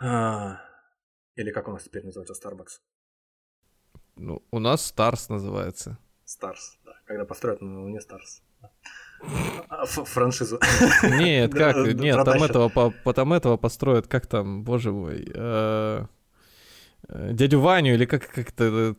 А, 0.00 0.58
или 1.36 1.50
как 1.50 1.68
у 1.68 1.72
нас 1.72 1.84
теперь 1.84 2.04
называется 2.04 2.34
Starbucks? 2.34 2.80
Ну, 4.16 4.42
у 4.50 4.58
нас 4.58 4.92
Stars 4.94 5.26
называется. 5.30 5.98
Stars, 6.26 6.76
да. 6.84 6.92
Когда 7.06 7.24
построят 7.24 7.62
на 7.62 7.82
Луне 7.82 7.98
Stars. 8.00 8.42
А, 9.68 9.86
Франшизу. 9.86 10.58
Нет, 11.02 11.54
как? 11.54 11.76
Нет, 11.94 12.24
там 12.24 12.42
этого, 12.42 12.68
по- 12.68 12.92
потом 13.04 13.32
этого 13.32 13.56
построят, 13.56 14.08
как 14.08 14.26
там, 14.26 14.64
боже 14.64 14.90
мой, 14.90 15.30
э, 15.32 16.06
э, 17.08 17.32
дядю 17.32 17.60
Ваню, 17.60 17.94
или 17.94 18.04
как, 18.04 18.28
как 18.28 18.48
это, 18.48 18.64
э, 18.64 18.94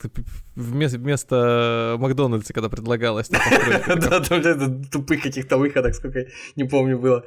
вместо, 0.56 0.98
вместо 0.98 1.96
Макдональдса, 2.00 2.54
когда 2.54 2.70
предлагалось. 2.70 3.30
Да, 3.88 4.20
там 4.22 4.84
тупых 4.86 5.22
каких-то 5.22 5.58
выходок, 5.58 5.94
сколько 5.96 6.26
не 6.56 6.64
помню 6.64 6.98
было. 6.98 7.26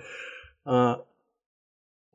А, 0.64 1.04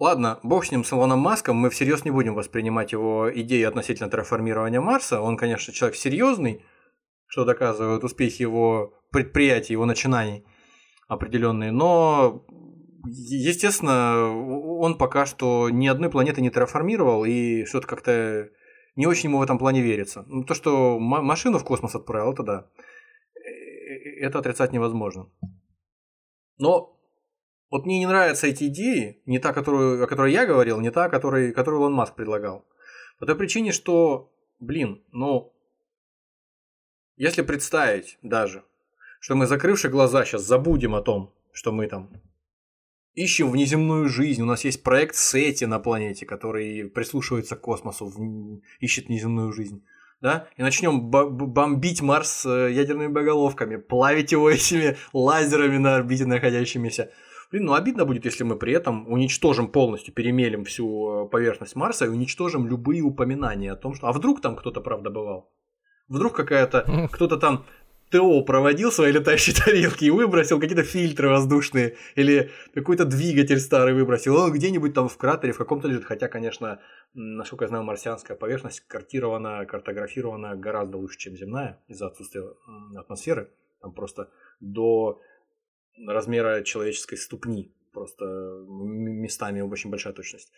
Ладно, 0.02 0.39
бог 0.41 0.65
с 0.65 0.72
ним, 0.72 0.84
с 0.84 0.91
Илоном 0.91 1.19
Маском, 1.19 1.57
мы 1.57 1.69
всерьез 1.69 2.03
не 2.06 2.10
будем 2.10 2.34
воспринимать 2.34 2.91
его 2.91 3.31
идеи 3.31 3.61
относительно 3.61 4.10
терраформирования 4.10 4.81
Марса. 4.81 5.22
Он, 5.22 5.38
конечно, 5.38 5.72
человек 5.72 5.95
серьезный, 5.95 6.65
что 7.27 7.45
доказывают 7.45 8.03
успехи 8.03 8.41
его 8.41 8.99
предприятий, 9.12 9.74
его 9.74 9.86
начинаний 9.86 10.46
определенные, 11.08 11.72
но, 11.72 12.46
естественно, 13.06 14.28
он 14.80 14.98
пока 14.98 15.26
что 15.26 15.70
ни 15.70 15.88
одной 15.88 16.10
планеты 16.10 16.42
не 16.42 16.50
терраформировал, 16.50 17.26
и 17.26 17.66
что-то 17.66 17.88
как-то 17.88 18.50
не 18.96 19.06
очень 19.08 19.30
ему 19.30 19.40
в 19.40 19.42
этом 19.42 19.58
плане 19.58 19.82
верится. 19.82 20.24
Ну, 20.28 20.44
То, 20.44 20.54
что 20.54 21.00
ма- 21.00 21.22
машину 21.22 21.58
в 21.60 21.64
космос 21.66 21.96
отправил, 21.96 22.34
это 22.34 22.44
да. 22.44 22.70
Э, 23.36 24.26
Это 24.26 24.40
отрицать 24.40 24.72
невозможно. 24.74 25.30
Но 26.58 26.98
вот 27.70 27.86
мне 27.86 28.00
не 28.00 28.06
нравятся 28.06 28.48
эти 28.48 28.66
идеи, 28.66 29.22
не 29.26 29.40
та, 29.40 29.54
которую, 29.54 30.04
о 30.04 30.08
которой 30.08 30.32
я 30.34 30.46
говорил, 30.46 30.80
не 30.80 30.92
та, 30.92 31.10
которой, 31.10 31.54
которую 31.54 31.82
Илон 31.82 31.94
Маск 31.94 32.16
предлагал. 32.16 32.66
По 33.20 33.26
той 33.26 33.36
причине, 33.36 33.72
что, 33.72 34.32
блин, 34.60 35.04
ну, 35.12 35.54
если 37.16 37.42
представить 37.44 38.18
даже, 38.22 38.64
что 39.22 39.35
мы, 39.35 39.45
закрывши 39.45 39.88
глаза, 39.88 40.26
сейчас 40.26 40.41
забудем 40.41 40.95
о 40.95 41.02
том, 41.02 41.31
что 41.53 41.72
мы 41.72 41.85
там 41.88 42.10
ищем 43.14 43.52
внеземную 43.52 44.10
жизнь, 44.10 44.41
у 44.41 44.45
нас 44.45 44.65
есть 44.65 44.81
проект 44.81 45.15
Сети 45.15 45.65
на 45.65 45.80
планете, 45.80 46.26
который 46.26 46.89
прислушивается 46.89 47.56
к 47.56 47.61
космосу, 47.61 48.07
в- 48.07 48.61
ищет 48.80 49.07
внеземную 49.07 49.53
жизнь, 49.53 49.85
да, 50.22 50.48
и 50.57 50.64
начнем 50.64 51.11
бомбить 51.11 52.02
Марс 52.02 52.48
э, 52.48 52.72
ядерными 52.72 53.11
боголовками, 53.11 53.76
плавить 53.76 54.31
его 54.31 54.49
этими 54.52 54.98
лазерами 55.14 55.77
на 55.77 55.98
орбите 55.98 56.26
находящимися. 56.26 57.11
Блин, 57.52 57.65
ну 57.65 57.73
обидно 57.73 58.06
будет, 58.06 58.26
если 58.26 58.43
мы 58.43 58.56
при 58.56 58.73
этом 58.73 59.07
уничтожим 59.07 59.68
полностью, 59.68 60.15
перемелим 60.15 60.64
всю 60.65 61.26
э, 61.26 61.30
поверхность 61.30 61.76
Марса 61.76 62.06
и 62.06 62.10
уничтожим 62.10 62.68
любые 62.68 63.03
упоминания 63.03 63.72
о 63.72 63.76
том, 63.76 63.93
что... 63.93 64.07
А 64.07 64.14
вдруг 64.14 64.41
там 64.41 64.56
кто-то 64.56 64.81
правда 64.81 65.11
бывал? 65.11 65.52
Вдруг 66.07 66.35
какая-то... 66.35 67.07
Кто-то 67.11 67.38
там 67.38 67.65
ТО 68.12 68.44
проводил 68.44 68.92
свои 68.92 69.12
летающие 69.12 69.56
тарелки 69.66 70.06
и 70.06 70.10
выбросил 70.10 70.60
какие-то 70.60 70.84
фильтры 70.84 71.30
воздушные 71.30 71.96
или 72.16 72.52
какой-то 72.74 73.06
двигатель 73.06 73.60
старый 73.60 73.94
выбросил. 73.94 74.36
Он 74.36 74.52
где-нибудь 74.52 74.94
там 74.94 75.08
в 75.08 75.18
кратере 75.18 75.54
в 75.54 75.58
каком-то 75.58 75.88
лежит. 75.88 76.04
Хотя, 76.04 76.28
конечно, 76.28 76.80
насколько 77.14 77.66
я 77.66 77.70
знаю, 77.70 77.84
марсианская 77.84 78.38
поверхность 78.38 78.82
картирована, 78.82 79.66
картографирована 79.66 80.56
гораздо 80.56 80.98
лучше, 80.98 81.18
чем 81.18 81.36
земная 81.36 81.82
из-за 81.88 82.08
отсутствия 82.08 82.44
атмосферы. 82.96 83.50
Там 83.82 83.94
просто 83.94 84.30
до 84.60 85.22
размера 86.06 86.64
человеческой 86.64 87.18
ступни 87.18 87.74
просто 87.92 88.26
местами 88.68 89.62
очень 89.62 89.90
большая 89.90 90.14
точность 90.14 90.52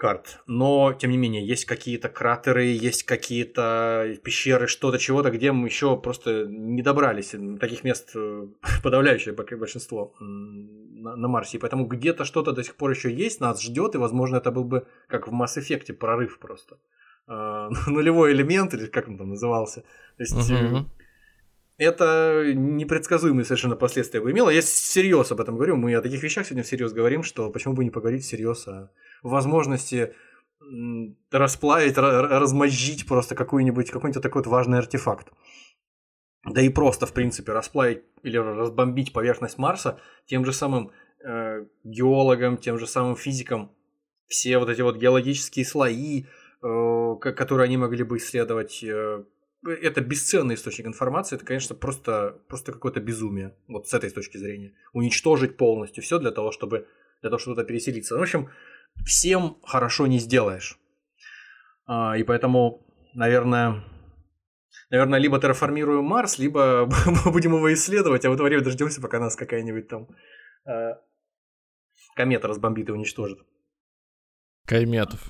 карт. 0.00 0.40
Но, 0.46 0.94
тем 0.94 1.10
не 1.10 1.18
менее, 1.18 1.46
есть 1.46 1.66
какие-то 1.66 2.08
кратеры, 2.08 2.64
есть 2.64 3.02
какие-то 3.02 4.16
пещеры, 4.24 4.66
что-то, 4.66 4.98
чего-то, 4.98 5.30
где 5.30 5.52
мы 5.52 5.68
еще 5.68 5.94
просто 5.96 6.46
не 6.46 6.80
добрались. 6.82 7.34
Таких 7.60 7.84
мест 7.84 8.12
э, 8.14 8.46
подавляющее 8.82 9.34
большинство 9.34 10.14
на, 10.18 11.16
на 11.16 11.28
Марсе. 11.28 11.58
И 11.58 11.60
поэтому 11.60 11.84
где-то 11.84 12.24
что-то 12.24 12.52
до 12.52 12.64
сих 12.64 12.76
пор 12.76 12.90
еще 12.90 13.12
есть, 13.12 13.40
нас 13.40 13.62
ждет, 13.62 13.94
и, 13.94 13.98
возможно, 13.98 14.36
это 14.36 14.50
был 14.50 14.64
бы, 14.64 14.86
как 15.06 15.28
в 15.28 15.32
Mass 15.32 15.58
Effect, 15.58 15.92
прорыв 15.92 16.38
просто. 16.38 16.78
А, 17.26 17.68
нулевой 17.86 18.32
элемент, 18.32 18.72
или 18.72 18.86
как 18.86 19.06
он 19.08 19.18
там 19.18 19.28
назывался. 19.28 19.82
То 20.16 20.22
есть, 20.22 20.50
uh-huh. 20.50 20.86
Это 21.80 22.52
непредсказуемые 22.54 23.46
совершенно 23.46 23.74
последствия 23.74 24.20
бы 24.20 24.30
имело. 24.30 24.50
Я 24.50 24.60
всерьез 24.60 25.32
об 25.32 25.40
этом 25.40 25.56
говорю. 25.56 25.76
Мы 25.76 25.94
о 25.94 26.02
таких 26.02 26.22
вещах 26.22 26.46
сегодня 26.46 26.62
всерьез 26.62 26.92
говорим, 26.92 27.22
что 27.22 27.50
почему 27.50 27.72
бы 27.72 27.84
не 27.84 27.90
поговорить 27.90 28.22
всерьез 28.22 28.68
о 28.68 28.90
возможности 29.22 30.14
расплавить, 31.30 31.96
размозжить 31.96 33.06
просто 33.06 33.34
какой-нибудь 33.34 33.90
какой-нибудь 33.90 34.22
такой 34.22 34.42
вот 34.42 34.50
важный 34.50 34.78
артефакт. 34.78 35.28
Да 36.44 36.60
и 36.60 36.68
просто, 36.68 37.06
в 37.06 37.14
принципе, 37.14 37.52
расплавить 37.52 38.02
или 38.22 38.36
разбомбить 38.36 39.14
поверхность 39.14 39.56
Марса 39.56 39.98
тем 40.26 40.44
же 40.44 40.52
самым 40.52 40.92
э, 41.24 41.64
геологам, 41.84 42.58
тем 42.58 42.78
же 42.78 42.86
самым 42.86 43.16
физикам. 43.16 43.72
Все 44.26 44.58
вот 44.58 44.68
эти 44.68 44.82
вот 44.82 44.96
геологические 44.96 45.64
слои, 45.64 46.24
э, 46.62 47.14
которые 47.20 47.64
они 47.64 47.78
могли 47.78 48.04
бы 48.04 48.18
исследовать, 48.18 48.84
э, 48.84 49.24
это 49.64 50.00
бесценный 50.00 50.54
источник 50.54 50.86
информации, 50.86 51.36
это, 51.36 51.44
конечно, 51.44 51.74
просто, 51.74 52.40
просто 52.48 52.72
какое-то 52.72 53.00
безумие, 53.00 53.54
вот 53.68 53.88
с 53.88 53.94
этой 53.94 54.10
точки 54.10 54.38
зрения. 54.38 54.74
Уничтожить 54.92 55.56
полностью 55.56 56.02
все 56.02 56.18
для 56.18 56.30
того, 56.30 56.50
чтобы, 56.50 56.86
для 57.20 57.30
того, 57.30 57.38
чтобы 57.38 57.56
туда 57.56 57.66
переселиться. 57.66 58.14
Ну, 58.14 58.20
в 58.20 58.22
общем, 58.22 58.50
всем 59.04 59.58
хорошо 59.62 60.06
не 60.06 60.18
сделаешь. 60.18 60.78
А, 61.86 62.16
и 62.16 62.22
поэтому, 62.22 62.86
наверное, 63.14 63.84
наверное, 64.90 65.18
либо 65.18 65.38
терраформируем 65.38 66.04
Марс, 66.04 66.38
либо 66.38 66.88
будем 67.24 67.54
его 67.54 67.72
исследовать, 67.72 68.24
а 68.24 68.30
в 68.30 68.34
это 68.34 68.42
время 68.42 68.62
дождемся, 68.62 69.00
пока 69.00 69.20
нас 69.20 69.36
какая-нибудь 69.36 69.88
там 69.88 70.08
э, 70.66 70.94
комета 72.14 72.48
разбомбит 72.48 72.88
и 72.88 72.92
уничтожит. 72.92 73.40
Кайметов. 74.66 75.20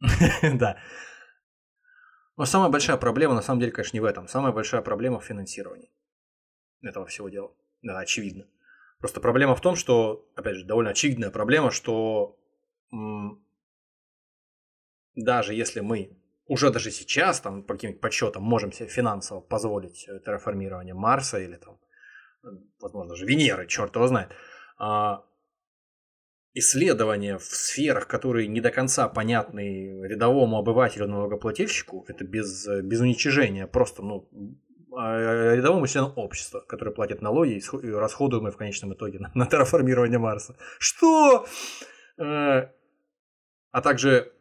Да. 0.42 0.78
Но 2.36 2.44
самая 2.44 2.70
большая 2.70 2.96
проблема, 2.96 3.34
на 3.34 3.42
самом 3.42 3.60
деле, 3.60 3.72
конечно, 3.72 3.96
не 3.96 4.00
в 4.00 4.04
этом. 4.04 4.28
Самая 4.28 4.52
большая 4.52 4.82
проблема 4.82 5.20
в 5.20 5.24
финансировании 5.24 5.90
этого 6.82 7.06
всего 7.06 7.28
дела. 7.28 7.52
Да, 7.82 7.98
очевидно. 7.98 8.46
Просто 8.98 9.20
проблема 9.20 9.54
в 9.54 9.60
том, 9.60 9.76
что, 9.76 10.28
опять 10.34 10.56
же, 10.56 10.64
довольно 10.64 10.90
очевидная 10.90 11.30
проблема, 11.30 11.70
что 11.70 12.38
даже 15.14 15.54
если 15.54 15.80
мы 15.80 16.16
уже 16.46 16.70
даже 16.70 16.90
сейчас, 16.90 17.40
там, 17.40 17.62
по 17.62 17.74
каким-то 17.74 17.98
подсчетам, 17.98 18.42
можем 18.42 18.72
себе 18.72 18.88
финансово 18.88 19.40
позволить 19.40 20.06
э, 20.08 20.20
терраформирование 20.20 20.94
Марса 20.94 21.40
или 21.40 21.56
там, 21.56 21.80
э, 22.44 22.48
возможно, 22.80 23.10
даже 23.10 23.26
Венеры, 23.26 23.66
черт 23.66 23.96
его 23.96 24.06
знает, 24.06 24.30
а, 24.78 25.24
исследования 26.56 27.36
в 27.36 27.44
сферах, 27.44 28.08
которые 28.08 28.48
не 28.48 28.62
до 28.62 28.70
конца 28.70 29.08
понятны 29.08 30.00
рядовому 30.02 30.56
обывателю, 30.56 31.06
налогоплательщику, 31.06 32.06
это 32.08 32.24
без, 32.24 32.66
без 32.82 33.00
уничижения, 33.00 33.66
просто, 33.66 34.02
ну, 34.02 34.26
а, 34.96 35.54
рядовому 35.54 35.86
члену 35.86 36.14
общества, 36.16 36.60
который 36.60 36.94
платит 36.94 37.20
налоги 37.20 37.60
и 37.60 37.90
расходуемые 37.90 38.52
в 38.52 38.56
конечном 38.56 38.94
итоге 38.94 39.18
на, 39.18 39.30
на 39.34 39.46
терраформирование 39.46 40.18
Марса. 40.18 40.56
Что? 40.78 41.46
Э, 42.16 42.70
а 43.70 43.82
также 43.82 44.32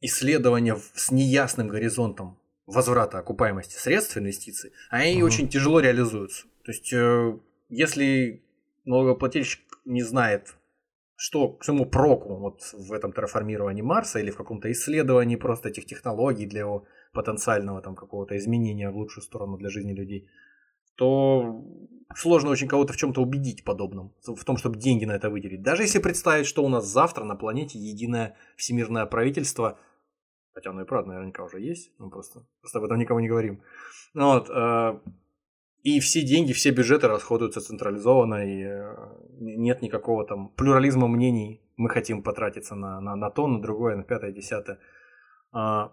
исследования 0.00 0.78
с 0.94 1.10
неясным 1.10 1.66
горизонтом 1.66 2.38
возврата 2.66 3.18
окупаемости 3.18 3.74
средств 3.74 4.16
инвестиций, 4.16 4.72
они 4.88 5.16
угу. 5.16 5.26
очень 5.26 5.48
тяжело 5.48 5.80
реализуются. 5.80 6.44
То 6.64 6.70
есть, 6.70 6.92
э, 6.92 7.38
если 7.68 8.45
налогоплательщик 8.86 9.60
не 9.84 10.02
знает, 10.02 10.56
что 11.16 11.48
к 11.48 11.64
своему 11.64 11.86
проку 11.86 12.36
вот 12.36 12.60
в 12.72 12.92
этом 12.92 13.12
терраформировании 13.12 13.82
Марса 13.82 14.18
или 14.18 14.30
в 14.30 14.36
каком-то 14.36 14.70
исследовании 14.70 15.36
просто 15.36 15.68
этих 15.68 15.86
технологий 15.86 16.46
для 16.46 16.60
его 16.60 16.86
потенциального 17.12 17.82
там 17.82 17.94
какого-то 17.94 18.36
изменения 18.36 18.90
в 18.90 18.96
лучшую 18.96 19.24
сторону 19.24 19.56
для 19.56 19.70
жизни 19.70 19.92
людей, 19.92 20.28
то 20.96 21.64
сложно 22.14 22.50
очень 22.50 22.68
кого-то 22.68 22.92
в 22.92 22.96
чем-то 22.96 23.22
убедить 23.22 23.64
подобном, 23.64 24.14
в 24.26 24.44
том, 24.44 24.56
чтобы 24.56 24.78
деньги 24.78 25.04
на 25.04 25.12
это 25.12 25.30
выделить. 25.30 25.62
Даже 25.62 25.82
если 25.82 25.98
представить, 25.98 26.46
что 26.46 26.64
у 26.64 26.68
нас 26.68 26.86
завтра 26.86 27.24
на 27.24 27.36
планете 27.36 27.78
единое 27.78 28.36
всемирное 28.56 29.06
правительство, 29.06 29.78
хотя 30.52 30.70
оно 30.70 30.82
и 30.82 30.86
правда 30.86 31.12
наверняка 31.12 31.44
уже 31.44 31.60
есть, 31.60 31.92
мы 31.98 32.10
просто, 32.10 32.46
просто 32.60 32.78
об 32.78 32.84
этом 32.84 32.98
никому 32.98 33.20
не 33.20 33.28
говорим. 33.28 33.62
Ну 34.14 34.34
вот, 34.34 34.50
э, 34.50 35.00
и 35.86 36.00
все 36.00 36.22
деньги, 36.22 36.52
все 36.52 36.72
бюджеты 36.72 37.06
расходуются 37.06 37.60
централизованно, 37.60 38.44
и 38.44 38.64
э, 38.64 38.96
нет 39.38 39.82
никакого 39.82 40.26
там 40.26 40.48
плюрализма 40.48 41.06
мнений. 41.06 41.62
Мы 41.76 41.90
хотим 41.90 42.24
потратиться 42.24 42.74
на, 42.74 43.00
на, 43.00 43.14
на 43.14 43.30
то, 43.30 43.46
на 43.46 43.62
другое, 43.62 43.94
на 43.94 44.02
пятое, 44.02 44.32
десятое. 44.32 44.80
А, 45.52 45.92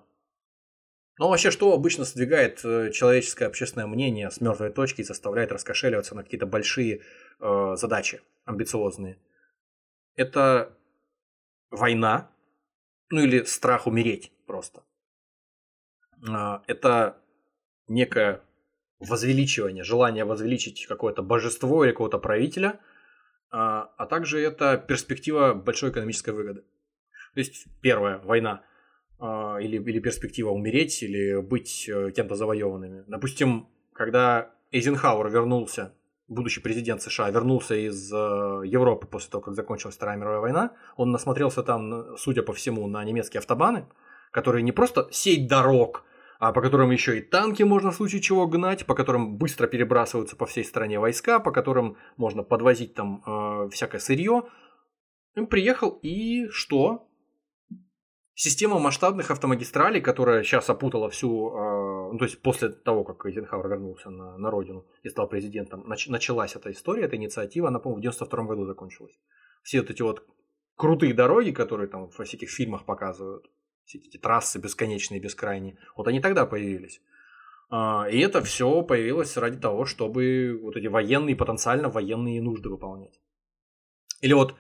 ну, 1.20 1.30
вообще, 1.30 1.52
что 1.52 1.74
обычно 1.74 2.06
сдвигает 2.06 2.66
э, 2.66 2.90
человеческое 2.90 3.46
общественное 3.46 3.86
мнение 3.86 4.32
с 4.32 4.42
мертвой 4.42 4.72
точки 4.72 5.02
и 5.02 5.04
заставляет 5.04 5.52
раскошеливаться 5.52 6.16
на 6.16 6.24
какие-то 6.24 6.48
большие 6.48 7.02
э, 7.40 7.76
задачи, 7.76 8.20
амбициозные? 8.46 9.20
Это 10.16 10.76
война, 11.70 12.32
ну 13.12 13.22
или 13.22 13.44
страх 13.44 13.86
умереть 13.86 14.32
просто. 14.48 14.82
Э, 16.28 16.62
это 16.66 17.22
некое 17.88 18.42
возвеличивание, 19.08 19.84
желание 19.84 20.26
возвеличить 20.26 20.86
какое-то 20.88 21.22
божество 21.22 21.84
или 21.84 21.92
какого-то 21.92 22.20
правителя, 22.20 22.70
э, 22.70 22.76
а 23.52 24.06
также 24.10 24.40
это 24.40 24.78
перспектива 24.78 25.54
большой 25.54 25.92
экономической 25.92 26.32
выгоды. 26.32 26.62
То 27.34 27.40
есть, 27.40 27.66
первое, 27.82 28.20
война– 28.20 28.64
а, 29.26 29.58
или, 29.62 29.78
или 29.78 30.00
перспектива 30.00 30.50
умереть, 30.50 31.02
или 31.02 31.40
быть 31.40 31.88
э, 31.88 32.12
кем-то 32.12 32.36
завоеванными. 32.36 33.06
Допустим, 33.08 33.70
когда 33.94 34.52
Эйзенхауэр 34.72 35.30
вернулся, 35.30 35.94
будущий 36.28 36.60
президент 36.60 37.02
США, 37.02 37.30
вернулся 37.30 37.74
из 37.74 38.12
э, 38.12 38.16
Европы 38.66 39.08
после 39.08 39.32
того, 39.32 39.42
как 39.42 39.54
закончилась 39.54 39.96
Вторая 39.96 40.18
мировая 40.18 40.42
война, 40.42 40.72
он 40.98 41.12
насмотрелся 41.12 41.64
там, 41.64 42.18
судя 42.18 42.42
по 42.42 42.52
всему, 42.52 42.86
на 42.88 43.02
немецкие 43.06 43.40
автобаны, 43.40 43.86
которые 44.32 44.62
не 44.62 44.74
просто 44.74 45.08
сеть 45.10 45.48
дорог, 45.48 46.04
а 46.44 46.52
по 46.52 46.62
которым 46.62 46.92
еще 46.92 47.18
и 47.18 47.22
танки 47.22 47.64
можно 47.64 47.92
в 47.92 47.96
случае 47.96 48.20
чего 48.20 48.48
гнать, 48.48 48.86
по 48.86 48.96
которым 48.96 49.38
быстро 49.38 49.66
перебрасываются 49.66 50.36
по 50.36 50.46
всей 50.46 50.66
стране 50.66 51.00
войска, 51.00 51.40
по 51.40 51.54
которым 51.54 51.96
можно 52.18 52.44
подвозить 52.44 52.96
там 52.96 53.24
э, 53.26 53.70
всякое 53.70 54.00
сырье. 54.00 54.44
Приехал 55.50 55.98
и 56.02 56.50
что? 56.50 57.08
Система 58.34 58.78
масштабных 58.80 59.32
автомагистралей, 59.32 60.02
которая 60.02 60.44
сейчас 60.44 60.70
опутала 60.70 61.10
всю, 61.10 61.30
э, 61.30 62.12
ну, 62.12 62.18
то 62.18 62.26
есть 62.26 62.42
после 62.42 62.68
того, 62.68 63.06
как 63.06 63.26
Эйзенхауэр 63.26 63.70
вернулся 63.70 64.10
на, 64.10 64.38
на 64.38 64.52
родину 64.52 64.86
и 65.02 65.08
стал 65.08 65.30
президентом, 65.30 65.88
нач, 65.88 66.10
началась 66.10 66.58
эта 66.58 66.72
история, 66.72 67.06
эта 67.06 67.16
инициатива, 67.16 67.70
она, 67.70 67.80
по-моему, 67.80 68.00
в 68.00 68.04
92 68.04 68.44
году 68.44 68.66
закончилась. 68.66 69.18
Все 69.62 69.80
вот 69.80 69.90
эти 69.90 70.02
вот 70.02 70.28
крутые 70.76 71.14
дороги, 71.14 71.52
которые 71.52 71.88
там 71.88 72.10
во 72.10 72.26
всяких 72.26 72.50
фильмах 72.50 72.84
показывают, 72.84 73.46
все 73.86 73.98
эти 74.00 74.18
трассы 74.18 74.60
бесконечные, 74.60 75.20
бескрайние, 75.20 75.78
вот 75.96 76.08
они 76.08 76.20
тогда 76.20 76.46
появились. 76.46 77.02
А, 77.70 78.08
и 78.10 78.20
это 78.20 78.42
все 78.42 78.82
появилось 78.84 79.36
ради 79.38 79.60
того, 79.60 79.86
чтобы 79.86 80.60
вот 80.62 80.76
эти 80.76 80.88
военные, 80.88 81.36
потенциально 81.36 81.90
военные 81.90 82.42
нужды 82.42 82.70
выполнять. 82.70 83.20
Или 84.22 84.34
вот 84.34 84.56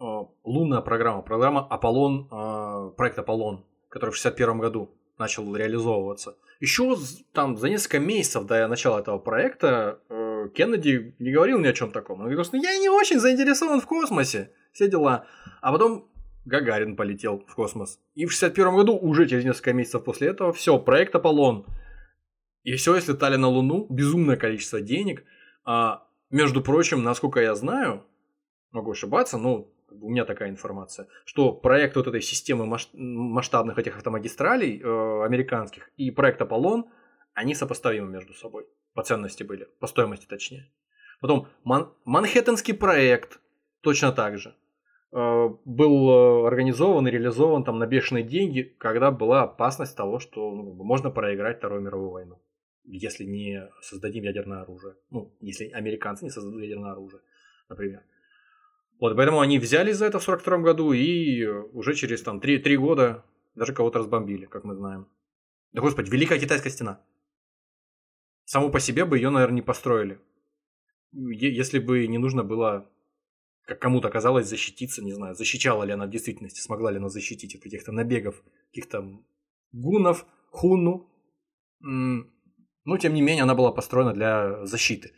Э, 0.00 0.24
лунная 0.44 0.80
программа, 0.80 1.22
программа 1.22 1.66
Аполлон, 1.66 2.28
э, 2.30 2.90
проект 2.96 3.18
Аполлон, 3.18 3.64
который 3.88 4.10
в 4.10 4.16
61 4.16 4.58
году 4.58 4.90
начал 5.18 5.56
реализовываться. 5.56 6.36
Еще 6.60 6.96
там 7.32 7.56
за 7.56 7.68
несколько 7.68 7.98
месяцев 7.98 8.44
до 8.46 8.68
начала 8.68 9.00
этого 9.00 9.18
проекта 9.18 10.00
э, 10.08 10.48
Кеннеди 10.54 11.16
не 11.18 11.32
говорил 11.32 11.58
ни 11.58 11.66
о 11.66 11.72
чем 11.72 11.90
таком. 11.90 12.20
Он 12.20 12.26
говорил, 12.26 12.44
что 12.44 12.56
я 12.56 12.78
не 12.78 12.88
очень 12.88 13.18
заинтересован 13.18 13.80
в 13.80 13.86
космосе. 13.86 14.52
Все 14.72 14.88
дела. 14.88 15.26
А 15.60 15.72
потом 15.72 16.08
Гагарин 16.48 16.96
полетел 16.96 17.44
в 17.46 17.54
космос. 17.54 18.00
И 18.14 18.24
в 18.24 18.32
61 18.32 18.74
году, 18.74 18.96
уже 18.96 19.28
через 19.28 19.44
несколько 19.44 19.74
месяцев 19.74 20.02
после 20.02 20.28
этого, 20.28 20.52
все, 20.52 20.78
проект 20.78 21.14
Аполлон. 21.14 21.66
И 22.62 22.72
все, 22.74 22.96
если 22.96 23.12
летали 23.12 23.36
на 23.36 23.48
Луну, 23.48 23.86
безумное 23.90 24.36
количество 24.36 24.80
денег. 24.80 25.24
А, 25.64 26.06
между 26.30 26.62
прочим, 26.62 27.02
насколько 27.02 27.40
я 27.40 27.54
знаю, 27.54 28.04
могу 28.72 28.92
ошибаться, 28.92 29.38
но 29.38 29.68
у 29.90 30.10
меня 30.10 30.24
такая 30.24 30.48
информация, 30.48 31.08
что 31.24 31.52
проект 31.52 31.96
вот 31.96 32.06
этой 32.06 32.22
системы 32.22 32.66
масштабных 32.94 33.78
этих 33.78 33.96
автомагистралей 33.96 34.80
э, 34.80 35.24
американских 35.24 35.90
и 35.96 36.10
проект 36.10 36.40
Аполлон, 36.42 36.86
они 37.34 37.54
сопоставимы 37.54 38.08
между 38.08 38.34
собой. 38.34 38.66
По 38.94 39.02
ценности 39.02 39.42
были, 39.42 39.68
по 39.80 39.86
стоимости 39.86 40.26
точнее. 40.26 40.70
Потом 41.20 41.48
Ман- 41.64 41.92
Манхэттенский 42.04 42.74
проект 42.74 43.40
точно 43.80 44.12
так 44.12 44.38
же 44.38 44.54
был 45.10 46.10
э, 46.10 46.46
организован 46.46 47.08
и 47.08 47.10
реализован 47.10 47.64
там 47.64 47.78
на 47.78 47.86
бешеные 47.86 48.24
деньги, 48.24 48.74
когда 48.78 49.10
была 49.10 49.44
опасность 49.44 49.96
того, 49.96 50.18
что 50.18 50.50
ну, 50.50 50.74
можно 50.84 51.10
проиграть 51.10 51.58
Вторую 51.58 51.80
мировую 51.80 52.10
войну, 52.10 52.38
если 52.84 53.24
не 53.24 53.70
создадим 53.80 54.24
ядерное 54.24 54.62
оружие. 54.62 54.96
Ну, 55.10 55.34
если 55.40 55.68
американцы 55.70 56.24
не 56.24 56.30
создадут 56.30 56.62
ядерное 56.62 56.92
оружие, 56.92 57.22
например. 57.68 58.02
Вот, 59.00 59.16
поэтому 59.16 59.40
они 59.40 59.58
взяли 59.58 59.92
за 59.92 60.06
это 60.06 60.18
в 60.18 60.22
42 60.24 60.58
году 60.58 60.92
и 60.92 61.46
уже 61.46 61.94
через 61.94 62.22
там 62.22 62.40
3, 62.40 62.58
3 62.58 62.76
года 62.76 63.24
даже 63.54 63.72
кого-то 63.72 64.00
разбомбили, 64.00 64.44
как 64.46 64.64
мы 64.64 64.74
знаем. 64.74 65.08
Да 65.72 65.80
господи, 65.80 66.10
Великая 66.10 66.38
Китайская 66.38 66.70
стена. 66.70 67.00
Саму 68.44 68.70
по 68.70 68.80
себе 68.80 69.04
бы 69.04 69.18
ее, 69.18 69.30
наверное, 69.30 69.56
не 69.56 69.62
построили. 69.62 70.18
Если 71.12 71.78
бы 71.78 72.06
не 72.06 72.18
нужно 72.18 72.44
было, 72.44 72.90
как 73.68 73.80
кому-то 73.80 74.08
казалось, 74.08 74.48
защититься, 74.48 75.04
не 75.04 75.12
знаю, 75.12 75.34
защищала 75.34 75.84
ли 75.84 75.92
она 75.92 76.06
в 76.06 76.10
действительности, 76.10 76.60
смогла 76.60 76.90
ли 76.90 76.96
она 76.96 77.10
защитить 77.10 77.54
от 77.54 77.62
каких-то 77.62 77.92
набегов, 77.92 78.42
каких-то 78.70 79.06
гунов, 79.72 80.24
хуну. 80.50 81.06
Но, 81.80 82.96
тем 82.98 83.12
не 83.12 83.20
менее, 83.20 83.42
она 83.42 83.54
была 83.54 83.70
построена 83.70 84.14
для 84.14 84.64
защиты. 84.64 85.12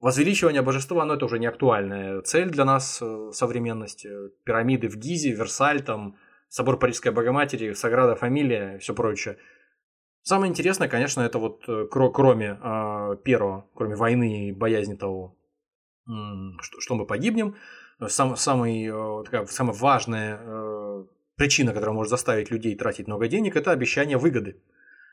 Возвеличивание 0.00 0.62
божества, 0.62 1.04
ну 1.04 1.12
это 1.12 1.26
уже 1.26 1.38
не 1.38 1.44
актуальная 1.44 2.22
цель 2.22 2.48
для 2.48 2.64
нас 2.64 3.02
э, 3.02 3.30
современности. 3.34 4.08
Пирамиды 4.44 4.88
в 4.88 4.96
Гизе, 4.96 5.32
Версаль, 5.32 5.82
там, 5.82 6.16
собор 6.48 6.78
Парижской 6.78 7.12
Богоматери, 7.12 7.74
Саграда 7.74 8.16
Фамилия 8.16 8.76
и 8.76 8.78
все 8.78 8.94
прочее. 8.94 9.36
Самое 10.22 10.48
интересное, 10.48 10.88
конечно, 10.88 11.20
это 11.20 11.38
вот 11.38 11.68
э, 11.68 11.86
кроме 11.90 12.58
э, 12.62 13.16
первого, 13.22 13.68
кроме 13.74 13.94
войны 13.94 14.48
и 14.48 14.52
боязни 14.52 14.94
того, 14.94 15.36
что, 16.06 16.80
что 16.80 16.94
мы 16.94 17.06
погибнем, 17.06 17.54
сам, 18.08 18.36
самый, 18.36 18.86
э, 18.86 19.24
такая, 19.24 19.46
самая 19.46 19.76
важная 19.76 20.40
э, 20.40 21.04
причина, 21.36 21.72
которая 21.72 21.94
может 21.94 22.10
заставить 22.10 22.50
людей 22.50 22.74
тратить 22.76 23.06
много 23.06 23.28
денег, 23.28 23.56
это 23.56 23.70
обещание 23.72 24.18
выгоды. 24.18 24.60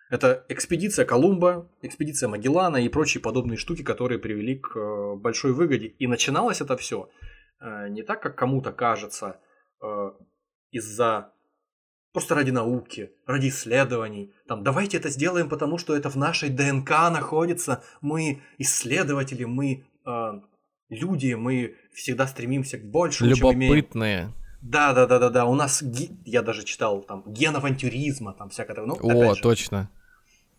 Это 0.09 0.45
экспедиция 0.47 1.05
Колумба, 1.05 1.69
экспедиция 1.81 2.29
Магеллана 2.29 2.77
и 2.77 2.87
прочие 2.87 3.21
подобные 3.21 3.57
штуки, 3.57 3.83
которые 3.83 4.19
привели 4.19 4.55
к 4.57 4.77
э, 4.77 5.15
большой 5.15 5.51
выгоде. 5.51 5.87
И 5.87 6.07
начиналось 6.07 6.61
это 6.61 6.77
все 6.77 7.09
э, 7.59 7.89
не 7.89 8.03
так, 8.03 8.21
как 8.21 8.35
кому-то 8.37 8.71
кажется, 8.71 9.39
э, 9.81 10.11
из-за 10.71 11.33
просто 12.13 12.35
ради 12.35 12.51
науки, 12.51 13.11
ради 13.25 13.49
исследований. 13.49 14.33
Там, 14.47 14.63
давайте 14.63 14.97
это 14.97 15.09
сделаем, 15.09 15.49
потому 15.49 15.77
что 15.77 15.95
это 15.95 16.09
в 16.09 16.15
нашей 16.15 16.49
ДНК 16.49 16.89
находится. 17.11 17.83
Мы 18.01 18.41
исследователи, 18.57 19.43
мы 19.43 19.85
люди, 20.89 21.33
мы 21.33 21.75
всегда 21.93 22.27
стремимся 22.27 22.77
к 22.77 22.83
большему, 22.83 23.29
Любопытные. 23.29 23.81
чем 23.81 24.01
имеем. 24.01 24.33
Да, 24.61 24.93
да, 24.93 25.05
да, 25.05 25.19
да, 25.19 25.29
да. 25.29 25.45
У 25.45 25.55
нас 25.55 25.83
я 26.25 26.41
даже 26.41 26.63
читал 26.63 27.01
там 27.01 27.23
ген 27.27 27.55
авантюризма, 27.55 28.33
там 28.33 28.49
всякое. 28.49 28.85
Ну, 28.85 28.97
О, 29.01 29.35
же, 29.35 29.41
точно. 29.41 29.89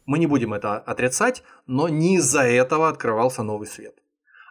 Мы 0.06 0.18
не 0.18 0.26
будем 0.26 0.54
это 0.54 0.78
отрицать, 0.78 1.42
но 1.66 1.88
не 1.88 2.16
из-за 2.16 2.42
этого 2.42 2.88
открывался 2.88 3.42
новый 3.42 3.66
свет. 3.66 3.94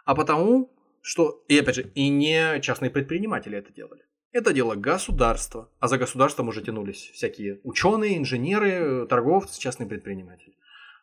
А 0.04 0.14
потому, 0.14 0.70
что, 1.00 1.42
и 1.48 1.58
опять 1.58 1.74
же, 1.74 1.82
и 1.94 2.08
не 2.08 2.60
частные 2.60 2.90
предприниматели 2.90 3.58
это 3.58 3.72
делали. 3.72 4.02
Это 4.30 4.52
дело 4.52 4.74
государства. 4.74 5.68
А 5.80 5.88
за 5.88 5.98
государством 5.98 6.48
уже 6.48 6.62
тянулись 6.62 7.10
всякие 7.14 7.60
ученые, 7.64 8.18
инженеры, 8.18 9.06
торговцы, 9.06 9.58
частные 9.58 9.88
предприниматели. 9.88 10.54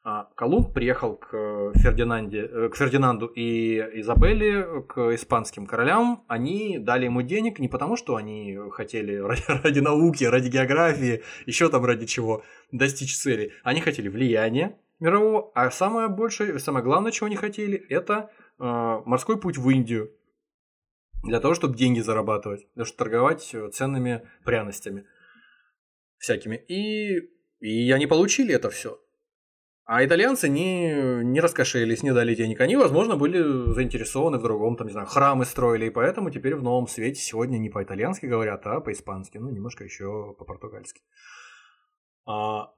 А, 0.07 0.29
Колумб 0.35 0.71
приехал 0.71 1.15
к, 1.15 1.71
Фердинанде, 1.77 2.41
э, 2.45 2.69
к 2.69 2.75
Фердинанду 2.75 3.25
и 3.25 3.79
Изабелле, 4.01 4.83
к 4.83 5.15
испанским 5.15 5.65
королям. 5.65 6.23
Они 6.27 6.77
дали 6.77 7.05
ему 7.05 7.23
денег 7.23 7.57
не 7.57 7.67
потому, 7.67 7.97
что 7.97 8.15
они 8.15 8.55
хотели 8.71 9.15
ради, 9.63 9.79
науки, 9.79 10.23
ради 10.23 10.49
географии, 10.49 11.23
еще 11.47 11.69
там 11.69 11.85
ради 11.85 12.05
чего 12.05 12.43
достичь 12.71 13.17
цели. 13.17 13.51
Они 13.63 13.81
хотели 13.81 14.07
влияния 14.07 14.77
мирового, 14.99 15.51
а 15.55 15.71
самое 15.71 16.07
большее, 16.07 16.59
самое 16.59 16.85
главное, 16.85 17.11
чего 17.11 17.25
они 17.25 17.35
хотели, 17.35 17.75
это 17.89 18.29
э, 18.59 18.63
морской 19.05 19.39
путь 19.39 19.57
в 19.57 19.67
Индию. 19.71 20.11
Для 21.23 21.39
того, 21.39 21.55
чтобы 21.55 21.77
деньги 21.77 22.01
зарабатывать, 22.01 22.59
для 22.75 22.83
того, 22.83 22.85
чтобы 22.85 22.97
торговать 22.99 23.55
ценными 23.73 24.21
пряностями 24.43 25.07
всякими. 26.19 26.57
И, 26.57 27.27
и 27.59 27.91
они 27.91 28.05
получили 28.05 28.53
это 28.53 28.69
все. 28.69 28.99
А 29.85 30.03
итальянцы 30.03 30.49
не, 30.49 31.23
не 31.23 31.39
раскошелились, 31.39 32.01
не 32.01 32.11
дали 32.11 32.33
денег. 32.33 32.59
Они, 32.59 32.75
возможно, 32.75 33.17
были 33.17 33.71
заинтересованы 33.71 34.39
в 34.39 34.41
другом, 34.41 34.77
там, 34.77 34.87
не 34.87 34.93
знаю, 34.93 35.05
храмы 35.05 35.45
строили, 35.45 35.85
и 35.85 35.91
поэтому 35.91 36.31
теперь 36.31 36.55
в 36.55 36.63
новом 36.63 36.87
свете 36.87 37.21
сегодня 37.21 37.59
не 37.59 37.69
по-итальянски 37.69 38.25
говорят, 38.25 38.65
а 38.65 38.81
по-испански, 38.81 39.37
ну, 39.37 39.51
немножко 39.51 39.83
еще 39.83 40.33
по-португальски. 40.39 41.03
А, 42.25 42.73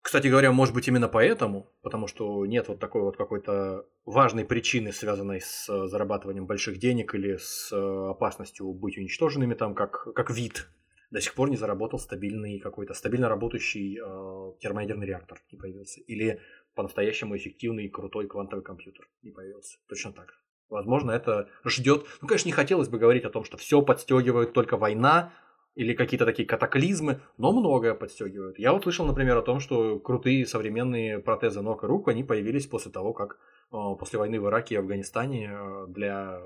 кстати 0.00 0.28
говоря, 0.28 0.52
может 0.52 0.74
быть, 0.74 0.88
именно 0.88 1.08
поэтому, 1.08 1.70
потому 1.82 2.06
что 2.06 2.46
нет 2.46 2.68
вот 2.68 2.80
такой 2.80 3.02
вот 3.02 3.18
какой-то 3.18 3.86
важной 4.06 4.46
причины, 4.46 4.92
связанной 4.92 5.42
с 5.42 5.66
зарабатыванием 5.88 6.46
больших 6.46 6.78
денег 6.78 7.14
или 7.14 7.36
с 7.36 7.70
опасностью 7.72 8.72
быть 8.72 8.96
уничтоженными 8.96 9.52
там, 9.52 9.74
как, 9.74 10.14
как 10.14 10.30
вид 10.30 10.66
до 11.10 11.20
сих 11.20 11.34
пор 11.34 11.50
не 11.50 11.56
заработал 11.56 11.98
стабильный 11.98 12.58
какой-то 12.58 12.94
стабильно 12.94 13.28
работающий 13.28 13.98
э, 13.98 14.52
термоядерный 14.60 15.06
реактор 15.06 15.40
не 15.50 15.58
появился. 15.58 16.00
Или 16.02 16.40
по-настоящему 16.74 17.36
эффективный 17.36 17.86
и 17.86 17.88
крутой 17.88 18.28
квантовый 18.28 18.64
компьютер 18.64 19.08
не 19.22 19.30
появился. 19.30 19.78
Точно 19.88 20.12
так. 20.12 20.34
Возможно, 20.68 21.10
это 21.10 21.48
ждет. 21.64 22.06
Ну, 22.22 22.28
конечно, 22.28 22.48
не 22.48 22.52
хотелось 22.52 22.88
бы 22.88 22.98
говорить 22.98 23.24
о 23.24 23.30
том, 23.30 23.42
что 23.42 23.56
все 23.56 23.82
подстегивает 23.82 24.52
только 24.52 24.76
война 24.76 25.32
или 25.74 25.94
какие-то 25.94 26.24
такие 26.24 26.46
катаклизмы, 26.46 27.20
но 27.38 27.52
многое 27.52 27.94
подстегивают. 27.94 28.58
Я 28.58 28.72
вот 28.72 28.84
слышал, 28.84 29.04
например, 29.06 29.36
о 29.36 29.42
том, 29.42 29.58
что 29.58 29.98
крутые 29.98 30.46
современные 30.46 31.18
протезы 31.18 31.60
ног 31.60 31.82
и 31.82 31.86
рук, 31.86 32.08
они 32.08 32.22
появились 32.22 32.66
после 32.66 32.92
того, 32.92 33.12
как 33.12 33.38
э, 33.72 33.76
после 33.98 34.18
войны 34.18 34.40
в 34.40 34.46
Ираке 34.46 34.76
и 34.76 34.78
Афганистане 34.78 35.50
э, 35.52 35.86
для 35.88 36.40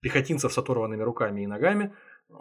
пехотинцев 0.00 0.52
с 0.52 0.58
оторванными 0.58 1.02
руками 1.02 1.42
и 1.42 1.46
ногами 1.46 1.94
э, 2.28 2.34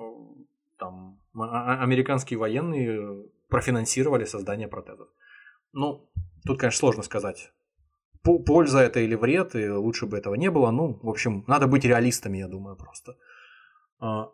там 0.78 1.20
американские 1.40 2.38
военные 2.40 3.26
профинансировали 3.50 4.26
создание 4.26 4.68
протезов. 4.68 5.10
Ну, 5.74 6.10
тут, 6.46 6.60
конечно, 6.60 6.80
сложно 6.80 7.04
сказать, 7.04 7.52
польза 8.24 8.80
это 8.80 9.00
или 9.00 9.16
вред, 9.16 9.56
и 9.56 9.70
лучше 9.70 10.06
бы 10.06 10.18
этого 10.18 10.36
не 10.36 10.52
было. 10.52 10.72
Ну, 10.72 11.00
в 11.02 11.10
общем, 11.10 11.44
надо 11.48 11.68
быть 11.68 11.86
реалистами, 11.86 12.38
я 12.38 12.48
думаю, 12.48 12.76
просто. 12.76 13.18
А, 14.00 14.32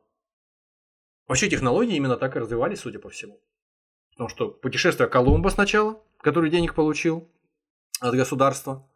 вообще 1.28 1.50
технологии 1.50 1.96
именно 1.96 2.18
так 2.18 2.36
и 2.36 2.40
развивались, 2.40 2.80
судя 2.80 3.00
по 3.00 3.10
всему. 3.10 3.40
Потому 4.12 4.30
что 4.30 4.50
путешествие 4.50 5.10
Колумба 5.10 5.50
сначала, 5.50 6.02
который 6.20 6.50
денег 6.50 6.74
получил 6.74 7.30
от 8.00 8.16
государства, 8.16 8.88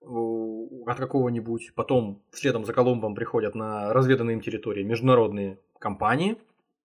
от 0.00 0.96
какого-нибудь, 0.96 1.72
потом 1.74 2.22
следом 2.32 2.64
за 2.64 2.72
Колумбом 2.72 3.14
приходят 3.14 3.54
на 3.54 3.92
разведанные 3.92 4.34
им 4.34 4.40
территории 4.40 4.84
международные 4.84 5.60
компании, 5.80 6.38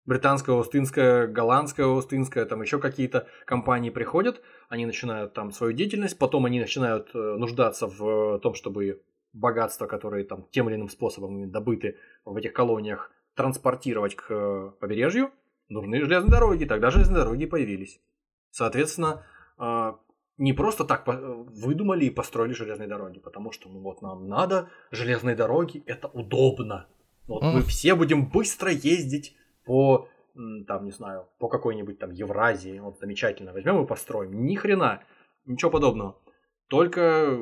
британская, 0.05 0.59
остинская, 0.59 1.27
голландская, 1.27 1.87
остинская, 1.87 2.45
там 2.45 2.61
еще 2.61 2.79
какие-то 2.79 3.27
компании 3.45 3.89
приходят, 3.89 4.41
они 4.69 4.85
начинают 4.85 5.33
там 5.33 5.51
свою 5.51 5.73
деятельность, 5.73 6.17
потом 6.17 6.45
они 6.45 6.59
начинают 6.59 7.09
э, 7.13 7.17
нуждаться 7.17 7.87
в 7.87 8.39
том, 8.39 8.53
чтобы 8.53 9.01
богатства, 9.33 9.87
которые 9.87 10.25
там 10.25 10.47
тем 10.51 10.69
или 10.69 10.75
иным 10.75 10.89
способом 10.89 11.51
добыты 11.51 11.97
в 12.23 12.35
этих 12.37 12.53
колониях, 12.53 13.11
транспортировать 13.35 14.15
к 14.15 14.25
э, 14.29 14.71
побережью, 14.79 15.31
нужны 15.69 15.99
железные 15.99 16.31
дороги, 16.31 16.65
тогда 16.65 16.91
железные 16.91 17.17
дороги 17.17 17.45
появились. 17.45 17.99
Соответственно, 18.51 19.25
э, 19.57 19.93
не 20.37 20.53
просто 20.53 20.83
так 20.83 21.07
выдумали 21.07 22.05
и 22.05 22.09
построили 22.09 22.53
железные 22.53 22.87
дороги, 22.87 23.19
потому 23.19 23.51
что 23.51 23.69
ну 23.69 23.79
вот 23.79 24.01
нам 24.01 24.27
надо 24.27 24.69
железные 24.91 25.35
дороги, 25.35 25.81
это 25.85 26.07
удобно. 26.09 26.87
Вот 27.27 27.41
мы 27.41 27.61
все 27.61 27.95
будем 27.95 28.29
быстро 28.29 28.69
ездить 28.69 29.35
по, 29.65 30.07
там, 30.67 30.85
не 30.85 30.91
знаю, 30.91 31.27
по 31.39 31.47
какой-нибудь 31.47 31.99
там 31.99 32.11
Евразии, 32.11 32.79
вот 32.79 32.99
замечательно, 32.99 33.53
возьмем 33.53 33.83
и 33.83 33.87
построим. 33.87 34.45
Ни 34.45 34.55
хрена, 34.55 35.03
ничего 35.45 35.71
подобного. 35.71 36.21
Только 36.67 37.37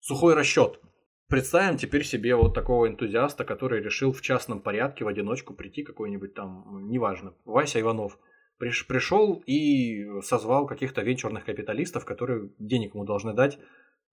сухой 0.00 0.34
расчет. 0.34 0.80
представим 1.28 1.76
теперь 1.78 2.04
себе 2.04 2.34
вот 2.34 2.54
такого 2.54 2.88
энтузиаста, 2.88 3.44
который 3.44 3.82
решил 3.82 4.12
в 4.12 4.20
частном 4.20 4.60
порядке 4.60 5.04
в 5.04 5.08
одиночку 5.08 5.54
прийти 5.54 5.82
какой-нибудь 5.82 6.34
там, 6.34 6.88
неважно, 6.90 7.34
Вася 7.44 7.80
Иванов. 7.80 8.18
Приш, 8.58 8.86
пришел 8.86 9.42
и 9.46 10.20
созвал 10.20 10.66
каких-то 10.66 11.00
венчурных 11.00 11.46
капиталистов, 11.46 12.04
которые 12.04 12.50
денег 12.58 12.94
ему 12.94 13.06
должны 13.06 13.32
дать 13.32 13.58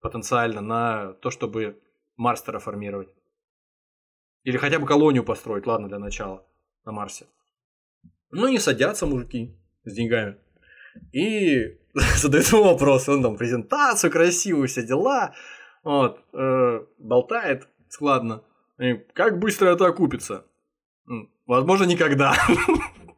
потенциально 0.00 0.62
на 0.62 1.12
то, 1.14 1.30
чтобы 1.30 1.82
Марс 2.16 2.42
терраформировать. 2.42 3.12
Или 4.44 4.56
хотя 4.56 4.78
бы 4.78 4.86
колонию 4.86 5.24
построить, 5.24 5.66
ладно, 5.66 5.88
для 5.88 5.98
начала, 5.98 6.46
на 6.88 6.92
Марсе. 6.92 7.26
Ну, 8.30 8.48
не 8.48 8.58
садятся 8.58 9.06
мужики 9.06 9.54
с 9.84 9.92
деньгами. 9.92 10.36
И 11.12 11.78
задают 12.16 12.46
ему 12.52 12.64
вопрос, 12.64 13.08
он 13.08 13.22
там 13.22 13.36
презентацию 13.36 14.10
красивую, 14.10 14.68
все 14.68 14.82
дела, 14.82 15.34
вот, 15.84 16.24
э, 16.32 16.80
болтает 16.98 17.68
складно. 17.88 18.42
И 18.78 18.94
как 19.12 19.38
быстро 19.38 19.68
это 19.68 19.86
окупится? 19.86 20.44
Возможно, 21.46 21.84
никогда. 21.84 22.34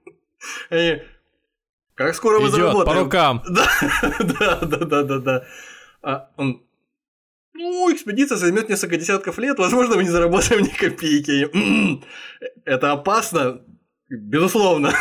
И 0.70 1.02
как 1.94 2.14
скоро 2.14 2.40
мы 2.40 2.48
заработаем? 2.48 2.96
по 2.96 3.04
рукам. 3.04 3.42
Да, 3.48 3.66
да, 4.20 4.60
да, 4.62 4.84
да, 4.84 5.02
да, 5.02 5.18
да. 5.18 5.46
А 6.02 6.30
он, 6.36 6.62
ну, 7.60 7.92
экспедиция 7.92 8.36
займет 8.36 8.68
несколько 8.68 8.96
десятков 8.96 9.38
лет, 9.38 9.58
возможно, 9.58 9.96
мы 9.96 10.02
не 10.02 10.08
заработаем 10.08 10.62
ни 10.62 10.68
копейки. 10.68 11.48
М-м, 11.52 12.02
Это 12.64 12.92
опасно, 12.92 13.62
безусловно. 14.08 14.92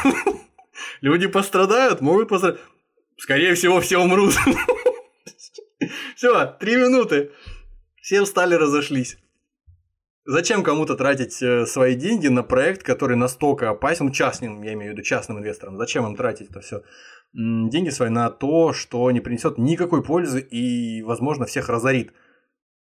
Люди 1.01 1.27
пострадают, 1.27 2.01
могут 2.01 2.29
пострадать. 2.29 2.59
Скорее 3.17 3.53
всего, 3.55 3.81
все 3.81 3.97
умрут. 3.97 4.33
Все, 6.15 6.45
три 6.59 6.75
минуты. 6.75 7.31
Все 8.01 8.23
встали, 8.23 8.55
разошлись. 8.55 9.17
Зачем 10.25 10.63
кому-то 10.63 10.95
тратить 10.95 11.41
э, 11.41 11.65
свои 11.65 11.95
деньги 11.95 12.27
на 12.27 12.43
проект, 12.43 12.83
который 12.83 13.15
настолько 13.15 13.69
опасен, 13.69 14.07
ну, 14.07 14.11
частным, 14.11 14.61
я 14.61 14.73
имею 14.73 14.91
в 14.91 14.93
виду 14.93 15.01
частным 15.01 15.39
инвесторам, 15.39 15.77
зачем 15.77 16.05
им 16.05 16.15
тратить 16.15 16.49
это 16.49 16.59
все? 16.59 16.83
Деньги 17.33 17.89
свои 17.89 18.09
на 18.09 18.29
то, 18.29 18.73
что 18.73 19.09
не 19.11 19.21
принесет 19.21 19.57
никакой 19.57 20.03
пользы 20.03 20.41
и, 20.41 21.01
возможно, 21.03 21.45
всех 21.45 21.69
разорит. 21.69 22.11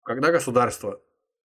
Когда 0.03 0.31
государства 0.31 0.99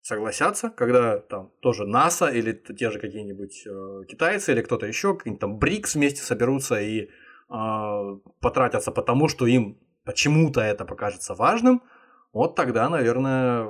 согласятся, 0.01 0.69
когда 0.69 1.17
там 1.17 1.51
тоже 1.61 1.85
НАСА 1.85 2.27
или 2.27 2.51
те 2.53 2.91
же 2.91 2.99
какие-нибудь 2.99 3.65
э, 3.65 4.05
китайцы 4.07 4.51
или 4.51 4.61
кто-то 4.61 4.85
еще, 4.85 5.15
какие-нибудь 5.15 5.41
там 5.41 5.57
БРИКС 5.57 5.95
вместе 5.95 6.21
соберутся 6.21 6.79
и 6.79 7.07
э, 7.49 8.19
потратятся 8.39 8.91
потому, 8.91 9.27
что 9.27 9.47
им 9.47 9.79
почему-то 10.03 10.61
это 10.61 10.85
покажется 10.85 11.33
важным, 11.33 11.81
вот 12.33 12.55
тогда, 12.55 12.89
наверное, 12.89 13.67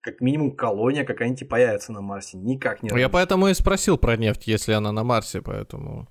как 0.00 0.20
минимум 0.20 0.56
колония 0.56 1.04
какая-нибудь 1.04 1.48
появится 1.48 1.92
на 1.92 2.00
Марсе. 2.00 2.38
Никак 2.38 2.82
не 2.82 2.88
Я 2.88 2.94
раньше. 2.94 3.08
поэтому 3.10 3.48
и 3.48 3.54
спросил 3.54 3.98
про 3.98 4.16
нефть, 4.16 4.46
если 4.46 4.72
она 4.72 4.92
на 4.92 5.04
Марсе, 5.04 5.42
поэтому... 5.42 6.08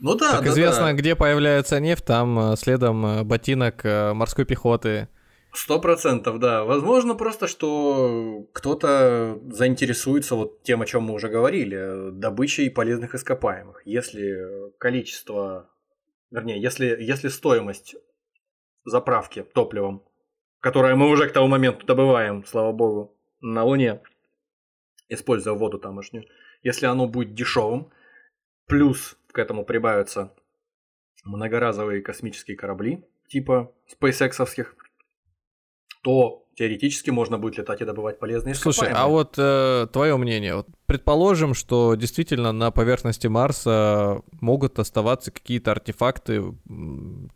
Ну 0.00 0.14
да, 0.14 0.32
Как 0.32 0.44
да, 0.44 0.50
известно, 0.50 0.86
да. 0.86 0.92
где 0.92 1.16
появляется 1.16 1.80
нефть, 1.80 2.04
там 2.04 2.38
э, 2.52 2.56
следом 2.56 3.04
э, 3.04 3.24
ботинок 3.24 3.84
э, 3.84 4.12
морской 4.12 4.44
пехоты. 4.44 5.08
Сто 5.52 5.80
процентов, 5.80 6.38
да. 6.38 6.64
Возможно, 6.64 7.14
просто, 7.14 7.46
что 7.46 8.46
кто-то 8.52 9.40
заинтересуется 9.50 10.34
вот 10.34 10.62
тем, 10.62 10.82
о 10.82 10.86
чем 10.86 11.04
мы 11.04 11.14
уже 11.14 11.28
говорили, 11.28 12.10
добычей 12.12 12.70
полезных 12.70 13.14
ископаемых. 13.14 13.82
Если 13.84 14.70
количество, 14.78 15.70
вернее, 16.30 16.60
если, 16.60 16.96
если 17.00 17.28
стоимость 17.28 17.96
заправки 18.84 19.42
топливом, 19.42 20.04
которое 20.60 20.94
мы 20.96 21.08
уже 21.08 21.28
к 21.28 21.32
тому 21.32 21.48
моменту 21.48 21.86
добываем, 21.86 22.44
слава 22.44 22.72
богу, 22.72 23.16
на 23.40 23.64
Луне, 23.64 24.02
используя 25.08 25.54
воду 25.54 25.78
тамошнюю, 25.78 26.26
если 26.62 26.86
оно 26.86 27.06
будет 27.06 27.34
дешевым, 27.34 27.90
плюс 28.66 29.16
к 29.32 29.38
этому 29.38 29.64
прибавятся 29.64 30.34
многоразовые 31.24 32.02
космические 32.02 32.56
корабли, 32.56 33.04
типа 33.28 33.72
SpaceX-овских, 33.92 34.74
то 36.02 36.44
теоретически 36.58 37.10
можно 37.10 37.38
будет 37.38 37.58
летать 37.58 37.80
и 37.80 37.84
добывать 37.84 38.18
полезные 38.18 38.54
Слушай, 38.54 38.88
ископаемые. 38.88 39.04
а 39.04 39.08
вот 39.08 39.34
э, 39.38 39.86
твое 39.92 40.16
мнение. 40.16 40.56
Вот 40.56 40.66
предположим, 40.86 41.54
что 41.54 41.94
действительно 41.94 42.50
на 42.50 42.72
поверхности 42.72 43.28
Марса 43.28 44.22
могут 44.40 44.78
оставаться 44.80 45.30
какие-то 45.30 45.70
артефакты 45.70 46.42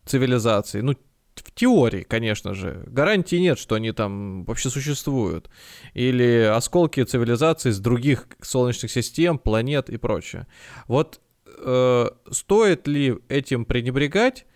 цивилизации. 0.04 0.80
Ну, 0.80 0.96
в 1.36 1.52
теории, 1.54 2.02
конечно 2.02 2.52
же. 2.52 2.82
Гарантии 2.86 3.36
нет, 3.36 3.58
что 3.58 3.76
они 3.76 3.92
там 3.92 4.44
вообще 4.44 4.70
существуют. 4.70 5.48
Или 5.94 6.42
осколки 6.42 7.02
цивилизации 7.04 7.70
с 7.70 7.78
других 7.78 8.26
солнечных 8.40 8.90
систем, 8.90 9.38
планет 9.38 9.88
и 9.88 9.96
прочее. 9.98 10.46
Вот 10.88 11.20
э, 11.58 12.06
стоит 12.30 12.88
ли 12.88 13.18
этим 13.28 13.64
пренебрегать 13.64 14.46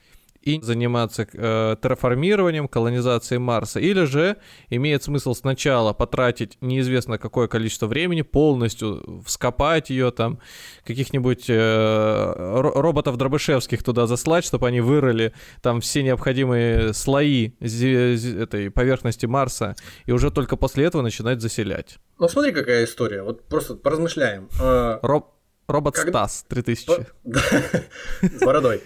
и 0.46 0.60
заниматься 0.62 1.26
э, 1.32 1.76
терраформированием, 1.82 2.68
колонизацией 2.68 3.38
Марса, 3.40 3.80
или 3.80 4.04
же 4.04 4.36
имеет 4.70 5.02
смысл 5.02 5.34
сначала 5.34 5.92
потратить 5.92 6.56
неизвестно 6.60 7.18
какое 7.18 7.48
количество 7.48 7.86
времени, 7.88 8.22
полностью 8.22 9.22
вскопать 9.26 9.90
ее, 9.90 10.10
там, 10.12 10.38
каких-нибудь 10.84 11.46
э, 11.48 11.54
ро- 11.54 12.80
роботов 12.80 13.16
Дробышевских 13.16 13.82
туда 13.82 14.06
заслать, 14.06 14.44
чтобы 14.44 14.68
они 14.68 14.80
вырыли 14.80 15.32
там 15.62 15.80
все 15.80 16.02
необходимые 16.04 16.94
слои 16.94 17.50
этой 17.60 18.70
поверхности 18.70 19.26
Марса, 19.26 19.74
и 20.04 20.12
уже 20.12 20.30
только 20.30 20.56
после 20.56 20.84
этого 20.84 21.02
начинать 21.02 21.40
заселять. 21.40 21.98
Ну 22.18 22.28
смотри, 22.28 22.52
какая 22.52 22.84
история. 22.84 23.22
Вот 23.22 23.42
просто 23.48 23.74
поразмышляем. 23.74 24.48
Э, 24.60 24.98
Роб- 25.02 25.32
робот 25.68 25.96
Как- 25.96 26.08
Стас 26.08 26.44
3000. 26.48 26.86
по- 26.86 27.06
да, 27.24 27.40
С 28.22 28.40
бородой. 28.44 28.80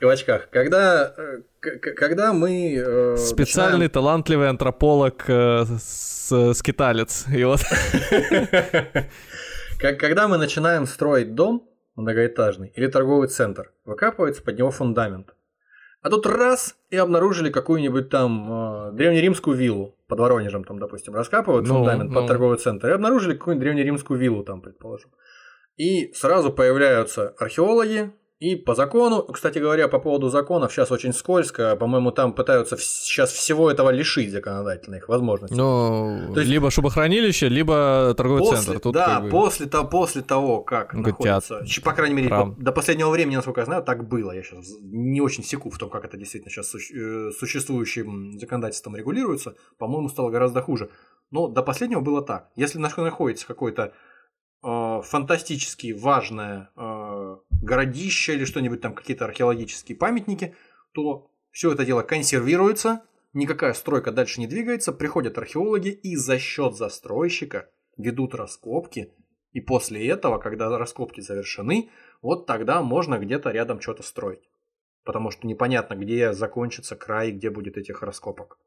И 0.00 0.04
в 0.04 0.08
очках. 0.08 0.48
Когда, 0.50 1.14
э, 1.16 1.40
когда 1.78 2.32
мы... 2.32 2.74
э, 2.76 3.16
Специальный 3.16 3.88
талантливый 3.88 4.48
антрополог 4.48 5.24
э, 5.28 5.64
с- 5.78 6.52
скиталец. 6.54 7.26
И 7.34 7.44
вот 7.44 7.60
начинаем- 9.80 9.98
Когда 9.98 10.28
мы 10.28 10.38
начинаем 10.38 10.86
строить 10.86 11.34
дом 11.34 11.68
многоэтажный 11.96 12.72
или 12.76 12.86
торговый 12.88 13.28
центр, 13.28 13.72
выкапывается 13.84 14.42
под 14.42 14.58
него 14.58 14.70
фундамент. 14.70 15.34
А 16.02 16.10
тут 16.10 16.26
раз 16.26 16.76
и 16.90 16.96
обнаружили 16.96 17.50
какую-нибудь 17.50 18.10
там 18.10 18.88
э, 18.88 18.92
древнеримскую 18.92 19.56
виллу 19.56 19.96
под 20.08 20.20
Воронежем, 20.20 20.62
там, 20.64 20.78
допустим, 20.78 21.14
раскапывают 21.14 21.66
Ну, 21.66 21.74
фундамент 21.78 22.12
под 22.12 22.22
ну. 22.22 22.28
торговый 22.28 22.58
центр 22.58 22.90
и 22.90 22.92
обнаружили 22.92 23.34
какую-нибудь 23.34 23.64
древнеримскую 23.64 24.18
виллу 24.20 24.44
там, 24.44 24.60
предположим. 24.60 25.10
И 25.76 26.12
сразу 26.12 26.52
появляются 26.52 27.30
археологи, 27.38 28.12
и 28.38 28.54
по 28.54 28.74
закону, 28.74 29.22
кстати 29.22 29.58
говоря, 29.58 29.88
по 29.88 29.98
поводу 29.98 30.28
законов, 30.28 30.70
сейчас 30.70 30.92
очень 30.92 31.12
скользко, 31.14 31.74
по-моему, 31.76 32.10
там 32.10 32.34
пытаются 32.34 32.76
сейчас 32.76 33.32
всего 33.32 33.70
этого 33.70 33.88
лишить 33.90 34.30
законодательно 34.30 34.96
их 34.96 35.08
возможностей. 35.08 35.56
Ну, 35.56 36.32
То 36.34 36.40
есть- 36.40 36.50
либо 36.52 36.70
шубохранилище, 36.70 37.48
либо 37.48 38.12
торговый 38.14 38.40
После, 38.40 38.56
центр. 38.58 38.80
Тут 38.80 38.94
да, 38.94 39.06
как 39.06 39.22
бы- 39.24 39.30
после, 39.30 39.66
того, 39.66 39.88
после 39.88 40.20
того, 40.22 40.60
как 40.62 40.92
Ну, 40.92 41.00
находится, 41.02 41.64
щ- 41.64 41.80
по 41.82 41.92
крайней 41.94 42.14
мере, 42.14 42.28
по- 42.28 42.54
до 42.58 42.72
последнего 42.72 43.08
времени, 43.08 43.36
насколько 43.36 43.60
я 43.60 43.64
знаю, 43.66 43.82
так 43.82 44.06
было. 44.06 44.32
Я 44.32 44.42
сейчас 44.42 44.66
не 44.82 45.22
очень 45.22 45.42
секу 45.42 45.70
в 45.70 45.78
том, 45.78 45.88
как 45.88 46.04
это 46.04 46.18
действительно 46.18 46.50
сейчас 46.50 46.74
существующим 47.38 48.38
законодательством 48.38 48.96
регулируется. 48.96 49.54
По-моему, 49.78 50.08
стало 50.08 50.30
гораздо 50.30 50.60
хуже. 50.62 50.90
Но 51.30 51.48
до 51.48 51.62
последнего 51.62 52.00
было 52.00 52.22
так. 52.22 52.48
Если 52.54 52.78
нах- 52.78 52.96
находится 53.02 53.46
какой-то 53.46 53.82
э, 53.82 53.90
фантастически 54.66 55.92
важное 55.92 56.70
э, 56.76 57.36
городище 57.62 58.34
или 58.34 58.44
что-нибудь 58.44 58.80
там, 58.80 58.94
какие-то 58.94 59.24
археологические 59.24 59.96
памятники, 59.96 60.56
то 60.92 61.30
все 61.50 61.72
это 61.72 61.84
дело 61.84 62.02
консервируется, 62.02 63.04
никакая 63.32 63.74
стройка 63.74 64.10
дальше 64.10 64.40
не 64.40 64.46
двигается, 64.46 64.92
приходят 64.92 65.38
археологи 65.38 65.90
и 65.90 66.16
за 66.16 66.38
счет 66.38 66.74
застройщика 66.74 67.70
ведут 67.96 68.34
раскопки, 68.34 69.12
и 69.52 69.60
после 69.60 70.06
этого, 70.08 70.38
когда 70.38 70.76
раскопки 70.76 71.20
завершены, 71.20 71.90
вот 72.20 72.46
тогда 72.46 72.82
можно 72.82 73.18
где-то 73.18 73.50
рядом 73.50 73.80
что-то 73.80 74.02
строить. 74.02 74.50
Потому 75.04 75.30
что 75.30 75.46
непонятно, 75.46 75.94
где 75.94 76.32
закончится 76.32 76.96
край, 76.96 77.30
где 77.30 77.48
будет 77.50 77.76
этих 77.76 78.02
раскопок. 78.02 78.58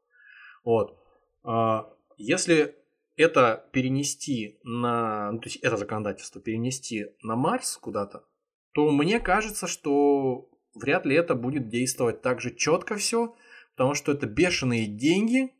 Вот. 0.64 0.98
А, 1.44 1.92
Если 2.16 2.74
это 3.20 3.68
перенести 3.72 4.58
на, 4.62 5.32
ну, 5.32 5.38
то 5.40 5.48
есть 5.48 5.56
это 5.58 5.76
законодательство 5.76 6.40
перенести 6.40 7.06
на 7.22 7.36
Марс 7.36 7.76
куда-то, 7.76 8.24
то 8.72 8.90
мне 8.90 9.20
кажется, 9.20 9.66
что 9.66 10.48
вряд 10.74 11.06
ли 11.06 11.14
это 11.16 11.34
будет 11.34 11.68
действовать 11.68 12.22
так 12.22 12.40
же 12.40 12.54
четко 12.54 12.96
все, 12.96 13.34
потому 13.76 13.94
что 13.94 14.12
это 14.12 14.26
бешеные 14.26 14.86
деньги 14.86 15.52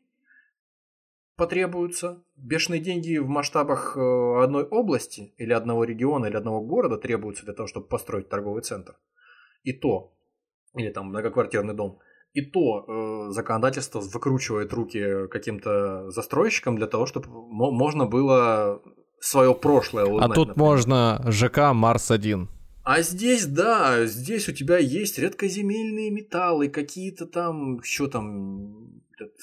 потребуются. 1.35 2.23
Бешеные 2.35 2.81
деньги 2.81 3.17
в 3.17 3.27
масштабах 3.27 3.97
э, 3.97 4.43
одной 4.43 4.63
области 4.63 5.33
или 5.37 5.53
одного 5.53 5.83
региона 5.83 6.27
или 6.27 6.35
одного 6.35 6.61
города 6.61 6.97
требуются 6.97 7.45
для 7.45 7.53
того, 7.53 7.67
чтобы 7.67 7.87
построить 7.87 8.29
торговый 8.29 8.61
центр. 8.61 8.97
И 9.63 9.73
то, 9.73 10.13
или 10.75 10.89
там 10.89 11.07
многоквартирный 11.07 11.73
дом. 11.73 11.99
И 12.33 12.41
то 12.41 12.85
э, 12.87 13.31
законодательство 13.31 13.99
выкручивает 13.99 14.73
руки 14.73 15.27
каким-то 15.27 16.09
застройщикам 16.11 16.77
для 16.77 16.87
того, 16.87 17.05
чтобы 17.05 17.27
можно 17.29 18.05
было 18.05 18.81
свое 19.19 19.53
прошлое 19.53 20.05
узнать. 20.05 20.31
А 20.31 20.33
тут 20.33 20.47
например. 20.49 20.69
можно 20.69 21.25
ЖК 21.27 21.73
Марс-1. 21.73 22.47
А 22.83 23.01
здесь, 23.01 23.45
да, 23.45 24.05
здесь 24.05 24.49
у 24.49 24.53
тебя 24.53 24.77
есть 24.77 25.19
редкоземельные 25.19 26.09
металлы, 26.09 26.67
какие-то 26.67 27.27
там, 27.27 27.83
что 27.83 28.07
там, 28.07 29.01
этот, 29.13 29.35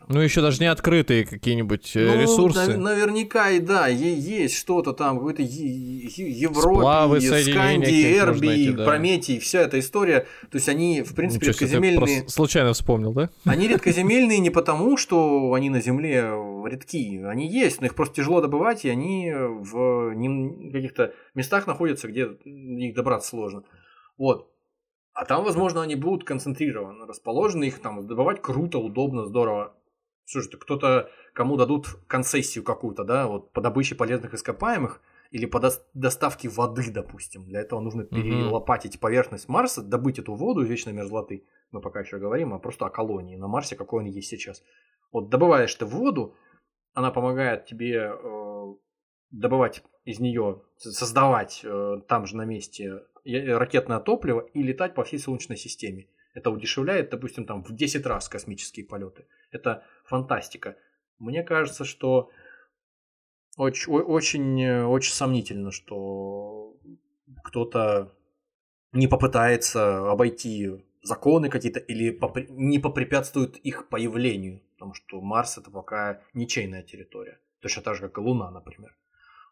э, 0.00 0.04
ну, 0.08 0.20
еще 0.20 0.40
даже 0.40 0.60
не 0.60 0.66
открытые 0.66 1.24
какие-нибудь 1.24 1.96
э, 1.96 2.06
ну, 2.06 2.22
ресурсы. 2.22 2.76
На- 2.76 2.90
наверняка 2.90 3.50
и 3.50 3.60
да, 3.60 3.88
есть 3.88 4.56
что-то 4.56 4.92
там, 4.92 5.18
какой-то 5.18 5.42
Европа, 5.42 7.18
Сканди, 7.20 8.16
Эрби, 8.16 8.72
да. 8.72 8.84
Прометий, 8.84 9.38
вся 9.38 9.60
эта 9.60 9.78
история. 9.78 10.26
То 10.50 10.56
есть 10.56 10.68
они, 10.68 11.02
в 11.02 11.14
принципе, 11.14 11.48
Ничего 11.48 11.52
редкоземельные. 11.52 12.28
Случайно 12.28 12.72
вспомнил, 12.72 13.12
да? 13.12 13.30
Они 13.44 13.68
редкоземельные 13.68 14.38
не 14.38 14.50
потому, 14.50 14.96
что 14.96 15.52
они 15.52 15.70
на 15.70 15.80
Земле 15.80 16.32
редки. 16.66 17.22
Они 17.24 17.46
есть, 17.48 17.80
но 17.80 17.86
их 17.86 17.94
просто 17.94 18.16
тяжело 18.16 18.40
добывать, 18.40 18.84
и 18.84 18.88
они 18.88 19.32
в 19.32 20.14
каких-то 20.72 21.14
местах 21.34 21.66
находятся, 21.66 22.08
где 22.08 22.28
их 22.44 22.94
добраться 22.94 23.30
сложно. 23.30 23.62
Вот. 24.16 24.50
А 25.18 25.24
там, 25.24 25.42
возможно, 25.42 25.82
они 25.82 25.96
будут 25.96 26.22
концентрированно 26.22 27.04
расположены, 27.04 27.64
их 27.64 27.80
там 27.80 28.06
добывать 28.06 28.40
круто, 28.40 28.78
удобно, 28.78 29.26
здорово. 29.26 29.74
Слушайте, 30.30 30.58
кто-то, 30.58 31.10
кому 31.32 31.56
дадут 31.56 31.86
концессию 32.06 32.62
какую-то, 32.62 33.02
да, 33.02 33.26
вот 33.26 33.50
по 33.52 33.62
добыче 33.62 33.94
полезных 33.94 34.34
ископаемых 34.34 35.00
или 35.30 35.46
по 35.46 35.58
до- 35.58 35.82
доставке 35.94 36.50
воды, 36.50 36.90
допустим. 36.90 37.46
Для 37.46 37.60
этого 37.60 37.80
нужно 37.80 38.04
перелопатить 38.04 39.00
поверхность 39.00 39.48
Марса, 39.48 39.82
добыть 39.82 40.18
эту 40.18 40.34
воду 40.34 40.62
вечной 40.62 40.92
мерзлоты. 40.92 41.46
Мы 41.70 41.80
пока 41.80 42.00
еще 42.00 42.18
говорим, 42.18 42.52
а 42.52 42.58
просто 42.58 42.84
о 42.84 42.90
колонии 42.90 43.36
на 43.36 43.48
Марсе, 43.48 43.74
какой 43.74 44.00
он 44.00 44.06
есть 44.10 44.28
сейчас. 44.28 44.62
Вот 45.12 45.30
добываешь 45.30 45.74
ты 45.74 45.86
воду, 45.86 46.34
она 46.92 47.10
помогает 47.10 47.64
тебе 47.64 48.12
э, 48.12 48.74
добывать 49.30 49.82
из 50.04 50.20
нее, 50.20 50.60
создавать 50.76 51.62
э, 51.64 52.02
там 52.06 52.26
же 52.26 52.36
на 52.36 52.44
месте 52.44 53.00
ракетное 53.24 54.00
топливо 54.00 54.40
и 54.40 54.62
летать 54.62 54.94
по 54.94 55.04
всей 55.04 55.18
Солнечной 55.18 55.56
системе. 55.56 56.06
Это 56.38 56.50
удешевляет, 56.50 57.10
допустим, 57.10 57.44
там 57.46 57.64
в 57.64 57.74
10 57.74 58.06
раз 58.06 58.28
космические 58.28 58.86
полеты. 58.86 59.26
Это 59.50 59.82
фантастика. 60.04 60.76
Мне 61.18 61.42
кажется, 61.42 61.84
что 61.84 62.30
очень, 63.56 63.92
очень, 63.92 64.82
очень 64.84 65.12
сомнительно, 65.12 65.72
что 65.72 66.76
кто-то 67.42 68.14
не 68.92 69.08
попытается 69.08 70.08
обойти 70.08 70.84
законы 71.02 71.50
какие-то 71.50 71.80
или 71.80 72.10
попри... 72.10 72.46
не 72.50 72.78
попрепятствует 72.78 73.56
их 73.56 73.88
появлению, 73.88 74.62
потому 74.74 74.94
что 74.94 75.20
Марс 75.20 75.58
это 75.58 75.72
пока 75.72 76.22
ничейная 76.34 76.84
территория, 76.84 77.40
точно 77.60 77.82
так 77.82 77.96
же, 77.96 78.02
как 78.02 78.18
и 78.18 78.20
Луна, 78.20 78.52
например. 78.52 78.96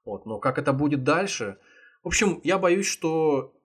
Вот. 0.04 0.24
Но 0.24 0.38
как 0.38 0.58
это 0.58 0.72
будет 0.72 1.02
дальше? 1.02 1.58
В 2.04 2.06
общем, 2.06 2.40
я 2.44 2.58
боюсь, 2.58 2.86
что 2.86 3.55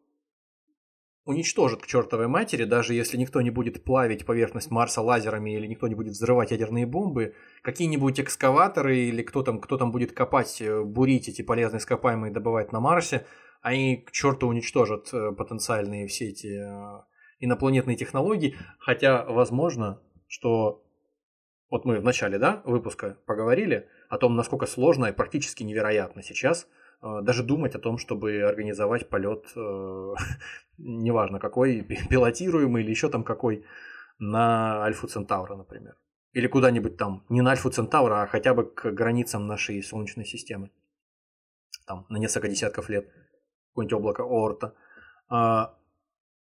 уничтожит 1.26 1.82
к 1.82 1.88
чертовой 1.88 2.28
матери, 2.28 2.64
даже 2.64 2.94
если 2.94 3.18
никто 3.18 3.42
не 3.42 3.52
будет 3.52 3.84
плавить 3.84 4.26
поверхность 4.26 4.72
Марса 4.72 5.02
лазерами 5.02 5.56
или 5.56 5.68
никто 5.68 5.88
не 5.88 5.96
будет 5.96 6.14
взрывать 6.14 6.52
ядерные 6.52 6.86
бомбы, 6.86 7.36
какие-нибудь 7.62 8.20
экскаваторы 8.20 8.98
или 8.98 9.22
кто 9.22 9.44
там, 9.44 9.60
кто 9.60 9.78
там 9.78 9.92
будет 9.92 10.14
копать, 10.14 10.62
э, 10.62 10.84
бурить 10.84 11.30
эти 11.30 11.44
полезные 11.44 11.80
ископаемые 11.80 12.34
добывать 12.34 12.72
на 12.72 12.80
Марсе, 12.80 13.26
они 13.62 13.98
к 13.98 14.12
черту 14.12 14.48
уничтожат 14.48 15.14
э, 15.14 15.32
потенциальные 15.34 16.08
все 16.08 16.30
эти 16.30 16.48
э, 16.48 17.04
инопланетные 17.40 17.98
технологии, 17.98 18.56
хотя 18.80 19.24
возможно, 19.26 20.02
что 20.28 20.84
вот 21.70 21.86
мы 21.86 22.00
в 22.00 22.04
начале 22.04 22.40
да, 22.40 22.64
выпуска 22.66 23.20
поговорили 23.28 23.88
о 24.10 24.18
том, 24.18 24.36
насколько 24.36 24.66
сложно 24.66 25.06
и 25.06 25.14
практически 25.14 25.62
невероятно 25.62 26.24
сейчас– 26.24 26.68
даже 27.02 27.44
думать 27.44 27.76
о 27.76 27.80
том, 27.80 27.98
чтобы 27.98 28.42
организовать 28.42 29.10
полет, 29.10 29.46
э, 29.56 30.14
неважно 30.78 31.40
какой, 31.40 31.82
пилотируемый 32.10 32.84
или 32.84 32.92
еще 32.92 33.10
там 33.10 33.24
какой, 33.24 33.66
на 34.20 34.84
Альфу 34.84 35.08
Центавра, 35.08 35.56
например. 35.56 35.96
Или 36.34 36.48
куда-нибудь 36.48 36.98
там, 36.98 37.26
не 37.30 37.42
на 37.42 37.52
Альфу 37.52 37.70
Центавра, 37.70 38.22
а 38.22 38.28
хотя 38.28 38.54
бы 38.54 38.66
к 38.66 38.92
границам 38.92 39.48
нашей 39.48 39.82
Солнечной 39.84 40.26
системы. 40.26 40.72
Там 41.88 42.06
на 42.10 42.18
несколько 42.18 42.48
десятков 42.48 42.90
лет. 42.90 43.12
Какое-нибудь 43.70 43.94
облако 43.94 44.24
Оорта. 44.24 44.76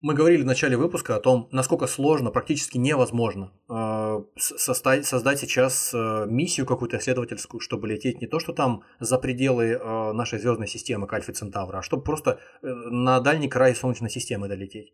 Мы 0.06 0.14
говорили 0.14 0.44
в 0.44 0.45
начале 0.45 0.77
выпуска 0.77 1.15
о 1.15 1.19
том, 1.19 1.49
насколько 1.52 1.88
сложно, 1.88 2.30
практически 2.30 2.77
невозможно 2.77 3.52
э, 3.68 4.23
создать, 4.38 5.40
сейчас 5.40 5.95
э, 5.95 6.27
миссию 6.30 6.68
какую-то 6.68 6.99
исследовательскую, 6.99 7.60
чтобы 7.60 7.88
лететь 7.88 8.22
не 8.22 8.27
то, 8.27 8.40
что 8.40 8.53
там 8.53 8.84
за 8.99 9.18
пределы 9.18 9.65
э, 9.65 10.11
нашей 10.14 10.38
звездной 10.38 10.68
системы 10.68 11.07
к 11.07 11.19
Центавра, 11.19 11.80
а 11.80 11.82
чтобы 11.82 12.03
просто 12.03 12.40
на 12.61 13.19
дальний 13.19 13.49
край 13.49 13.73
Солнечной 13.73 14.11
системы 14.11 14.48
долететь. 14.48 14.94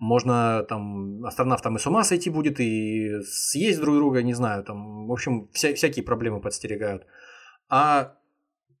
Можно 0.00 0.66
там 0.68 1.24
астронавтам 1.24 1.76
и 1.76 1.78
с 1.78 1.86
ума 1.86 2.02
сойти 2.02 2.28
будет, 2.28 2.58
и 2.58 3.22
съесть 3.22 3.80
друг 3.80 3.94
друга, 3.94 4.24
не 4.24 4.34
знаю, 4.34 4.64
там, 4.64 5.06
в 5.06 5.12
общем, 5.12 5.48
вся, 5.52 5.72
всякие 5.72 6.04
проблемы 6.04 6.40
подстерегают. 6.40 7.06
А 7.68 8.16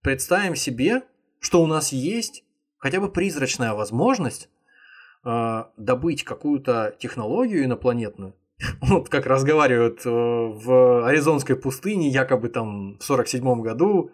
представим 0.02 0.56
себе, 0.56 1.04
что 1.38 1.62
у 1.62 1.68
нас 1.68 1.92
есть 1.92 2.42
хотя 2.78 2.98
бы 2.98 3.12
призрачная 3.12 3.74
возможность 3.74 4.46
э, 4.46 4.57
добыть 5.24 6.24
какую-то 6.24 6.94
технологию 6.98 7.64
инопланетную, 7.64 8.34
вот 8.80 9.08
как 9.08 9.26
разговаривают 9.26 10.04
э, 10.04 10.10
в 10.10 11.06
Аризонской 11.06 11.56
пустыне, 11.56 12.08
якобы 12.08 12.48
там 12.48 12.98
в 12.98 13.04
47 13.04 13.60
году 13.62 14.10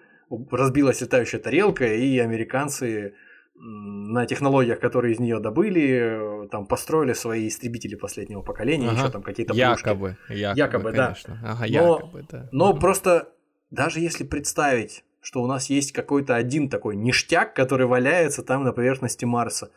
разбилась 0.51 1.01
летающая 1.01 1.39
тарелка, 1.39 1.87
и 1.87 2.19
американцы 2.19 3.15
на 3.57 4.27
технологиях, 4.27 4.81
которые 4.81 5.15
из 5.15 5.21
нее 5.21 5.39
добыли, 5.39 6.49
там 6.51 6.67
построили 6.67 7.13
свои 7.13 7.49
истребители 7.49 7.95
последнего 7.95 8.43
поколения, 8.43 8.89
ага. 8.89 8.99
еще 8.99 9.11
там 9.11 9.23
какие-то 9.23 9.55
якобы, 9.55 10.17
якобы, 10.29 10.59
якобы, 10.59 10.93
да. 10.93 11.17
Ага, 11.43 11.61
но, 11.61 11.67
якобы, 11.67 12.27
да. 12.31 12.49
Но 12.51 12.75
просто 12.75 13.29
даже 13.71 14.01
если 14.01 14.25
представить, 14.25 15.05
что 15.21 15.43
у 15.43 15.47
нас 15.47 15.71
есть 15.71 15.93
какой-то 15.93 16.35
один 16.35 16.69
такой 16.69 16.97
ништяк, 16.97 17.55
который 17.55 17.87
валяется 17.87 18.43
там 18.43 18.65
на 18.65 18.73
поверхности 18.73 19.25
Марса, 19.25 19.71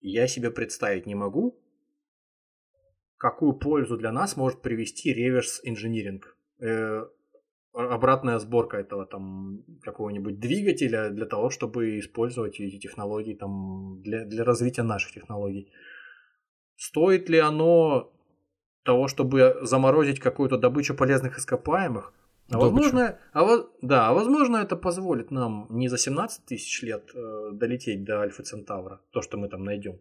я 0.00 0.26
себе 0.26 0.50
представить 0.50 1.06
не 1.06 1.14
могу, 1.14 1.58
какую 3.16 3.52
пользу 3.52 3.96
для 3.96 4.12
нас 4.12 4.36
может 4.36 4.62
привести 4.62 5.12
реверс 5.12 5.60
инжиниринг. 5.62 6.36
Э, 6.60 7.06
обратная 7.72 8.38
сборка 8.38 8.78
этого 8.78 9.06
там 9.06 9.62
какого-нибудь 9.82 10.40
двигателя 10.40 11.10
для 11.10 11.26
того, 11.26 11.50
чтобы 11.50 11.98
использовать 11.98 12.60
эти 12.60 12.78
технологии 12.78 13.34
там 13.34 14.00
для, 14.02 14.24
для 14.24 14.44
развития 14.44 14.82
наших 14.82 15.12
технологий. 15.12 15.70
Стоит 16.76 17.28
ли 17.28 17.38
оно 17.38 18.12
того, 18.84 19.06
чтобы 19.08 19.58
заморозить 19.62 20.20
какую-то 20.20 20.56
добычу 20.56 20.94
полезных 20.94 21.38
ископаемых? 21.38 22.14
А 22.50 22.58
возможно, 22.58 23.18
а, 23.32 23.44
вот, 23.44 23.76
да, 23.80 24.08
а 24.08 24.12
возможно, 24.12 24.56
это 24.56 24.76
позволит 24.76 25.30
нам 25.30 25.66
не 25.70 25.88
за 25.88 25.98
17 25.98 26.44
тысяч 26.44 26.82
лет 26.82 27.10
э, 27.14 27.50
долететь 27.52 28.04
до 28.04 28.20
Альфа 28.20 28.42
Центавра, 28.42 29.00
то, 29.12 29.22
что 29.22 29.38
мы 29.38 29.48
там 29.48 29.62
найдем. 29.62 30.00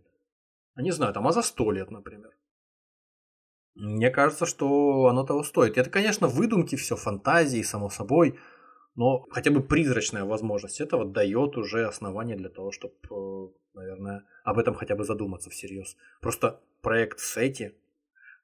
А 0.73 0.81
не 0.81 0.91
знаю, 0.91 1.13
там, 1.13 1.27
а 1.27 1.31
за 1.31 1.43
100 1.43 1.71
лет, 1.71 1.91
например. 1.91 2.31
Мне 3.76 4.09
кажется, 4.09 4.45
что 4.45 5.05
оно 5.05 5.23
того 5.23 5.43
стоит. 5.43 5.77
Это, 5.77 5.89
конечно, 5.89 6.27
выдумки, 6.27 6.76
все 6.76 6.95
фантазии, 6.95 7.61
само 7.61 7.89
собой, 7.89 8.39
но 8.95 9.26
хотя 9.30 9.51
бы 9.51 9.61
призрачная 9.61 10.26
возможность 10.26 10.81
этого 10.81 11.05
дает 11.05 11.55
уже 11.55 11.85
основание 11.85 12.35
для 12.35 12.49
того, 12.49 12.71
чтобы, 12.71 12.95
э, 13.09 13.47
наверное, 13.76 14.26
об 14.43 14.57
этом 14.57 14.73
хотя 14.73 14.95
бы 14.95 15.03
задуматься 15.03 15.49
всерьез. 15.49 15.95
Просто 16.19 16.59
проект 16.81 17.19
Сети, 17.19 17.76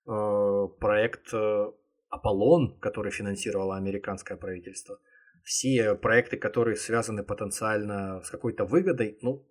э, 0.07 0.67
проект 0.79 1.33
э, 1.33 1.71
Аполлон, 2.09 2.79
который 2.79 3.11
финансировало 3.11 3.77
американское 3.77 4.37
правительство, 4.37 4.99
все 5.43 5.95
проекты, 5.95 6.37
которые 6.37 6.75
связаны 6.75 7.23
потенциально 7.23 8.21
с 8.23 8.29
какой-то 8.29 8.65
выгодой, 8.65 9.17
ну, 9.21 9.45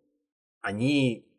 они 0.60 1.30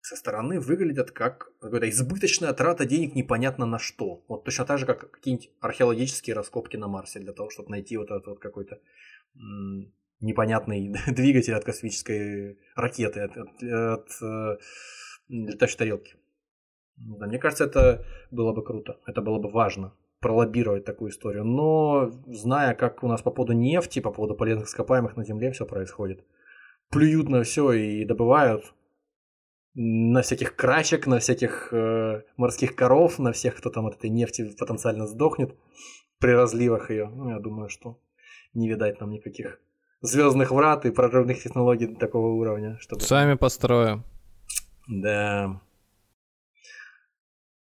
со 0.00 0.14
стороны 0.14 0.60
выглядят 0.60 1.10
как 1.10 1.50
какая-то 1.60 1.90
избыточная 1.90 2.52
трата 2.52 2.86
денег 2.86 3.16
непонятно 3.16 3.66
на 3.66 3.80
что. 3.80 4.24
Вот 4.28 4.44
точно 4.44 4.64
так 4.64 4.78
же, 4.78 4.86
как 4.86 5.10
какие-нибудь 5.10 5.50
археологические 5.60 6.36
раскопки 6.36 6.76
на 6.76 6.86
Марсе 6.86 7.18
для 7.18 7.32
того, 7.32 7.50
чтобы 7.50 7.70
найти 7.70 7.96
вот 7.96 8.10
этот 8.10 8.26
вот 8.26 8.38
какой-то 8.38 8.80
непонятный 10.20 10.94
двигатель 11.08 11.54
от 11.54 11.64
космической 11.64 12.58
ракеты, 12.76 13.20
от, 13.20 13.36
от, 13.36 13.62
от 13.62 14.22
э, 14.22 14.58
летающей 15.28 15.76
тарелки. 15.76 16.14
Да, 16.96 17.26
мне 17.26 17.38
кажется, 17.38 17.64
это 17.64 18.06
было 18.30 18.52
бы 18.52 18.62
круто, 18.64 19.00
это 19.06 19.20
было 19.22 19.40
бы 19.40 19.50
важно 19.50 19.92
пролоббировать 20.26 20.84
такую 20.84 21.12
историю. 21.12 21.44
Но 21.44 22.10
зная, 22.26 22.74
как 22.74 23.04
у 23.04 23.06
нас 23.06 23.22
по 23.22 23.30
поводу 23.30 23.52
нефти, 23.52 24.00
по 24.00 24.10
поводу 24.10 24.34
полезных 24.34 24.66
ископаемых 24.66 25.16
на 25.16 25.24
Земле 25.24 25.52
все 25.52 25.64
происходит, 25.64 26.24
плюют 26.90 27.28
на 27.28 27.44
все 27.44 27.70
и 27.70 28.04
добывают. 28.04 28.74
на 29.74 30.22
всяких 30.22 30.56
крачек, 30.56 31.06
на 31.06 31.18
всяких 31.20 31.68
э, 31.72 32.22
морских 32.36 32.74
коров, 32.74 33.20
на 33.20 33.30
всех, 33.30 33.54
кто 33.54 33.70
там 33.70 33.86
от 33.86 33.94
этой 33.94 34.10
нефти 34.10 34.52
потенциально 34.58 35.06
сдохнет 35.06 35.54
при 36.18 36.32
разливах 36.32 36.90
ее. 36.90 37.08
Ну, 37.08 37.30
я 37.30 37.38
думаю, 37.38 37.68
что 37.68 38.00
не 38.52 38.68
видать 38.68 39.00
нам 39.00 39.10
никаких 39.10 39.60
звездных 40.00 40.50
врат 40.50 40.86
и 40.86 40.90
прорывных 40.90 41.40
технологий 41.40 41.94
такого 41.94 42.32
уровня. 42.34 42.78
Чтобы... 42.80 43.02
Сами 43.02 43.34
построим. 43.36 44.02
Да. 44.88 45.60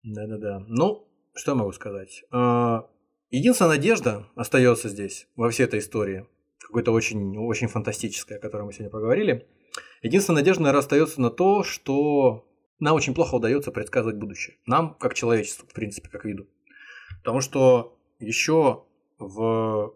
Да-да-да. 0.04 0.64
Ну, 0.68 1.05
что 1.36 1.52
я 1.52 1.54
могу 1.56 1.72
сказать? 1.72 2.24
А, 2.30 2.88
единственная 3.30 3.76
надежда 3.76 4.26
остается 4.34 4.88
здесь, 4.88 5.28
во 5.36 5.50
всей 5.50 5.64
этой 5.64 5.80
истории, 5.80 6.26
какой-то 6.58 6.92
очень, 6.92 7.36
очень 7.38 7.68
фантастическая, 7.68 8.38
о 8.38 8.40
которой 8.40 8.62
мы 8.62 8.72
сегодня 8.72 8.90
поговорили. 8.90 9.46
Единственная 10.02 10.40
надежда, 10.40 10.62
наверное, 10.62 10.80
остается 10.80 11.20
на 11.20 11.30
то, 11.30 11.62
что 11.62 12.48
нам 12.80 12.94
очень 12.94 13.14
плохо 13.14 13.34
удается 13.34 13.70
предсказывать 13.70 14.16
будущее. 14.16 14.56
Нам, 14.66 14.94
как 14.94 15.14
человечеству, 15.14 15.66
в 15.66 15.72
принципе, 15.72 16.08
как 16.08 16.24
виду. 16.24 16.46
Потому 17.18 17.40
что 17.40 17.98
еще 18.18 18.84
в 19.18 19.94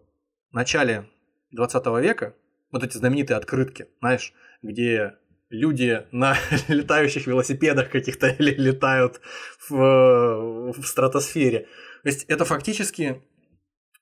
начале 0.53 1.09
20 1.53 1.87
века 2.03 2.35
вот 2.71 2.85
эти 2.85 2.97
знаменитые 2.97 3.37
открытки, 3.37 3.89
знаешь, 4.01 4.33
где 4.63 5.17
люди 5.51 6.07
на 6.13 6.37
летающих 6.69 7.27
велосипедах 7.27 7.91
каких-то 7.91 8.35
летают 8.39 9.21
в, 9.69 10.73
в 10.73 10.87
стратосфере. 10.87 11.67
То 12.03 12.09
есть 12.09 12.25
это 12.25 12.45
фактически 12.45 13.23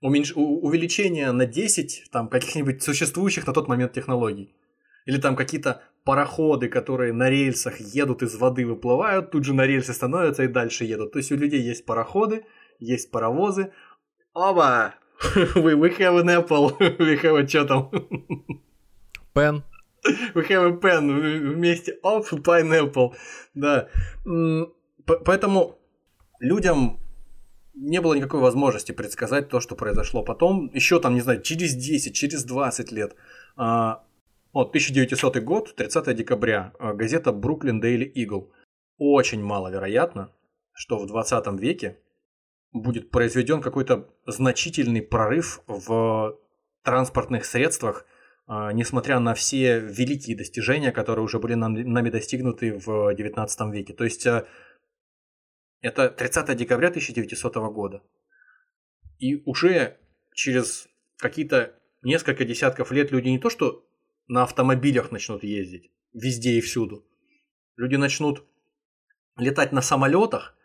уменьш... 0.00 0.32
увеличение 0.36 1.32
на 1.32 1.46
10 1.46 2.10
там, 2.12 2.28
каких-нибудь 2.28 2.82
существующих 2.82 3.46
на 3.46 3.52
тот 3.52 3.66
момент 3.66 3.92
технологий. 3.92 4.54
Или 5.06 5.18
там 5.18 5.36
какие-то 5.36 5.82
пароходы, 6.04 6.68
которые 6.68 7.12
на 7.14 7.30
рельсах 7.30 7.80
едут 7.80 8.22
из 8.22 8.36
воды, 8.36 8.66
выплывают, 8.66 9.30
тут 9.30 9.44
же 9.44 9.54
на 9.54 9.66
рельсы 9.66 9.94
становятся 9.94 10.44
и 10.44 10.48
дальше 10.48 10.84
едут. 10.84 11.12
То 11.12 11.18
есть 11.18 11.32
у 11.32 11.36
людей 11.36 11.62
есть 11.62 11.86
пароходы, 11.86 12.44
есть 12.78 13.10
паровозы. 13.10 13.72
Оба! 14.34 14.94
We, 15.56 15.74
we 15.74 15.98
have 15.98 16.20
an 16.20 16.28
apple. 16.28 16.78
We 16.78 17.20
have 17.20 17.36
a 17.36 17.48
что 17.48 17.64
там? 17.64 17.90
Pen. 19.34 19.62
We 20.34 20.48
have 20.48 20.66
a 20.66 20.80
pen. 20.80 21.54
Вместе. 21.54 21.98
Оп, 22.02 22.26
pineapple. 22.32 23.12
Да. 23.54 23.88
Поэтому 25.24 25.78
людям 26.40 27.00
не 27.74 28.00
было 28.00 28.14
никакой 28.14 28.40
возможности 28.40 28.92
предсказать 28.92 29.48
то, 29.48 29.60
что 29.60 29.76
произошло 29.76 30.22
потом. 30.22 30.70
Еще 30.74 31.00
там, 31.00 31.14
не 31.14 31.20
знаю, 31.20 31.42
через 31.42 31.74
10, 31.74 32.14
через 32.14 32.44
20 32.44 32.92
лет. 32.92 33.14
А, 33.56 34.04
вот, 34.52 34.68
1900 34.70 35.38
год, 35.38 35.74
30 35.76 36.14
декабря, 36.14 36.72
а, 36.78 36.92
газета 36.92 37.30
Brooklyn 37.30 37.80
Daily 37.80 38.12
Eagle. 38.14 38.48
Очень 38.98 39.42
маловероятно, 39.42 40.32
что 40.72 40.98
в 40.98 41.06
20 41.06 41.58
веке 41.58 41.98
будет 42.72 43.10
произведен 43.10 43.60
какой-то 43.60 44.08
значительный 44.26 45.02
прорыв 45.02 45.60
в 45.66 46.36
транспортных 46.82 47.44
средствах, 47.44 48.04
несмотря 48.48 49.20
на 49.20 49.34
все 49.34 49.78
великие 49.78 50.36
достижения, 50.36 50.90
которые 50.90 51.24
уже 51.24 51.38
были 51.38 51.54
нами 51.54 52.08
достигнуты 52.08 52.78
в 52.78 53.14
19 53.14 53.60
веке. 53.74 53.92
То 53.92 54.04
есть 54.04 54.26
а, 54.26 54.46
это 55.82 56.08
30 56.08 56.56
декабря 56.56 56.88
1900 56.88 57.56
года. 57.72 58.02
И 59.18 59.42
уже 59.44 59.98
через 60.32 60.88
какие-то 61.18 61.74
несколько 62.02 62.44
десятков 62.46 62.90
лет 62.90 63.10
люди 63.10 63.28
не 63.28 63.38
то 63.38 63.50
что 63.50 63.84
на 64.28 64.44
автомобилях 64.44 65.10
начнут 65.10 65.42
ездить 65.42 65.90
везде 66.14 66.52
и 66.52 66.60
всюду. 66.60 67.04
Люди 67.76 67.96
начнут 67.96 68.44
летать 69.36 69.72
на 69.72 69.82
самолетах, 69.82 70.56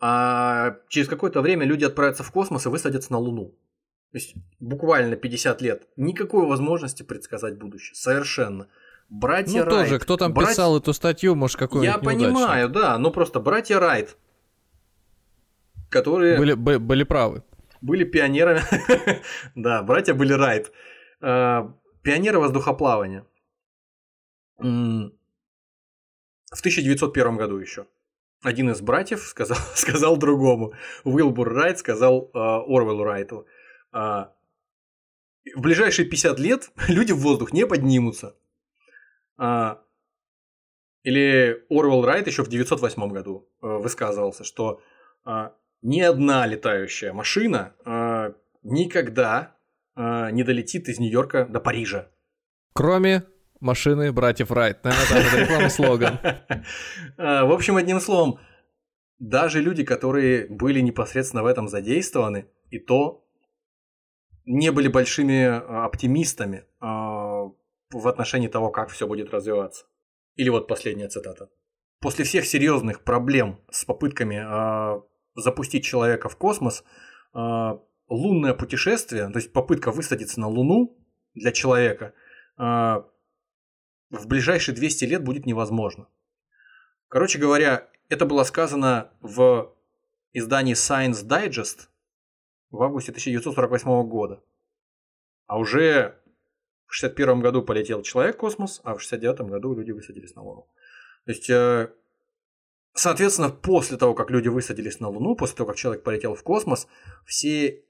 а 0.00 0.78
через 0.88 1.08
какое-то 1.08 1.42
время 1.42 1.66
люди 1.66 1.84
отправятся 1.84 2.22
в 2.22 2.30
космос 2.30 2.66
и 2.66 2.70
высадятся 2.70 3.12
на 3.12 3.18
Луну. 3.18 3.54
То 4.12 4.18
есть 4.18 4.34
буквально 4.60 5.16
50 5.16 5.60
лет. 5.62 5.88
Никакой 5.96 6.46
возможности 6.46 7.02
предсказать 7.02 7.58
будущее. 7.58 7.94
Совершенно. 7.94 8.68
Братья 9.08 9.64
ну, 9.64 9.70
Райт. 9.70 9.88
тоже, 9.88 9.98
кто 9.98 10.16
там 10.16 10.32
брать... 10.32 10.50
писал 10.50 10.78
эту 10.78 10.92
статью, 10.92 11.34
может, 11.34 11.56
какой-нибудь 11.56 11.94
Я 11.94 12.02
понимаю, 12.02 12.68
да, 12.68 12.98
но 12.98 13.10
просто 13.10 13.38
братья 13.38 13.78
Райт, 13.78 14.16
которые... 15.90 16.38
Были, 16.38 16.54
были, 16.54 16.76
были 16.78 17.04
правы. 17.04 17.44
Были 17.80 18.04
пионерами. 18.04 18.62
да, 19.54 19.82
братья 19.82 20.14
были 20.14 20.32
Райт. 20.32 20.72
А, 21.20 21.72
пионеры 22.02 22.40
воздухоплавания. 22.40 23.24
В 24.58 25.10
1901 26.50 27.36
году 27.36 27.58
еще 27.58 27.86
один 28.42 28.70
из 28.70 28.80
братьев 28.80 29.22
сказал, 29.22 29.58
сказал 29.74 30.16
другому. 30.16 30.72
Уилбур 31.04 31.52
Райт 31.52 31.78
сказал 31.78 32.30
э, 32.32 32.38
Орвелу 32.38 33.04
Райту. 33.04 33.46
Э, 33.96 34.26
в 35.54 35.60
ближайшие 35.60 36.06
50 36.06 36.38
лет 36.38 36.70
люди 36.88 37.12
в 37.12 37.18
воздух 37.18 37.52
не 37.52 37.66
поднимутся. 37.66 38.36
Э, 39.38 39.76
или 41.02 41.64
Орвел 41.70 42.04
Райт 42.04 42.26
еще 42.26 42.42
в 42.42 42.48
908 42.48 43.08
году 43.10 43.48
э, 43.62 43.66
высказывался, 43.66 44.44
что 44.44 44.82
ни 45.82 46.00
одна 46.00 46.46
летающая 46.46 47.12
машина 47.12 47.74
никогда 48.62 49.56
не 49.96 50.44
долетит 50.44 50.88
из 50.88 51.00
Нью-Йорка 51.00 51.46
до 51.46 51.58
Парижа. 51.58 52.08
Кроме 52.72 53.24
машины 53.58 54.12
братьев 54.12 54.52
Райт. 54.52 54.84
Наверное, 54.84 55.26
это 55.26 55.40
рекламный 55.40 55.70
слоган. 55.70 56.18
А, 57.18 57.44
в 57.44 57.50
общем, 57.50 57.76
одним 57.76 57.98
словом, 57.98 58.38
даже 59.18 59.60
люди, 59.60 59.82
которые 59.82 60.46
были 60.46 60.78
непосредственно 60.78 61.42
в 61.42 61.46
этом 61.46 61.66
задействованы, 61.66 62.46
и 62.70 62.78
то 62.78 63.25
не 64.46 64.70
были 64.70 64.88
большими 64.88 65.44
а, 65.44 65.84
оптимистами 65.84 66.64
а, 66.80 67.50
в 67.90 68.08
отношении 68.08 68.48
того, 68.48 68.70
как 68.70 68.88
все 68.88 69.06
будет 69.06 69.30
развиваться. 69.30 69.86
Или 70.36 70.48
вот 70.48 70.68
последняя 70.68 71.08
цитата. 71.08 71.50
После 72.00 72.24
всех 72.24 72.46
серьезных 72.46 73.02
проблем 73.02 73.58
с 73.70 73.84
попытками 73.84 74.46
запустить 75.34 75.82
человека 75.84 76.28
в 76.28 76.36
космос, 76.36 76.84
лунное 77.32 78.52
путешествие, 78.52 79.30
то 79.30 79.38
есть 79.38 79.50
попытка 79.50 79.90
высадиться 79.90 80.38
на 80.38 80.46
Луну 80.46 80.94
для 81.34 81.52
человека, 81.52 82.12
в 82.58 84.26
ближайшие 84.26 84.74
200 84.74 85.04
лет 85.06 85.24
будет 85.24 85.46
невозможно. 85.46 86.06
Короче 87.08 87.38
говоря, 87.38 87.88
это 88.10 88.26
было 88.26 88.44
сказано 88.44 89.10
в 89.20 89.74
издании 90.34 90.74
Science 90.74 91.26
Digest 91.26 91.88
в 92.70 92.82
августе 92.82 93.12
1948 93.12 94.08
года. 94.08 94.42
А 95.46 95.58
уже 95.58 96.18
в 96.86 96.96
1961 96.96 97.40
году 97.40 97.62
полетел 97.62 98.02
человек 98.02 98.36
в 98.36 98.38
космос, 98.38 98.80
а 98.84 98.94
в 98.94 99.02
1969 99.04 99.50
году 99.50 99.74
люди 99.74 99.92
высадились 99.92 100.34
на 100.34 100.42
Луну. 100.42 100.66
То 101.24 101.32
есть, 101.32 101.50
э, 101.50 101.90
соответственно, 102.94 103.50
после 103.50 103.96
того, 103.96 104.14
как 104.14 104.30
люди 104.30 104.48
высадились 104.48 105.00
на 105.00 105.08
Луну, 105.08 105.34
после 105.36 105.56
того, 105.56 105.68
как 105.68 105.76
человек 105.76 106.02
полетел 106.02 106.34
в 106.34 106.42
космос, 106.42 106.86
все 107.24 107.82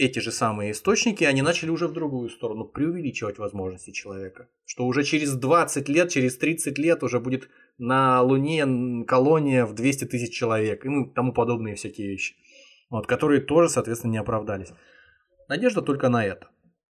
эти 0.00 0.18
же 0.18 0.32
самые 0.32 0.72
источники, 0.72 1.24
они 1.24 1.42
начали 1.42 1.68
уже 1.68 1.86
в 1.86 1.92
другую 1.92 2.30
сторону 2.30 2.64
преувеличивать 2.64 3.38
возможности 3.38 3.90
человека. 3.90 4.48
Что 4.64 4.86
уже 4.86 5.04
через 5.04 5.34
20 5.34 5.88
лет, 5.90 6.10
через 6.10 6.38
30 6.38 6.78
лет 6.78 7.02
уже 7.02 7.20
будет 7.20 7.50
на 7.76 8.22
Луне 8.22 9.04
колония 9.04 9.66
в 9.66 9.74
200 9.74 10.06
тысяч 10.06 10.34
человек 10.34 10.86
и 10.86 10.88
ну, 10.88 11.06
тому 11.06 11.34
подобные 11.34 11.74
всякие 11.74 12.08
вещи. 12.08 12.34
Вот, 12.90 13.06
которые 13.06 13.40
тоже, 13.40 13.68
соответственно, 13.68 14.12
не 14.12 14.18
оправдались. 14.18 14.72
Надежда 15.48 15.80
только 15.80 16.08
на 16.08 16.24
это. 16.24 16.48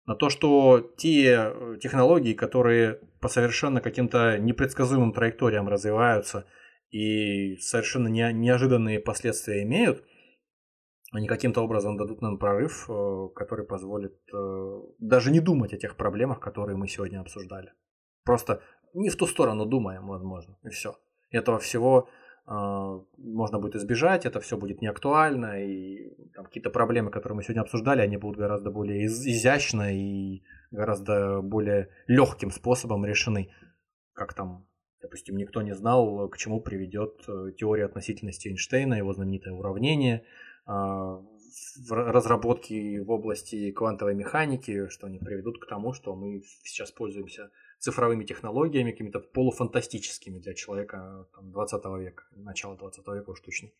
На 0.06 0.14
то, 0.14 0.30
что 0.30 0.80
те 0.96 1.52
э, 1.52 1.76
технологии, 1.80 2.32
которые 2.32 3.00
по 3.20 3.28
совершенно 3.28 3.80
каким-то 3.80 4.38
непредсказуемым 4.38 5.12
траекториям 5.12 5.68
развиваются 5.68 6.46
и 6.90 7.56
совершенно 7.56 8.08
не, 8.08 8.32
неожиданные 8.32 9.00
последствия 9.00 9.62
имеют– 9.62 10.02
они 11.12 11.26
каким-то 11.26 11.62
образом 11.62 11.96
дадут 11.96 12.22
нам 12.22 12.38
прорыв, 12.38 12.88
э, 12.88 13.28
который 13.34 13.66
позволит 13.66 14.14
э, 14.32 14.80
даже 14.98 15.32
не 15.32 15.40
думать 15.40 15.72
о 15.72 15.76
тех 15.76 15.96
проблемах, 15.96 16.38
которые 16.38 16.76
мы 16.76 16.86
сегодня 16.86 17.20
обсуждали. 17.20 17.72
Просто 18.24 18.62
не 18.94 19.10
в 19.10 19.16
ту 19.16 19.26
сторону 19.26 19.66
думаем, 19.66 20.06
возможно, 20.06 20.56
и 20.62 20.68
все. 20.68 20.96
Этого 21.30 21.58
всего 21.58 22.08
можно 22.50 23.58
будет 23.60 23.76
избежать, 23.76 24.26
это 24.26 24.40
все 24.40 24.56
будет 24.56 24.82
неактуально, 24.82 25.64
и 25.64 26.14
какие-то 26.34 26.70
проблемы, 26.70 27.10
которые 27.10 27.36
мы 27.36 27.42
сегодня 27.44 27.60
обсуждали, 27.60 28.00
они 28.00 28.16
будут 28.16 28.38
гораздо 28.38 28.70
более 28.70 29.04
из- 29.04 29.24
изящно 29.24 29.94
и 29.94 30.42
гораздо 30.72 31.42
более 31.42 31.90
легким 32.08 32.50
способом 32.50 33.06
решены. 33.06 33.50
Как 34.12 34.34
там, 34.34 34.66
допустим, 35.00 35.36
никто 35.36 35.62
не 35.62 35.74
знал, 35.74 36.28
к 36.28 36.36
чему 36.36 36.60
приведет 36.60 37.20
теория 37.56 37.84
относительности 37.84 38.48
Эйнштейна, 38.48 38.94
его 38.94 39.12
знаменитое 39.12 39.54
уравнение– 39.54 40.24
а, 40.66 41.20
разработки 41.90 42.98
в 43.00 43.10
области 43.10 43.72
квантовой 43.72 44.14
механики, 44.14 44.88
что 44.88 45.08
они 45.08 45.18
приведут 45.18 45.58
к 45.58 45.66
тому, 45.66 45.92
что 45.92 46.14
мы 46.14 46.42
сейчас 46.62 46.92
пользуемся 46.92 47.50
цифровыми 47.80 48.24
технологиями, 48.24 48.92
какими-то 48.92 49.20
полуфантастическими 49.20 50.38
для 50.38 50.54
человека 50.54 51.26
там, 51.34 51.50
20 51.50 51.84
века, 51.98 52.24
начала 52.36 52.76
20 52.76 53.06
века 53.08 53.30
уж 53.30 53.40
точно. 53.40 53.70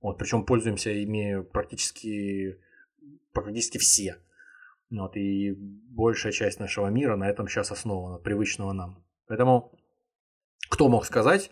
Вот, 0.00 0.18
причем 0.18 0.46
пользуемся 0.46 0.90
ими 0.90 1.42
практически, 1.42 2.58
практически 3.32 3.78
все. 3.78 4.16
Вот, 4.90 5.16
и 5.16 5.52
большая 5.52 6.32
часть 6.32 6.60
нашего 6.60 6.86
мира 6.86 7.16
на 7.16 7.28
этом 7.28 7.48
сейчас 7.48 7.70
основана, 7.70 8.18
привычного 8.18 8.72
нам. 8.72 9.04
Поэтому 9.26 9.72
кто 10.68 10.88
мог 10.88 11.04
сказать, 11.04 11.50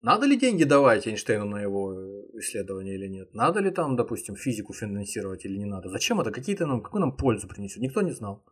надо 0.00 0.26
ли 0.26 0.38
деньги 0.38 0.64
давать 0.64 1.06
Эйнштейну 1.06 1.44
на 1.44 1.60
его 1.60 1.94
исследование 2.38 2.94
или 2.94 3.08
нет? 3.08 3.34
Надо 3.34 3.60
ли 3.60 3.70
там, 3.70 3.96
допустим, 3.96 4.36
физику 4.36 4.72
финансировать 4.72 5.44
или 5.44 5.58
не 5.58 5.66
надо? 5.66 5.90
Зачем 5.90 6.20
это? 6.20 6.30
Какие-то 6.30 6.66
нам, 6.66 6.80
какую 6.80 7.00
нам 7.00 7.16
пользу 7.16 7.46
принесет? 7.46 7.82
Никто 7.82 8.02
не 8.02 8.12
знал. 8.12 8.44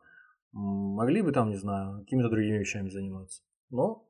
Могли 0.55 1.21
бы 1.21 1.33
там, 1.33 1.51
не 1.51 1.57
знаю, 1.57 2.01
какими-то 2.01 2.29
другими 2.29 2.59
вещами 2.59 2.89
заниматься. 2.89 3.43
Но 3.71 4.09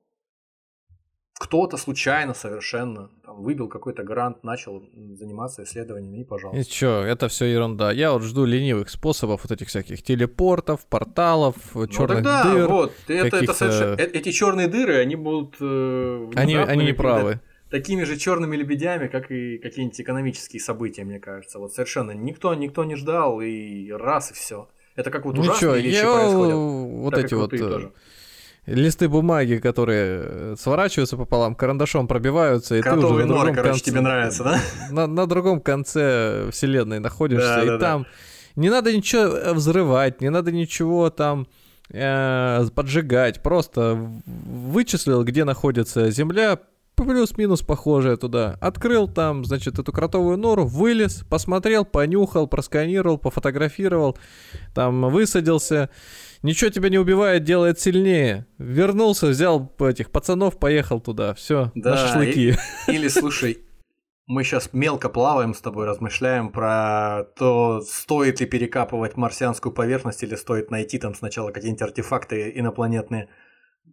кто-то 1.41 1.79
случайно 1.79 2.35
совершенно 2.35 3.09
там, 3.25 3.43
выбил 3.43 3.69
какой-то 3.69 4.03
грант, 4.03 4.45
начал 4.45 4.85
заниматься 5.15 5.65
исследованиями 5.65 6.21
и 6.21 6.25
пожалуйста. 6.25 6.61
И 6.61 6.65
чё, 6.65 7.03
это 7.03 7.29
все 7.29 7.47
ерунда. 7.47 7.93
Я 7.93 8.13
вот 8.13 8.23
жду 8.23 8.45
ленивых 8.45 8.91
способов 8.91 9.43
вот 9.43 9.51
этих 9.51 9.69
всяких 9.69 10.03
телепортов, 10.03 10.87
порталов, 10.87 11.57
черных 11.73 11.91
ну, 11.99 12.07
тогда, 12.07 12.45
дыр. 12.45 12.69
Вот, 12.69 12.93
это, 13.09 13.37
это 13.39 13.55
совершенно... 13.55 13.95
Э, 13.95 14.05
эти 14.05 14.31
черные 14.31 14.69
дыры, 14.69 14.99
они 14.99 15.17
будут. 15.17 15.57
Э, 15.61 16.31
они, 16.37 16.57
они 16.57 16.85
не 16.85 16.93
правы. 16.93 17.41
Такими 17.71 18.05
же 18.05 18.17
черными 18.17 18.55
лебедями, 18.55 19.09
как 19.09 19.33
и 19.33 19.59
какие-нибудь 19.59 20.01
экономические 20.01 20.61
события, 20.61 21.05
мне 21.05 21.19
кажется. 21.19 21.59
Вот 21.59 21.73
совершенно 21.73 22.13
никто, 22.13 22.55
никто 22.55 22.85
не 22.85 22.95
ждал, 22.95 23.41
и 23.41 23.91
раз, 23.91 24.31
и 24.31 24.35
все. 24.35 24.69
Это 24.97 25.11
как 25.11 25.25
вот 25.25 25.39
ужасные 25.39 25.57
Ничего, 25.57 25.75
вещи 25.75 25.97
я... 25.97 26.15
происходят. 26.15 26.55
Вот 26.57 27.19
эти 27.19 27.35
вот. 27.35 27.53
Э, 27.53 27.59
тоже 27.59 27.93
листы 28.67 29.09
бумаги, 29.09 29.59
которые 29.59 30.23
э, 30.25 30.55
сворачиваются 30.59 31.17
пополам, 31.17 31.55
карандашом 31.55 32.09
пробиваются, 32.09 32.77
и 32.77 32.81
Кротовый 32.81 33.09
ты 33.09 33.15
уже 33.15 33.27
на 33.27 33.35
другом 33.35 33.55
короче, 33.55 33.71
конце, 33.71 33.85
тебе 33.85 34.01
нравится, 34.01 34.45
да? 34.45 34.61
На, 34.91 35.07
на 35.07 35.27
другом 35.27 35.61
конце 35.61 36.49
вселенной 36.51 36.99
находишься, 36.99 37.57
да, 37.57 37.63
и 37.63 37.67
да, 37.67 37.79
там 37.79 38.03
да. 38.05 38.09
не 38.57 38.71
надо 38.71 38.97
ничего 38.97 39.23
э, 39.23 39.53
взрывать, 39.53 40.21
не 40.21 40.31
надо 40.31 40.53
ничего 40.53 41.11
там 41.11 41.47
поджигать, 41.91 43.43
просто 43.43 44.11
вычислил, 44.25 45.23
где 45.23 45.45
находится 45.45 46.11
Земля, 46.11 46.59
плюс-минус 46.97 47.63
похожая 47.63 48.17
туда. 48.17 48.57
Открыл 48.61 49.09
там, 49.09 49.45
значит, 49.45 49.79
эту 49.79 49.93
кротовую 49.93 50.37
нору, 50.37 50.65
вылез, 50.67 51.25
посмотрел, 51.29 51.85
понюхал, 51.85 52.47
просканировал, 52.47 53.19
пофотографировал, 53.19 54.19
там 54.75 55.09
высадился. 55.11 55.91
Ничего 56.43 56.71
тебя 56.71 56.91
не 56.91 56.99
убивает, 56.99 57.45
делает 57.45 57.81
сильнее. 57.81 58.47
Вернулся, 58.59 59.29
взял 59.29 59.73
этих 59.81 60.11
пацанов, 60.11 60.59
поехал 60.59 61.01
туда. 61.01 61.35
Все, 61.35 61.73
да, 61.75 61.93
на 61.93 61.97
шашлыки. 61.97 62.51
И, 62.51 62.57
или, 62.93 63.09
слушай, 63.09 63.65
мы 64.27 64.43
сейчас 64.43 64.71
мелко 64.73 65.09
плаваем 65.11 65.53
с 65.55 65.61
тобой, 65.61 65.87
размышляем 65.87 66.51
про 66.51 67.25
то, 67.37 67.83
стоит 67.83 68.41
ли 68.41 68.47
перекапывать 68.47 69.17
марсианскую 69.17 69.73
поверхность 69.73 70.23
или 70.23 70.35
стоит 70.35 70.71
найти 70.71 70.99
там 70.99 71.15
сначала 71.15 71.51
какие-нибудь 71.51 71.83
артефакты 71.83 72.51
инопланетные, 72.55 73.29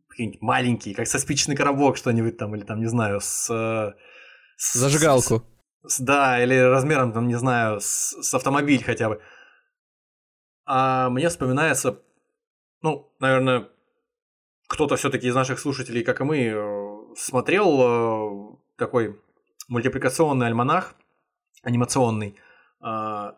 какие-нибудь 0.09 0.41
маленькие, 0.41 0.95
как 0.95 1.07
со 1.07 1.19
спичный 1.19 1.55
коробок 1.55 1.97
что-нибудь 1.97 2.37
там, 2.37 2.55
или 2.55 2.63
там, 2.63 2.79
не 2.79 2.87
знаю, 2.87 3.21
с... 3.21 3.95
с 4.57 4.73
Зажигалку. 4.73 5.43
С, 5.85 5.99
да, 5.99 6.41
или 6.41 6.55
размером, 6.55 7.13
там, 7.13 7.27
не 7.27 7.35
знаю, 7.35 7.79
с, 7.79 8.15
с 8.21 8.33
автомобиль 8.33 8.83
хотя 8.83 9.09
бы. 9.09 9.21
А 10.65 11.09
мне 11.09 11.29
вспоминается 11.29 11.99
ну, 12.81 13.11
наверное, 13.19 13.69
кто-то 14.67 14.95
все-таки 14.95 15.27
из 15.27 15.35
наших 15.35 15.59
слушателей, 15.59 16.03
как 16.03 16.21
и 16.21 16.23
мы, 16.23 16.37
э, 16.37 17.15
смотрел 17.15 17.81
э, 17.81 18.57
такой 18.77 19.19
мультипликационный 19.67 20.47
альманах, 20.47 20.95
анимационный, 21.63 22.35
э, 22.83 23.31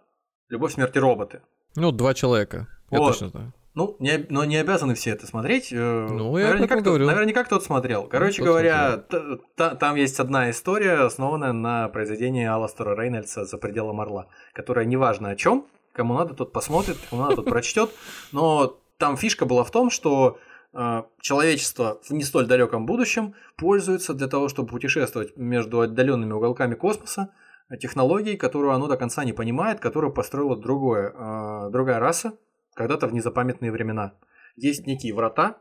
«Любовь, 0.49 0.73
смерти 0.73 0.97
роботы». 0.97 1.41
Ну, 1.75 1.91
два 1.91 2.13
человека, 2.13 2.67
я 2.91 2.99
вот. 2.99 3.09
точно 3.09 3.30
знаю. 3.30 3.53
Ну, 3.75 3.95
не, 3.99 4.25
но 4.29 4.45
не 4.45 4.57
обязаны 4.57 4.93
все 4.93 5.11
это 5.11 5.25
смотреть. 5.25 5.69
Ну, 5.71 6.37
я 6.37 6.49
наверняка, 6.49 6.75
кто, 6.75 6.91
говорю. 6.91 7.07
наверняка 7.07 7.43
кто-то 7.43 7.65
смотрел. 7.65 8.07
Короче 8.07 8.41
ну, 8.41 8.49
говоря, 8.49 8.97
т- 8.97 9.37
т- 9.55 9.75
там 9.75 9.95
есть 9.95 10.19
одна 10.19 10.51
история, 10.51 11.05
основанная 11.05 11.53
на 11.53 11.89
произведении 11.89 12.45
Алластера 12.45 12.95
Рейнольдса 12.95 13.45
«За 13.45 13.57
пределом 13.57 13.99
Орла», 13.99 14.27
которая 14.53 14.85
неважно 14.85 15.29
о 15.29 15.35
чем, 15.35 15.65
кому 15.91 16.13
надо, 16.13 16.35
тот 16.35 16.51
посмотрит, 16.53 16.97
кому 17.09 17.23
надо, 17.23 17.37
тот 17.37 17.45
прочтет, 17.45 17.89
но 18.31 18.79
там 18.99 19.17
фишка 19.17 19.45
была 19.45 19.63
в 19.63 19.71
том, 19.71 19.89
что 19.89 20.37
э, 20.73 21.03
человечество 21.19 21.99
в 22.03 22.11
не 22.11 22.23
столь 22.23 22.45
далеком 22.45 22.85
будущем 22.85 23.33
пользуется 23.57 24.13
для 24.13 24.27
того, 24.27 24.49
чтобы 24.49 24.69
путешествовать 24.69 25.35
между 25.35 25.81
отдаленными 25.81 26.33
уголками 26.33 26.75
космоса 26.75 27.33
технологией, 27.79 28.37
которую 28.37 28.73
оно 28.73 28.87
до 28.87 28.97
конца 28.97 29.23
не 29.23 29.33
понимает, 29.33 29.79
которую 29.79 30.13
построила 30.13 30.55
другое, 30.55 31.11
э, 31.11 31.69
другая 31.71 31.97
раса 31.99 32.33
когда-то 32.75 33.07
в 33.07 33.13
незапамятные 33.13 33.71
времена. 33.71 34.13
Есть 34.55 34.85
некие 34.87 35.13
врата, 35.13 35.57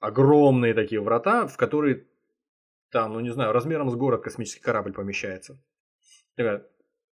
огромные 0.00 0.74
такие 0.74 1.00
врата, 1.00 1.46
в 1.46 1.56
которые 1.56 2.06
там, 2.90 3.12
ну 3.12 3.20
не 3.20 3.30
знаю, 3.30 3.52
размером 3.52 3.90
с 3.90 3.94
город 3.94 4.22
космический 4.22 4.62
корабль 4.62 4.92
помещается. 4.92 5.58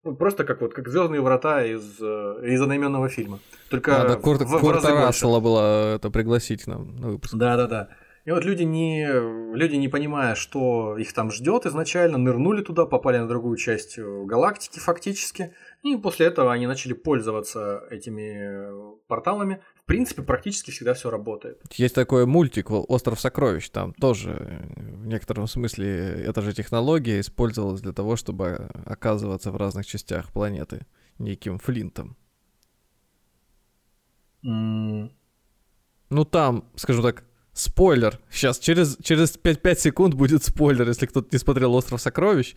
Ну, 0.04 0.14
просто 0.16 0.44
как 0.44 0.60
вот 0.60 0.74
как 0.74 0.88
Звездные 0.88 1.22
врата 1.22 1.64
из, 1.64 1.98
э, 1.98 2.40
из 2.42 2.60
одноименного 2.60 3.08
фильма. 3.08 3.40
Только 3.70 3.92
Надо 3.92 4.16
Курт, 4.16 4.42
в, 4.42 4.58
Курта 4.58 4.94
в 4.94 5.06
Рассела 5.06 5.40
было 5.40 5.94
это 5.94 6.10
пригласить 6.10 6.66
нам 6.66 6.94
на 6.96 7.08
выпуск. 7.08 7.34
Да, 7.34 7.56
да, 7.56 7.66
да. 7.66 7.88
И 8.24 8.30
вот 8.30 8.44
люди 8.44 8.62
не, 8.62 9.06
люди, 9.54 9.76
не 9.76 9.88
понимая, 9.88 10.34
что 10.34 10.96
их 10.96 11.12
там 11.12 11.30
ждет 11.30 11.66
изначально, 11.66 12.16
нырнули 12.16 12.62
туда, 12.62 12.86
попали 12.86 13.18
на 13.18 13.28
другую 13.28 13.56
часть 13.58 13.98
э, 13.98 14.24
галактики 14.24 14.78
фактически. 14.78 15.54
И 15.82 15.96
после 15.96 16.26
этого 16.26 16.52
они 16.52 16.66
начали 16.66 16.94
пользоваться 16.94 17.82
этими 17.90 18.96
порталами 19.06 19.60
в 19.84 19.86
принципе, 19.86 20.22
практически 20.22 20.70
всегда 20.70 20.94
все 20.94 21.10
работает. 21.10 21.60
Есть 21.72 21.94
такой 21.94 22.24
мультик 22.24 22.70
«Остров 22.70 23.20
сокровищ», 23.20 23.68
там 23.68 23.92
тоже 23.92 24.30
э, 24.30 24.94
в 24.94 25.06
некотором 25.06 25.46
смысле 25.46 26.24
эта 26.24 26.40
же 26.40 26.54
технология 26.54 27.20
использовалась 27.20 27.82
для 27.82 27.92
того, 27.92 28.16
чтобы 28.16 28.70
оказываться 28.86 29.50
в 29.50 29.56
разных 29.56 29.84
частях 29.84 30.32
планеты 30.32 30.86
неким 31.18 31.58
Флинтом. 31.58 32.16
Mm. 34.42 35.10
Ну 36.08 36.24
там, 36.24 36.64
скажем 36.76 37.02
так, 37.02 37.24
спойлер. 37.54 38.18
Сейчас 38.30 38.58
через, 38.58 38.98
через 39.02 39.30
5, 39.30 39.62
5 39.62 39.80
секунд 39.80 40.14
будет 40.14 40.44
спойлер, 40.44 40.86
если 40.86 41.06
кто-то 41.06 41.28
не 41.32 41.38
смотрел 41.38 41.74
«Остров 41.74 42.00
сокровищ». 42.00 42.54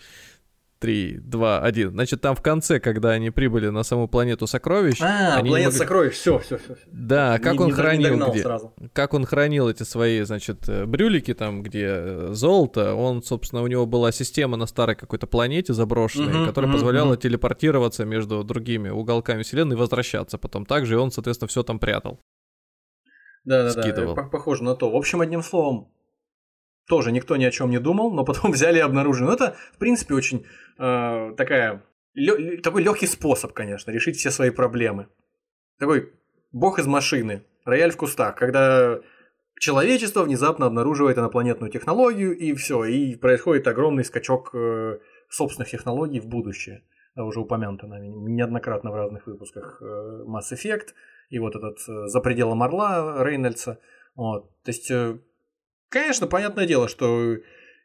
3, 0.79 1.19
2, 1.23 1.59
1. 1.59 1.91
Значит, 1.91 2.21
там 2.21 2.35
в 2.35 2.41
конце, 2.41 2.79
когда 2.79 3.11
они 3.11 3.31
прибыли 3.31 3.69
на 3.69 3.83
саму 3.83 4.07
планету 4.07 4.47
сокровищ... 4.47 4.99
А, 5.01 5.39
планета 5.39 5.65
могли... 5.65 5.71
сокровищ, 5.71 6.13
все, 6.13 6.39
все, 6.39 6.57
все. 6.57 6.75
Да, 6.91 7.39
как 7.39 7.53
не, 7.53 7.59
он 7.59 7.67
не, 7.67 7.71
хранил 7.73 8.15
не 8.15 8.31
где... 8.31 8.41
Сразу. 8.43 8.73
Как 8.93 9.13
он 9.13 9.25
хранил 9.25 9.69
эти 9.69 9.83
свои, 9.83 10.21
значит, 10.21 10.69
э, 10.69 10.85
брюлики 10.85 11.33
там, 11.33 11.63
где 11.63 11.87
э, 11.87 12.29
золото, 12.33 12.93
он, 12.93 13.23
собственно, 13.23 13.63
у 13.63 13.67
него 13.67 13.85
была 13.85 14.11
система 14.11 14.57
на 14.57 14.67
старой 14.67 14.95
какой-то 14.95 15.25
планете 15.25 15.73
заброшенной, 15.73 16.41
угу, 16.41 16.45
которая 16.45 16.69
угу, 16.69 16.77
позволяла 16.77 17.13
угу. 17.13 17.21
телепортироваться 17.21 18.05
между 18.05 18.43
другими 18.43 18.89
уголками 18.89 19.41
вселенной 19.41 19.75
и 19.75 19.79
возвращаться 19.79 20.37
потом. 20.37 20.65
Также 20.65 20.93
и 20.93 20.97
он, 20.97 21.11
соответственно, 21.11 21.47
все 21.47 21.63
там 21.63 21.79
прятал. 21.79 22.19
Да-да-да, 23.47 24.13
похоже 24.13 24.63
на 24.63 24.75
то. 24.75 24.91
В 24.91 24.95
общем, 24.97 25.21
одним 25.21 25.41
словом, 25.41 25.89
тоже 26.85 27.13
никто 27.13 27.37
ни 27.37 27.45
о 27.45 27.51
чем 27.51 27.69
не 27.69 27.79
думал, 27.79 28.11
но 28.11 28.25
потом 28.25 28.51
взяли 28.51 28.77
и 28.77 28.81
обнаружили. 28.81 29.27
Ну, 29.27 29.33
это, 29.33 29.55
в 29.73 29.77
принципе, 29.77 30.15
очень 30.15 30.45
э, 30.77 31.33
такая, 31.37 31.83
лё, 32.13 32.61
такой 32.61 32.83
легкий 32.83 33.07
способ, 33.07 33.53
конечно, 33.53 33.91
решить 33.91 34.17
все 34.17 34.31
свои 34.31 34.49
проблемы. 34.49 35.07
Такой 35.79 36.11
бог 36.51 36.77
из 36.77 36.87
машины, 36.87 37.45
рояль 37.63 37.91
в 37.91 37.97
кустах, 37.97 38.35
когда 38.35 38.99
человечество 39.59 40.23
внезапно 40.23 40.65
обнаруживает 40.65 41.17
инопланетную 41.17 41.71
технологию, 41.71 42.37
и 42.37 42.53
все, 42.53 42.83
и 42.83 43.15
происходит 43.15 43.65
огромный 43.67 44.03
скачок 44.03 44.53
э, 44.53 44.99
собственных 45.29 45.69
технологий 45.69 46.19
в 46.19 46.27
будущее. 46.27 46.83
Уже 47.15 47.39
упомянуто 47.39 47.87
нами 47.87 48.07
неоднократно 48.07 48.91
в 48.91 48.95
разных 48.95 49.25
выпусках 49.25 49.81
э, 49.81 49.85
Mass 50.27 50.51
Effect, 50.51 50.89
и 51.29 51.39
вот 51.39 51.55
этот 51.55 51.77
э, 51.87 52.07
«За 52.07 52.19
пределом 52.19 52.63
Орла» 52.63 53.23
Рейнольдса. 53.23 53.79
Вот. 54.15 54.51
То 54.63 54.71
есть 54.71 54.89
э, 54.91 55.19
Конечно, 55.89 56.27
понятное 56.27 56.67
дело, 56.67 56.89
что 56.89 57.37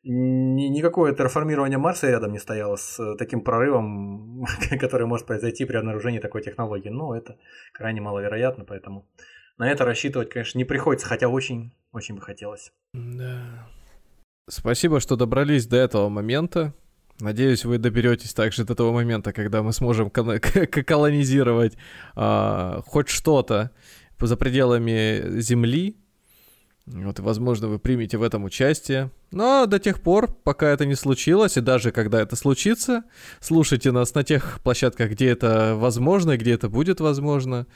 ни, 0.02 0.64
никакое 0.64 1.14
терраформирование 1.14 1.78
Марса 1.78 2.10
рядом 2.10 2.32
не 2.32 2.38
стояло 2.38 2.76
с 2.76 2.98
э, 2.98 3.16
таким 3.16 3.42
прорывом, 3.42 4.44
который 4.80 5.06
может 5.06 5.26
произойти 5.26 5.64
при 5.64 5.76
обнаружении 5.76 6.18
такой 6.18 6.42
технологии. 6.42 6.88
Но 6.88 7.14
это 7.16 7.38
крайне 7.72 8.00
маловероятно, 8.00 8.64
поэтому 8.64 9.08
на 9.56 9.70
это 9.70 9.84
рассчитывать, 9.84 10.30
конечно, 10.30 10.58
не 10.58 10.64
приходится, 10.64 11.06
хотя 11.06 11.28
очень, 11.28 11.72
очень 11.92 12.16
бы 12.16 12.22
хотелось. 12.22 12.72
Да. 12.94 13.68
Спасибо, 14.48 14.98
что 14.98 15.14
добрались 15.14 15.66
до 15.68 15.76
этого 15.76 16.08
момента. 16.08 16.74
Надеюсь, 17.20 17.64
вы 17.64 17.78
доберетесь 17.78 18.34
также 18.34 18.64
до 18.64 18.74
того 18.74 18.92
момента, 18.92 19.32
когда 19.32 19.62
мы 19.62 19.72
сможем 19.72 20.10
колонизировать 20.10 21.76
а, 22.14 22.82
хоть 22.86 23.08
что-то 23.08 23.70
за 24.20 24.36
пределами 24.36 25.40
Земли, 25.40 25.96
Вот, 26.86 27.20
возможно, 27.20 27.68
вы 27.68 27.78
примете 27.78 28.18
в 28.18 28.22
этом 28.22 28.44
участие. 28.44 29.10
Но 29.30 29.66
до 29.66 29.78
тех 29.78 30.00
пор, 30.00 30.32
пока 30.32 30.68
это 30.68 30.84
не 30.84 30.94
случилось, 30.94 31.56
и 31.56 31.60
даже 31.60 31.92
когда 31.92 32.20
это 32.20 32.36
случится, 32.36 33.04
слушайте 33.40 33.92
нас 33.92 34.14
на 34.14 34.24
тех 34.24 34.60
площадках, 34.62 35.10
где 35.10 35.28
это 35.30 35.74
возможно, 35.76 36.36
где 36.36 36.52
это 36.52 36.68
будет 36.68 37.00
возможно. 37.00 37.66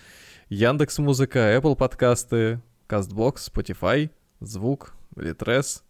Яндекс 0.49 0.99
Музыка, 0.99 1.57
Apple 1.57 1.77
подкасты, 1.77 2.61
Castbox, 2.89 3.51
Spotify, 3.53 4.11
Звук, 4.41 4.95
Литрес 5.17 5.83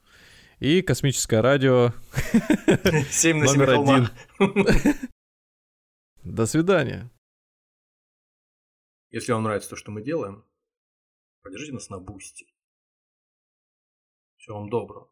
и 0.59 0.83
Космическое 0.83 1.41
радио. 1.41 1.93
7 3.11 3.39
на 3.39 3.47
7 3.47 3.67
холма. 3.67 4.11
До 6.25 6.47
свидания. 6.47 7.11
Если 9.11 9.33
вам 9.33 9.45
нравится 9.45 9.71
то, 9.71 9.77
что 9.77 9.91
мы 9.91 10.03
делаем, 10.03 10.45
поддержите 11.43 11.73
нас 11.73 11.89
на 11.89 11.99
бусте. 11.99 12.47
Всего 14.37 14.59
вам 14.59 14.69
доброго. 14.69 15.11